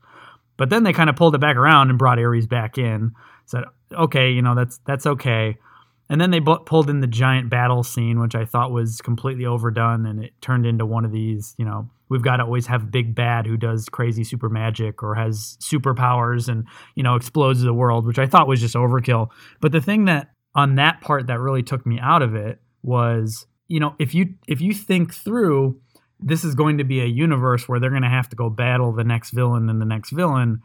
But 0.56 0.68
then 0.68 0.84
they 0.84 0.92
kind 0.92 1.08
of 1.08 1.16
pulled 1.16 1.34
it 1.34 1.40
back 1.40 1.56
around 1.56 1.90
and 1.90 1.98
brought 1.98 2.18
ares 2.18 2.46
back 2.46 2.78
in 2.78 3.12
said 3.46 3.64
okay 3.92 4.30
you 4.30 4.42
know 4.42 4.54
that's 4.54 4.78
that's 4.86 5.06
okay. 5.06 5.56
And 6.08 6.20
then 6.20 6.32
they 6.32 6.40
bu- 6.40 6.64
pulled 6.64 6.90
in 6.90 7.00
the 7.00 7.06
giant 7.06 7.50
battle 7.50 7.82
scene 7.82 8.20
which 8.20 8.34
i 8.34 8.44
thought 8.44 8.72
was 8.72 9.00
completely 9.00 9.46
overdone 9.46 10.06
and 10.06 10.24
it 10.24 10.32
turned 10.40 10.66
into 10.66 10.84
one 10.84 11.04
of 11.04 11.12
these 11.12 11.54
you 11.56 11.64
know 11.64 11.88
we've 12.08 12.22
got 12.22 12.38
to 12.38 12.44
always 12.44 12.66
have 12.66 12.90
big 12.90 13.14
bad 13.14 13.46
who 13.46 13.56
does 13.56 13.88
crazy 13.88 14.24
super 14.24 14.48
magic 14.48 15.02
or 15.04 15.14
has 15.14 15.56
superpowers 15.60 16.48
and 16.48 16.66
you 16.96 17.02
know 17.02 17.14
explodes 17.14 17.62
the 17.62 17.72
world 17.72 18.06
which 18.06 18.18
i 18.18 18.26
thought 18.26 18.48
was 18.48 18.60
just 18.60 18.74
overkill. 18.74 19.30
But 19.60 19.72
the 19.72 19.80
thing 19.80 20.06
that 20.06 20.30
on 20.54 20.76
that 20.76 21.00
part 21.00 21.26
that 21.26 21.38
really 21.38 21.62
took 21.62 21.86
me 21.86 21.98
out 22.00 22.22
of 22.22 22.34
it 22.34 22.60
was 22.82 23.46
you 23.68 23.78
know 23.78 23.94
if 23.98 24.14
you 24.14 24.34
if 24.48 24.60
you 24.60 24.72
think 24.74 25.14
through 25.14 25.80
this 26.18 26.44
is 26.44 26.54
going 26.54 26.78
to 26.78 26.84
be 26.84 27.00
a 27.00 27.06
universe 27.06 27.68
where 27.68 27.80
they're 27.80 27.90
going 27.90 28.02
to 28.02 28.08
have 28.08 28.28
to 28.28 28.36
go 28.36 28.50
battle 28.50 28.92
the 28.92 29.04
next 29.04 29.30
villain 29.30 29.68
and 29.68 29.80
the 29.80 29.86
next 29.86 30.10
villain 30.10 30.60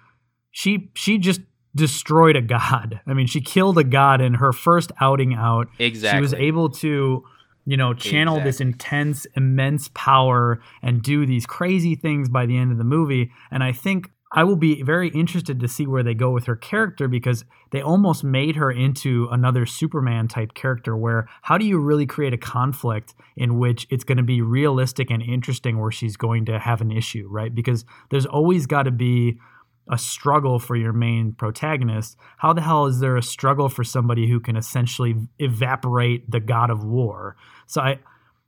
she 0.51 0.89
she 0.95 1.17
just 1.17 1.41
destroyed 1.75 2.37
a 2.37 2.41
god. 2.41 3.01
I 3.05 3.13
mean 3.13 3.27
she 3.27 3.41
killed 3.41 3.77
a 3.77 3.83
god 3.83 4.21
in 4.21 4.35
her 4.35 4.53
first 4.53 4.91
outing 5.01 5.33
out. 5.33 5.67
Exactly. 5.77 6.17
she 6.17 6.21
was 6.21 6.33
able 6.33 6.69
to 6.69 7.23
you 7.65 7.77
know 7.77 7.93
channel 7.93 8.39
this 8.39 8.61
intense 8.61 9.27
immense 9.35 9.89
power 9.93 10.61
and 10.81 11.01
do 11.01 11.25
these 11.25 11.45
crazy 11.45 11.95
things 11.95 12.29
by 12.29 12.45
the 12.45 12.57
end 12.57 12.71
of 12.71 12.77
the 12.77 12.85
movie. 12.85 13.31
And 13.51 13.63
i 13.63 13.73
think 13.73 14.09
i 14.35 14.43
will 14.43 14.55
be 14.55 14.83
very 14.83 15.09
interested 15.09 15.59
to 15.59 15.67
see 15.67 15.87
where 15.87 16.03
they 16.03 16.13
go 16.13 16.29
with 16.29 16.45
her 16.45 16.55
character 16.55 17.07
because 17.07 17.43
they 17.71 17.81
almost 17.81 18.23
made 18.23 18.55
her 18.55 18.71
into 18.71 19.27
another 19.31 19.65
superman 19.65 20.27
type 20.27 20.53
character 20.53 20.95
where 20.95 21.27
how 21.41 21.57
do 21.57 21.65
you 21.65 21.79
really 21.79 22.05
create 22.05 22.33
a 22.33 22.37
conflict 22.37 23.15
in 23.35 23.57
which 23.57 23.87
it's 23.89 24.03
going 24.03 24.17
to 24.17 24.23
be 24.23 24.41
realistic 24.41 25.09
and 25.09 25.23
interesting 25.23 25.79
where 25.79 25.91
she's 25.91 26.15
going 26.15 26.45
to 26.45 26.59
have 26.59 26.81
an 26.81 26.91
issue 26.91 27.27
right 27.29 27.55
because 27.55 27.83
there's 28.11 28.27
always 28.27 28.67
got 28.67 28.83
to 28.83 28.91
be 28.91 29.39
a 29.91 29.97
struggle 29.97 30.57
for 30.59 30.75
your 30.75 30.93
main 30.93 31.33
protagonist, 31.33 32.17
how 32.37 32.53
the 32.53 32.61
hell 32.61 32.85
is 32.87 32.99
there 32.99 33.17
a 33.17 33.23
struggle 33.23 33.69
for 33.69 33.83
somebody 33.83 34.27
who 34.27 34.39
can 34.39 34.55
essentially 34.55 35.15
evaporate 35.37 36.29
the 36.29 36.39
god 36.39 36.69
of 36.69 36.83
war? 36.83 37.35
So 37.67 37.81
I 37.81 37.99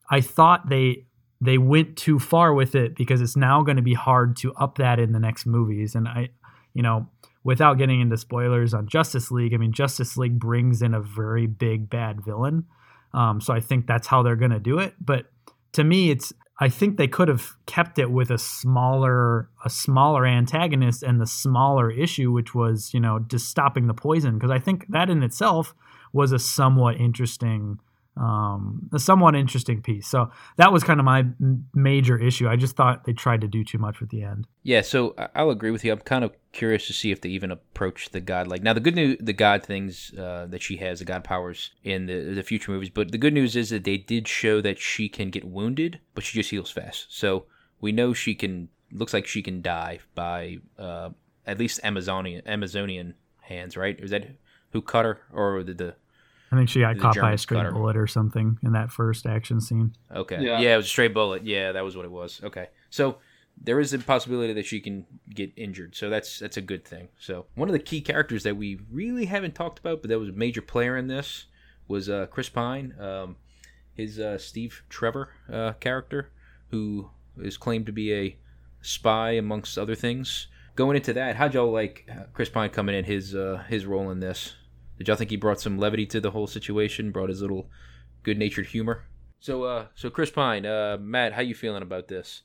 I 0.09 0.21
thought 0.21 0.69
they 0.69 1.05
they 1.39 1.57
went 1.57 1.97
too 1.97 2.19
far 2.19 2.53
with 2.53 2.75
it 2.75 2.95
because 2.95 3.21
it's 3.21 3.35
now 3.35 3.61
going 3.61 3.77
to 3.77 3.83
be 3.83 3.93
hard 3.93 4.35
to 4.37 4.53
up 4.53 4.77
that 4.77 4.99
in 4.99 5.11
the 5.11 5.19
next 5.19 5.45
movies. 5.45 5.95
And 5.95 6.07
I 6.07 6.29
you 6.73 6.83
know 6.83 7.07
without 7.43 7.77
getting 7.77 8.01
into 8.01 8.17
spoilers 8.17 8.73
on 8.73 8.87
Justice 8.87 9.31
League, 9.31 9.53
I 9.53 9.57
mean 9.57 9.73
Justice 9.73 10.17
League 10.17 10.39
brings 10.39 10.81
in 10.81 10.93
a 10.93 11.01
very 11.01 11.47
big 11.47 11.89
bad 11.89 12.23
villain. 12.23 12.65
Um, 13.13 13.39
so 13.39 13.53
I 13.53 13.61
think 13.61 13.87
that's 13.87 14.07
how 14.07 14.21
they're 14.21 14.35
going 14.35 14.51
to 14.51 14.59
do 14.59 14.79
it, 14.79 14.93
but 14.99 15.25
to 15.73 15.83
me 15.83 16.11
it's 16.11 16.33
I 16.59 16.69
think 16.69 16.97
they 16.97 17.07
could 17.07 17.27
have 17.27 17.55
kept 17.67 17.99
it 17.99 18.09
with 18.09 18.31
a 18.31 18.37
smaller 18.37 19.49
a 19.63 19.69
smaller 19.69 20.25
antagonist 20.25 21.03
and 21.03 21.21
the 21.21 21.27
smaller 21.27 21.91
issue 21.91 22.31
which 22.31 22.55
was, 22.55 22.93
you 22.93 22.99
know, 22.99 23.19
just 23.19 23.49
stopping 23.49 23.87
the 23.87 23.93
poison. 23.93 24.35
Because 24.35 24.51
I 24.51 24.59
think 24.59 24.87
that 24.89 25.09
in 25.09 25.21
itself 25.21 25.75
was 26.13 26.31
a 26.31 26.39
somewhat 26.39 26.97
interesting 26.97 27.79
um 28.17 28.89
a 28.93 28.99
somewhat 28.99 29.35
interesting 29.35 29.81
piece. 29.81 30.07
So 30.07 30.31
that 30.57 30.71
was 30.71 30.83
kind 30.83 30.99
of 30.99 31.05
my 31.05 31.25
major 31.73 32.17
issue. 32.17 32.47
I 32.47 32.55
just 32.55 32.75
thought 32.75 33.05
they 33.05 33.13
tried 33.13 33.41
to 33.41 33.47
do 33.47 33.63
too 33.63 33.77
much 33.77 33.99
with 33.99 34.09
the 34.09 34.23
end. 34.23 34.47
Yeah, 34.63 34.81
so 34.81 35.15
I'll 35.35 35.51
agree 35.51 35.71
with 35.71 35.85
you. 35.85 35.91
I'm 35.91 35.99
kind 35.99 36.23
of 36.23 36.31
curious 36.51 36.87
to 36.87 36.93
see 36.93 37.11
if 37.11 37.21
they 37.21 37.29
even 37.29 37.51
approach 37.51 38.09
the 38.09 38.19
god 38.19 38.47
like 38.47 38.63
now. 38.63 38.73
The 38.73 38.79
good 38.79 38.95
news, 38.95 39.17
the 39.19 39.33
god 39.33 39.63
things 39.63 40.13
uh, 40.17 40.47
that 40.49 40.61
she 40.61 40.77
has, 40.77 40.99
the 40.99 41.05
god 41.05 41.23
powers 41.23 41.71
in 41.83 42.07
the 42.07 42.33
the 42.33 42.43
future 42.43 42.71
movies. 42.71 42.89
But 42.89 43.11
the 43.11 43.17
good 43.17 43.33
news 43.33 43.55
is 43.55 43.69
that 43.69 43.83
they 43.83 43.97
did 43.97 44.27
show 44.27 44.61
that 44.61 44.79
she 44.79 45.09
can 45.09 45.29
get 45.29 45.45
wounded, 45.45 45.99
but 46.15 46.23
she 46.23 46.39
just 46.39 46.49
heals 46.49 46.71
fast. 46.71 47.07
So 47.09 47.45
we 47.79 47.91
know 47.91 48.13
she 48.13 48.35
can. 48.35 48.69
Looks 48.91 49.13
like 49.13 49.27
she 49.27 49.43
can 49.43 49.61
die 49.61 49.99
by 50.15 50.59
uh, 50.79 51.09
at 51.45 51.59
least 51.59 51.81
Amazonian 51.83 52.41
Amazonian 52.47 53.15
hands, 53.41 53.75
right? 53.75 53.99
Is 53.99 54.11
that 54.11 54.27
who 54.71 54.81
cut 54.81 55.05
her, 55.05 55.21
or 55.31 55.63
did 55.63 55.77
the 55.77 55.95
I 56.51 56.55
think 56.55 56.69
she 56.69 56.79
got 56.79 56.95
The 56.95 57.01
caught 57.01 57.15
by 57.15 57.19
a 57.19 57.23
Germans 57.23 57.41
straight 57.41 57.57
cut 57.57 57.65
her. 57.65 57.71
bullet 57.71 57.97
or 57.97 58.07
something 58.07 58.57
in 58.63 58.71
that 58.73 58.91
first 58.91 59.25
action 59.25 59.59
scene. 59.61 59.93
Okay. 60.15 60.41
Yeah. 60.41 60.59
Yeah. 60.59 60.73
it 60.73 60.77
was 60.77 60.85
a 60.85 60.89
straight 60.89 61.13
bullet. 61.13 61.43
Yeah, 61.45 61.73
that 61.73 61.83
was 61.83 61.95
what 61.97 62.05
it 62.05 62.11
was. 62.11 62.39
Okay. 62.43 62.69
So 62.89 63.17
there 63.61 63.79
is 63.79 63.91
a 63.93 63.99
possibility 63.99 64.53
that 64.53 64.65
she 64.65 64.79
can 64.79 65.05
get 65.29 65.51
injured. 65.57 65.95
So 65.95 66.09
that's 66.09 66.39
that's 66.39 66.57
a 66.57 66.61
good 66.61 66.85
thing. 66.85 67.09
So 67.19 67.47
one 67.55 67.67
of 67.67 67.73
the 67.73 67.79
key 67.79 68.01
characters 68.01 68.43
that 68.43 68.55
we 68.55 68.79
really 68.91 69.25
haven't 69.25 69.55
talked 69.55 69.79
about, 69.79 70.01
but 70.01 70.09
that 70.09 70.19
was 70.19 70.29
a 70.29 70.33
major 70.33 70.61
player 70.61 70.95
in 70.95 71.07
this, 71.07 71.45
was 71.87 72.07
uh, 72.09 72.27
Chris 72.29 72.49
Pine. 72.49 72.93
Um, 72.99 73.35
his 73.93 74.19
uh, 74.19 74.37
Steve 74.37 74.83
Trevor 74.89 75.29
uh, 75.51 75.73
character, 75.79 76.29
who 76.69 77.09
is 77.41 77.57
claimed 77.57 77.87
to 77.87 77.91
be 77.91 78.13
a 78.13 78.37
spy 78.81 79.31
amongst 79.31 79.77
other 79.77 79.95
things. 79.95 80.47
Going 80.75 80.95
into 80.95 81.13
that, 81.13 81.35
how'd 81.35 81.55
y'all 81.55 81.71
like 81.71 82.07
uh, 82.11 82.25
Chris 82.33 82.49
Pine 82.49 82.69
coming 82.69 82.95
in 82.95 83.05
his 83.05 83.33
uh, 83.33 83.63
his 83.67 83.85
role 83.87 84.11
in 84.11 84.19
this? 84.19 84.53
Did 84.97 85.07
y'all 85.07 85.17
think 85.17 85.29
he 85.29 85.37
brought 85.37 85.61
some 85.61 85.77
levity 85.77 86.05
to 86.07 86.19
the 86.19 86.31
whole 86.31 86.47
situation? 86.47 87.11
Brought 87.11 87.29
his 87.29 87.41
little 87.41 87.69
good 88.23 88.37
natured 88.37 88.67
humor? 88.67 89.05
So, 89.39 89.63
uh, 89.63 89.85
so 89.95 90.09
Chris 90.09 90.31
Pine, 90.31 90.65
uh, 90.65 90.97
Matt, 90.99 91.33
how 91.33 91.41
you 91.41 91.53
feeling 91.53 91.83
about 91.83 92.07
this? 92.07 92.41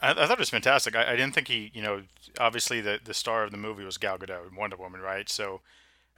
I, 0.00 0.10
I 0.10 0.14
thought 0.26 0.32
it 0.32 0.38
was 0.38 0.50
fantastic. 0.50 0.96
I, 0.96 1.12
I 1.12 1.16
didn't 1.16 1.34
think 1.34 1.48
he, 1.48 1.70
you 1.74 1.82
know, 1.82 2.02
obviously 2.38 2.80
the 2.80 2.98
the 3.02 3.14
star 3.14 3.44
of 3.44 3.50
the 3.50 3.56
movie 3.56 3.84
was 3.84 3.98
Gal 3.98 4.18
Gadot 4.18 4.48
in 4.48 4.56
Wonder 4.56 4.76
Woman, 4.76 5.00
right? 5.00 5.28
So 5.28 5.60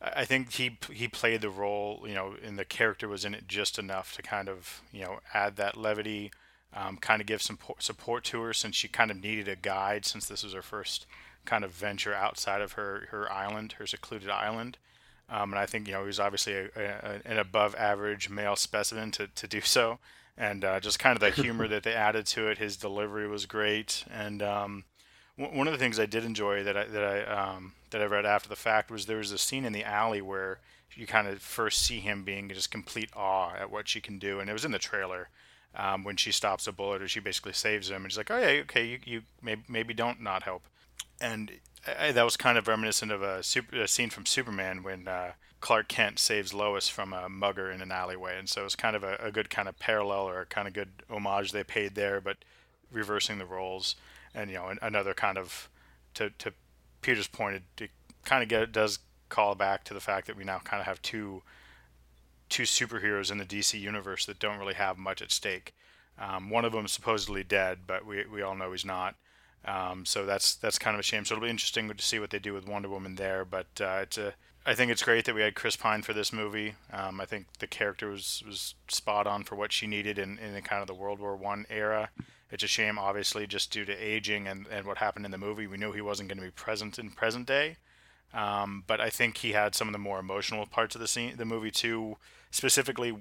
I 0.00 0.22
I 0.22 0.24
think 0.24 0.52
he 0.52 0.78
he 0.92 1.08
played 1.08 1.40
the 1.40 1.50
role, 1.50 2.04
you 2.06 2.14
know, 2.14 2.34
and 2.42 2.58
the 2.58 2.64
character 2.64 3.08
was 3.08 3.24
in 3.24 3.34
it 3.34 3.48
just 3.48 3.78
enough 3.78 4.14
to 4.14 4.22
kind 4.22 4.48
of, 4.48 4.82
you 4.92 5.02
know, 5.02 5.20
add 5.34 5.56
that 5.56 5.76
levity, 5.76 6.30
um, 6.74 6.96
kind 6.96 7.20
of 7.20 7.26
give 7.26 7.42
some 7.42 7.56
po- 7.56 7.76
support 7.78 8.24
to 8.24 8.40
her 8.42 8.52
since 8.52 8.76
she 8.76 8.88
kind 8.88 9.10
of 9.10 9.22
needed 9.22 9.48
a 9.48 9.56
guide 9.56 10.04
since 10.04 10.26
this 10.26 10.44
was 10.44 10.52
her 10.52 10.62
first 10.62 11.06
kind 11.44 11.64
of 11.64 11.70
venture 11.70 12.14
outside 12.14 12.60
of 12.60 12.72
her 12.72 13.08
her 13.10 13.30
island, 13.32 13.72
her 13.78 13.86
secluded 13.86 14.30
island. 14.30 14.78
Um, 15.28 15.52
and 15.52 15.58
I 15.58 15.66
think 15.66 15.86
you 15.86 15.94
know 15.94 16.00
he 16.00 16.06
was 16.06 16.20
obviously 16.20 16.54
a, 16.54 16.68
a, 16.76 17.20
an 17.24 17.38
above 17.38 17.74
average 17.74 18.30
male 18.30 18.56
specimen 18.56 19.10
to, 19.12 19.26
to 19.26 19.46
do 19.48 19.60
so, 19.60 19.98
and 20.36 20.64
uh, 20.64 20.78
just 20.80 20.98
kind 20.98 21.16
of 21.16 21.20
the 21.20 21.42
humor 21.42 21.66
that 21.68 21.82
they 21.82 21.94
added 21.94 22.26
to 22.28 22.48
it. 22.48 22.58
His 22.58 22.76
delivery 22.76 23.28
was 23.28 23.46
great, 23.46 24.04
and 24.12 24.42
um, 24.42 24.84
w- 25.36 25.56
one 25.56 25.66
of 25.66 25.72
the 25.72 25.78
things 25.78 25.98
I 25.98 26.06
did 26.06 26.24
enjoy 26.24 26.62
that 26.62 26.76
I 26.76 26.84
that 26.84 27.04
I 27.04 27.24
um, 27.24 27.72
that 27.90 28.00
I 28.00 28.04
read 28.04 28.24
after 28.24 28.48
the 28.48 28.56
fact 28.56 28.90
was 28.90 29.06
there 29.06 29.18
was 29.18 29.32
a 29.32 29.38
scene 29.38 29.64
in 29.64 29.72
the 29.72 29.84
alley 29.84 30.20
where 30.20 30.60
you 30.94 31.06
kind 31.06 31.26
of 31.26 31.42
first 31.42 31.82
see 31.82 31.98
him 31.98 32.22
being 32.22 32.48
just 32.48 32.70
complete 32.70 33.10
awe 33.14 33.52
at 33.54 33.70
what 33.70 33.88
she 33.88 34.00
can 34.00 34.18
do, 34.18 34.38
and 34.38 34.48
it 34.48 34.52
was 34.52 34.64
in 34.64 34.72
the 34.72 34.78
trailer. 34.78 35.28
Um, 35.78 36.04
when 36.04 36.16
she 36.16 36.32
stops 36.32 36.66
a 36.66 36.72
bullet 36.72 37.02
or 37.02 37.08
she 37.08 37.20
basically 37.20 37.52
saves 37.52 37.90
him 37.90 38.02
and 38.02 38.10
she's 38.10 38.16
like 38.16 38.30
oh 38.30 38.38
yeah 38.38 38.62
okay 38.62 38.86
you, 38.86 38.98
you 39.04 39.22
maybe, 39.42 39.62
maybe 39.68 39.92
don't 39.92 40.22
not 40.22 40.42
help 40.42 40.62
and 41.20 41.52
I, 41.98 42.12
that 42.12 42.24
was 42.24 42.36
kind 42.36 42.58
of 42.58 42.68
reminiscent 42.68 43.12
of 43.12 43.22
a, 43.22 43.42
super, 43.42 43.82
a 43.82 43.88
scene 43.88 44.10
from 44.10 44.26
Superman 44.26 44.82
when 44.82 45.06
uh, 45.08 45.32
Clark 45.60 45.88
Kent 45.88 46.18
saves 46.18 46.52
Lois 46.52 46.88
from 46.88 47.12
a 47.12 47.28
mugger 47.28 47.70
in 47.70 47.82
an 47.82 47.92
alleyway, 47.92 48.38
and 48.38 48.48
so 48.48 48.64
it's 48.64 48.76
kind 48.76 48.96
of 48.96 49.02
a, 49.04 49.16
a 49.20 49.30
good 49.30 49.50
kind 49.50 49.68
of 49.68 49.78
parallel 49.78 50.28
or 50.28 50.40
a 50.40 50.46
kind 50.46 50.68
of 50.68 50.74
good 50.74 50.90
homage 51.10 51.52
they 51.52 51.64
paid 51.64 51.94
there, 51.94 52.20
but 52.20 52.38
reversing 52.92 53.38
the 53.38 53.44
roles, 53.44 53.96
and 54.34 54.50
you 54.50 54.56
know 54.56 54.72
another 54.82 55.14
kind 55.14 55.38
of 55.38 55.68
to 56.14 56.30
to 56.30 56.52
Peter's 57.02 57.28
point, 57.28 57.62
it, 57.78 57.90
kind 58.24 58.42
of 58.42 58.48
get 58.48 58.62
it 58.62 58.72
does 58.72 58.98
call 59.28 59.54
back 59.54 59.84
to 59.84 59.94
the 59.94 60.00
fact 60.00 60.26
that 60.26 60.36
we 60.36 60.44
now 60.44 60.58
kind 60.58 60.80
of 60.80 60.86
have 60.86 61.00
two 61.02 61.42
two 62.48 62.62
superheroes 62.62 63.30
in 63.30 63.38
the 63.38 63.44
DC 63.44 63.78
universe 63.78 64.26
that 64.26 64.38
don't 64.38 64.58
really 64.58 64.74
have 64.74 64.98
much 64.98 65.20
at 65.20 65.32
stake. 65.32 65.74
Um, 66.18 66.48
one 66.48 66.64
of 66.64 66.72
them 66.72 66.84
is 66.84 66.92
supposedly 66.92 67.42
dead, 67.44 67.80
but 67.86 68.06
we 68.06 68.24
we 68.26 68.42
all 68.42 68.54
know 68.54 68.72
he's 68.72 68.84
not. 68.84 69.14
Um, 69.66 70.04
so 70.04 70.24
that's 70.24 70.54
that's 70.54 70.78
kind 70.78 70.94
of 70.94 71.00
a 71.00 71.02
shame. 71.02 71.24
So 71.24 71.34
it'll 71.34 71.44
be 71.44 71.50
interesting 71.50 71.88
to 71.88 72.02
see 72.02 72.18
what 72.18 72.30
they 72.30 72.38
do 72.38 72.54
with 72.54 72.68
Wonder 72.68 72.88
Woman 72.88 73.16
there. 73.16 73.44
But 73.44 73.66
uh, 73.80 73.98
it's 74.02 74.18
a 74.18 74.34
I 74.68 74.74
think 74.74 74.90
it's 74.90 75.04
great 75.04 75.24
that 75.26 75.34
we 75.34 75.42
had 75.42 75.54
Chris 75.54 75.76
Pine 75.76 76.02
for 76.02 76.12
this 76.12 76.32
movie. 76.32 76.74
Um, 76.92 77.20
I 77.20 77.24
think 77.24 77.46
the 77.60 77.68
character 77.68 78.08
was, 78.08 78.42
was 78.44 78.74
spot 78.88 79.28
on 79.28 79.44
for 79.44 79.54
what 79.54 79.72
she 79.72 79.86
needed 79.86 80.18
in, 80.18 80.38
in 80.38 80.60
kind 80.62 80.80
of 80.80 80.88
the 80.88 80.94
World 80.94 81.20
War 81.20 81.36
One 81.36 81.66
era. 81.70 82.10
It's 82.50 82.64
a 82.64 82.68
shame, 82.68 82.98
obviously, 82.98 83.46
just 83.46 83.70
due 83.70 83.84
to 83.84 83.92
aging 83.92 84.48
and, 84.48 84.66
and 84.66 84.84
what 84.84 84.98
happened 84.98 85.24
in 85.24 85.30
the 85.30 85.38
movie. 85.38 85.68
We 85.68 85.76
knew 85.76 85.92
he 85.92 86.00
wasn't 86.00 86.28
going 86.28 86.38
to 86.38 86.44
be 86.44 86.50
present 86.50 86.98
in 86.98 87.10
present 87.10 87.46
day. 87.46 87.76
Um, 88.34 88.82
but 88.88 89.00
I 89.00 89.08
think 89.08 89.38
he 89.38 89.52
had 89.52 89.76
some 89.76 89.86
of 89.86 89.92
the 89.92 89.98
more 90.00 90.18
emotional 90.18 90.66
parts 90.66 90.96
of 90.96 91.00
the 91.00 91.06
scene, 91.06 91.36
the 91.36 91.44
movie 91.44 91.70
too. 91.70 92.16
Specifically, 92.50 93.16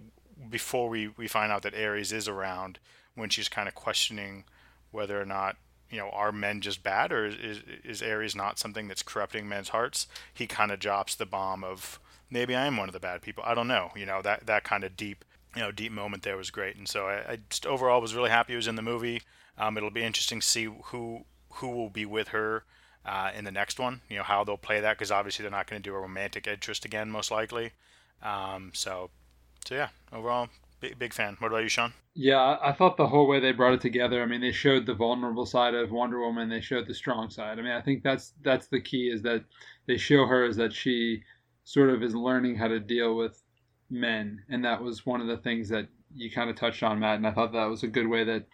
before 0.49 0.89
we, 0.89 1.09
we 1.09 1.27
find 1.27 1.51
out 1.51 1.61
that 1.61 1.75
Ares 1.75 2.11
is 2.11 2.27
around, 2.27 2.79
when 3.13 3.29
she's 3.29 3.49
kind 3.49 3.67
of 3.67 3.75
questioning 3.75 4.45
whether 4.91 5.21
or 5.21 5.25
not 5.25 5.57
you 5.89 5.97
know, 5.97 6.09
are 6.09 6.31
men 6.31 6.61
just 6.61 6.83
bad, 6.83 7.11
or 7.11 7.25
is 7.25 7.61
is 7.83 8.01
Ares 8.01 8.35
not 8.35 8.59
something 8.59 8.87
that's 8.87 9.03
corrupting 9.03 9.47
men's 9.47 9.69
hearts? 9.69 10.07
He 10.33 10.47
kind 10.47 10.71
of 10.71 10.79
drops 10.79 11.15
the 11.15 11.25
bomb 11.25 11.63
of 11.63 11.99
maybe 12.29 12.55
I 12.55 12.65
am 12.65 12.77
one 12.77 12.89
of 12.89 12.93
the 12.93 12.99
bad 12.99 13.21
people. 13.21 13.43
I 13.45 13.53
don't 13.53 13.67
know. 13.67 13.91
You 13.95 14.05
know 14.05 14.21
that 14.21 14.45
that 14.45 14.63
kind 14.63 14.83
of 14.83 14.97
deep, 14.97 15.23
you 15.55 15.61
know, 15.61 15.71
deep 15.71 15.91
moment 15.91 16.23
there 16.23 16.37
was 16.37 16.51
great, 16.51 16.75
and 16.75 16.87
so 16.87 17.07
I, 17.07 17.33
I 17.33 17.39
just 17.49 17.65
overall 17.65 18.01
was 18.01 18.15
really 18.15 18.29
happy 18.29 18.53
he 18.53 18.57
was 18.57 18.67
in 18.67 18.75
the 18.75 18.81
movie. 18.81 19.21
Um, 19.57 19.77
it'll 19.77 19.91
be 19.91 20.03
interesting 20.03 20.39
to 20.39 20.47
see 20.47 20.65
who 20.85 21.25
who 21.55 21.69
will 21.69 21.89
be 21.89 22.05
with 22.05 22.29
her 22.29 22.63
uh, 23.05 23.31
in 23.35 23.45
the 23.45 23.51
next 23.51 23.79
one. 23.79 24.01
You 24.09 24.17
know 24.17 24.23
how 24.23 24.43
they'll 24.43 24.57
play 24.57 24.79
that 24.81 24.97
because 24.97 25.11
obviously 25.11 25.43
they're 25.43 25.51
not 25.51 25.67
going 25.67 25.81
to 25.81 25.89
do 25.89 25.95
a 25.95 25.99
romantic 25.99 26.47
interest 26.47 26.85
again, 26.85 27.09
most 27.09 27.31
likely. 27.31 27.71
Um, 28.21 28.71
so, 28.73 29.11
so 29.65 29.75
yeah, 29.75 29.89
overall 30.11 30.49
big, 30.89 30.99
big 30.99 31.13
fan. 31.13 31.35
What 31.39 31.51
about 31.51 31.63
you, 31.63 31.69
Sean? 31.69 31.93
Yeah, 32.13 32.57
I 32.61 32.71
thought 32.71 32.97
the 32.97 33.07
whole 33.07 33.27
way 33.27 33.39
they 33.39 33.51
brought 33.51 33.73
it 33.73 33.81
together. 33.81 34.21
I 34.21 34.25
mean, 34.25 34.41
they 34.41 34.51
showed 34.51 34.85
the 34.85 34.93
vulnerable 34.93 35.45
side 35.45 35.73
of 35.73 35.91
Wonder 35.91 36.19
Woman. 36.19 36.49
They 36.49 36.61
showed 36.61 36.87
the 36.87 36.93
strong 36.93 37.29
side. 37.29 37.59
I 37.59 37.61
mean, 37.61 37.71
I 37.71 37.81
think 37.81 38.03
that's 38.03 38.33
that's 38.41 38.67
the 38.67 38.79
key 38.79 39.09
is 39.09 39.21
that 39.23 39.43
they 39.87 39.97
show 39.97 40.25
her 40.25 40.45
is 40.45 40.55
that 40.57 40.73
she 40.73 41.23
sort 41.63 41.89
of 41.89 42.03
is 42.03 42.15
learning 42.15 42.55
how 42.55 42.67
to 42.67 42.79
deal 42.79 43.15
with 43.15 43.41
men, 43.89 44.43
and 44.49 44.63
that 44.63 44.81
was 44.81 45.05
one 45.05 45.21
of 45.21 45.27
the 45.27 45.37
things 45.37 45.69
that 45.69 45.87
you 46.13 46.31
kind 46.31 46.49
of 46.49 46.55
touched 46.55 46.83
on, 46.83 46.99
Matt. 46.99 47.17
And 47.17 47.27
I 47.27 47.31
thought 47.31 47.51
that 47.51 47.65
was 47.65 47.83
a 47.83 47.87
good 47.87 48.07
way 48.07 48.23
that 48.23 48.45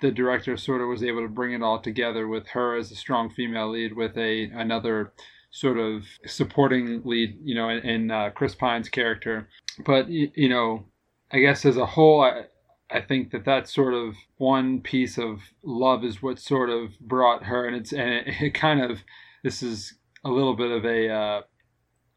the 0.00 0.10
director 0.10 0.56
sort 0.56 0.80
of 0.80 0.88
was 0.88 1.02
able 1.02 1.22
to 1.22 1.28
bring 1.28 1.52
it 1.52 1.62
all 1.62 1.80
together 1.80 2.26
with 2.26 2.48
her 2.48 2.76
as 2.76 2.90
a 2.90 2.96
strong 2.96 3.30
female 3.30 3.70
lead, 3.70 3.96
with 3.96 4.16
a 4.18 4.50
another 4.54 5.12
sort 5.52 5.78
of 5.78 6.04
supporting 6.26 7.02
lead, 7.04 7.38
you 7.42 7.54
know, 7.54 7.68
in, 7.70 7.78
in 7.78 8.10
uh, 8.10 8.30
Chris 8.30 8.54
Pine's 8.54 8.88
character. 8.88 9.48
But 9.84 10.08
you 10.08 10.48
know, 10.48 10.84
I 11.32 11.38
guess 11.40 11.64
as 11.64 11.76
a 11.76 11.86
whole, 11.86 12.22
I, 12.22 12.44
I 12.90 13.00
think 13.00 13.30
that 13.30 13.44
that 13.44 13.68
sort 13.68 13.94
of 13.94 14.14
one 14.38 14.80
piece 14.80 15.16
of 15.16 15.40
love 15.62 16.04
is 16.04 16.22
what 16.22 16.38
sort 16.38 16.70
of 16.70 16.98
brought 17.00 17.44
her, 17.44 17.66
and 17.66 17.76
it's 17.76 17.92
and 17.92 18.10
it, 18.10 18.24
it 18.40 18.54
kind 18.54 18.80
of 18.80 19.00
this 19.42 19.62
is 19.62 19.94
a 20.24 20.30
little 20.30 20.54
bit 20.54 20.70
of 20.70 20.84
a 20.84 21.08
uh, 21.08 21.40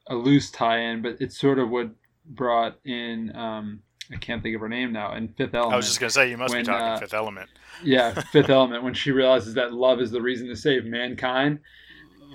a 0.10 0.16
loose 0.16 0.52
tie-in, 0.52 1.02
but 1.02 1.18
it's 1.20 1.40
sort 1.40 1.60
of 1.60 1.70
what 1.70 1.92
brought 2.26 2.80
in. 2.86 3.36
Um, 3.36 3.82
I 4.12 4.18
can't 4.18 4.44
think 4.44 4.54
of 4.56 4.62
her 4.62 4.70
name 4.70 4.92
now. 4.92 5.16
In 5.16 5.30
Fifth 5.30 5.54
Element. 5.54 5.74
I 5.74 5.78
was 5.78 5.88
just 5.88 6.00
gonna 6.00 6.10
say 6.10 6.30
you 6.30 6.38
must 6.38 6.54
when, 6.54 6.64
be 6.64 6.68
talking 6.68 6.88
uh, 6.88 6.98
Fifth 6.98 7.14
Element. 7.14 7.50
Yeah, 7.84 8.12
Fifth 8.32 8.50
Element. 8.50 8.84
When 8.84 8.94
she 8.94 9.12
realizes 9.12 9.54
that 9.54 9.74
love 9.74 10.02
is 10.02 10.12
the 10.12 10.22
reason 10.22 10.48
to 10.48 10.56
save 10.56 10.86
mankind. 10.86 11.60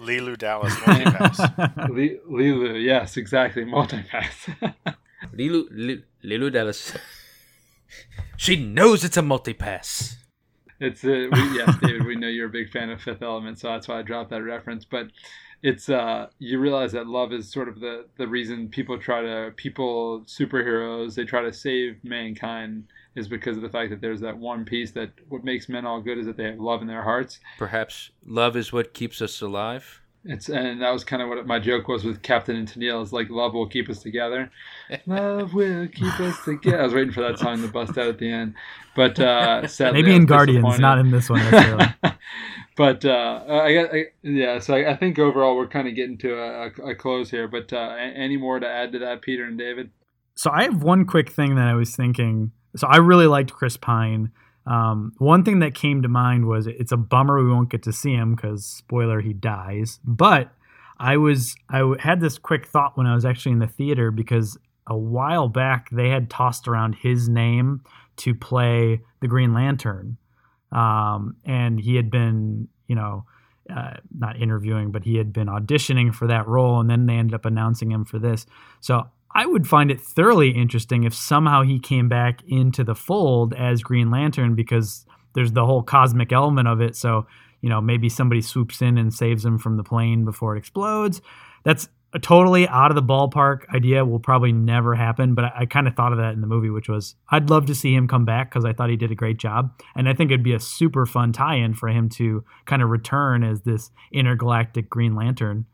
Leeloo 0.01 0.39
Dallas 0.39 0.75
multipass. 0.77 1.89
Leeloo, 2.31 2.83
yes, 2.83 3.17
exactly, 3.17 3.65
multipass. 3.65 4.97
Leeloo, 5.33 6.03
Leeloo 6.25 6.53
Dallas. 6.53 6.93
she 8.37 8.57
knows 8.57 9.05
it's 9.05 9.17
a 9.17 9.23
multipass. 9.23 10.17
It's 10.81 11.05
a, 11.05 11.27
uh, 11.27 11.31
we, 11.33 11.57
yes, 11.57 11.77
David. 11.83 12.07
We 12.07 12.17
know 12.17 12.29
you're 12.29 12.47
a 12.47 12.51
big 12.51 12.71
fan 12.71 12.91
of 12.91 13.03
Fifth 13.03 13.23
Element, 13.23 13.59
so 13.59 13.69
that's 13.69 13.89
why 13.89 13.99
I 13.99 14.03
dropped 14.03 14.31
that 14.31 14.43
reference. 14.43 14.85
But 14.85 15.09
it's 15.63 15.89
uh, 15.89 16.29
you 16.39 16.61
realize 16.61 16.93
that 16.93 17.07
love 17.07 17.33
is 17.33 17.51
sort 17.51 17.69
of 17.69 17.81
the 17.81 18.07
the 18.17 18.29
reason 18.29 18.69
people 18.69 18.99
try 18.99 19.23
to 19.23 19.53
people 19.57 20.21
superheroes 20.27 21.15
they 21.15 21.25
try 21.25 21.43
to 21.43 21.53
save 21.53 22.03
mankind 22.05 22.85
is 23.17 23.27
because 23.27 23.57
of 23.57 23.63
the 23.63 23.69
fact 23.69 23.91
that 23.91 24.01
there's 24.01 24.21
that 24.21 24.39
one 24.39 24.65
piece 24.65 24.93
that 24.93 25.11
what 25.29 25.43
makes 25.43 25.69
men 25.69 25.85
all 25.85 26.01
good 26.01 26.19
is 26.19 26.27
that 26.27 26.37
they 26.37 26.45
have 26.45 26.61
love 26.61 26.81
in 26.83 26.87
their 26.87 27.03
hearts. 27.03 27.41
Perhaps 27.59 28.11
love 28.25 28.57
is 28.57 28.73
what 28.73 28.95
keeps 28.95 29.21
us 29.21 29.41
alive. 29.41 30.01
It's 30.31 30.51
and 30.51 30.83
that 30.83 30.91
was 30.93 31.05
kind 31.05 31.23
of 31.23 31.31
what 31.31 31.47
my 31.47 31.59
joke 31.59 31.89
was 31.89 32.05
with 32.05 32.21
Captain 32.21 32.55
and 32.55 32.69
Tennille. 32.69 33.03
Is 33.03 33.15
like 33.15 33.31
love 33.31 33.55
will 33.55 33.67
keep 33.67 33.89
us 33.89 34.01
together. 34.03 34.51
love 35.07 35.55
will 35.55 35.89
keep 35.89 36.21
us 36.21 36.45
together. 36.45 36.81
I 36.81 36.85
was 36.85 36.93
waiting 36.93 37.13
for 37.13 37.23
that 37.23 37.39
song 37.39 37.63
to 37.63 37.69
bust 37.69 37.97
out 37.97 38.09
at 38.09 38.19
the 38.19 38.31
end, 38.31 38.53
but 38.95 39.19
uh, 39.19 39.67
sadly, 39.67 40.03
maybe 40.03 40.15
in 40.15 40.27
Guardians, 40.27 40.79
not 40.79 40.99
in 40.99 41.11
this 41.11 41.31
one 41.31 41.41
necessarily. 41.41 41.87
but 42.77 43.07
uh, 43.07 43.43
I, 43.49 43.85
I, 43.85 44.05
yeah, 44.23 44.59
so 44.59 44.75
I, 44.75 44.91
I, 44.91 44.97
think 44.97 45.19
overall 45.19 45.57
we're 45.57 45.67
kind 45.67 45.89
of 45.89 45.95
getting 45.95 46.19
to 46.19 46.35
a, 46.35 46.91
a 46.91 46.95
close 46.95 47.31
here. 47.31 47.49
But 47.49 47.73
uh, 47.73 47.97
any 47.99 48.37
more 48.37 48.61
to 48.61 48.69
add 48.69 48.93
to 48.93 48.99
that, 48.99 49.23
Peter 49.23 49.45
and 49.45 49.57
David? 49.57 49.91
So 50.35 50.51
I 50.51 50.65
have 50.65 50.83
one 50.83 51.07
quick 51.07 51.33
thing 51.33 51.55
that 51.55 51.69
I 51.69 51.75
was 51.75 51.97
thinking. 51.97 52.53
So 52.77 52.87
I 52.87 52.99
really 52.99 53.27
liked 53.27 53.53
Chris 53.53 53.79
Pine. 53.79 54.31
Um, 54.69 55.15
one 55.17 55.45
thing 55.45 55.61
that 55.61 55.75
came 55.75 56.03
to 56.03 56.09
mind 56.09 56.47
was 56.47 56.67
it's 56.67 56.93
a 56.93 56.97
bummer 56.97 57.43
we 57.43 57.51
won't 57.51 57.71
get 57.71 57.83
to 57.85 57.93
see 57.93 58.13
him 58.13 58.35
because 58.35 58.67
spoiler 58.67 59.23
he 59.23 59.33
dies. 59.33 59.99
But 60.05 60.53
I 61.01 61.17
was 61.17 61.57
I 61.71 61.95
had 61.99 62.21
this 62.21 62.37
quick 62.39 62.67
thought 62.67 62.97
when 62.97 63.07
I 63.07 63.15
was 63.15 63.25
actually 63.25 63.53
in 63.53 63.61
the 63.61 63.67
theater 63.67 64.11
because 64.11 64.59
a 64.87 64.97
while 64.97 65.49
back 65.49 65.89
they 65.91 66.11
had 66.11 66.29
tossed 66.29 66.69
around 66.69 66.97
his 66.97 67.31
name 67.31 67.83
to 68.17 68.35
play 68.35 69.01
the 69.21 69.29
Green 69.29 69.55
Lantern, 69.55 70.19
um, 70.71 71.37
and 71.47 71.81
he 71.81 71.97
had 71.97 72.11
been 72.11 72.69
you 72.87 72.95
know. 72.95 73.25
Uh, 73.71 73.99
not 74.19 74.41
interviewing, 74.41 74.91
but 74.91 75.05
he 75.05 75.19
had 75.19 75.31
been 75.31 75.47
auditioning 75.47 76.15
for 76.15 76.27
that 76.27 76.49
role, 76.49 76.81
and 76.81 76.89
then 76.89 77.05
they 77.05 77.13
ended 77.13 77.35
up 77.35 77.45
announcing 77.45 77.91
him 77.91 78.03
for 78.03 78.19
this. 78.19 78.47
So 78.81 79.07
I 79.35 79.47
would 79.47 79.69
find 79.69 79.91
it 79.91 80.01
thoroughly 80.01 80.51
interesting 80.51 81.05
if 81.05 81.15
somehow 81.15 81.63
he 81.63 81.79
came 81.79 82.09
back 82.09 82.43
into 82.49 82.83
the 82.83 82.95
fold 82.95 83.55
as 83.55 83.83
Green 83.83 84.11
Lantern 84.11 84.55
because 84.55 85.05
there's 85.35 85.53
the 85.53 85.67
whole 85.67 85.83
cosmic 85.83 86.33
element 86.33 86.67
of 86.67 86.81
it. 86.81 86.97
So, 86.97 87.27
you 87.61 87.69
know, 87.69 87.81
maybe 87.81 88.09
somebody 88.09 88.41
swoops 88.41 88.81
in 88.83 88.99
and 88.99 89.13
saves 89.13 89.45
him 89.45 89.59
from 89.59 89.77
the 89.77 89.85
plane 89.85 90.25
before 90.25 90.57
it 90.57 90.59
explodes. 90.59 91.21
That's 91.65 91.89
a 92.15 92.19
totally 92.19 92.67
out 92.69 92.91
of 92.91 92.95
the 92.95 93.03
ballpark 93.03 93.69
idea. 93.75 94.05
Will 94.05 94.19
probably 94.19 94.53
never 94.53 94.95
happen, 94.95 95.35
but 95.35 95.45
I, 95.45 95.53
I 95.59 95.67
kind 95.67 95.87
of 95.87 95.95
thought 95.95 96.13
of 96.13 96.19
that 96.19 96.33
in 96.33 96.41
the 96.41 96.47
movie, 96.47 96.71
which 96.71 96.89
was 96.89 97.15
I'd 97.31 97.51
love 97.51 97.67
to 97.67 97.75
see 97.75 97.95
him 97.95 98.09
come 98.09 98.25
back 98.25 98.51
because 98.51 98.65
I 98.65 98.73
thought 98.73 98.89
he 98.89 98.97
did 98.97 99.11
a 99.11 99.15
great 99.15 99.37
job, 99.37 99.79
and 99.95 100.09
I 100.09 100.15
think 100.15 100.31
it'd 100.31 100.43
be 100.43 100.55
a 100.55 100.61
super 100.61 101.05
fun 101.05 101.33
tie-in 101.33 101.75
for 101.75 101.89
him 101.89 102.09
to 102.11 102.45
kind 102.65 102.83
of 102.83 102.89
return 102.89 103.45
as 103.45 103.61
this 103.61 103.91
intergalactic 104.11 104.89
Green 104.89 105.15
Lantern. 105.15 105.67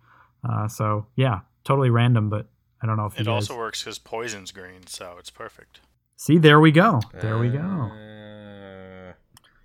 Uh, 0.48 0.66
so 0.66 1.06
yeah, 1.14 1.40
totally 1.62 1.90
random, 1.90 2.28
but 2.28 2.48
I 2.84 2.86
don't 2.86 2.98
know 2.98 3.06
if 3.06 3.18
it 3.18 3.26
also 3.26 3.56
works 3.56 3.82
because 3.82 3.98
poison's 3.98 4.52
green, 4.52 4.86
so 4.86 5.16
it's 5.18 5.30
perfect. 5.30 5.80
See, 6.16 6.36
there 6.36 6.60
we 6.60 6.70
go. 6.70 7.00
There 7.14 7.38
we 7.38 7.48
go. 7.48 7.58
Uh... 7.58 9.14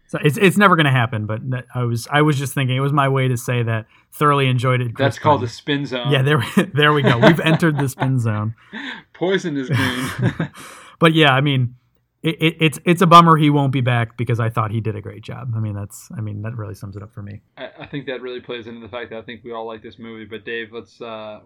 So 0.08 0.20
it's 0.24 0.38
it's 0.38 0.58
never 0.58 0.78
going 0.78 0.86
to 0.86 0.91
happen, 0.91 1.26
but 1.26 1.41
I 1.76 1.84
was 1.84 2.08
I 2.10 2.22
was 2.22 2.38
just 2.38 2.54
thinking 2.54 2.78
it 2.78 2.80
was 2.80 2.94
my 2.94 3.10
way 3.10 3.28
to 3.28 3.36
say 3.36 3.62
that 3.62 3.88
thoroughly 4.14 4.48
enjoyed 4.48 4.80
it. 4.80 4.98
That's 4.98 5.20
called 5.20 5.41
the 5.41 5.50
spin 5.50 5.86
zone. 5.86 6.12
Yeah, 6.12 6.22
there 6.22 6.41
there 6.74 6.94
we 6.94 7.02
go. 7.02 7.18
We've 7.18 7.41
entered 7.41 7.78
the 7.78 7.90
spin 7.90 8.20
zone. 8.20 8.56
Poison 9.14 9.58
is 9.58 9.68
green. 9.70 10.50
but 11.00 11.14
yeah, 11.14 11.34
I 11.34 11.41
mean, 11.41 11.76
it, 12.22 12.36
it, 12.41 12.58
it's 12.60 12.80
it's 12.86 13.02
a 13.02 13.08
bummer 13.08 13.38
he 13.38 13.50
won't 13.50 13.72
be 13.72 13.82
back 13.82 14.18
because 14.18 14.40
I 14.40 14.50
thought 14.50 14.72
he 14.72 14.82
did 14.82 14.96
a 14.96 15.02
great 15.02 15.24
job. 15.24 15.54
I 15.56 15.60
mean, 15.60 15.74
that's 15.74 16.10
I 16.16 16.22
mean 16.22 16.41
that 16.41 16.56
really 16.58 16.76
sums 16.76 16.98
it 16.98 17.04
up 17.04 17.14
for 17.14 17.22
me. 17.22 17.41
I, 17.58 17.70
I 17.80 17.88
think 17.88 18.08
that 18.08 18.22
really 18.22 18.41
plays 18.41 18.68
into 18.68 18.82
the 18.82 18.90
fact 18.90 19.12
that 19.12 19.20
I 19.20 19.22
think 19.22 19.44
we 19.44 19.54
all 19.54 19.66
like 19.66 19.82
this 19.82 19.98
movie. 19.98 20.26
But 20.26 20.44
Dave, 20.46 20.72
let's 20.72 21.00
uh, 21.02 21.40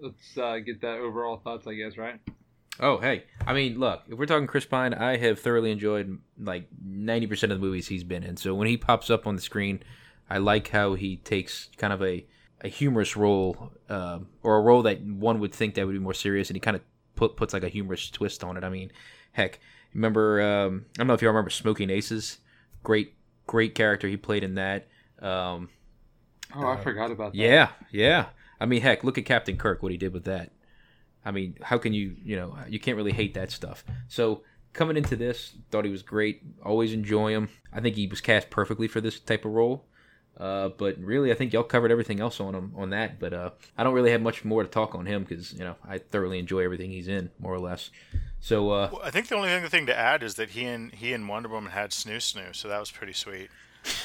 let's 0.00 0.36
uh, 0.36 0.58
get 0.58 0.80
that 0.80 0.98
overall 0.98 1.40
thoughts, 1.42 1.66
I 1.66 1.74
guess, 1.74 1.96
right? 1.96 2.18
Oh, 2.80 2.98
hey, 2.98 3.24
I 3.46 3.52
mean, 3.52 3.78
look, 3.78 4.02
if 4.08 4.18
we're 4.18 4.26
talking 4.26 4.46
Chris 4.46 4.64
Pine, 4.64 4.94
I 4.94 5.18
have 5.18 5.38
thoroughly 5.38 5.70
enjoyed 5.70 6.18
like 6.38 6.66
ninety 6.82 7.26
percent 7.26 7.52
of 7.52 7.60
the 7.60 7.64
movies 7.64 7.88
he's 7.88 8.04
been 8.04 8.24
in. 8.24 8.36
So 8.36 8.54
when 8.54 8.66
he 8.68 8.76
pops 8.76 9.10
up 9.10 9.26
on 9.26 9.36
the 9.36 9.42
screen, 9.42 9.82
I 10.28 10.38
like 10.38 10.68
how 10.68 10.94
he 10.94 11.18
takes 11.18 11.68
kind 11.76 11.92
of 11.92 12.02
a 12.02 12.26
a 12.62 12.68
humorous 12.68 13.16
role, 13.16 13.72
uh, 13.88 14.18
or 14.42 14.56
a 14.56 14.60
role 14.60 14.82
that 14.82 15.02
one 15.02 15.40
would 15.40 15.54
think 15.54 15.74
that 15.74 15.86
would 15.86 15.92
be 15.92 15.98
more 15.98 16.14
serious, 16.14 16.48
and 16.48 16.56
he 16.56 16.60
kind 16.60 16.76
of 16.76 16.82
put 17.16 17.36
puts 17.36 17.52
like 17.52 17.64
a 17.64 17.68
humorous 17.68 18.10
twist 18.10 18.42
on 18.42 18.56
it. 18.56 18.64
I 18.64 18.70
mean, 18.70 18.90
heck, 19.32 19.60
remember? 19.94 20.40
Um, 20.40 20.86
I 20.94 20.98
don't 20.98 21.06
know 21.06 21.14
if 21.14 21.22
you 21.22 21.28
remember 21.28 21.50
Smoking 21.50 21.90
Aces. 21.90 22.38
Great, 22.82 23.14
great 23.46 23.74
character 23.74 24.08
he 24.08 24.16
played 24.16 24.44
in 24.44 24.54
that. 24.54 24.88
Um, 25.20 25.68
Oh, 26.54 26.66
I 26.66 26.76
forgot 26.82 27.12
about 27.12 27.32
that. 27.32 27.38
yeah, 27.38 27.68
yeah. 27.92 28.26
I 28.60 28.66
mean, 28.66 28.82
heck, 28.82 29.04
look 29.04 29.16
at 29.18 29.24
Captain 29.24 29.56
Kirk, 29.56 29.82
what 29.82 29.92
he 29.92 29.98
did 29.98 30.12
with 30.12 30.24
that. 30.24 30.50
I 31.24 31.30
mean, 31.30 31.56
how 31.62 31.78
can 31.78 31.92
you, 31.92 32.16
you 32.24 32.34
know, 32.34 32.56
you 32.68 32.80
can't 32.80 32.96
really 32.96 33.12
hate 33.12 33.34
that 33.34 33.52
stuff. 33.52 33.84
So 34.08 34.42
coming 34.72 34.96
into 34.96 35.14
this, 35.14 35.52
thought 35.70 35.84
he 35.84 35.90
was 35.92 36.02
great. 36.02 36.42
Always 36.64 36.92
enjoy 36.92 37.32
him. 37.32 37.50
I 37.72 37.80
think 37.80 37.94
he 37.96 38.06
was 38.08 38.20
cast 38.20 38.50
perfectly 38.50 38.88
for 38.88 39.00
this 39.00 39.20
type 39.20 39.44
of 39.44 39.52
role. 39.52 39.84
Uh, 40.36 40.70
but 40.70 40.98
really, 40.98 41.30
I 41.30 41.34
think 41.34 41.52
y'all 41.52 41.62
covered 41.62 41.92
everything 41.92 42.18
else 42.18 42.40
on 42.40 42.54
him 42.54 42.72
on 42.76 42.90
that. 42.90 43.20
But 43.20 43.32
uh, 43.32 43.50
I 43.76 43.84
don't 43.84 43.94
really 43.94 44.10
have 44.10 44.22
much 44.22 44.44
more 44.44 44.62
to 44.62 44.68
talk 44.68 44.94
on 44.94 45.04
him 45.06 45.22
because 45.22 45.52
you 45.52 45.60
know 45.60 45.76
I 45.86 45.98
thoroughly 45.98 46.38
enjoy 46.38 46.60
everything 46.64 46.90
he's 46.90 47.08
in, 47.08 47.30
more 47.38 47.52
or 47.54 47.58
less. 47.60 47.90
So 48.40 48.70
uh, 48.70 48.88
Well, 48.92 49.02
I 49.04 49.10
think 49.10 49.28
the 49.28 49.36
only 49.36 49.48
thing, 49.48 49.68
thing 49.68 49.86
to 49.86 49.96
add 49.96 50.22
is 50.22 50.34
that 50.34 50.50
he 50.50 50.64
and 50.64 50.92
he 50.92 51.12
and 51.12 51.28
Wonder 51.28 51.48
Woman 51.48 51.72
had 51.72 51.90
snoo 51.90 52.16
snoo, 52.16 52.54
so 52.54 52.68
that 52.68 52.80
was 52.80 52.90
pretty 52.90 53.12
sweet. 53.12 53.50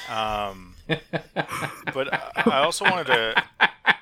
Um, 0.10 0.76
but 0.88 2.14
I 2.14 2.44
I 2.46 2.58
also 2.60 2.86
wanted 2.86 3.08
to 3.08 3.44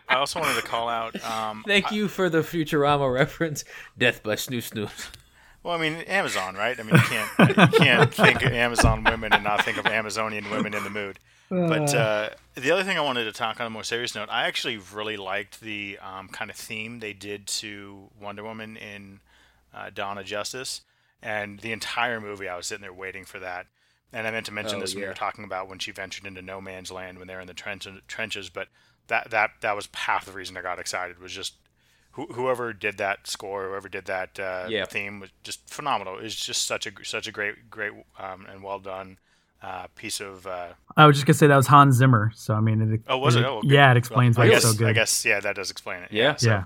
I 0.09 0.15
also 0.15 0.39
wanted 0.39 0.55
to 0.55 0.67
call 0.67 0.89
out. 0.89 1.23
Um, 1.23 1.63
thank 1.65 1.91
you 1.91 2.07
for 2.07 2.29
the 2.29 2.39
Futurama 2.39 3.11
reference. 3.11 3.63
Death 3.97 4.21
by 4.23 4.35
Snoo 4.35 4.59
Snoo. 4.59 4.89
well, 5.63 5.75
I 5.75 5.81
mean 5.81 5.93
Amazon, 6.07 6.55
right? 6.55 6.79
I 6.79 6.83
mean 6.83 6.95
you 6.95 7.01
can't 7.01 7.73
you 7.73 7.79
can't 7.79 8.13
think 8.13 8.43
of 8.43 8.51
Amazon 8.53 9.03
women 9.03 9.33
and 9.33 9.43
not 9.43 9.63
think 9.63 9.77
of 9.77 9.85
Amazonian 9.85 10.49
women 10.49 10.73
in 10.73 10.83
the 10.83 10.89
mood. 10.89 11.19
But 11.49 11.93
uh, 11.93 12.29
the 12.55 12.71
other 12.71 12.83
thing 12.83 12.97
I 12.97 13.01
wanted 13.01 13.25
to 13.25 13.31
talk 13.31 13.59
on 13.59 13.67
a 13.67 13.69
more 13.69 13.83
serious 13.83 14.15
note, 14.15 14.27
I 14.31 14.47
actually 14.47 14.77
really 14.93 15.17
liked 15.17 15.61
the 15.61 15.99
um, 16.01 16.27
kind 16.29 16.49
of 16.49 16.57
theme 16.57 16.99
they 16.99 17.13
did 17.13 17.45
to 17.47 18.09
Wonder 18.19 18.43
Woman 18.43 18.75
in 18.77 19.19
uh, 19.73 19.89
Dawn 19.93 20.17
of 20.17 20.25
Justice, 20.25 20.81
and 21.21 21.59
the 21.59 21.71
entire 21.71 22.19
movie 22.21 22.47
I 22.49 22.55
was 22.57 22.67
sitting 22.67 22.81
there 22.81 22.93
waiting 22.93 23.25
for 23.25 23.39
that. 23.39 23.67
And 24.11 24.27
I 24.27 24.31
meant 24.31 24.45
to 24.45 24.51
mention 24.51 24.77
Oh, 24.77 24.81
this 24.81 24.93
when 24.93 25.01
we 25.03 25.07
were 25.07 25.13
talking 25.15 25.43
about 25.43 25.67
when 25.67 25.79
she 25.79 25.91
ventured 25.91 26.27
into 26.27 26.41
no 26.43 26.61
man's 26.61 26.91
land 26.91 27.17
when 27.17 27.27
they're 27.27 27.39
in 27.41 27.47
the 27.47 27.53
trench- 27.55 27.87
trenches, 28.07 28.49
but 28.49 28.67
that 29.07 29.31
that 29.31 29.51
that 29.61 29.75
was 29.75 29.89
half 29.93 30.25
the 30.25 30.31
reason 30.31 30.55
I 30.55 30.61
got 30.61 30.77
excited 30.79 31.17
was 31.19 31.31
just 31.31 31.55
who, 32.11 32.27
whoever 32.27 32.73
did 32.73 32.99
that 32.99 33.25
score, 33.25 33.69
whoever 33.69 33.89
did 33.89 34.05
that 34.05 34.39
uh, 34.39 34.67
Yeah. 34.69 34.85
theme 34.85 35.19
was 35.19 35.31
just 35.43 35.67
phenomenal. 35.67 36.19
It 36.19 36.23
was 36.23 36.35
just 36.35 36.67
such 36.67 36.85
a 36.85 36.91
such 37.03 37.25
a 37.27 37.31
great 37.31 37.71
great 37.71 37.91
um, 38.19 38.45
and 38.47 38.61
well 38.61 38.77
done 38.79 39.17
uh, 39.63 39.87
piece 39.95 40.19
of. 40.19 40.45
Uh, 40.45 40.73
I 40.95 41.07
was 41.07 41.15
just 41.15 41.25
gonna 41.25 41.33
say 41.33 41.47
that 41.47 41.55
was 41.55 41.65
Hans 41.67 41.95
Zimmer. 41.95 42.31
So 42.35 42.53
I 42.53 42.59
mean, 42.59 42.93
it, 42.93 43.01
oh, 43.07 43.17
was 43.17 43.35
it? 43.35 43.43
Oh, 43.43 43.57
okay. 43.59 43.69
yeah, 43.69 43.89
it 43.89 43.97
explains 43.97 44.37
Well, 44.37 44.45
why 44.47 44.53
I 44.53 44.57
it's 44.57 44.65
so 44.69 44.77
good. 44.77 44.89
I 44.89 44.93
guess 44.93 45.25
yeah, 45.25 45.39
that 45.39 45.55
does 45.55 45.71
explain 45.71 46.03
it. 46.03 46.11
Yeah. 46.11 46.35
so, 46.35 46.49
yeah, 46.49 46.63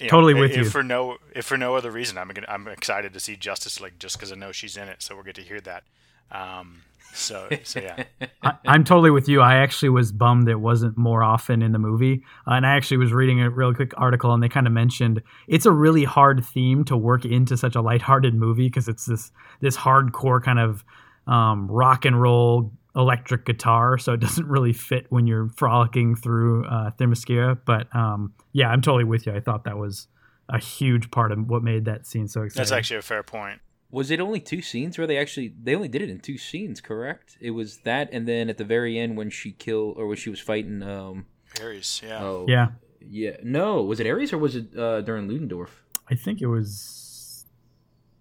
you 0.00 0.06
know, 0.06 0.10
Totally 0.10 0.34
with 0.34 0.52
if 0.52 0.56
you. 0.56 0.64
For 0.64 0.82
no, 0.82 1.18
if 1.34 1.44
for 1.44 1.56
no 1.56 1.76
other 1.76 1.90
reason, 1.90 2.18
I'm 2.18 2.28
gonna, 2.28 2.46
I'm 2.48 2.66
excited 2.68 3.12
to 3.12 3.20
see 3.20 3.36
Justice 3.36 3.80
League 3.80 3.98
just 3.98 4.16
because 4.16 4.32
I 4.32 4.34
know 4.34 4.52
she's 4.52 4.76
in 4.76 4.88
it, 4.88 5.02
so 5.02 5.14
we'll 5.14 5.24
get 5.24 5.34
to 5.36 5.42
hear 5.42 5.60
that. 5.60 5.84
Um, 6.30 6.82
so 7.12 7.48
so 7.64 7.80
yeah. 7.80 8.04
I, 8.42 8.54
I'm 8.66 8.84
totally 8.84 9.10
with 9.10 9.28
you. 9.28 9.40
I 9.40 9.56
actually 9.56 9.90
was 9.90 10.12
bummed 10.12 10.48
it 10.48 10.56
wasn't 10.56 10.96
more 10.96 11.22
often 11.22 11.62
in 11.62 11.72
the 11.72 11.78
movie. 11.78 12.22
Uh, 12.46 12.52
and 12.52 12.66
I 12.66 12.76
actually 12.76 12.96
was 12.96 13.12
reading 13.12 13.40
a 13.40 13.50
real 13.50 13.74
quick 13.74 13.92
article, 13.96 14.32
and 14.32 14.42
they 14.42 14.48
kind 14.48 14.66
of 14.66 14.72
mentioned 14.72 15.22
it's 15.48 15.66
a 15.66 15.72
really 15.72 16.04
hard 16.04 16.44
theme 16.44 16.84
to 16.86 16.96
work 16.96 17.24
into 17.24 17.56
such 17.56 17.74
a 17.74 17.80
lighthearted 17.80 18.34
movie 18.34 18.68
because 18.68 18.88
it's 18.88 19.06
this 19.06 19.32
this 19.60 19.76
hardcore 19.76 20.42
kind 20.42 20.58
of 20.58 20.84
um, 21.26 21.70
rock 21.70 22.04
and 22.04 22.20
roll 22.20 22.72
electric 22.96 23.44
guitar, 23.44 23.98
so 23.98 24.14
it 24.14 24.20
doesn't 24.20 24.46
really 24.46 24.72
fit 24.72 25.06
when 25.10 25.26
you're 25.26 25.48
frolicking 25.56 26.16
through 26.16 26.66
uh, 26.66 26.90
Themyscira. 26.92 27.58
But 27.64 27.94
um, 27.94 28.34
yeah, 28.52 28.68
I'm 28.70 28.82
totally 28.82 29.04
with 29.04 29.26
you. 29.26 29.34
I 29.34 29.40
thought 29.40 29.64
that 29.64 29.78
was 29.78 30.08
a 30.48 30.58
huge 30.58 31.10
part 31.10 31.32
of 31.32 31.48
what 31.48 31.62
made 31.62 31.84
that 31.84 32.06
scene 32.06 32.28
so 32.28 32.42
exciting. 32.42 32.60
That's 32.60 32.72
actually 32.72 32.98
a 32.98 33.02
fair 33.02 33.22
point. 33.22 33.60
Was 33.92 34.10
it 34.10 34.20
only 34.20 34.38
two 34.38 34.62
scenes 34.62 34.98
where 34.98 35.06
they 35.06 35.18
actually 35.18 35.52
they 35.60 35.74
only 35.74 35.88
did 35.88 36.02
it 36.02 36.10
in 36.10 36.20
two 36.20 36.38
scenes, 36.38 36.80
correct? 36.80 37.36
It 37.40 37.50
was 37.50 37.78
that, 37.78 38.08
and 38.12 38.26
then 38.26 38.48
at 38.48 38.56
the 38.56 38.64
very 38.64 38.98
end 38.98 39.16
when 39.16 39.30
she 39.30 39.52
killed 39.52 39.96
or 39.96 40.06
when 40.06 40.16
she 40.16 40.30
was 40.30 40.38
fighting. 40.38 40.82
Um, 40.82 41.26
Ares, 41.60 42.00
yeah. 42.04 42.22
oh 42.22 42.44
yeah. 42.46 42.68
yeah, 43.00 43.36
no, 43.42 43.82
was 43.82 43.98
it 43.98 44.06
Ares 44.06 44.32
or 44.32 44.38
was 44.38 44.54
it 44.54 44.76
uh, 44.78 45.00
during 45.00 45.26
Ludendorff? 45.28 45.82
I 46.08 46.14
think 46.14 46.40
it 46.40 46.46
was. 46.46 47.44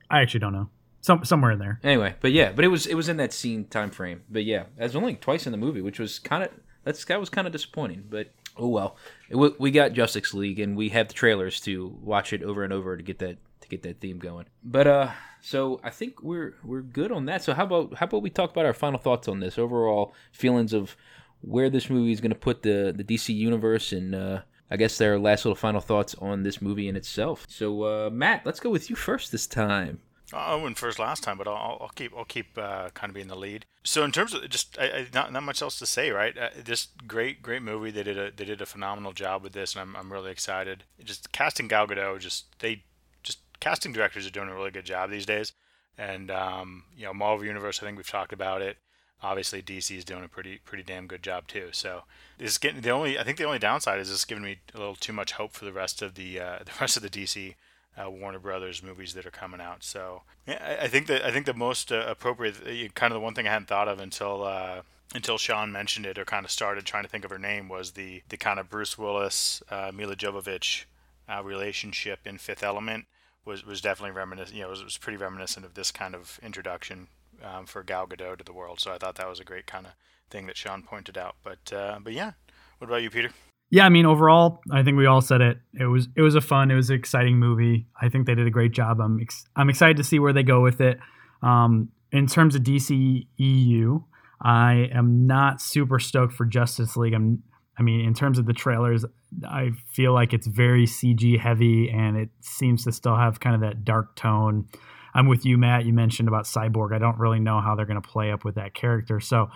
I 0.10 0.22
actually 0.22 0.40
don't 0.40 0.54
know. 0.54 0.70
Some 1.02 1.24
somewhere 1.24 1.52
in 1.52 1.60
there. 1.60 1.80
Anyway, 1.84 2.16
but 2.20 2.32
yeah, 2.32 2.52
but 2.52 2.66
it 2.66 2.68
was 2.70 2.86
it 2.86 2.96
was 2.96 3.08
in 3.10 3.18
that 3.18 3.34
scene 3.34 3.66
time 3.66 3.90
frame. 3.90 4.24
But 4.30 4.44
yeah, 4.44 4.64
that's 4.78 4.96
only 4.96 5.16
twice 5.16 5.46
in 5.46 5.52
the 5.52 5.58
movie, 5.58 5.82
which 5.82 6.00
was 6.00 6.20
kind 6.20 6.44
of 6.44 6.50
that's 6.84 7.06
that 7.06 7.20
was 7.20 7.30
kind 7.30 7.48
of 7.48 7.54
disappointing. 7.54 8.04
But 8.10 8.32
oh 8.58 8.68
well, 8.68 8.98
it, 9.30 9.60
we 9.60 9.72
got 9.72 9.94
Justice 9.94 10.34
League, 10.34 10.60
and 10.60 10.76
we 10.76 10.90
have 10.90 11.08
the 11.08 11.14
trailers 11.14 11.60
to 11.62 11.98
watch 12.02 12.34
it 12.34 12.44
over 12.44 12.64
and 12.64 12.74
over 12.74 12.98
to 12.98 13.04
get 13.04 13.20
that 13.20 13.38
to 13.62 13.68
get 13.70 13.84
that 13.84 14.02
theme 14.02 14.20
going. 14.20 14.46
But 14.64 14.88
uh, 14.88 15.12
so 15.42 15.80
I 15.84 15.90
think 15.90 16.22
we're 16.22 16.56
we're 16.64 16.82
good 16.82 17.12
on 17.12 17.26
that. 17.26 17.44
So 17.44 17.54
how 17.54 17.64
about 17.64 17.96
how 17.96 18.06
about 18.06 18.22
we 18.22 18.30
talk 18.30 18.52
about 18.52 18.66
our 18.66 18.74
final 18.74 19.00
thoughts 19.00 19.28
on 19.28 19.40
this 19.40 19.58
overall 19.58 20.14
feelings 20.34 20.74
of 20.74 20.98
where 21.42 21.70
this 21.70 21.90
movie 21.90 22.12
is 22.12 22.20
going 22.20 22.32
to 22.32 22.38
put 22.38 22.64
the 22.64 22.94
the 22.96 23.04
DC 23.04 23.34
universe 23.34 23.92
and. 23.94 24.14
uh 24.16 24.42
I 24.72 24.78
guess 24.78 25.00
their 25.00 25.18
last 25.18 25.46
little 25.46 25.56
final 25.56 25.82
thoughts 25.82 26.14
on 26.22 26.44
this 26.44 26.62
movie 26.62 26.88
in 26.88 26.96
itself. 26.96 27.48
So, 27.50 27.86
uh, 27.86 28.10
Matt, 28.12 28.46
let's 28.46 28.60
go 28.60 28.70
with 28.70 28.88
you 28.88 28.96
first 28.96 29.32
this 29.32 29.48
time. 29.48 30.00
I 30.34 30.56
went 30.56 30.78
first 30.78 31.00
last 31.00 31.24
time, 31.24 31.38
but 31.38 31.48
I'll, 31.48 31.78
I'll 31.82 31.92
keep 31.96 32.14
I'll 32.16 32.26
keep 32.26 32.58
uh, 32.58 32.90
kind 32.94 33.10
of 33.10 33.16
being 33.16 33.28
the 33.28 33.36
lead. 33.36 33.66
So 33.84 34.04
in 34.04 34.12
terms 34.12 34.34
of 34.34 34.48
just 34.50 34.78
I, 34.80 34.86
I, 34.86 35.08
not 35.14 35.32
not 35.32 35.44
much 35.44 35.62
else 35.62 35.80
to 35.80 35.86
say, 35.86 36.12
right? 36.12 36.38
Uh, 36.38 36.50
just 36.64 37.08
great 37.08 37.42
great 37.42 37.62
movie. 37.62 37.92
They 37.92 38.04
did 38.04 38.18
a 38.18 38.32
they 38.32 38.46
did 38.46 38.62
a 38.62 38.66
phenomenal 38.66 39.14
job 39.14 39.44
with 39.44 39.54
this, 39.54 39.74
and 39.74 39.82
I'm 39.82 39.96
I'm 39.96 40.12
really 40.12 40.32
excited. 40.32 40.84
Just 41.04 41.32
casting 41.32 41.68
Gal 41.68 41.88
Gadot, 41.88 42.20
just 42.20 42.60
they 42.60 42.84
just 43.24 43.40
casting 43.60 43.92
directors 43.92 44.28
are 44.28 44.32
doing 44.32 44.50
a 44.50 44.56
really 44.56 44.72
good 44.72 44.86
job 44.86 45.10
these 45.10 45.26
days. 45.26 45.54
And 45.98 46.32
um, 46.32 46.84
you 46.96 47.06
know, 47.06 47.14
Marvel 47.14 47.46
Universe, 47.46 47.82
I 47.82 47.86
think 47.86 47.98
we've 47.98 48.10
talked 48.10 48.34
about 48.34 48.62
it. 48.62 48.78
Obviously, 49.22 49.62
DC 49.62 49.98
is 49.98 50.06
doing 50.06 50.24
a 50.24 50.30
pretty 50.30 50.60
pretty 50.64 50.84
damn 50.84 51.08
good 51.08 51.24
job 51.24 51.48
too. 51.48 51.70
So 51.72 52.04
this 52.38 52.52
is 52.52 52.58
getting 52.58 52.82
the 52.82 52.92
only 52.92 53.18
I 53.20 53.24
think 53.24 53.38
the 53.38 53.44
only 53.46 53.60
downside 53.60 54.00
is 54.00 54.10
this 54.10 54.26
giving 54.26 54.44
me 54.44 54.60
a 54.74 54.78
little 54.78 54.96
too 54.96 55.14
much 55.14 55.34
hope 55.34 55.54
for 55.54 55.66
the 55.66 55.74
rest 55.74 56.02
of 56.02 56.16
the 56.16 56.40
uh, 56.40 56.60
the 56.66 56.72
rest 56.80 56.98
of 56.98 57.04
the 57.04 57.10
DC 57.10 57.56
uh, 57.98 58.10
Warner 58.10 58.40
Brothers 58.40 58.84
movies 58.84 59.14
that 59.14 59.26
are 59.26 59.32
coming 59.32 59.62
out. 59.62 59.84
So 59.84 60.24
yeah, 60.48 60.60
I, 60.62 60.86
I 60.86 60.88
think 60.88 61.08
that 61.08 61.26
I 61.26 61.32
think 61.32 61.46
the 61.46 61.54
most 61.54 61.92
uh, 61.92 62.06
appropriate, 62.08 62.56
uh, 62.66 62.90
kind 62.94 63.12
of 63.12 63.16
the 63.16 63.24
one 63.24 63.34
thing 63.34 63.48
I 63.48 63.52
hadn't 63.52 63.68
thought 63.68 63.88
of 63.88 64.00
until 64.00 64.44
uh, 64.44 64.82
until 65.16 65.38
Sean 65.38 65.72
mentioned 65.72 66.06
it 66.06 66.18
or 66.18 66.26
kind 66.26 66.46
of 66.46 66.52
started 66.52 66.86
trying 66.86 67.04
to 67.04 67.10
think 67.10 67.26
of 67.26 67.32
her 67.32 67.40
name 67.40 67.68
was 67.68 67.92
the 67.92 68.24
the 68.30 68.38
kind 68.38 68.60
of 68.60 68.70
Bruce 68.70 68.98
Willis, 68.98 69.64
uh, 69.70 69.92
Milla 69.94 70.16
Jovovich 70.16 70.86
uh, 71.28 71.44
relationship 71.44 72.20
in 72.26 72.38
Fifth 72.38 72.64
Element 72.64 73.06
was 73.46 73.66
was 73.66 73.82
definitely 73.82 74.16
reminiscent. 74.16 74.56
You 74.56 74.64
know, 74.64 74.68
it 74.68 74.72
was, 74.72 74.84
was 74.84 74.98
pretty 74.98 75.18
reminiscent 75.18 75.66
of 75.66 75.74
this 75.74 75.92
kind 75.92 76.16
of 76.16 76.40
introduction 76.44 77.08
um, 77.44 77.66
for 77.66 77.84
Gal 77.84 78.08
Gadot 78.08 78.38
to 78.38 78.44
the 78.44 78.54
world. 78.54 78.80
So 78.80 78.92
I 78.92 78.98
thought 78.98 79.16
that 79.16 79.30
was 79.30 79.40
a 79.40 79.46
great 79.46 79.66
kind 79.66 79.86
of 79.86 79.94
thing 80.30 80.46
that 80.46 80.58
Sean 80.58 80.84
pointed 80.84 81.18
out. 81.18 81.36
But 81.44 81.60
but 82.04 82.14
yeah, 82.14 82.34
what 82.78 82.88
about 82.88 83.02
you, 83.02 83.10
Peter? 83.10 83.32
Yeah, 83.72 83.86
I 83.86 83.90
mean, 83.90 84.06
overall, 84.06 84.62
I 84.72 84.82
think 84.82 84.98
we 84.98 85.06
all 85.06 85.22
said 85.22 85.42
it. 85.42 85.60
It 85.80 85.86
was 85.86 86.08
it 86.16 86.22
was 86.22 86.36
a 86.36 86.42
fun, 86.42 86.72
it 86.72 86.76
was 86.76 86.90
an 86.90 86.96
exciting 86.96 87.38
movie. 87.38 87.88
I 88.02 88.10
think 88.10 88.26
they 88.26 88.36
did 88.36 88.48
a 88.48 88.52
great 88.52 88.72
job. 88.72 89.00
I'm 89.00 89.20
ex- 89.20 89.46
I'm 89.56 89.70
excited 89.70 89.98
to 89.98 90.04
see 90.04 90.20
where 90.20 90.34
they 90.34 90.44
go 90.44 90.62
with 90.62 90.82
it. 90.82 91.00
Um, 91.44 91.90
in 92.12 92.26
terms 92.26 92.56
of 92.56 92.64
DC 92.64 93.28
EU, 93.38 94.02
I 94.42 94.90
am 94.92 95.28
not 95.28 95.62
super 95.62 96.00
stoked 96.00 96.34
for 96.34 96.46
Justice 96.46 96.98
League. 96.98 97.14
I'm 97.14 97.44
I 97.80 97.82
mean, 97.82 98.02
in 98.02 98.14
terms 98.14 98.38
of 98.38 98.46
the 98.46 98.54
trailers, 98.54 99.06
I 99.48 99.72
feel 99.94 100.14
like 100.14 100.34
it's 100.34 100.48
very 100.48 100.86
CG 100.86 101.40
heavy, 101.40 101.90
and 101.90 102.18
it 102.18 102.30
seems 102.42 102.84
to 102.84 102.92
still 102.92 103.16
have 103.16 103.40
kind 103.40 103.56
of 103.56 103.62
that 103.62 103.86
dark 103.86 104.16
tone. 104.18 104.68
I'm 105.14 105.28
with 105.28 105.46
you, 105.46 105.58
Matt. 105.58 105.86
You 105.86 105.94
mentioned 105.94 106.28
about 106.28 106.44
Cyborg. 106.44 106.94
I 106.94 107.00
don't 107.00 107.18
really 107.18 107.40
know 107.40 107.62
how 107.62 107.76
they're 107.76 107.86
going 107.86 108.02
to 108.02 108.08
play 108.08 108.32
up 108.32 108.44
with 108.44 108.56
that 108.56 108.74
character. 108.74 109.22
So, 109.22 109.50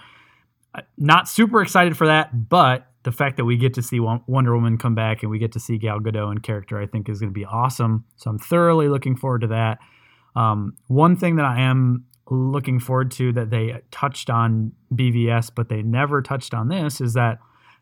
not 0.97 1.27
super 1.27 1.61
excited 1.61 1.97
for 1.97 2.07
that, 2.07 2.49
but 2.49 2.87
the 3.03 3.11
fact 3.11 3.37
that 3.37 3.45
we 3.45 3.57
get 3.57 3.73
to 3.73 3.81
see 3.81 3.99
Wonder 3.99 4.55
Woman 4.55 4.77
come 4.77 4.95
back 4.95 5.23
and 5.23 5.29
we 5.29 5.37
get 5.37 5.51
to 5.53 5.59
see 5.59 5.77
Gal 5.77 5.99
Gadot 5.99 6.31
in 6.31 6.39
character, 6.39 6.81
I 6.81 6.87
think 6.87 7.09
is 7.09 7.19
going 7.19 7.33
to 7.33 7.37
be 7.37 7.45
awesome. 7.45 8.05
So 8.15 8.29
I'm 8.29 8.39
thoroughly 8.39 8.87
looking 8.87 9.15
forward 9.15 9.41
to 9.41 9.47
that. 9.47 9.79
Um, 10.35 10.77
one 10.87 11.15
thing 11.17 11.35
that 11.35 11.45
I 11.45 11.61
am 11.61 12.05
looking 12.29 12.79
forward 12.79 13.11
to 13.11 13.33
that 13.33 13.49
they 13.49 13.81
touched 13.91 14.29
on 14.29 14.71
BVS, 14.93 15.51
but 15.53 15.69
they 15.69 15.81
never 15.81 16.21
touched 16.21 16.53
on 16.53 16.69
this, 16.69 17.01
is 17.01 17.13
that 17.13 17.39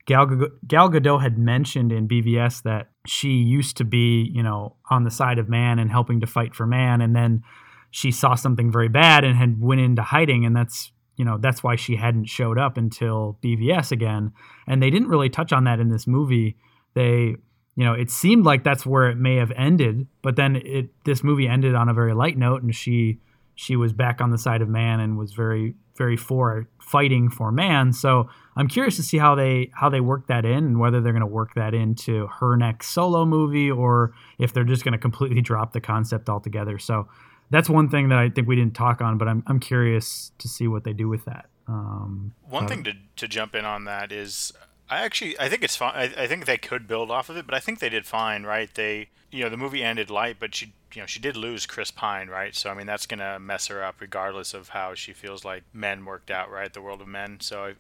Gal, 0.08 0.26
Gal 0.68 0.90
Gadot 0.90 1.22
had 1.22 1.38
mentioned 1.38 1.92
in 1.92 2.08
BVS 2.08 2.64
that 2.64 2.90
she 3.06 3.30
used 3.30 3.78
to 3.78 3.84
be, 3.84 4.30
you 4.34 4.42
know, 4.42 4.76
on 4.90 5.04
the 5.04 5.12
side 5.12 5.38
of 5.38 5.48
man 5.48 5.78
and 5.78 5.92
helping 5.92 6.20
to 6.22 6.28
fight 6.28 6.56
for 6.56 6.66
man, 6.66 7.02
and 7.02 7.16
then 7.16 7.44
she 7.92 8.12
saw 8.12 8.36
something 8.36 8.72
very 8.72 8.90
bad 8.90 9.24
and 9.24 9.38
had 9.38 9.62
went 9.62 9.82
into 9.82 10.02
hiding, 10.02 10.46
and 10.46 10.56
that's 10.56 10.92
you 11.18 11.26
know 11.26 11.38
that's 11.38 11.64
why 11.64 11.76
she 11.76 11.96
hadn't 11.96 12.26
showed 12.26 12.58
up 12.58 12.78
until 12.78 13.38
BVS 13.44 13.92
again. 13.92 14.32
And 14.68 14.82
they 14.82 14.90
didn't 14.90 15.10
really 15.10 15.30
touch 15.30 15.52
on 15.52 15.66
that 15.66 15.80
in 15.80 15.90
this 15.90 16.08
movie. 16.08 16.58
They 16.94 17.36
you 17.76 17.86
know 17.86 17.94
it 17.94 18.10
seemed 18.12 18.46
like 18.46 18.64
that's 18.64 18.86
where 18.86 19.10
it 19.10 19.18
may 19.18 19.36
have 19.36 19.52
ended, 19.56 20.08
but 20.22 20.36
then 20.36 20.56
it 20.58 20.90
this 21.06 21.24
movie 21.24 21.48
ended 21.48 21.76
on 21.76 21.90
a 21.90 21.94
very 21.94 22.14
light 22.14 22.38
note, 22.38 22.64
and 22.64 22.74
she 22.74 23.20
she 23.56 23.76
was 23.76 23.94
back 23.94 24.22
on 24.22 24.32
the 24.32 24.38
side 24.38 24.62
of 24.62 24.70
man 24.70 25.00
and 25.00 25.18
was 25.18 25.34
very 25.34 25.76
very 25.96 26.18
for 26.18 26.68
fighting 26.80 27.30
for 27.30 27.52
man. 27.52 27.94
So 27.94 28.28
I'm 28.56 28.68
curious 28.68 28.96
to 28.96 29.04
see 29.04 29.18
how 29.18 29.36
they 29.36 29.70
how 29.74 29.90
they 29.90 30.02
work 30.02 30.28
that 30.28 30.46
in 30.46 30.58
and 30.66 30.80
whether 30.80 31.02
they're 31.02 31.14
going 31.14 31.22
to 31.22 31.28
work 31.28 31.54
that 31.56 31.74
into 31.74 32.28
her 32.40 32.56
next 32.58 32.90
solo 32.90 33.26
movie 33.26 33.70
or 33.70 34.14
if 34.40 34.54
they're 34.54 34.64
just 34.64 34.84
going 34.84 34.94
to 34.94 34.98
completely 34.98 35.42
drop 35.42 35.74
the 35.74 35.82
concept 35.82 36.30
altogether. 36.30 36.80
So 36.80 37.08
that's 37.52 37.70
one 37.70 37.90
thing 37.90 38.10
that 38.10 38.18
I 38.18 38.30
think 38.30 38.48
we 38.48 38.56
didn't 38.56 38.74
talk 38.74 39.02
on, 39.02 39.18
but 39.18 39.28
I'm 39.28 39.44
I'm 39.46 39.60
curious 39.60 40.32
to 40.40 40.48
see 40.48 40.68
what 40.68 40.84
they 40.84 40.94
do 40.94 41.08
with 41.08 41.26
that. 41.26 41.46
Um, 41.68 42.34
One 42.50 42.68
thing 42.68 42.84
to, 42.86 42.94
to 43.18 43.28
jump 43.28 43.56
in 43.56 43.66
on 43.66 43.86
that 43.86 44.12
is 44.12 44.52
I 44.90 45.02
actually 45.02 45.40
I 45.40 45.48
think 45.48 45.64
it's 45.64 45.76
fine. 45.76 45.94
I, 45.96 46.24
I 46.24 46.28
think 46.28 46.46
they 46.46 46.58
could 46.58 46.88
build 46.88 47.12
off 47.12 47.30
of 47.30 47.38
it, 47.38 47.46
but 47.46 47.54
I 47.54 47.60
think 47.60 47.80
they 47.80 47.90
did 47.90 48.06
fine, 48.06 48.44
right? 48.44 48.74
They 48.74 49.10
you 49.32 49.44
know 49.44 49.50
the 49.50 49.58
movie 49.58 49.84
ended 49.84 50.10
light, 50.10 50.38
but 50.40 50.56
she 50.56 50.74
you 50.94 51.02
know 51.02 51.06
she 51.06 51.20
did 51.20 51.38
lose 51.38 51.66
Chris 51.66 51.92
Pine, 51.92 52.28
right? 52.30 52.56
So 52.56 52.70
I 52.70 52.74
mean 52.74 52.88
that's 52.88 53.06
gonna 53.06 53.40
mess 53.40 53.68
her 53.68 53.84
up 53.84 54.02
regardless 54.02 54.54
of 54.54 54.70
how 54.70 54.94
she 54.94 55.14
feels 55.14 55.46
like 55.46 55.64
men 55.74 56.06
worked 56.06 56.32
out, 56.32 56.50
right? 56.50 56.74
The 56.74 56.82
world 56.82 57.02
of 57.02 57.08
men. 57.08 57.40
So 57.42 57.64
I, 57.64 57.74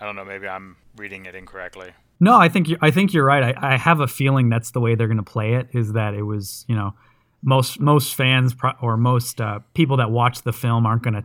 I 0.00 0.06
don't 0.06 0.16
know. 0.16 0.24
Maybe 0.24 0.48
I'm 0.48 0.76
reading 0.96 1.26
it 1.26 1.34
incorrectly. 1.34 1.92
No, 2.20 2.36
I 2.36 2.48
think 2.48 2.68
you 2.68 2.76
I 2.80 2.90
think 2.90 3.12
you're 3.12 3.24
right. 3.24 3.54
I, 3.56 3.74
I 3.74 3.76
have 3.76 4.00
a 4.00 4.08
feeling 4.08 4.48
that's 4.48 4.70
the 4.70 4.80
way 4.80 4.94
they're 4.94 5.08
going 5.08 5.16
to 5.16 5.22
play 5.22 5.54
it. 5.54 5.68
Is 5.72 5.92
that 5.92 6.14
it 6.14 6.22
was 6.22 6.64
you 6.68 6.74
know 6.74 6.94
most 7.42 7.80
most 7.80 8.14
fans 8.14 8.54
pro- 8.54 8.74
or 8.80 8.96
most 8.96 9.40
uh, 9.40 9.60
people 9.74 9.96
that 9.98 10.10
watch 10.10 10.42
the 10.42 10.52
film 10.52 10.86
aren't 10.86 11.02
going 11.02 11.14
to 11.14 11.24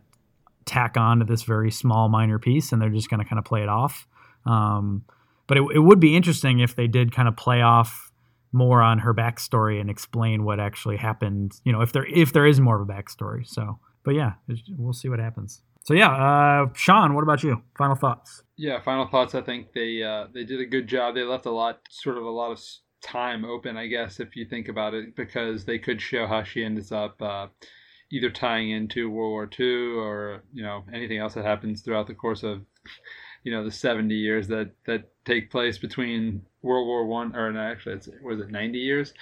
tack 0.65 0.97
on 0.97 1.19
to 1.19 1.25
this 1.25 1.43
very 1.43 1.71
small 1.71 2.09
minor 2.09 2.39
piece, 2.39 2.71
and 2.71 2.81
they're 2.81 2.89
just 2.89 3.09
going 3.09 3.21
to 3.21 3.25
kind 3.27 3.39
of 3.39 3.45
play 3.45 3.61
it 3.61 3.69
off. 3.69 4.07
Um, 4.45 5.03
but 5.47 5.57
it, 5.57 5.63
it 5.75 5.79
would 5.79 5.99
be 5.99 6.15
interesting 6.15 6.59
if 6.59 6.75
they 6.75 6.87
did 6.87 7.11
kind 7.11 7.27
of 7.27 7.35
play 7.37 7.61
off 7.61 8.11
more 8.51 8.81
on 8.81 8.99
her 8.99 9.13
backstory 9.13 9.79
and 9.81 9.89
explain 9.89 10.43
what 10.43 10.59
actually 10.59 10.97
happened. 10.97 11.53
You 11.63 11.71
know, 11.71 11.81
if 11.81 11.91
there 11.91 12.05
if 12.05 12.33
there 12.33 12.45
is 12.45 12.59
more 12.59 12.81
of 12.81 12.89
a 12.89 12.91
backstory. 12.91 13.47
So, 13.47 13.79
but 14.03 14.11
yeah, 14.15 14.33
we'll 14.77 14.93
see 14.93 15.09
what 15.09 15.19
happens. 15.19 15.61
So 15.83 15.93
yeah, 15.93 16.11
uh, 16.11 16.67
Sean, 16.73 17.13
what 17.13 17.21
about 17.21 17.43
you? 17.43 17.61
Final 17.77 17.95
thoughts? 17.95 18.41
Yeah, 18.57 18.81
final 18.81 19.07
thoughts. 19.07 19.35
I 19.35 19.41
think 19.41 19.73
they 19.73 20.01
uh, 20.01 20.27
they 20.33 20.43
did 20.43 20.59
a 20.59 20.65
good 20.65 20.87
job. 20.87 21.13
They 21.13 21.23
left 21.23 21.45
a 21.45 21.51
lot, 21.51 21.81
sort 21.91 22.17
of 22.17 22.23
a 22.23 22.29
lot 22.29 22.51
of 22.51 22.59
time 23.05 23.45
open, 23.45 23.77
I 23.77 23.85
guess, 23.87 24.19
if 24.19 24.35
you 24.35 24.45
think 24.45 24.67
about 24.67 24.93
it, 24.93 25.15
because 25.15 25.65
they 25.65 25.77
could 25.77 26.01
show 26.01 26.25
how 26.25 26.43
she 26.43 26.63
ends 26.63 26.91
up 26.91 27.21
uh, 27.21 27.47
either 28.11 28.31
tying 28.31 28.71
into 28.71 29.09
World 29.09 29.31
War 29.31 29.49
II 29.59 29.97
or 29.97 30.43
you 30.53 30.63
know 30.63 30.83
anything 30.91 31.19
else 31.19 31.35
that 31.35 31.45
happens 31.45 31.81
throughout 31.81 32.07
the 32.07 32.15
course 32.15 32.43
of 32.43 32.61
you 33.43 33.51
know 33.51 33.63
the 33.63 33.71
70 33.71 34.13
years 34.13 34.47
that 34.47 34.71
that 34.85 35.11
take 35.23 35.51
place 35.51 35.77
between 35.77 36.41
World 36.61 36.87
War 36.87 37.05
One 37.05 37.35
or 37.35 37.51
no, 37.51 37.59
actually 37.59 37.95
it's 37.95 38.09
was 38.23 38.39
it 38.39 38.49
90 38.49 38.79
years, 38.79 39.13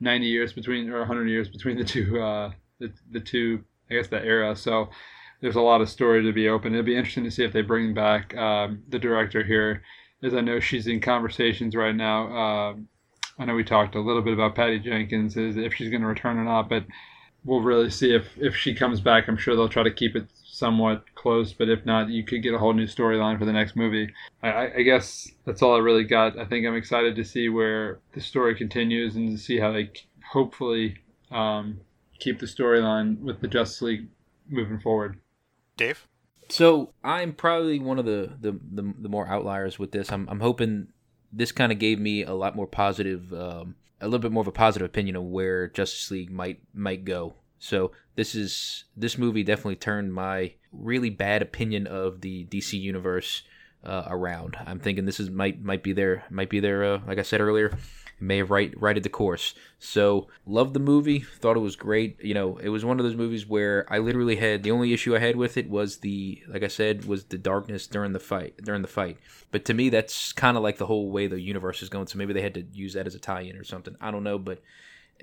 90 0.00 0.26
years 0.26 0.52
between 0.52 0.88
or 0.88 1.00
100 1.00 1.28
years 1.28 1.48
between 1.48 1.76
the 1.76 1.84
two 1.84 2.20
uh, 2.20 2.52
the 2.78 2.92
the 3.10 3.20
two 3.20 3.64
I 3.90 3.94
guess 3.94 4.08
that 4.08 4.24
era. 4.24 4.54
So 4.54 4.88
there's 5.40 5.56
a 5.56 5.60
lot 5.60 5.80
of 5.80 5.88
story 5.88 6.22
to 6.22 6.32
be 6.32 6.48
open. 6.48 6.72
It'd 6.72 6.86
be 6.86 6.96
interesting 6.96 7.24
to 7.24 7.30
see 7.30 7.44
if 7.44 7.52
they 7.52 7.62
bring 7.62 7.92
back 7.92 8.36
um, 8.36 8.84
the 8.88 8.98
director 9.00 9.42
here, 9.42 9.82
as 10.22 10.32
I 10.34 10.40
know 10.40 10.60
she's 10.60 10.86
in 10.86 11.00
conversations 11.00 11.74
right 11.74 11.96
now. 11.96 12.28
Um 12.36 12.88
I 13.42 13.44
know 13.44 13.54
we 13.54 13.64
talked 13.64 13.96
a 13.96 14.00
little 14.00 14.22
bit 14.22 14.34
about 14.34 14.54
Patty 14.54 14.78
Jenkins, 14.78 15.36
is 15.36 15.56
if 15.56 15.74
she's 15.74 15.90
going 15.90 16.02
to 16.02 16.06
return 16.06 16.38
or 16.38 16.44
not, 16.44 16.68
but 16.68 16.84
we'll 17.44 17.60
really 17.60 17.90
see 17.90 18.14
if 18.14 18.28
if 18.36 18.54
she 18.54 18.72
comes 18.72 19.00
back. 19.00 19.26
I'm 19.26 19.36
sure 19.36 19.56
they'll 19.56 19.68
try 19.68 19.82
to 19.82 19.92
keep 19.92 20.14
it 20.14 20.28
somewhat 20.44 21.04
close, 21.16 21.52
but 21.52 21.68
if 21.68 21.84
not, 21.84 22.08
you 22.08 22.24
could 22.24 22.40
get 22.44 22.54
a 22.54 22.58
whole 22.58 22.72
new 22.72 22.86
storyline 22.86 23.40
for 23.40 23.44
the 23.44 23.52
next 23.52 23.74
movie. 23.74 24.14
I, 24.44 24.48
I, 24.48 24.74
I 24.76 24.82
guess 24.82 25.28
that's 25.44 25.60
all 25.60 25.74
I 25.74 25.80
really 25.80 26.04
got. 26.04 26.38
I 26.38 26.44
think 26.44 26.64
I'm 26.64 26.76
excited 26.76 27.16
to 27.16 27.24
see 27.24 27.48
where 27.48 27.98
the 28.12 28.20
story 28.20 28.54
continues 28.54 29.16
and 29.16 29.36
to 29.36 29.42
see 29.42 29.58
how 29.58 29.72
they 29.72 29.90
hopefully 30.30 30.98
um, 31.32 31.80
keep 32.20 32.38
the 32.38 32.46
storyline 32.46 33.18
with 33.18 33.40
the 33.40 33.48
Justice 33.48 33.82
League 33.82 34.06
moving 34.48 34.78
forward. 34.78 35.18
Dave. 35.76 36.06
So 36.48 36.92
I'm 37.02 37.32
probably 37.32 37.80
one 37.80 37.98
of 37.98 38.04
the 38.04 38.36
the, 38.40 38.52
the, 38.52 38.94
the 39.00 39.08
more 39.08 39.26
outliers 39.26 39.80
with 39.80 39.90
this. 39.90 40.12
I'm 40.12 40.28
I'm 40.28 40.38
hoping 40.38 40.88
this 41.32 41.52
kind 41.52 41.72
of 41.72 41.78
gave 41.78 41.98
me 41.98 42.22
a 42.24 42.34
lot 42.34 42.56
more 42.56 42.66
positive, 42.66 43.32
um, 43.32 43.74
a 44.00 44.06
little 44.06 44.18
bit 44.18 44.32
more 44.32 44.42
of 44.42 44.48
a 44.48 44.52
positive 44.52 44.86
opinion 44.86 45.16
of 45.16 45.24
where 45.24 45.68
Justice 45.68 46.10
League 46.10 46.30
might 46.30 46.60
might 46.74 47.04
go. 47.04 47.34
So 47.58 47.92
this 48.16 48.34
is 48.34 48.84
this 48.96 49.16
movie 49.16 49.42
definitely 49.42 49.76
turned 49.76 50.12
my 50.12 50.52
really 50.72 51.10
bad 51.10 51.42
opinion 51.42 51.86
of 51.86 52.20
the 52.20 52.44
DC 52.46 52.78
universe 52.78 53.42
uh, 53.84 54.04
around. 54.08 54.56
I'm 54.66 54.80
thinking 54.80 55.04
this 55.04 55.20
is 55.20 55.30
might 55.30 55.62
might 55.62 55.82
be 55.82 55.92
their 55.92 56.24
might 56.30 56.50
be 56.50 56.60
their 56.60 56.84
uh, 56.84 57.00
like 57.06 57.18
I 57.18 57.22
said 57.22 57.40
earlier, 57.40 57.76
may 58.22 58.38
have 58.38 58.50
right 58.50 58.72
righted 58.80 59.02
the 59.02 59.08
course. 59.08 59.54
So 59.78 60.28
loved 60.46 60.74
the 60.74 60.80
movie, 60.80 61.20
thought 61.20 61.56
it 61.56 61.60
was 61.60 61.76
great. 61.76 62.22
You 62.22 62.34
know, 62.34 62.56
it 62.58 62.68
was 62.68 62.84
one 62.84 62.98
of 62.98 63.04
those 63.04 63.16
movies 63.16 63.46
where 63.46 63.86
I 63.92 63.98
literally 63.98 64.36
had 64.36 64.62
the 64.62 64.70
only 64.70 64.92
issue 64.92 65.14
I 65.14 65.18
had 65.18 65.36
with 65.36 65.56
it 65.56 65.68
was 65.68 65.98
the 65.98 66.42
like 66.48 66.62
I 66.62 66.68
said 66.68 67.04
was 67.04 67.24
the 67.24 67.38
darkness 67.38 67.86
during 67.86 68.12
the 68.12 68.20
fight 68.20 68.54
during 68.62 68.82
the 68.82 68.88
fight. 68.88 69.18
But 69.50 69.64
to 69.66 69.74
me, 69.74 69.90
that's 69.90 70.32
kind 70.32 70.56
of 70.56 70.62
like 70.62 70.78
the 70.78 70.86
whole 70.86 71.10
way 71.10 71.26
the 71.26 71.40
universe 71.40 71.82
is 71.82 71.88
going. 71.88 72.06
So 72.06 72.18
maybe 72.18 72.32
they 72.32 72.42
had 72.42 72.54
to 72.54 72.64
use 72.72 72.94
that 72.94 73.06
as 73.06 73.14
a 73.14 73.18
tie-in 73.18 73.56
or 73.56 73.64
something. 73.64 73.96
I 74.00 74.10
don't 74.10 74.24
know, 74.24 74.38
but 74.38 74.62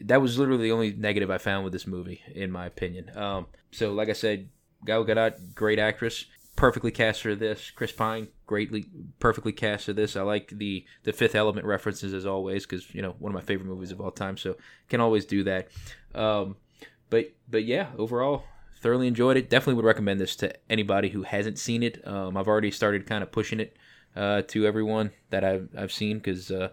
that 0.02 0.22
was 0.22 0.38
literally 0.38 0.64
the 0.64 0.72
only 0.72 0.94
negative 0.94 1.32
I 1.32 1.38
found 1.38 1.64
with 1.64 1.74
this 1.74 1.88
movie, 1.88 2.22
in 2.34 2.52
my 2.52 2.66
opinion. 2.66 3.16
Um, 3.18 3.48
so, 3.72 3.92
like 3.92 4.10
I 4.10 4.14
said, 4.14 4.50
Gal 4.86 5.04
Gadot, 5.04 5.56
great 5.56 5.80
actress, 5.80 6.26
perfectly 6.56 6.92
cast 6.92 7.22
for 7.22 7.36
this. 7.36 7.72
Chris 7.72 7.92
Pine, 7.92 8.28
greatly, 8.50 8.90
perfectly 9.20 9.52
cast 9.52 9.86
for 9.86 9.94
this. 9.94 10.16
I 10.16 10.24
like 10.24 10.50
the 10.50 10.84
the 11.04 11.14
Fifth 11.14 11.36
Element 11.36 11.68
references 11.68 12.16
as 12.16 12.26
always 12.26 12.66
because 12.66 12.92
you 12.96 13.02
know 13.04 13.16
one 13.20 13.32
of 13.32 13.36
my 13.36 13.46
favorite 13.46 13.68
movies 13.68 13.92
of 13.92 14.02
all 14.02 14.10
time. 14.10 14.38
So 14.38 14.58
can 14.90 15.00
always 15.00 15.24
do 15.24 15.44
that. 15.44 15.68
Um, 16.16 16.56
but 17.12 17.32
but 17.48 17.64
yeah, 17.64 17.90
overall, 17.96 18.46
thoroughly 18.82 19.06
enjoyed 19.08 19.38
it. 19.38 19.52
Definitely 19.52 19.76
would 19.76 19.86
recommend 19.86 20.20
this 20.20 20.36
to 20.38 20.52
anybody 20.68 21.10
who 21.10 21.22
hasn't 21.22 21.60
seen 21.60 21.84
it. 21.84 22.06
Um, 22.08 22.36
I've 22.36 22.48
already 22.48 22.72
started 22.72 23.06
kind 23.06 23.22
of 23.22 23.32
pushing 23.32 23.60
it 23.60 23.78
uh, 24.16 24.42
to 24.48 24.66
everyone 24.66 25.12
that 25.30 25.44
I've 25.44 25.70
I've 25.78 25.94
seen 25.94 26.18
because. 26.18 26.50
Uh, 26.50 26.70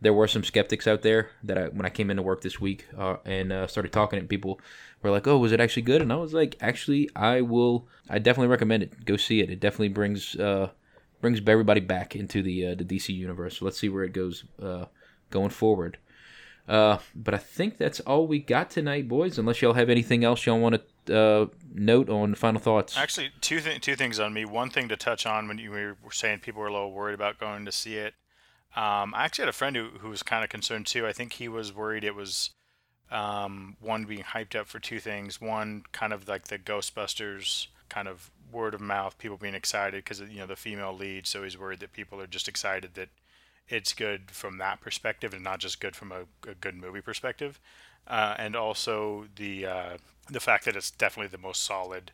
there 0.00 0.12
were 0.12 0.26
some 0.26 0.42
skeptics 0.42 0.88
out 0.88 1.02
there 1.02 1.30
that 1.44 1.56
I, 1.56 1.66
when 1.68 1.86
I 1.86 1.88
came 1.88 2.10
into 2.10 2.24
work 2.24 2.40
this 2.40 2.60
week 2.60 2.88
uh, 2.98 3.18
and 3.24 3.52
uh, 3.52 3.68
started 3.68 3.92
talking, 3.92 4.18
and 4.18 4.28
people 4.28 4.60
were 5.00 5.12
like, 5.12 5.28
"Oh, 5.28 5.38
was 5.38 5.52
it 5.52 5.60
actually 5.60 5.82
good?" 5.82 6.02
And 6.02 6.12
I 6.12 6.16
was 6.16 6.34
like, 6.34 6.56
"Actually, 6.60 7.08
I 7.14 7.40
will. 7.40 7.86
I 8.10 8.18
definitely 8.18 8.48
recommend 8.48 8.82
it. 8.82 9.04
Go 9.04 9.16
see 9.16 9.38
it. 9.38 9.48
It 9.48 9.60
definitely 9.60 9.90
brings 9.90 10.34
uh, 10.34 10.70
brings 11.22 11.40
everybody 11.46 11.80
back 11.80 12.14
into 12.14 12.42
the 12.42 12.66
uh, 12.66 12.74
the 12.74 12.84
DC 12.84 13.08
universe. 13.08 13.58
So 13.58 13.64
let's 13.64 13.78
see 13.78 13.88
where 13.88 14.04
it 14.04 14.12
goes 14.12 14.44
uh, 14.60 14.86
going 15.30 15.48
forward." 15.48 15.96
Uh, 16.68 16.98
but 17.14 17.32
I 17.34 17.38
think 17.38 17.78
that's 17.78 18.00
all 18.00 18.26
we 18.26 18.38
got 18.38 18.70
tonight, 18.70 19.08
boys. 19.08 19.38
Unless 19.38 19.62
y'all 19.62 19.72
have 19.72 19.88
anything 19.88 20.22
else 20.22 20.44
y'all 20.44 20.60
want 20.60 20.82
to 21.06 21.18
uh, 21.18 21.46
note 21.72 22.10
on 22.10 22.34
final 22.34 22.60
thoughts. 22.60 22.98
Actually, 22.98 23.30
two 23.40 23.60
th- 23.60 23.80
two 23.80 23.96
things 23.96 24.20
on 24.20 24.34
me. 24.34 24.44
One 24.44 24.68
thing 24.68 24.88
to 24.88 24.96
touch 24.96 25.24
on 25.24 25.48
when 25.48 25.56
you 25.56 25.70
were 25.70 25.96
saying 26.10 26.40
people 26.40 26.60
were 26.60 26.68
a 26.68 26.72
little 26.72 26.92
worried 26.92 27.14
about 27.14 27.40
going 27.40 27.64
to 27.64 27.72
see 27.72 27.96
it. 27.96 28.14
Um, 28.74 29.14
I 29.14 29.24
actually 29.24 29.42
had 29.42 29.48
a 29.50 29.52
friend 29.52 29.76
who, 29.76 29.88
who 30.00 30.08
was 30.08 30.22
kind 30.22 30.42
of 30.42 30.50
concerned 30.50 30.86
too. 30.86 31.06
I 31.06 31.12
think 31.12 31.34
he 31.34 31.48
was 31.48 31.74
worried 31.74 32.04
it 32.04 32.14
was 32.14 32.50
um, 33.10 33.76
one 33.80 34.04
being 34.04 34.22
hyped 34.22 34.58
up 34.58 34.66
for 34.66 34.78
two 34.78 34.98
things. 34.98 35.40
One, 35.40 35.82
kind 35.92 36.12
of 36.12 36.26
like 36.26 36.48
the 36.48 36.58
Ghostbusters 36.58 37.66
kind 37.90 38.08
of 38.08 38.30
word 38.52 38.74
of 38.74 38.80
mouth, 38.80 39.18
people 39.18 39.36
being 39.36 39.54
excited 39.54 40.04
because 40.04 40.20
you 40.20 40.38
know 40.38 40.46
the 40.46 40.56
female 40.56 40.94
lead. 40.94 41.26
So 41.26 41.42
he's 41.42 41.58
worried 41.58 41.80
that 41.80 41.92
people 41.92 42.20
are 42.20 42.26
just 42.26 42.48
excited 42.48 42.94
that 42.94 43.08
it's 43.68 43.92
good 43.92 44.30
from 44.30 44.58
that 44.58 44.80
perspective 44.80 45.32
and 45.32 45.42
not 45.42 45.58
just 45.58 45.80
good 45.80 45.96
from 45.96 46.12
a, 46.12 46.22
a 46.48 46.54
good 46.54 46.76
movie 46.76 47.00
perspective. 47.00 47.58
Uh, 48.06 48.34
and 48.38 48.56
also 48.56 49.26
the 49.36 49.66
uh, 49.66 49.96
the 50.28 50.40
fact 50.40 50.64
that 50.64 50.76
it's 50.76 50.90
definitely 50.90 51.28
the 51.28 51.38
most 51.38 51.62
solid 51.62 52.12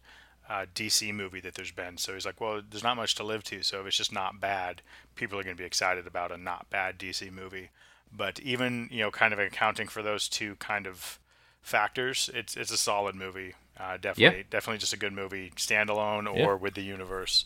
uh, 0.49 0.67
DC 0.75 1.13
movie 1.15 1.41
that 1.41 1.55
there's 1.55 1.73
been. 1.73 1.99
So 1.99 2.15
he's 2.15 2.27
like, 2.27 2.41
well, 2.41 2.63
there's 2.69 2.83
not 2.83 2.97
much 2.97 3.15
to 3.17 3.25
live 3.25 3.43
to. 3.45 3.63
So 3.63 3.81
if 3.81 3.87
it's 3.87 3.97
just 3.97 4.13
not 4.13 4.41
bad, 4.41 4.83
people 5.15 5.39
are 5.39 5.43
going 5.43 5.57
to 5.57 5.61
be 5.61 5.67
excited 5.67 6.07
about 6.07 6.33
a 6.33 6.39
not 6.39 6.71
bad 6.71 6.99
DC 6.99 7.31
movie. 7.33 7.71
But 8.15 8.41
even 8.41 8.89
you 8.91 9.01
know, 9.01 9.11
kind 9.11 9.33
of 9.33 9.39
accounting 9.39 9.89
for 9.89 10.03
those 10.03 10.29
two 10.29 10.57
kind 10.57 10.87
of 10.87 11.19
factors, 11.63 12.31
it's 12.33 12.57
it's 12.57 12.73
a 12.73 12.79
solid 12.79 13.15
movie. 13.15 13.55
Uh, 13.79 13.97
definitely, 13.97 14.39
Yeah. 14.39 14.45
definitely 14.51 14.79
just 14.79 14.93
a 14.93 14.97
good 14.97 15.13
movie, 15.13 15.53
standalone 15.57 16.27
or 16.29 16.37
Yeah. 16.37 16.55
with 16.55 16.75
the 16.75 16.83
universe. 16.83 17.45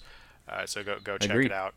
Uh, 0.49 0.67
so 0.67 0.83
go 0.83 0.99
go 0.99 1.19
check 1.19 1.31
Agreed. 1.31 1.47
it 1.47 1.53
out. 1.53 1.75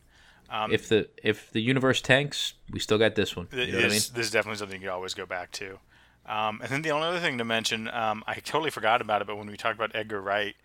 Um, 0.50 0.72
if 0.72 0.88
the 0.90 1.10
if 1.24 1.52
the 1.52 1.62
universe 1.62 2.02
tanks, 2.02 2.54
we 2.70 2.80
still 2.80 2.98
got 2.98 3.16
this 3.16 3.36
one. 3.36 3.48
You 3.52 3.58
Th- 3.58 3.70
know 3.70 3.76
what 3.76 3.80
I 3.80 3.88
mean? 3.88 3.94
this, 3.96 4.10
this 4.10 4.26
is 4.28 4.32
definitely 4.32 4.58
something 4.58 4.80
you 4.82 4.88
can 4.88 4.94
always 4.96 5.14
go 5.14 5.26
back 5.26 5.52
to. 5.54 5.80
Um, 6.28 6.60
and 6.62 6.70
then 6.72 6.82
the 6.82 6.92
only 6.92 7.08
other 7.08 7.20
thing 7.20 7.38
to 7.38 7.46
mention, 7.46 7.88
um, 7.90 8.24
I 8.26 8.36
totally 8.36 8.72
forgot 8.72 9.02
about 9.02 9.22
it, 9.22 9.28
but 9.28 9.38
when 9.38 9.48
we 9.48 9.58
talked 9.58 9.76
about 9.76 9.92
Edgar 9.96 10.22
Wright, 10.22 10.56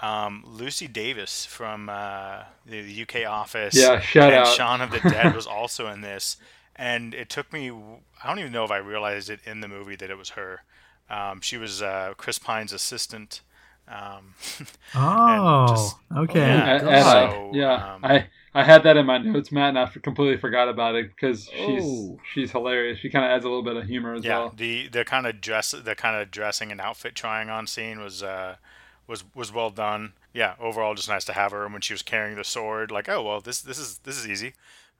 um, 0.00 0.42
Lucy 0.46 0.88
Davis 0.88 1.44
from 1.44 1.90
uh, 1.90 2.44
the, 2.64 2.80
the 2.80 3.02
UK 3.02 3.28
office, 3.30 3.74
Yeah, 3.74 4.00
shout 4.00 4.32
and 4.32 4.34
out. 4.46 4.54
Shaun 4.54 4.80
of 4.80 4.90
the 4.90 5.00
Dead 5.00 5.34
was 5.36 5.46
also 5.46 5.88
in 5.88 6.00
this. 6.00 6.38
And 6.76 7.12
it 7.12 7.28
took 7.28 7.52
me, 7.52 7.70
I 7.70 8.28
don't 8.28 8.38
even 8.38 8.52
know 8.52 8.64
if 8.64 8.70
I 8.70 8.78
realized 8.78 9.28
it 9.28 9.40
in 9.44 9.60
the 9.60 9.68
movie 9.68 9.96
that 9.96 10.08
it 10.10 10.16
was 10.16 10.30
her. 10.30 10.62
Um, 11.10 11.40
she 11.40 11.56
was 11.56 11.82
uh, 11.82 12.14
Chris 12.16 12.38
Pine's 12.38 12.72
assistant. 12.72 13.40
Um, 13.88 14.34
Oh, 14.94 15.66
just- 15.68 15.96
okay. 16.16 16.40
Yeah. 16.40 16.78
I- 16.82 16.98
I- 16.98 17.02
So, 17.02 17.50
yeah, 17.54 17.94
um, 17.94 18.04
I 18.04 18.26
I 18.52 18.64
had 18.64 18.82
that 18.82 18.96
in 18.96 19.06
my 19.06 19.18
notes, 19.18 19.52
Matt, 19.52 19.70
and 19.70 19.78
I 19.78 19.86
completely 19.86 20.36
forgot 20.36 20.68
about 20.68 20.94
it 20.96 21.08
because 21.10 21.44
she's 21.44 21.82
Oh. 21.84 22.18
she's 22.34 22.50
hilarious. 22.50 22.98
She 22.98 23.08
kind 23.10 23.24
of 23.24 23.30
adds 23.30 23.44
a 23.44 23.48
little 23.48 23.62
bit 23.62 23.76
of 23.76 23.86
humor 23.86 24.14
as 24.14 24.24
yeah, 24.24 24.38
well. 24.38 24.52
the 24.56 24.88
the 24.88 25.04
kind 25.04 25.26
of 25.26 25.40
dress, 25.40 25.70
the 25.72 25.94
kind 25.94 26.20
of 26.20 26.30
dressing 26.30 26.70
and 26.72 26.80
outfit 26.80 27.14
trying 27.14 27.48
on 27.50 27.66
scene 27.66 28.00
was 28.00 28.22
uh, 28.22 28.56
was 29.06 29.24
was 29.34 29.52
well 29.52 29.70
done. 29.70 30.12
Yeah, 30.32 30.54
overall, 30.60 30.94
just 30.94 31.08
nice 31.08 31.24
to 31.24 31.32
have 31.32 31.50
her. 31.52 31.64
And 31.64 31.72
when 31.72 31.82
she 31.82 31.92
was 31.94 32.02
carrying 32.02 32.36
the 32.36 32.44
sword, 32.44 32.90
like, 32.92 33.08
oh 33.08 33.22
well, 33.22 33.40
this 33.40 33.60
this 33.60 33.78
is 33.78 33.98
this 33.98 34.16
is 34.18 34.28
easy. 34.28 34.52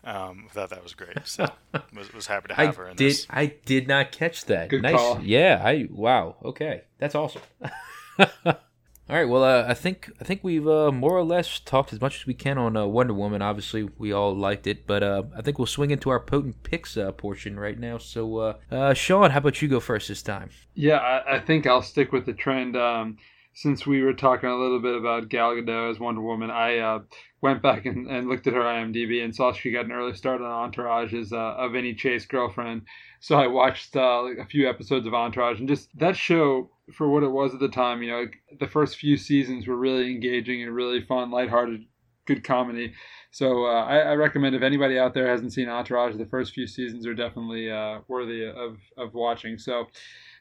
Um, 0.04 0.46
I 0.50 0.52
thought 0.54 0.70
that 0.70 0.82
was 0.82 0.94
great. 0.94 1.16
So 1.24 1.46
was 1.94 2.12
was 2.12 2.26
happy 2.26 2.48
to 2.48 2.54
have 2.54 2.78
I 2.78 2.82
her 2.82 2.88
in 2.88 2.96
did. 2.96 3.10
this. 3.10 3.26
I 3.28 3.46
did 3.64 3.86
not 3.86 4.12
catch 4.12 4.46
that. 4.46 4.68
Good 4.70 4.82
nice. 4.82 4.96
call. 4.96 5.20
Yeah. 5.22 5.60
I 5.64 5.88
wow. 5.90 6.36
Okay, 6.44 6.82
that's 6.98 7.14
awesome. 7.14 7.42
All 9.10 9.16
right. 9.16 9.28
Well, 9.28 9.42
uh, 9.42 9.64
I 9.66 9.74
think 9.74 10.08
I 10.20 10.24
think 10.24 10.44
we've 10.44 10.68
uh, 10.68 10.92
more 10.92 11.16
or 11.16 11.24
less 11.24 11.58
talked 11.58 11.92
as 11.92 12.00
much 12.00 12.20
as 12.20 12.26
we 12.26 12.34
can 12.34 12.58
on 12.58 12.76
uh, 12.76 12.86
Wonder 12.86 13.12
Woman. 13.12 13.42
Obviously, 13.42 13.88
we 13.98 14.12
all 14.12 14.32
liked 14.36 14.68
it, 14.68 14.86
but 14.86 15.02
uh, 15.02 15.24
I 15.36 15.42
think 15.42 15.58
we'll 15.58 15.66
swing 15.66 15.90
into 15.90 16.10
our 16.10 16.20
potent 16.20 16.62
picks 16.62 16.96
uh, 16.96 17.10
portion 17.10 17.58
right 17.58 17.76
now. 17.76 17.98
So, 17.98 18.36
uh, 18.38 18.54
uh, 18.70 18.94
Sean, 18.94 19.32
how 19.32 19.38
about 19.38 19.60
you 19.60 19.66
go 19.66 19.80
first 19.80 20.06
this 20.06 20.22
time? 20.22 20.50
Yeah, 20.74 20.98
I, 20.98 21.36
I 21.36 21.40
think 21.40 21.66
I'll 21.66 21.82
stick 21.82 22.12
with 22.12 22.24
the 22.24 22.34
trend. 22.34 22.76
Um, 22.76 23.18
since 23.52 23.86
we 23.86 24.02
were 24.02 24.12
talking 24.12 24.48
a 24.48 24.56
little 24.56 24.80
bit 24.80 24.96
about 24.96 25.28
Gal 25.28 25.54
Gadot 25.54 25.90
as 25.90 25.98
Wonder 25.98 26.20
Woman, 26.20 26.50
I 26.50 26.78
uh, 26.78 27.00
went 27.40 27.62
back 27.62 27.86
and, 27.86 28.08
and 28.08 28.28
looked 28.28 28.46
at 28.46 28.54
her 28.54 28.60
IMDb 28.60 29.24
and 29.24 29.34
saw 29.34 29.52
she 29.52 29.72
got 29.72 29.84
an 29.84 29.92
early 29.92 30.14
start 30.14 30.40
on 30.40 30.50
Entourage 30.50 31.14
as 31.14 31.32
uh, 31.32 31.56
a 31.58 31.68
Vinny 31.68 31.94
Chase 31.94 32.26
girlfriend. 32.26 32.82
So 33.20 33.36
I 33.36 33.46
watched 33.48 33.96
uh, 33.96 34.22
like 34.22 34.38
a 34.38 34.46
few 34.46 34.68
episodes 34.68 35.06
of 35.06 35.14
Entourage, 35.14 35.58
and 35.58 35.68
just 35.68 35.88
that 35.98 36.16
show 36.16 36.70
for 36.94 37.08
what 37.08 37.22
it 37.22 37.30
was 37.30 37.52
at 37.52 37.60
the 37.60 37.68
time. 37.68 38.02
You 38.02 38.10
know, 38.10 38.26
the 38.58 38.68
first 38.68 38.96
few 38.96 39.16
seasons 39.16 39.66
were 39.66 39.76
really 39.76 40.10
engaging 40.10 40.62
and 40.62 40.74
really 40.74 41.02
fun, 41.02 41.30
lighthearted, 41.30 41.84
good 42.26 42.44
comedy. 42.44 42.94
So 43.32 43.66
uh, 43.66 43.84
I, 43.84 43.98
I 43.98 44.14
recommend 44.14 44.56
if 44.56 44.62
anybody 44.62 44.98
out 44.98 45.14
there 45.14 45.28
hasn't 45.28 45.52
seen 45.52 45.68
Entourage, 45.68 46.16
the 46.16 46.26
first 46.26 46.52
few 46.52 46.66
seasons 46.66 47.06
are 47.06 47.14
definitely 47.14 47.70
uh, 47.70 48.00
worthy 48.08 48.44
of 48.46 48.78
of 48.96 49.14
watching. 49.14 49.58
So 49.58 49.86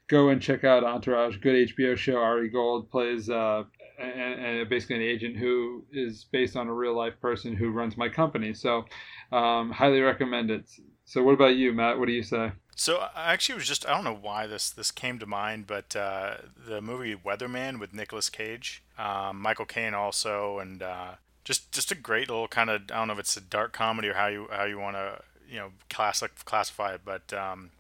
go 0.10 0.30
and 0.30 0.42
check 0.42 0.64
out 0.64 0.84
Entourage, 0.84 1.38
good 1.38 1.70
HBO 1.70 1.96
show. 1.96 2.18
Ari 2.18 2.50
Gold 2.50 2.90
plays 2.90 3.30
uh, 3.30 3.64
and, 4.00 4.68
basically 4.68 4.98
an 4.98 5.02
agent 5.04 5.38
who 5.38 5.86
is 5.94 6.26
based 6.32 6.58
on 6.58 6.68
a 6.68 6.74
real 6.74 6.96
life 6.96 7.14
person 7.22 7.56
who 7.56 7.72
runs 7.72 7.96
my 7.96 8.10
company. 8.10 8.54
So 8.54 8.86
um, 9.32 9.72
highly 9.72 10.02
recommend 10.02 10.52
it. 10.52 10.70
So 11.06 11.24
what 11.24 11.34
about 11.34 11.56
you, 11.56 11.74
Matt? 11.74 11.98
What 11.98 12.08
do 12.08 12.14
you 12.14 12.24
say? 12.24 12.52
So 12.76 12.98
I 13.16 13.34
actually 13.34 13.56
was 13.56 13.68
just 13.68 13.88
I 13.88 13.94
don't 13.94 14.06
know 14.06 14.18
why 14.20 14.48
this 14.48 14.70
this 14.70 14.90
came 14.90 15.20
to 15.20 15.26
mind, 15.26 15.68
but 15.68 15.96
uh, 15.96 16.36
the 16.66 16.82
movie 16.82 17.16
Weatherman 17.16 17.80
with 17.80 17.94
Nicolas 17.94 18.30
Cage, 18.30 18.84
um, 18.98 19.42
Michael 19.42 19.66
Caine 19.66 19.94
also, 19.94 20.60
and 20.60 20.82
uh, 20.82 21.16
just 21.44 21.72
just 21.74 21.92
a 21.92 21.96
great 21.96 22.30
little 22.30 22.48
kind 22.48 22.70
of 22.70 22.84
I 22.84 22.96
don't 22.96 23.08
know 23.08 23.14
if 23.14 23.20
it's 23.20 23.36
a 23.36 23.42
dark 23.42 23.74
comedy 23.74 24.08
or 24.08 24.14
how 24.14 24.28
you 24.28 24.48
how 24.50 24.64
you 24.64 24.80
want 24.80 24.96
to 24.96 25.22
you 25.50 25.58
know 25.58 25.72
classic 25.90 26.32
classify 26.46 26.94
it, 26.94 27.02
but 27.04 27.34
um, 27.34 27.72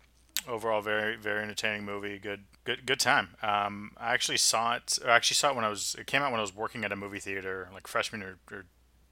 overall 0.47 0.81
very 0.81 1.15
very 1.15 1.43
entertaining 1.43 1.85
movie. 1.85 2.17
Good 2.19 2.45
good 2.63 2.85
good 2.85 2.99
time. 2.99 3.29
Um, 3.41 3.91
I 3.97 4.13
actually 4.13 4.37
saw 4.37 4.75
it. 4.75 4.99
Or 5.03 5.09
actually 5.09 5.35
saw 5.35 5.49
it 5.49 5.55
when 5.55 5.65
I 5.65 5.69
was. 5.69 5.95
It 5.97 6.07
came 6.07 6.21
out 6.21 6.31
when 6.31 6.39
I 6.39 6.43
was 6.43 6.55
working 6.55 6.83
at 6.83 6.91
a 6.91 6.95
movie 6.95 7.19
theater, 7.19 7.69
like 7.73 7.87
freshman 7.87 8.23
or, 8.23 8.37
or 8.51 8.65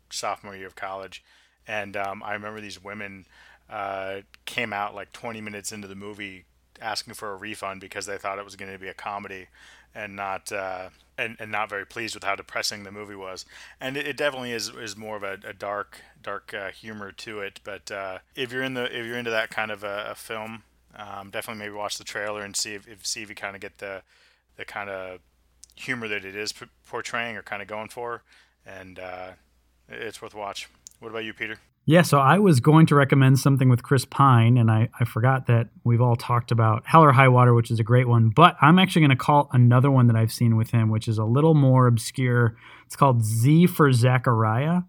sophomore 0.09 0.55
year 0.55 0.67
of 0.67 0.75
college, 0.75 1.23
and 1.67 1.97
um, 1.97 2.23
I 2.23 2.33
remember 2.33 2.61
these 2.61 2.83
women 2.83 3.25
uh, 3.69 4.21
came 4.45 4.71
out 4.71 4.95
like 4.95 5.11
20 5.11 5.41
minutes 5.41 5.71
into 5.71 5.87
the 5.87 5.95
movie 5.95 6.45
asking 6.81 7.13
for 7.13 7.31
a 7.31 7.35
refund 7.35 7.81
because 7.81 8.05
they 8.05 8.17
thought 8.17 8.37
it 8.37 8.45
was 8.45 8.55
going 8.55 8.71
to 8.71 8.79
be 8.79 8.87
a 8.87 8.93
comedy 8.93 9.47
and 9.95 10.15
not 10.15 10.51
uh, 10.51 10.89
and, 11.17 11.35
and 11.39 11.51
not 11.51 11.69
very 11.69 11.85
pleased 11.85 12.13
with 12.13 12.23
how 12.23 12.35
depressing 12.35 12.83
the 12.83 12.91
movie 12.91 13.15
was 13.15 13.45
and 13.81 13.97
it, 13.97 14.07
it 14.07 14.15
definitely 14.17 14.51
is 14.51 14.69
is 14.69 14.95
more 14.95 15.17
of 15.17 15.23
a, 15.23 15.39
a 15.43 15.53
dark 15.53 16.01
dark 16.21 16.53
uh, 16.53 16.69
humor 16.69 17.11
to 17.11 17.39
it 17.39 17.59
but 17.63 17.89
uh, 17.91 18.19
if 18.35 18.51
you're 18.51 18.63
in 18.63 18.75
the 18.75 18.85
if 18.85 19.05
you're 19.05 19.17
into 19.17 19.31
that 19.31 19.49
kind 19.49 19.71
of 19.71 19.83
a, 19.83 20.09
a 20.11 20.15
film 20.15 20.63
um, 20.97 21.29
definitely 21.29 21.63
maybe 21.63 21.75
watch 21.75 21.97
the 21.97 22.03
trailer 22.03 22.41
and 22.41 22.55
see 22.55 22.73
if, 22.73 22.87
if 22.87 23.05
see 23.05 23.21
if 23.21 23.29
you 23.29 23.35
kind 23.35 23.55
of 23.55 23.61
get 23.61 23.77
the 23.77 24.01
the 24.57 24.65
kind 24.65 24.89
of 24.89 25.19
humor 25.75 26.07
that 26.07 26.25
it 26.25 26.35
is 26.35 26.51
p- 26.51 26.65
portraying 26.87 27.37
or 27.37 27.43
kind 27.43 27.61
of 27.61 27.67
going 27.67 27.87
for 27.87 28.23
and 28.65 28.99
uh, 28.99 29.29
it's 29.87 30.21
worth 30.21 30.33
watch 30.33 30.67
what 30.99 31.09
about 31.09 31.23
you 31.23 31.33
peter 31.33 31.59
Yeah, 31.85 32.01
so 32.01 32.17
I 32.17 32.39
was 32.39 32.59
going 32.59 32.85
to 32.87 32.95
recommend 32.95 33.39
something 33.39 33.69
with 33.69 33.81
Chris 33.81 34.03
Pine, 34.03 34.57
and 34.57 34.69
I, 34.69 34.89
I 34.99 35.05
forgot 35.05 35.47
that 35.47 35.69
we've 35.85 36.01
all 36.01 36.17
talked 36.17 36.51
about 36.51 36.83
Hell 36.85 37.01
or 37.01 37.13
High 37.13 37.29
Water, 37.29 37.53
which 37.53 37.71
is 37.71 37.79
a 37.79 37.83
great 37.83 38.09
one. 38.09 38.27
But 38.29 38.57
I'm 38.59 38.77
actually 38.77 39.03
going 39.03 39.11
to 39.11 39.15
call 39.15 39.49
another 39.53 39.89
one 39.89 40.07
that 40.07 40.17
I've 40.17 40.33
seen 40.33 40.57
with 40.57 40.71
him, 40.71 40.89
which 40.89 41.07
is 41.07 41.17
a 41.17 41.23
little 41.23 41.53
more 41.53 41.87
obscure. 41.87 42.57
It's 42.85 42.97
called 42.97 43.23
Z 43.23 43.67
for 43.67 43.93
Zachariah. 43.93 44.81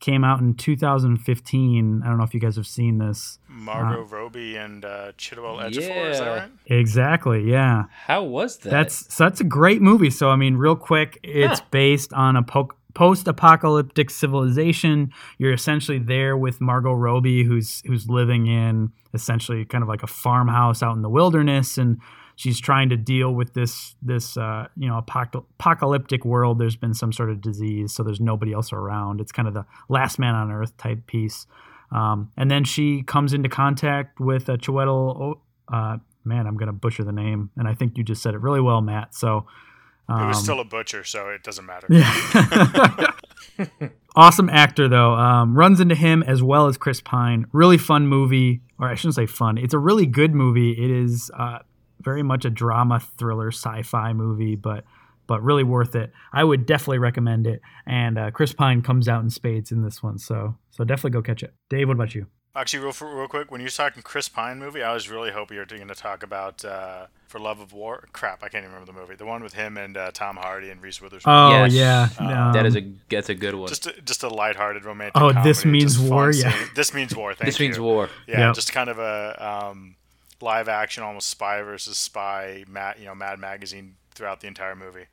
Came 0.00 0.22
out 0.24 0.40
in 0.40 0.54
2015. 0.54 2.02
I 2.04 2.08
don't 2.08 2.18
know 2.18 2.24
if 2.24 2.32
you 2.34 2.40
guys 2.40 2.56
have 2.56 2.66
seen 2.66 2.98
this. 2.98 3.38
Margot 3.48 4.02
Robbie 4.02 4.56
and 4.56 4.84
uh, 4.84 5.12
Chiwetel 5.18 5.60
Ejiofor, 5.60 6.10
is 6.10 6.18
that 6.18 6.24
Yeah. 6.24 6.28
right? 6.42 6.50
Exactly. 6.66 7.50
Yeah. 7.50 7.84
How 8.06 8.22
was 8.22 8.58
that? 8.58 8.70
That's 8.70 9.12
so 9.12 9.24
that's 9.24 9.40
a 9.40 9.44
great 9.44 9.82
movie. 9.82 10.10
So 10.10 10.30
I 10.30 10.36
mean, 10.36 10.56
real 10.56 10.76
quick, 10.76 11.18
it's 11.22 11.58
Huh. 11.60 11.66
based 11.72 12.12
on 12.12 12.36
a 12.36 12.42
po- 12.42 12.70
post-apocalyptic 12.94 14.10
civilization. 14.10 15.10
You're 15.38 15.52
essentially 15.52 15.98
there 15.98 16.36
with 16.36 16.60
Margot 16.60 16.92
Robbie, 16.94 17.44
who's 17.44 17.82
who's 17.86 18.08
living 18.08 18.46
in 18.46 18.92
essentially 19.14 19.64
kind 19.64 19.82
of 19.82 19.88
like 19.88 20.02
a 20.02 20.06
farmhouse 20.06 20.82
out 20.82 20.94
in 20.96 21.02
the 21.02 21.08
wilderness, 21.10 21.78
and 21.78 21.98
she's 22.38 22.60
trying 22.60 22.88
to 22.88 22.96
deal 22.96 23.34
with 23.34 23.52
this 23.54 23.96
this 24.00 24.36
uh, 24.36 24.68
you 24.76 24.88
know 24.88 24.96
apocalyptic 24.96 26.24
world. 26.24 26.58
There's 26.58 26.76
been 26.76 26.94
some 26.94 27.12
sort 27.12 27.30
of 27.30 27.40
disease, 27.40 27.92
so 27.92 28.02
there's 28.04 28.20
nobody 28.20 28.52
else 28.52 28.72
around. 28.72 29.20
It's 29.20 29.32
kind 29.32 29.48
of 29.48 29.54
the 29.54 29.66
last 29.88 30.18
man 30.18 30.34
on 30.34 30.50
earth 30.50 30.76
type 30.78 31.06
piece. 31.06 31.46
Um, 31.90 32.30
and 32.36 32.50
then 32.50 32.64
she 32.64 33.02
comes 33.02 33.32
into 33.32 33.48
contact 33.48 34.20
with 34.20 34.48
a 34.48 34.56
Chiwetel. 34.56 35.40
Uh, 35.70 35.98
man, 36.24 36.46
I'm 36.46 36.56
gonna 36.56 36.72
butcher 36.72 37.02
the 37.02 37.12
name, 37.12 37.50
and 37.56 37.66
I 37.66 37.74
think 37.74 37.98
you 37.98 38.04
just 38.04 38.22
said 38.22 38.34
it 38.34 38.40
really 38.40 38.60
well, 38.60 38.80
Matt. 38.80 39.14
So. 39.14 39.46
It 40.10 40.26
was 40.26 40.38
um, 40.38 40.42
still 40.42 40.60
a 40.60 40.64
butcher, 40.64 41.04
so 41.04 41.28
it 41.28 41.42
doesn't 41.42 41.66
matter. 41.66 41.86
yeah. 41.90 43.10
awesome 44.16 44.48
actor 44.48 44.88
though. 44.88 45.12
Um, 45.12 45.54
runs 45.54 45.80
into 45.80 45.94
him 45.94 46.22
as 46.22 46.42
well 46.42 46.66
as 46.66 46.78
Chris 46.78 47.02
Pine. 47.02 47.44
Really 47.52 47.76
fun 47.76 48.06
movie, 48.06 48.62
or 48.78 48.88
I 48.88 48.94
shouldn't 48.94 49.16
say 49.16 49.26
fun. 49.26 49.58
It's 49.58 49.74
a 49.74 49.78
really 49.78 50.06
good 50.06 50.34
movie. 50.34 50.72
It 50.72 50.90
is 50.90 51.30
uh, 51.38 51.58
very 52.08 52.22
much 52.22 52.44
a 52.44 52.50
drama, 52.50 52.98
thriller, 53.18 53.48
sci-fi 53.52 54.12
movie, 54.12 54.56
but 54.56 54.84
but 55.26 55.42
really 55.42 55.64
worth 55.64 55.94
it. 55.94 56.10
I 56.32 56.42
would 56.42 56.64
definitely 56.64 56.98
recommend 56.98 57.46
it. 57.46 57.60
And 57.86 58.18
uh, 58.18 58.30
Chris 58.30 58.54
Pine 58.54 58.80
comes 58.80 59.08
out 59.08 59.22
in 59.22 59.28
spades 59.28 59.70
in 59.72 59.82
this 59.82 60.02
one, 60.02 60.18
so 60.18 60.56
so 60.70 60.84
definitely 60.84 61.10
go 61.10 61.22
catch 61.22 61.42
it. 61.42 61.52
Dave, 61.68 61.86
what 61.88 61.94
about 62.00 62.14
you? 62.14 62.26
Actually, 62.56 62.82
real 62.84 62.94
real 63.18 63.28
quick, 63.28 63.50
when 63.52 63.60
you're 63.60 63.68
talking 63.70 64.02
Chris 64.02 64.28
Pine 64.28 64.58
movie, 64.58 64.82
I 64.82 64.92
was 64.94 65.08
really 65.10 65.30
hoping 65.30 65.56
you 65.56 65.60
were 65.60 65.66
going 65.66 65.86
to 65.86 65.94
talk 65.94 66.22
about 66.24 66.64
uh, 66.64 67.06
For 67.28 67.38
Love 67.38 67.60
of 67.60 67.72
War. 67.74 68.08
Crap, 68.12 68.42
I 68.42 68.48
can't 68.48 68.64
even 68.64 68.72
remember 68.72 68.90
the 68.92 68.98
movie. 68.98 69.14
The 69.16 69.26
one 69.26 69.42
with 69.42 69.52
him 69.52 69.76
and 69.76 69.96
uh, 69.96 70.10
Tom 70.12 70.36
Hardy 70.36 70.70
and 70.70 70.82
Reese 70.82 71.00
Witherspoon. 71.02 71.30
Oh 71.32 71.50
Yes. 71.66 71.72
yeah, 71.74 72.08
Uh, 72.18 72.52
that 72.56 72.64
is 72.66 72.74
Um, 72.74 72.82
a 72.82 73.14
that's 73.14 73.28
a 73.28 73.34
good 73.34 73.54
one. 73.54 73.68
just 73.68 73.86
a, 73.86 73.92
just 74.02 74.22
a 74.24 74.28
lighthearted 74.28 74.84
romantic. 74.86 75.12
Oh, 75.16 75.28
comedy, 75.30 75.48
This 75.48 75.64
Means 75.64 75.96
just 75.98 76.10
War, 76.10 76.32
yeah. 76.32 76.50
seeing- 76.52 76.70
This 76.74 76.94
means 76.94 77.14
war. 77.14 77.34
Thank 77.34 77.46
this 77.46 77.60
you. 77.60 77.66
means 77.66 77.78
war. 77.78 78.08
Yeah, 78.26 78.46
Yep. 78.46 78.54
just 78.54 78.72
kind 78.72 78.88
of 78.90 78.98
a 78.98 79.68
um, 79.70 79.94
live 80.40 80.68
action, 80.68 81.02
almost 81.02 81.28
spy 81.28 81.62
versus 81.62 81.98
spy, 81.98 82.64
Mad, 82.68 82.96
you 82.98 83.06
know, 83.06 83.14
Mad 83.14 83.38
Magazine 83.38 83.96
throughout 84.14 84.40
the 84.40 84.46
entire 84.46 84.76
movie. 84.76 85.06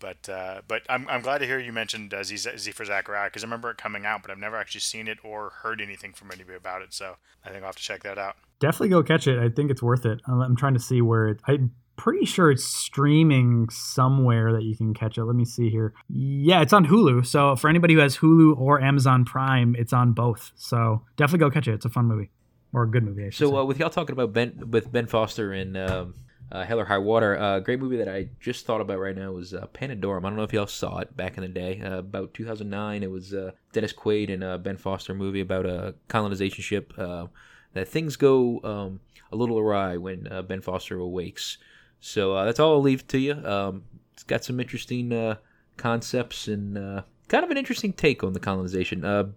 But 0.00 0.28
uh, 0.28 0.62
but 0.68 0.82
I'm, 0.88 1.08
I'm 1.08 1.22
glad 1.22 1.38
to 1.38 1.46
hear 1.46 1.58
you 1.58 1.72
mentioned 1.72 2.14
uh, 2.14 2.22
Z, 2.22 2.36
Z 2.36 2.70
for 2.70 2.84
Zachariah 2.84 3.28
because 3.30 3.42
I 3.42 3.46
remember 3.46 3.70
it 3.70 3.78
coming 3.78 4.06
out, 4.06 4.22
but 4.22 4.30
I've 4.30 4.38
never 4.38 4.56
actually 4.56 4.82
seen 4.82 5.08
it 5.08 5.18
or 5.24 5.50
heard 5.50 5.80
anything 5.80 6.12
from 6.12 6.30
anybody 6.30 6.56
about 6.56 6.82
it. 6.82 6.94
So 6.94 7.16
I 7.44 7.48
think 7.48 7.62
I'll 7.62 7.68
have 7.68 7.76
to 7.76 7.82
check 7.82 8.04
that 8.04 8.18
out. 8.18 8.36
definitely 8.60 8.90
go 8.90 9.02
catch 9.02 9.26
it. 9.26 9.38
I 9.38 9.48
think 9.48 9.70
it's 9.70 9.82
worth 9.82 10.06
it. 10.06 10.20
I'm 10.26 10.56
trying 10.56 10.74
to 10.74 10.80
see 10.80 11.02
where 11.02 11.28
it. 11.28 11.40
I'm 11.46 11.72
pretty 11.96 12.24
sure 12.26 12.48
it's 12.52 12.62
streaming 12.62 13.68
somewhere 13.70 14.52
that 14.52 14.62
you 14.62 14.76
can 14.76 14.94
catch 14.94 15.18
it. 15.18 15.24
Let 15.24 15.34
me 15.34 15.44
see 15.44 15.68
here. 15.68 15.92
Yeah, 16.08 16.62
it's 16.62 16.72
on 16.72 16.86
Hulu. 16.86 17.26
So 17.26 17.56
for 17.56 17.68
anybody 17.68 17.94
who 17.94 18.00
has 18.00 18.18
Hulu 18.18 18.56
or 18.56 18.80
Amazon 18.80 19.24
Prime, 19.24 19.74
it's 19.76 19.92
on 19.92 20.12
both. 20.12 20.52
So 20.54 21.02
definitely 21.16 21.40
go 21.40 21.50
catch 21.50 21.66
it. 21.66 21.74
It's 21.74 21.84
a 21.84 21.90
fun 21.90 22.06
movie 22.06 22.30
or 22.72 22.82
a 22.82 22.88
good 22.88 23.04
movie. 23.04 23.26
I 23.26 23.30
So 23.30 23.56
uh, 23.56 23.64
with 23.64 23.78
y'all 23.78 23.90
talking 23.90 24.12
about 24.12 24.32
Ben 24.32 24.70
with 24.70 24.90
Ben 24.92 25.06
Foster 25.06 25.52
and 25.52 25.76
um, 25.76 26.14
uh, 26.50 26.64
Hell 26.64 26.80
or 26.80 26.84
High 26.84 26.98
Water, 26.98 27.34
a 27.34 27.40
uh, 27.40 27.60
great 27.60 27.80
movie 27.80 27.98
that 27.98 28.08
I 28.08 28.28
just 28.40 28.66
thought 28.66 28.80
about 28.80 28.98
right 28.98 29.16
now 29.16 29.32
was 29.32 29.54
uh, 29.54 29.66
Pandorum. 29.72 30.24
I 30.24 30.28
don't 30.28 30.36
know 30.36 30.42
if 30.42 30.52
y'all 30.52 30.66
saw 30.66 30.98
it 30.98 31.16
back 31.16 31.36
in 31.36 31.42
the 31.42 31.48
day, 31.48 31.80
uh, 31.80 31.98
about 31.98 32.34
2009. 32.34 33.02
It 33.02 33.10
was 33.10 33.34
uh, 33.34 33.52
Dennis 33.72 33.92
Quaid 33.92 34.32
and 34.32 34.42
uh, 34.42 34.58
Ben 34.58 34.76
Foster 34.76 35.14
movie 35.14 35.40
about 35.40 35.66
a 35.66 35.94
colonization 36.08 36.62
ship. 36.62 36.92
Uh, 36.96 37.26
that 37.74 37.88
things 37.88 38.16
go 38.16 38.60
um, 38.64 39.00
a 39.30 39.36
little 39.36 39.58
awry 39.58 39.96
when 39.96 40.26
uh, 40.30 40.42
Ben 40.42 40.60
Foster 40.60 40.98
awakes. 40.98 41.58
So 42.00 42.34
uh, 42.34 42.44
that's 42.44 42.60
all 42.60 42.74
I'll 42.74 42.82
leave 42.82 43.06
to 43.08 43.18
you. 43.18 43.34
Um, 43.34 43.84
it's 44.12 44.22
got 44.22 44.44
some 44.44 44.60
interesting 44.60 45.12
uh, 45.12 45.36
concepts 45.76 46.48
and 46.48 46.78
uh, 46.78 47.02
kind 47.28 47.44
of 47.44 47.50
an 47.50 47.56
interesting 47.56 47.92
take 47.92 48.24
on 48.24 48.32
the 48.32 48.40
colonization. 48.40 49.34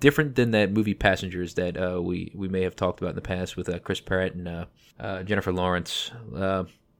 Uh, 0.00 0.06
different 0.10 0.34
than 0.34 0.50
that 0.50 0.72
movie 0.72 0.94
Passengers 0.94 1.54
that 1.54 1.76
uh, 1.76 2.00
we 2.02 2.32
we 2.34 2.48
may 2.48 2.62
have 2.62 2.76
talked 2.76 3.00
about 3.00 3.10
in 3.10 3.16
the 3.16 3.22
past 3.22 3.56
with 3.56 3.68
uh, 3.68 3.78
Chris 3.78 4.00
Pratt 4.00 4.34
and 4.34 4.48
uh, 4.48 4.64
uh, 4.98 5.22
Jennifer 5.22 5.52
Lawrence. 5.52 6.10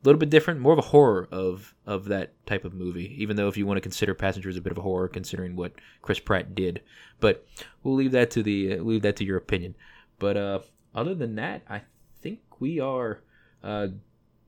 A 0.03 0.07
little 0.07 0.19
bit 0.19 0.31
different, 0.31 0.61
more 0.61 0.73
of 0.73 0.79
a 0.79 0.83
horror 0.83 1.29
of 1.31 1.75
of 1.87 2.07
that 2.07 2.33
type 2.47 2.65
of 2.65 2.73
movie. 2.73 3.15
Even 3.23 3.37
though 3.37 3.49
if 3.49 3.57
you 3.57 3.67
want 3.67 3.77
to 3.77 3.83
consider 3.83 4.15
Passengers 4.15 4.57
a 4.57 4.61
bit 4.61 4.73
of 4.73 4.79
a 4.79 4.83
horror, 4.83 5.09
considering 5.09 5.57
what 5.57 5.73
Chris 6.01 6.19
Pratt 6.19 6.55
did, 6.55 6.83
but 7.21 7.47
we'll 7.83 7.95
leave 7.95 8.13
that 8.13 8.31
to 8.31 8.43
the 8.43 8.79
uh, 8.79 8.83
leave 8.83 9.03
that 9.03 9.17
to 9.17 9.25
your 9.25 9.37
opinion. 9.37 9.75
But 10.19 10.37
uh, 10.37 10.61
other 10.95 11.15
than 11.15 11.35
that, 11.37 11.63
I 11.69 11.83
think 12.23 12.41
we 12.61 12.81
are 12.81 13.21
uh, 13.63 13.89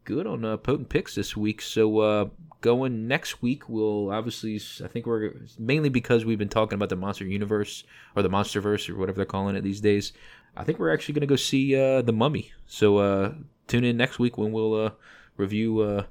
good 0.04 0.26
on 0.26 0.44
uh, 0.44 0.56
potent 0.56 0.88
picks 0.88 1.14
this 1.14 1.36
week. 1.36 1.62
So 1.62 1.98
uh, 2.00 2.28
going 2.60 3.08
next 3.08 3.42
week, 3.42 3.68
we'll 3.68 4.10
obviously. 4.10 4.60
I 4.84 4.88
think 4.88 5.06
we're 5.06 5.32
mainly 5.58 5.88
because 5.88 6.24
we've 6.24 6.38
been 6.38 6.48
talking 6.48 6.76
about 6.76 6.88
the 6.88 6.96
Monster 6.96 7.24
Universe 7.24 7.84
or 8.16 8.22
the 8.22 8.30
MonsterVerse 8.30 8.88
or 8.88 8.96
whatever 8.96 9.16
they're 9.16 9.24
calling 9.26 9.56
it 9.56 9.62
these 9.62 9.80
days. 9.80 10.12
I 10.56 10.64
think 10.64 10.78
we're 10.78 10.92
actually 10.92 11.14
going 11.14 11.22
to 11.22 11.26
go 11.26 11.36
see 11.36 11.76
uh, 11.76 12.02
the 12.02 12.12
Mummy. 12.12 12.52
So 12.66 12.98
uh, 12.98 13.34
tune 13.68 13.84
in 13.84 13.96
next 13.96 14.18
week 14.18 14.36
when 14.36 14.52
we'll 14.52 14.74
uh, 14.74 14.90
review 15.36 15.80
uh, 15.80 16.04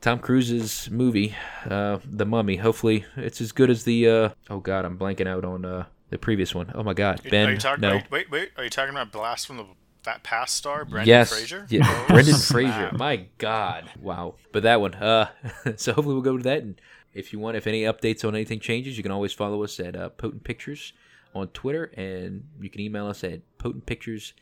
Tom 0.00 0.18
Cruise's 0.18 0.90
movie, 0.90 1.34
uh, 1.68 1.98
The 2.04 2.26
Mummy. 2.26 2.56
Hopefully, 2.56 3.04
it's 3.16 3.40
as 3.40 3.52
good 3.52 3.70
as 3.70 3.84
the. 3.84 4.08
Uh, 4.08 4.28
oh 4.50 4.60
God, 4.60 4.84
I'm 4.84 4.98
blanking 4.98 5.26
out 5.26 5.44
on 5.44 5.64
uh, 5.64 5.86
the 6.10 6.18
previous 6.18 6.54
one. 6.54 6.70
Oh 6.74 6.82
my 6.82 6.94
God, 6.94 7.20
Ben. 7.30 7.48
are 7.48 7.52
you 7.52 7.58
talking? 7.58 7.80
no. 7.80 7.94
Wait, 7.94 8.10
wait, 8.10 8.30
wait. 8.30 8.50
Are 8.56 8.64
you 8.64 8.70
talking 8.70 8.90
about 8.90 9.10
Blast 9.10 9.46
from 9.46 9.56
the 9.56 9.66
that 10.04 10.22
past 10.22 10.54
star, 10.56 10.84
Brendan 10.84 11.08
yes. 11.08 11.30
Fraser? 11.30 11.66
Yeah, 11.68 11.82
Oh, 11.86 12.06
Brendan. 12.08 12.36
Fraser. 12.36 12.90
My 12.96 13.26
God. 13.38 13.90
Wow. 14.00 14.34
But 14.52 14.62
that 14.62 14.80
one. 14.80 14.94
Uh, 14.94 15.28
so 15.76 15.92
hopefully 15.92 16.14
we'll 16.14 16.22
go 16.22 16.36
to 16.36 16.42
that. 16.44 16.62
And 16.62 16.80
if 17.12 17.32
you 17.32 17.38
want, 17.38 17.56
if 17.56 17.66
any 17.66 17.82
updates 17.82 18.26
on 18.26 18.34
anything 18.34 18.60
changes, 18.60 18.96
you 18.96 19.02
can 19.02 19.12
always 19.12 19.32
follow 19.32 19.62
us 19.64 19.78
at 19.80 19.94
uh, 19.96 20.08
Potent 20.10 20.44
Pictures 20.44 20.92
on 21.34 21.48
Twitter, 21.48 21.90
and 21.96 22.44
you 22.60 22.70
can 22.70 22.80
email 22.80 23.06
us 23.08 23.24
at 23.24 23.40
Potent 23.58 23.86
Pictures, 23.86 24.34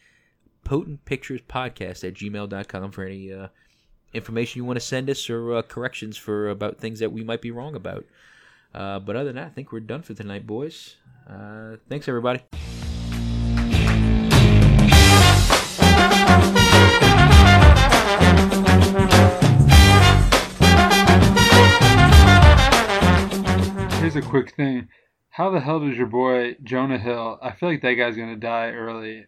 Potent 0.64 1.04
Pictures 1.04 1.40
Podcast 1.48 2.06
at 2.06 2.14
gmail.com 2.14 2.90
for 2.92 3.04
any 3.04 3.32
uh, 3.32 3.48
information 4.12 4.58
you 4.58 4.64
want 4.64 4.76
to 4.76 4.84
send 4.84 5.08
us 5.08 5.28
or 5.30 5.54
uh, 5.54 5.62
corrections 5.62 6.16
for 6.16 6.50
about 6.50 6.78
things 6.78 6.98
that 7.00 7.10
we 7.12 7.24
might 7.24 7.40
be 7.40 7.50
wrong 7.50 7.74
about. 7.74 8.04
Uh, 8.74 8.98
but 8.98 9.16
other 9.16 9.26
than 9.26 9.36
that, 9.36 9.46
I 9.46 9.50
think 9.50 9.72
we're 9.72 9.80
done 9.80 10.02
for 10.02 10.14
tonight, 10.14 10.46
boys. 10.46 10.96
Uh, 11.28 11.76
thanks, 11.88 12.08
everybody. 12.08 12.42
Here's 24.12 24.26
a 24.26 24.28
quick 24.28 24.50
thing. 24.54 24.88
How 25.30 25.50
the 25.50 25.60
hell 25.60 25.80
does 25.80 25.96
your 25.96 26.06
boy 26.06 26.56
Jonah 26.62 26.98
Hill? 26.98 27.38
I 27.42 27.52
feel 27.52 27.70
like 27.70 27.80
that 27.82 27.94
guy's 27.94 28.16
gonna 28.16 28.36
die 28.36 28.70
early 28.72 29.24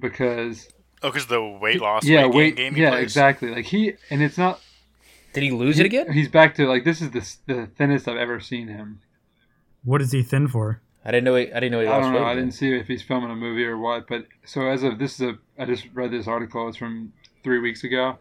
because 0.00 0.68
Oh, 1.04 1.10
because 1.10 1.26
the 1.26 1.40
weight 1.42 1.80
loss. 1.80 2.04
yeah, 2.04 2.26
weight 2.26 2.32
gain 2.32 2.36
wait, 2.36 2.56
game 2.56 2.74
he 2.74 2.82
yeah, 2.82 2.90
plays? 2.90 3.02
exactly. 3.04 3.50
Like 3.50 3.66
he 3.66 3.94
and 4.10 4.22
it's 4.22 4.38
not. 4.38 4.60
Did 5.32 5.44
he 5.44 5.50
lose 5.52 5.78
it 5.78 5.86
again? 5.86 6.12
He's 6.12 6.28
back 6.28 6.54
to 6.56 6.66
like 6.66 6.84
this 6.84 7.00
is 7.00 7.10
the 7.12 7.52
the 7.52 7.66
thinnest 7.76 8.08
I've 8.08 8.16
ever 8.16 8.40
seen 8.40 8.68
him. 8.68 9.00
What 9.84 10.02
is 10.02 10.12
he 10.12 10.22
thin 10.22 10.48
for? 10.48 10.80
I 11.04 11.10
didn't 11.10 11.24
know. 11.24 11.36
He, 11.36 11.52
I 11.52 11.60
didn't 11.60 11.72
know 11.72 11.80
he 11.80 11.86
I 11.86 11.90
lost 11.90 12.02
don't 12.04 12.12
know. 12.14 12.20
weight. 12.22 12.30
I 12.30 12.34
didn't 12.34 12.52
see 12.54 12.72
if 12.76 12.86
he's 12.88 13.02
filming 13.02 13.30
a 13.30 13.36
movie 13.36 13.64
or 13.64 13.76
what. 13.78 14.08
But 14.08 14.26
so 14.44 14.66
as 14.66 14.82
of 14.82 14.98
this 14.98 15.14
is 15.14 15.20
a, 15.20 15.38
I 15.58 15.64
just 15.64 15.86
read 15.94 16.10
this 16.10 16.26
article. 16.26 16.68
It's 16.68 16.76
from 16.76 17.12
three 17.44 17.58
weeks 17.60 17.82
ago. 17.84 18.18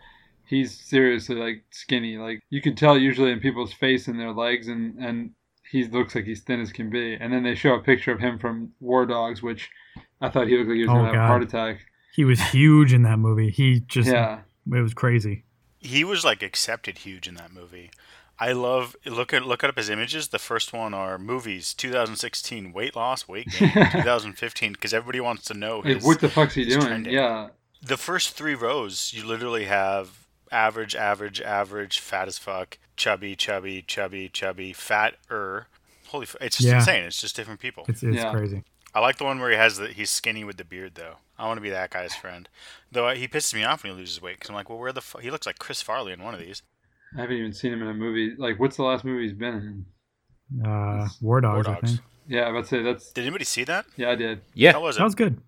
He's 0.48 0.80
seriously 0.80 1.36
like 1.36 1.64
skinny. 1.72 2.18
Like 2.18 2.42
you 2.52 2.62
can 2.62 2.76
tell 2.76 2.98
usually 2.98 3.32
in 3.32 3.40
people's 3.40 3.74
face 3.74 4.08
and 4.08 4.20
their 4.20 4.32
legs, 4.32 4.68
and 4.68 4.98
and 5.00 5.32
he 5.72 5.86
looks 5.86 6.14
like 6.16 6.26
he's 6.26 6.42
thin 6.42 6.60
as 6.60 6.72
can 6.72 6.90
be. 6.90 7.14
And 7.16 7.32
then 7.32 7.44
they 7.44 7.56
show 7.56 7.74
a 7.76 7.80
picture 7.82 8.12
of 8.12 8.20
him 8.20 8.38
from 8.40 8.72
War 8.80 9.06
Dogs, 9.06 9.42
which 9.42 9.70
I 10.20 10.30
thought 10.30 10.48
he 10.48 10.58
looked 10.58 10.70
like 10.70 10.76
he 10.76 10.82
was 10.82 10.90
Oh, 10.90 10.94
gonna 10.96 11.06
have 11.08 11.16
a 11.16 11.28
heart 11.28 11.44
attack. 11.44 11.86
He 12.14 12.26
was 12.26 12.40
huge 12.42 12.94
in 12.94 13.04
that 13.04 13.20
movie. 13.20 13.50
He 13.50 13.80
just 13.82 14.10
Yeah. 14.10 14.40
it 14.72 14.82
was 14.82 14.94
crazy. 14.94 15.44
He 15.80 16.04
was 16.04 16.24
like 16.26 16.44
accepted 16.44 17.00
huge 17.00 17.28
in 17.28 17.36
that 17.36 17.52
movie. 17.54 17.90
I 18.40 18.52
love 18.54 18.96
look 19.06 19.34
at 19.34 19.46
look 19.46 19.64
up 19.64 19.78
his 19.78 19.90
images. 19.90 20.28
The 20.30 20.40
first 20.40 20.74
one 20.74 20.94
are 20.94 21.18
movies 21.18 21.74
2016 21.76 22.74
weight 22.74 22.96
loss, 22.96 23.28
weight 23.28 23.48
gain 23.58 23.70
2015 23.92 24.74
because 24.74 24.94
everybody 24.94 25.20
wants 25.20 25.44
to 25.46 25.54
know 25.54 25.80
Like, 25.86 26.04
what 26.04 26.20
the 26.20 26.30
fuck's 26.30 26.56
he 26.56 26.66
doing? 26.66 26.82
trending. 26.82 27.14
Yeah. 27.14 27.50
The 27.82 27.98
first 27.98 28.32
three 28.36 28.56
rows, 28.56 29.12
you 29.16 29.26
literally 29.26 29.66
have 29.66 30.21
average, 30.52 30.96
average, 30.96 31.42
average, 31.42 32.00
fat 32.00 32.28
as 32.28 32.38
fuck, 32.38 32.78
chubby, 32.96 33.36
chubby, 33.36 33.82
chubby, 33.82 34.30
chubby, 34.30 34.74
fat 34.74 35.16
er. 35.30 35.68
Holy, 36.08 36.24
f- 36.24 36.36
it's 36.42 36.58
just 36.58 36.68
Yeah. 36.68 36.76
insane. 36.76 37.04
It's 37.06 37.22
just 37.22 37.36
different 37.36 37.60
people. 37.60 37.86
It's 37.88 38.04
it's 38.04 38.16
Yeah. 38.18 38.32
crazy. 38.32 38.64
I 38.94 39.00
like 39.00 39.18
the 39.18 39.24
one 39.24 39.40
where 39.40 39.50
he 39.50 39.56
has 39.56 39.78
the 39.78 39.88
he's 39.88 40.10
skinny 40.10 40.44
with 40.44 40.58
the 40.58 40.66
beard 40.66 40.96
though. 40.96 41.16
I 41.40 41.48
want 41.48 41.58
to 41.58 41.62
be 41.62 41.70
that 41.70 41.90
guy's 41.92 42.14
friend. 42.16 42.50
Though 42.92 43.08
uh, 43.08 43.16
he 43.16 43.28
pisses 43.28 43.54
me 43.54 43.64
off 43.64 43.84
when 43.84 43.94
he 43.94 43.98
loses 44.00 44.22
weight 44.22 44.36
because 44.36 44.50
I'm 44.50 44.56
like, 44.56 44.70
well, 44.70 44.78
where 44.78 44.92
the 44.92 45.02
fu-? 45.02 45.20
he 45.20 45.32
looks 45.32 45.46
like 45.46 45.58
Chris 45.60 45.82
Farley 45.82 46.12
in 46.12 46.22
one 46.22 46.34
of 46.34 46.40
these. 46.42 46.62
I 47.18 47.22
haven't 47.22 47.38
even 47.38 47.54
seen 47.54 47.72
him 47.74 47.82
in 47.82 47.88
a 47.88 47.94
movie. 47.94 48.36
Like, 48.38 48.60
what's 48.60 48.76
the 48.78 48.84
last 48.84 49.04
movie 49.06 49.24
he's 49.24 49.34
been 49.38 49.86
in? 50.54 50.66
Uh, 50.66 51.08
War 51.22 51.40
Dogs, 51.42 51.68
I 51.68 51.74
Dogs. 51.74 51.90
think. 51.92 52.02
Yeah, 52.28 52.42
I 52.42 52.52
would 52.52 52.66
say 52.68 52.84
that's. 52.84 53.12
Did 53.12 53.22
anybody 53.24 53.46
see 53.46 53.64
that? 53.66 53.86
Yeah, 53.96 54.12
I 54.12 54.16
did. 54.16 54.42
Yeah. 54.54 54.74
How 54.74 54.82
was 54.82 54.96
it? 54.96 55.00
That 55.00 55.06
was 55.06 55.16
good. 55.16 55.42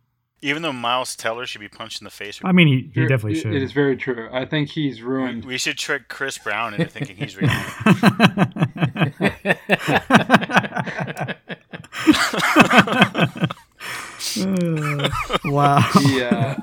Even 0.44 0.62
though 0.62 0.74
Miles 0.74 1.16
Teller 1.16 1.46
should 1.46 1.62
be 1.62 1.70
punched 1.70 2.02
in 2.02 2.06
the 2.06 2.12
face. 2.12 2.40
I 2.44 2.52
mean, 2.52 2.68
he, 2.68 2.90
he 2.94 3.02
Ver- 3.02 3.08
definitely 3.08 3.40
it- 3.40 3.42
should. 3.42 3.56
It 3.56 3.64
is 3.64 3.72
very 3.72 3.96
true. 3.96 4.30
I 4.32 4.46
think 4.46 4.70
he's 4.70 5.02
ruined. 5.02 5.46
we 5.46 5.58
should 5.58 5.78
trick 5.78 6.10
Chris 6.10 6.38
Brown 6.38 6.74
into 6.74 6.86
thinking 6.86 7.16
he's 7.16 7.38
real. 7.38 7.50
wow. 15.46 15.80
He, 16.02 16.22
uh, 16.24 16.56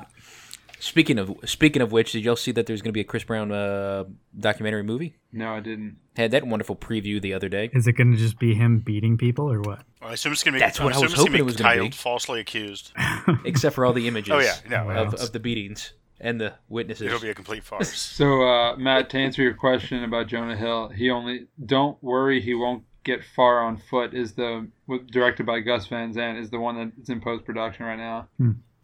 Speaking 0.81 1.19
of 1.19 1.31
speaking 1.45 1.83
of 1.83 1.91
which, 1.91 2.13
did 2.13 2.23
y'all 2.23 2.35
see 2.35 2.51
that 2.53 2.65
there's 2.65 2.81
going 2.81 2.89
to 2.89 2.93
be 2.93 3.01
a 3.01 3.03
Chris 3.03 3.23
Brown 3.23 3.51
uh, 3.51 4.05
documentary 4.37 4.81
movie? 4.81 5.15
no, 5.31 5.53
I 5.53 5.59
didn't. 5.59 5.97
Had 6.17 6.31
that 6.31 6.45
wonderful 6.45 6.75
preview 6.75 7.21
the 7.21 7.35
other 7.35 7.49
day. 7.49 7.69
Is 7.71 7.85
it 7.85 7.93
going 7.93 8.11
to 8.11 8.17
just 8.17 8.39
be 8.39 8.55
him 8.55 8.79
beating 8.79 9.15
people 9.15 9.49
or 9.49 9.61
what? 9.61 9.83
Well, 10.01 10.09
I 10.09 10.13
assume 10.13 10.33
it's 10.33 10.43
gonna 10.43 10.55
be. 10.55 10.59
That's 10.59 10.79
what 10.79 10.93
I 10.93 10.95
assume 10.95 11.03
was 11.03 11.13
hoping 11.13 11.35
it 11.35 11.45
was 11.45 11.55
gonna 11.55 11.69
titled 11.69 11.91
be. 11.91 11.97
"Falsely 11.97 12.39
Accused." 12.39 12.93
except 13.45 13.75
for 13.75 13.85
all 13.85 13.93
the 13.93 14.07
images. 14.07 14.33
Oh, 14.33 14.39
yeah, 14.39 14.55
no, 14.67 14.89
of, 14.89 15.13
of 15.13 15.31
the 15.31 15.39
beatings 15.39 15.93
and 16.19 16.41
the 16.41 16.55
witnesses. 16.67 17.05
It'll 17.05 17.19
be 17.19 17.29
a 17.29 17.35
complete 17.35 17.63
farce. 17.63 17.93
So, 17.95 18.41
uh, 18.41 18.75
Matt, 18.75 19.11
to 19.11 19.19
answer 19.19 19.43
your 19.43 19.53
question 19.53 20.03
about 20.03 20.27
Jonah 20.27 20.57
Hill, 20.57 20.89
he 20.89 21.11
only 21.11 21.45
don't 21.63 22.01
worry 22.03 22.41
he 22.41 22.55
won't 22.55 22.83
get 23.03 23.23
far 23.23 23.63
on 23.63 23.77
foot. 23.77 24.15
Is 24.15 24.33
the 24.33 24.67
directed 25.11 25.45
by 25.45 25.59
Gus 25.59 25.85
Van 25.85 26.11
Sant 26.11 26.39
is 26.39 26.49
the 26.49 26.59
one 26.59 26.91
that's 26.97 27.09
in 27.09 27.21
post 27.21 27.45
production 27.45 27.85
right 27.85 27.97
now. 27.97 28.27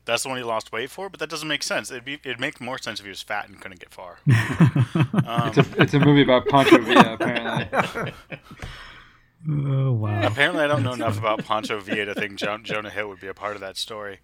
That's 0.07 0.23
the 0.23 0.29
one 0.29 0.37
he 0.39 0.43
lost 0.43 0.71
weight 0.71 0.89
for, 0.89 1.09
but 1.09 1.19
that 1.19 1.29
doesn't 1.29 1.47
make 1.47 1.61
sense. 1.61 1.91
It'd 1.91 2.03
be 2.05 2.13
it'd 2.23 2.39
make 2.39 2.59
more 2.59 2.79
sense 2.79 2.99
if 2.99 3.05
he 3.05 3.09
was 3.09 3.21
fat 3.21 3.47
and 3.47 3.61
couldn't 3.61 3.79
get 3.79 3.93
far. 3.93 4.17
Um, 5.27 5.49
It's 5.49 5.57
a 5.57 5.65
it's 5.81 5.93
a 5.93 5.99
movie 5.99 6.21
about 6.23 6.47
Pancho 6.47 6.77
Villa 6.79 7.13
apparently. 7.19 8.13
Oh 9.49 9.91
wow. 9.91 10.21
apparently, 10.25 10.63
I 10.63 10.67
don't 10.67 10.83
know 10.83 10.93
enough 10.93 11.17
about 11.19 11.43
Pancho 11.45 11.79
Villa 11.79 12.05
to 12.05 12.15
think 12.15 12.35
jo- 12.39 12.57
Jonah 12.63 12.89
Hill 12.89 13.07
would 13.09 13.19
be 13.19 13.27
a 13.27 13.33
part 13.33 13.55
of 13.55 13.61
that 13.61 13.77
story. 13.77 14.15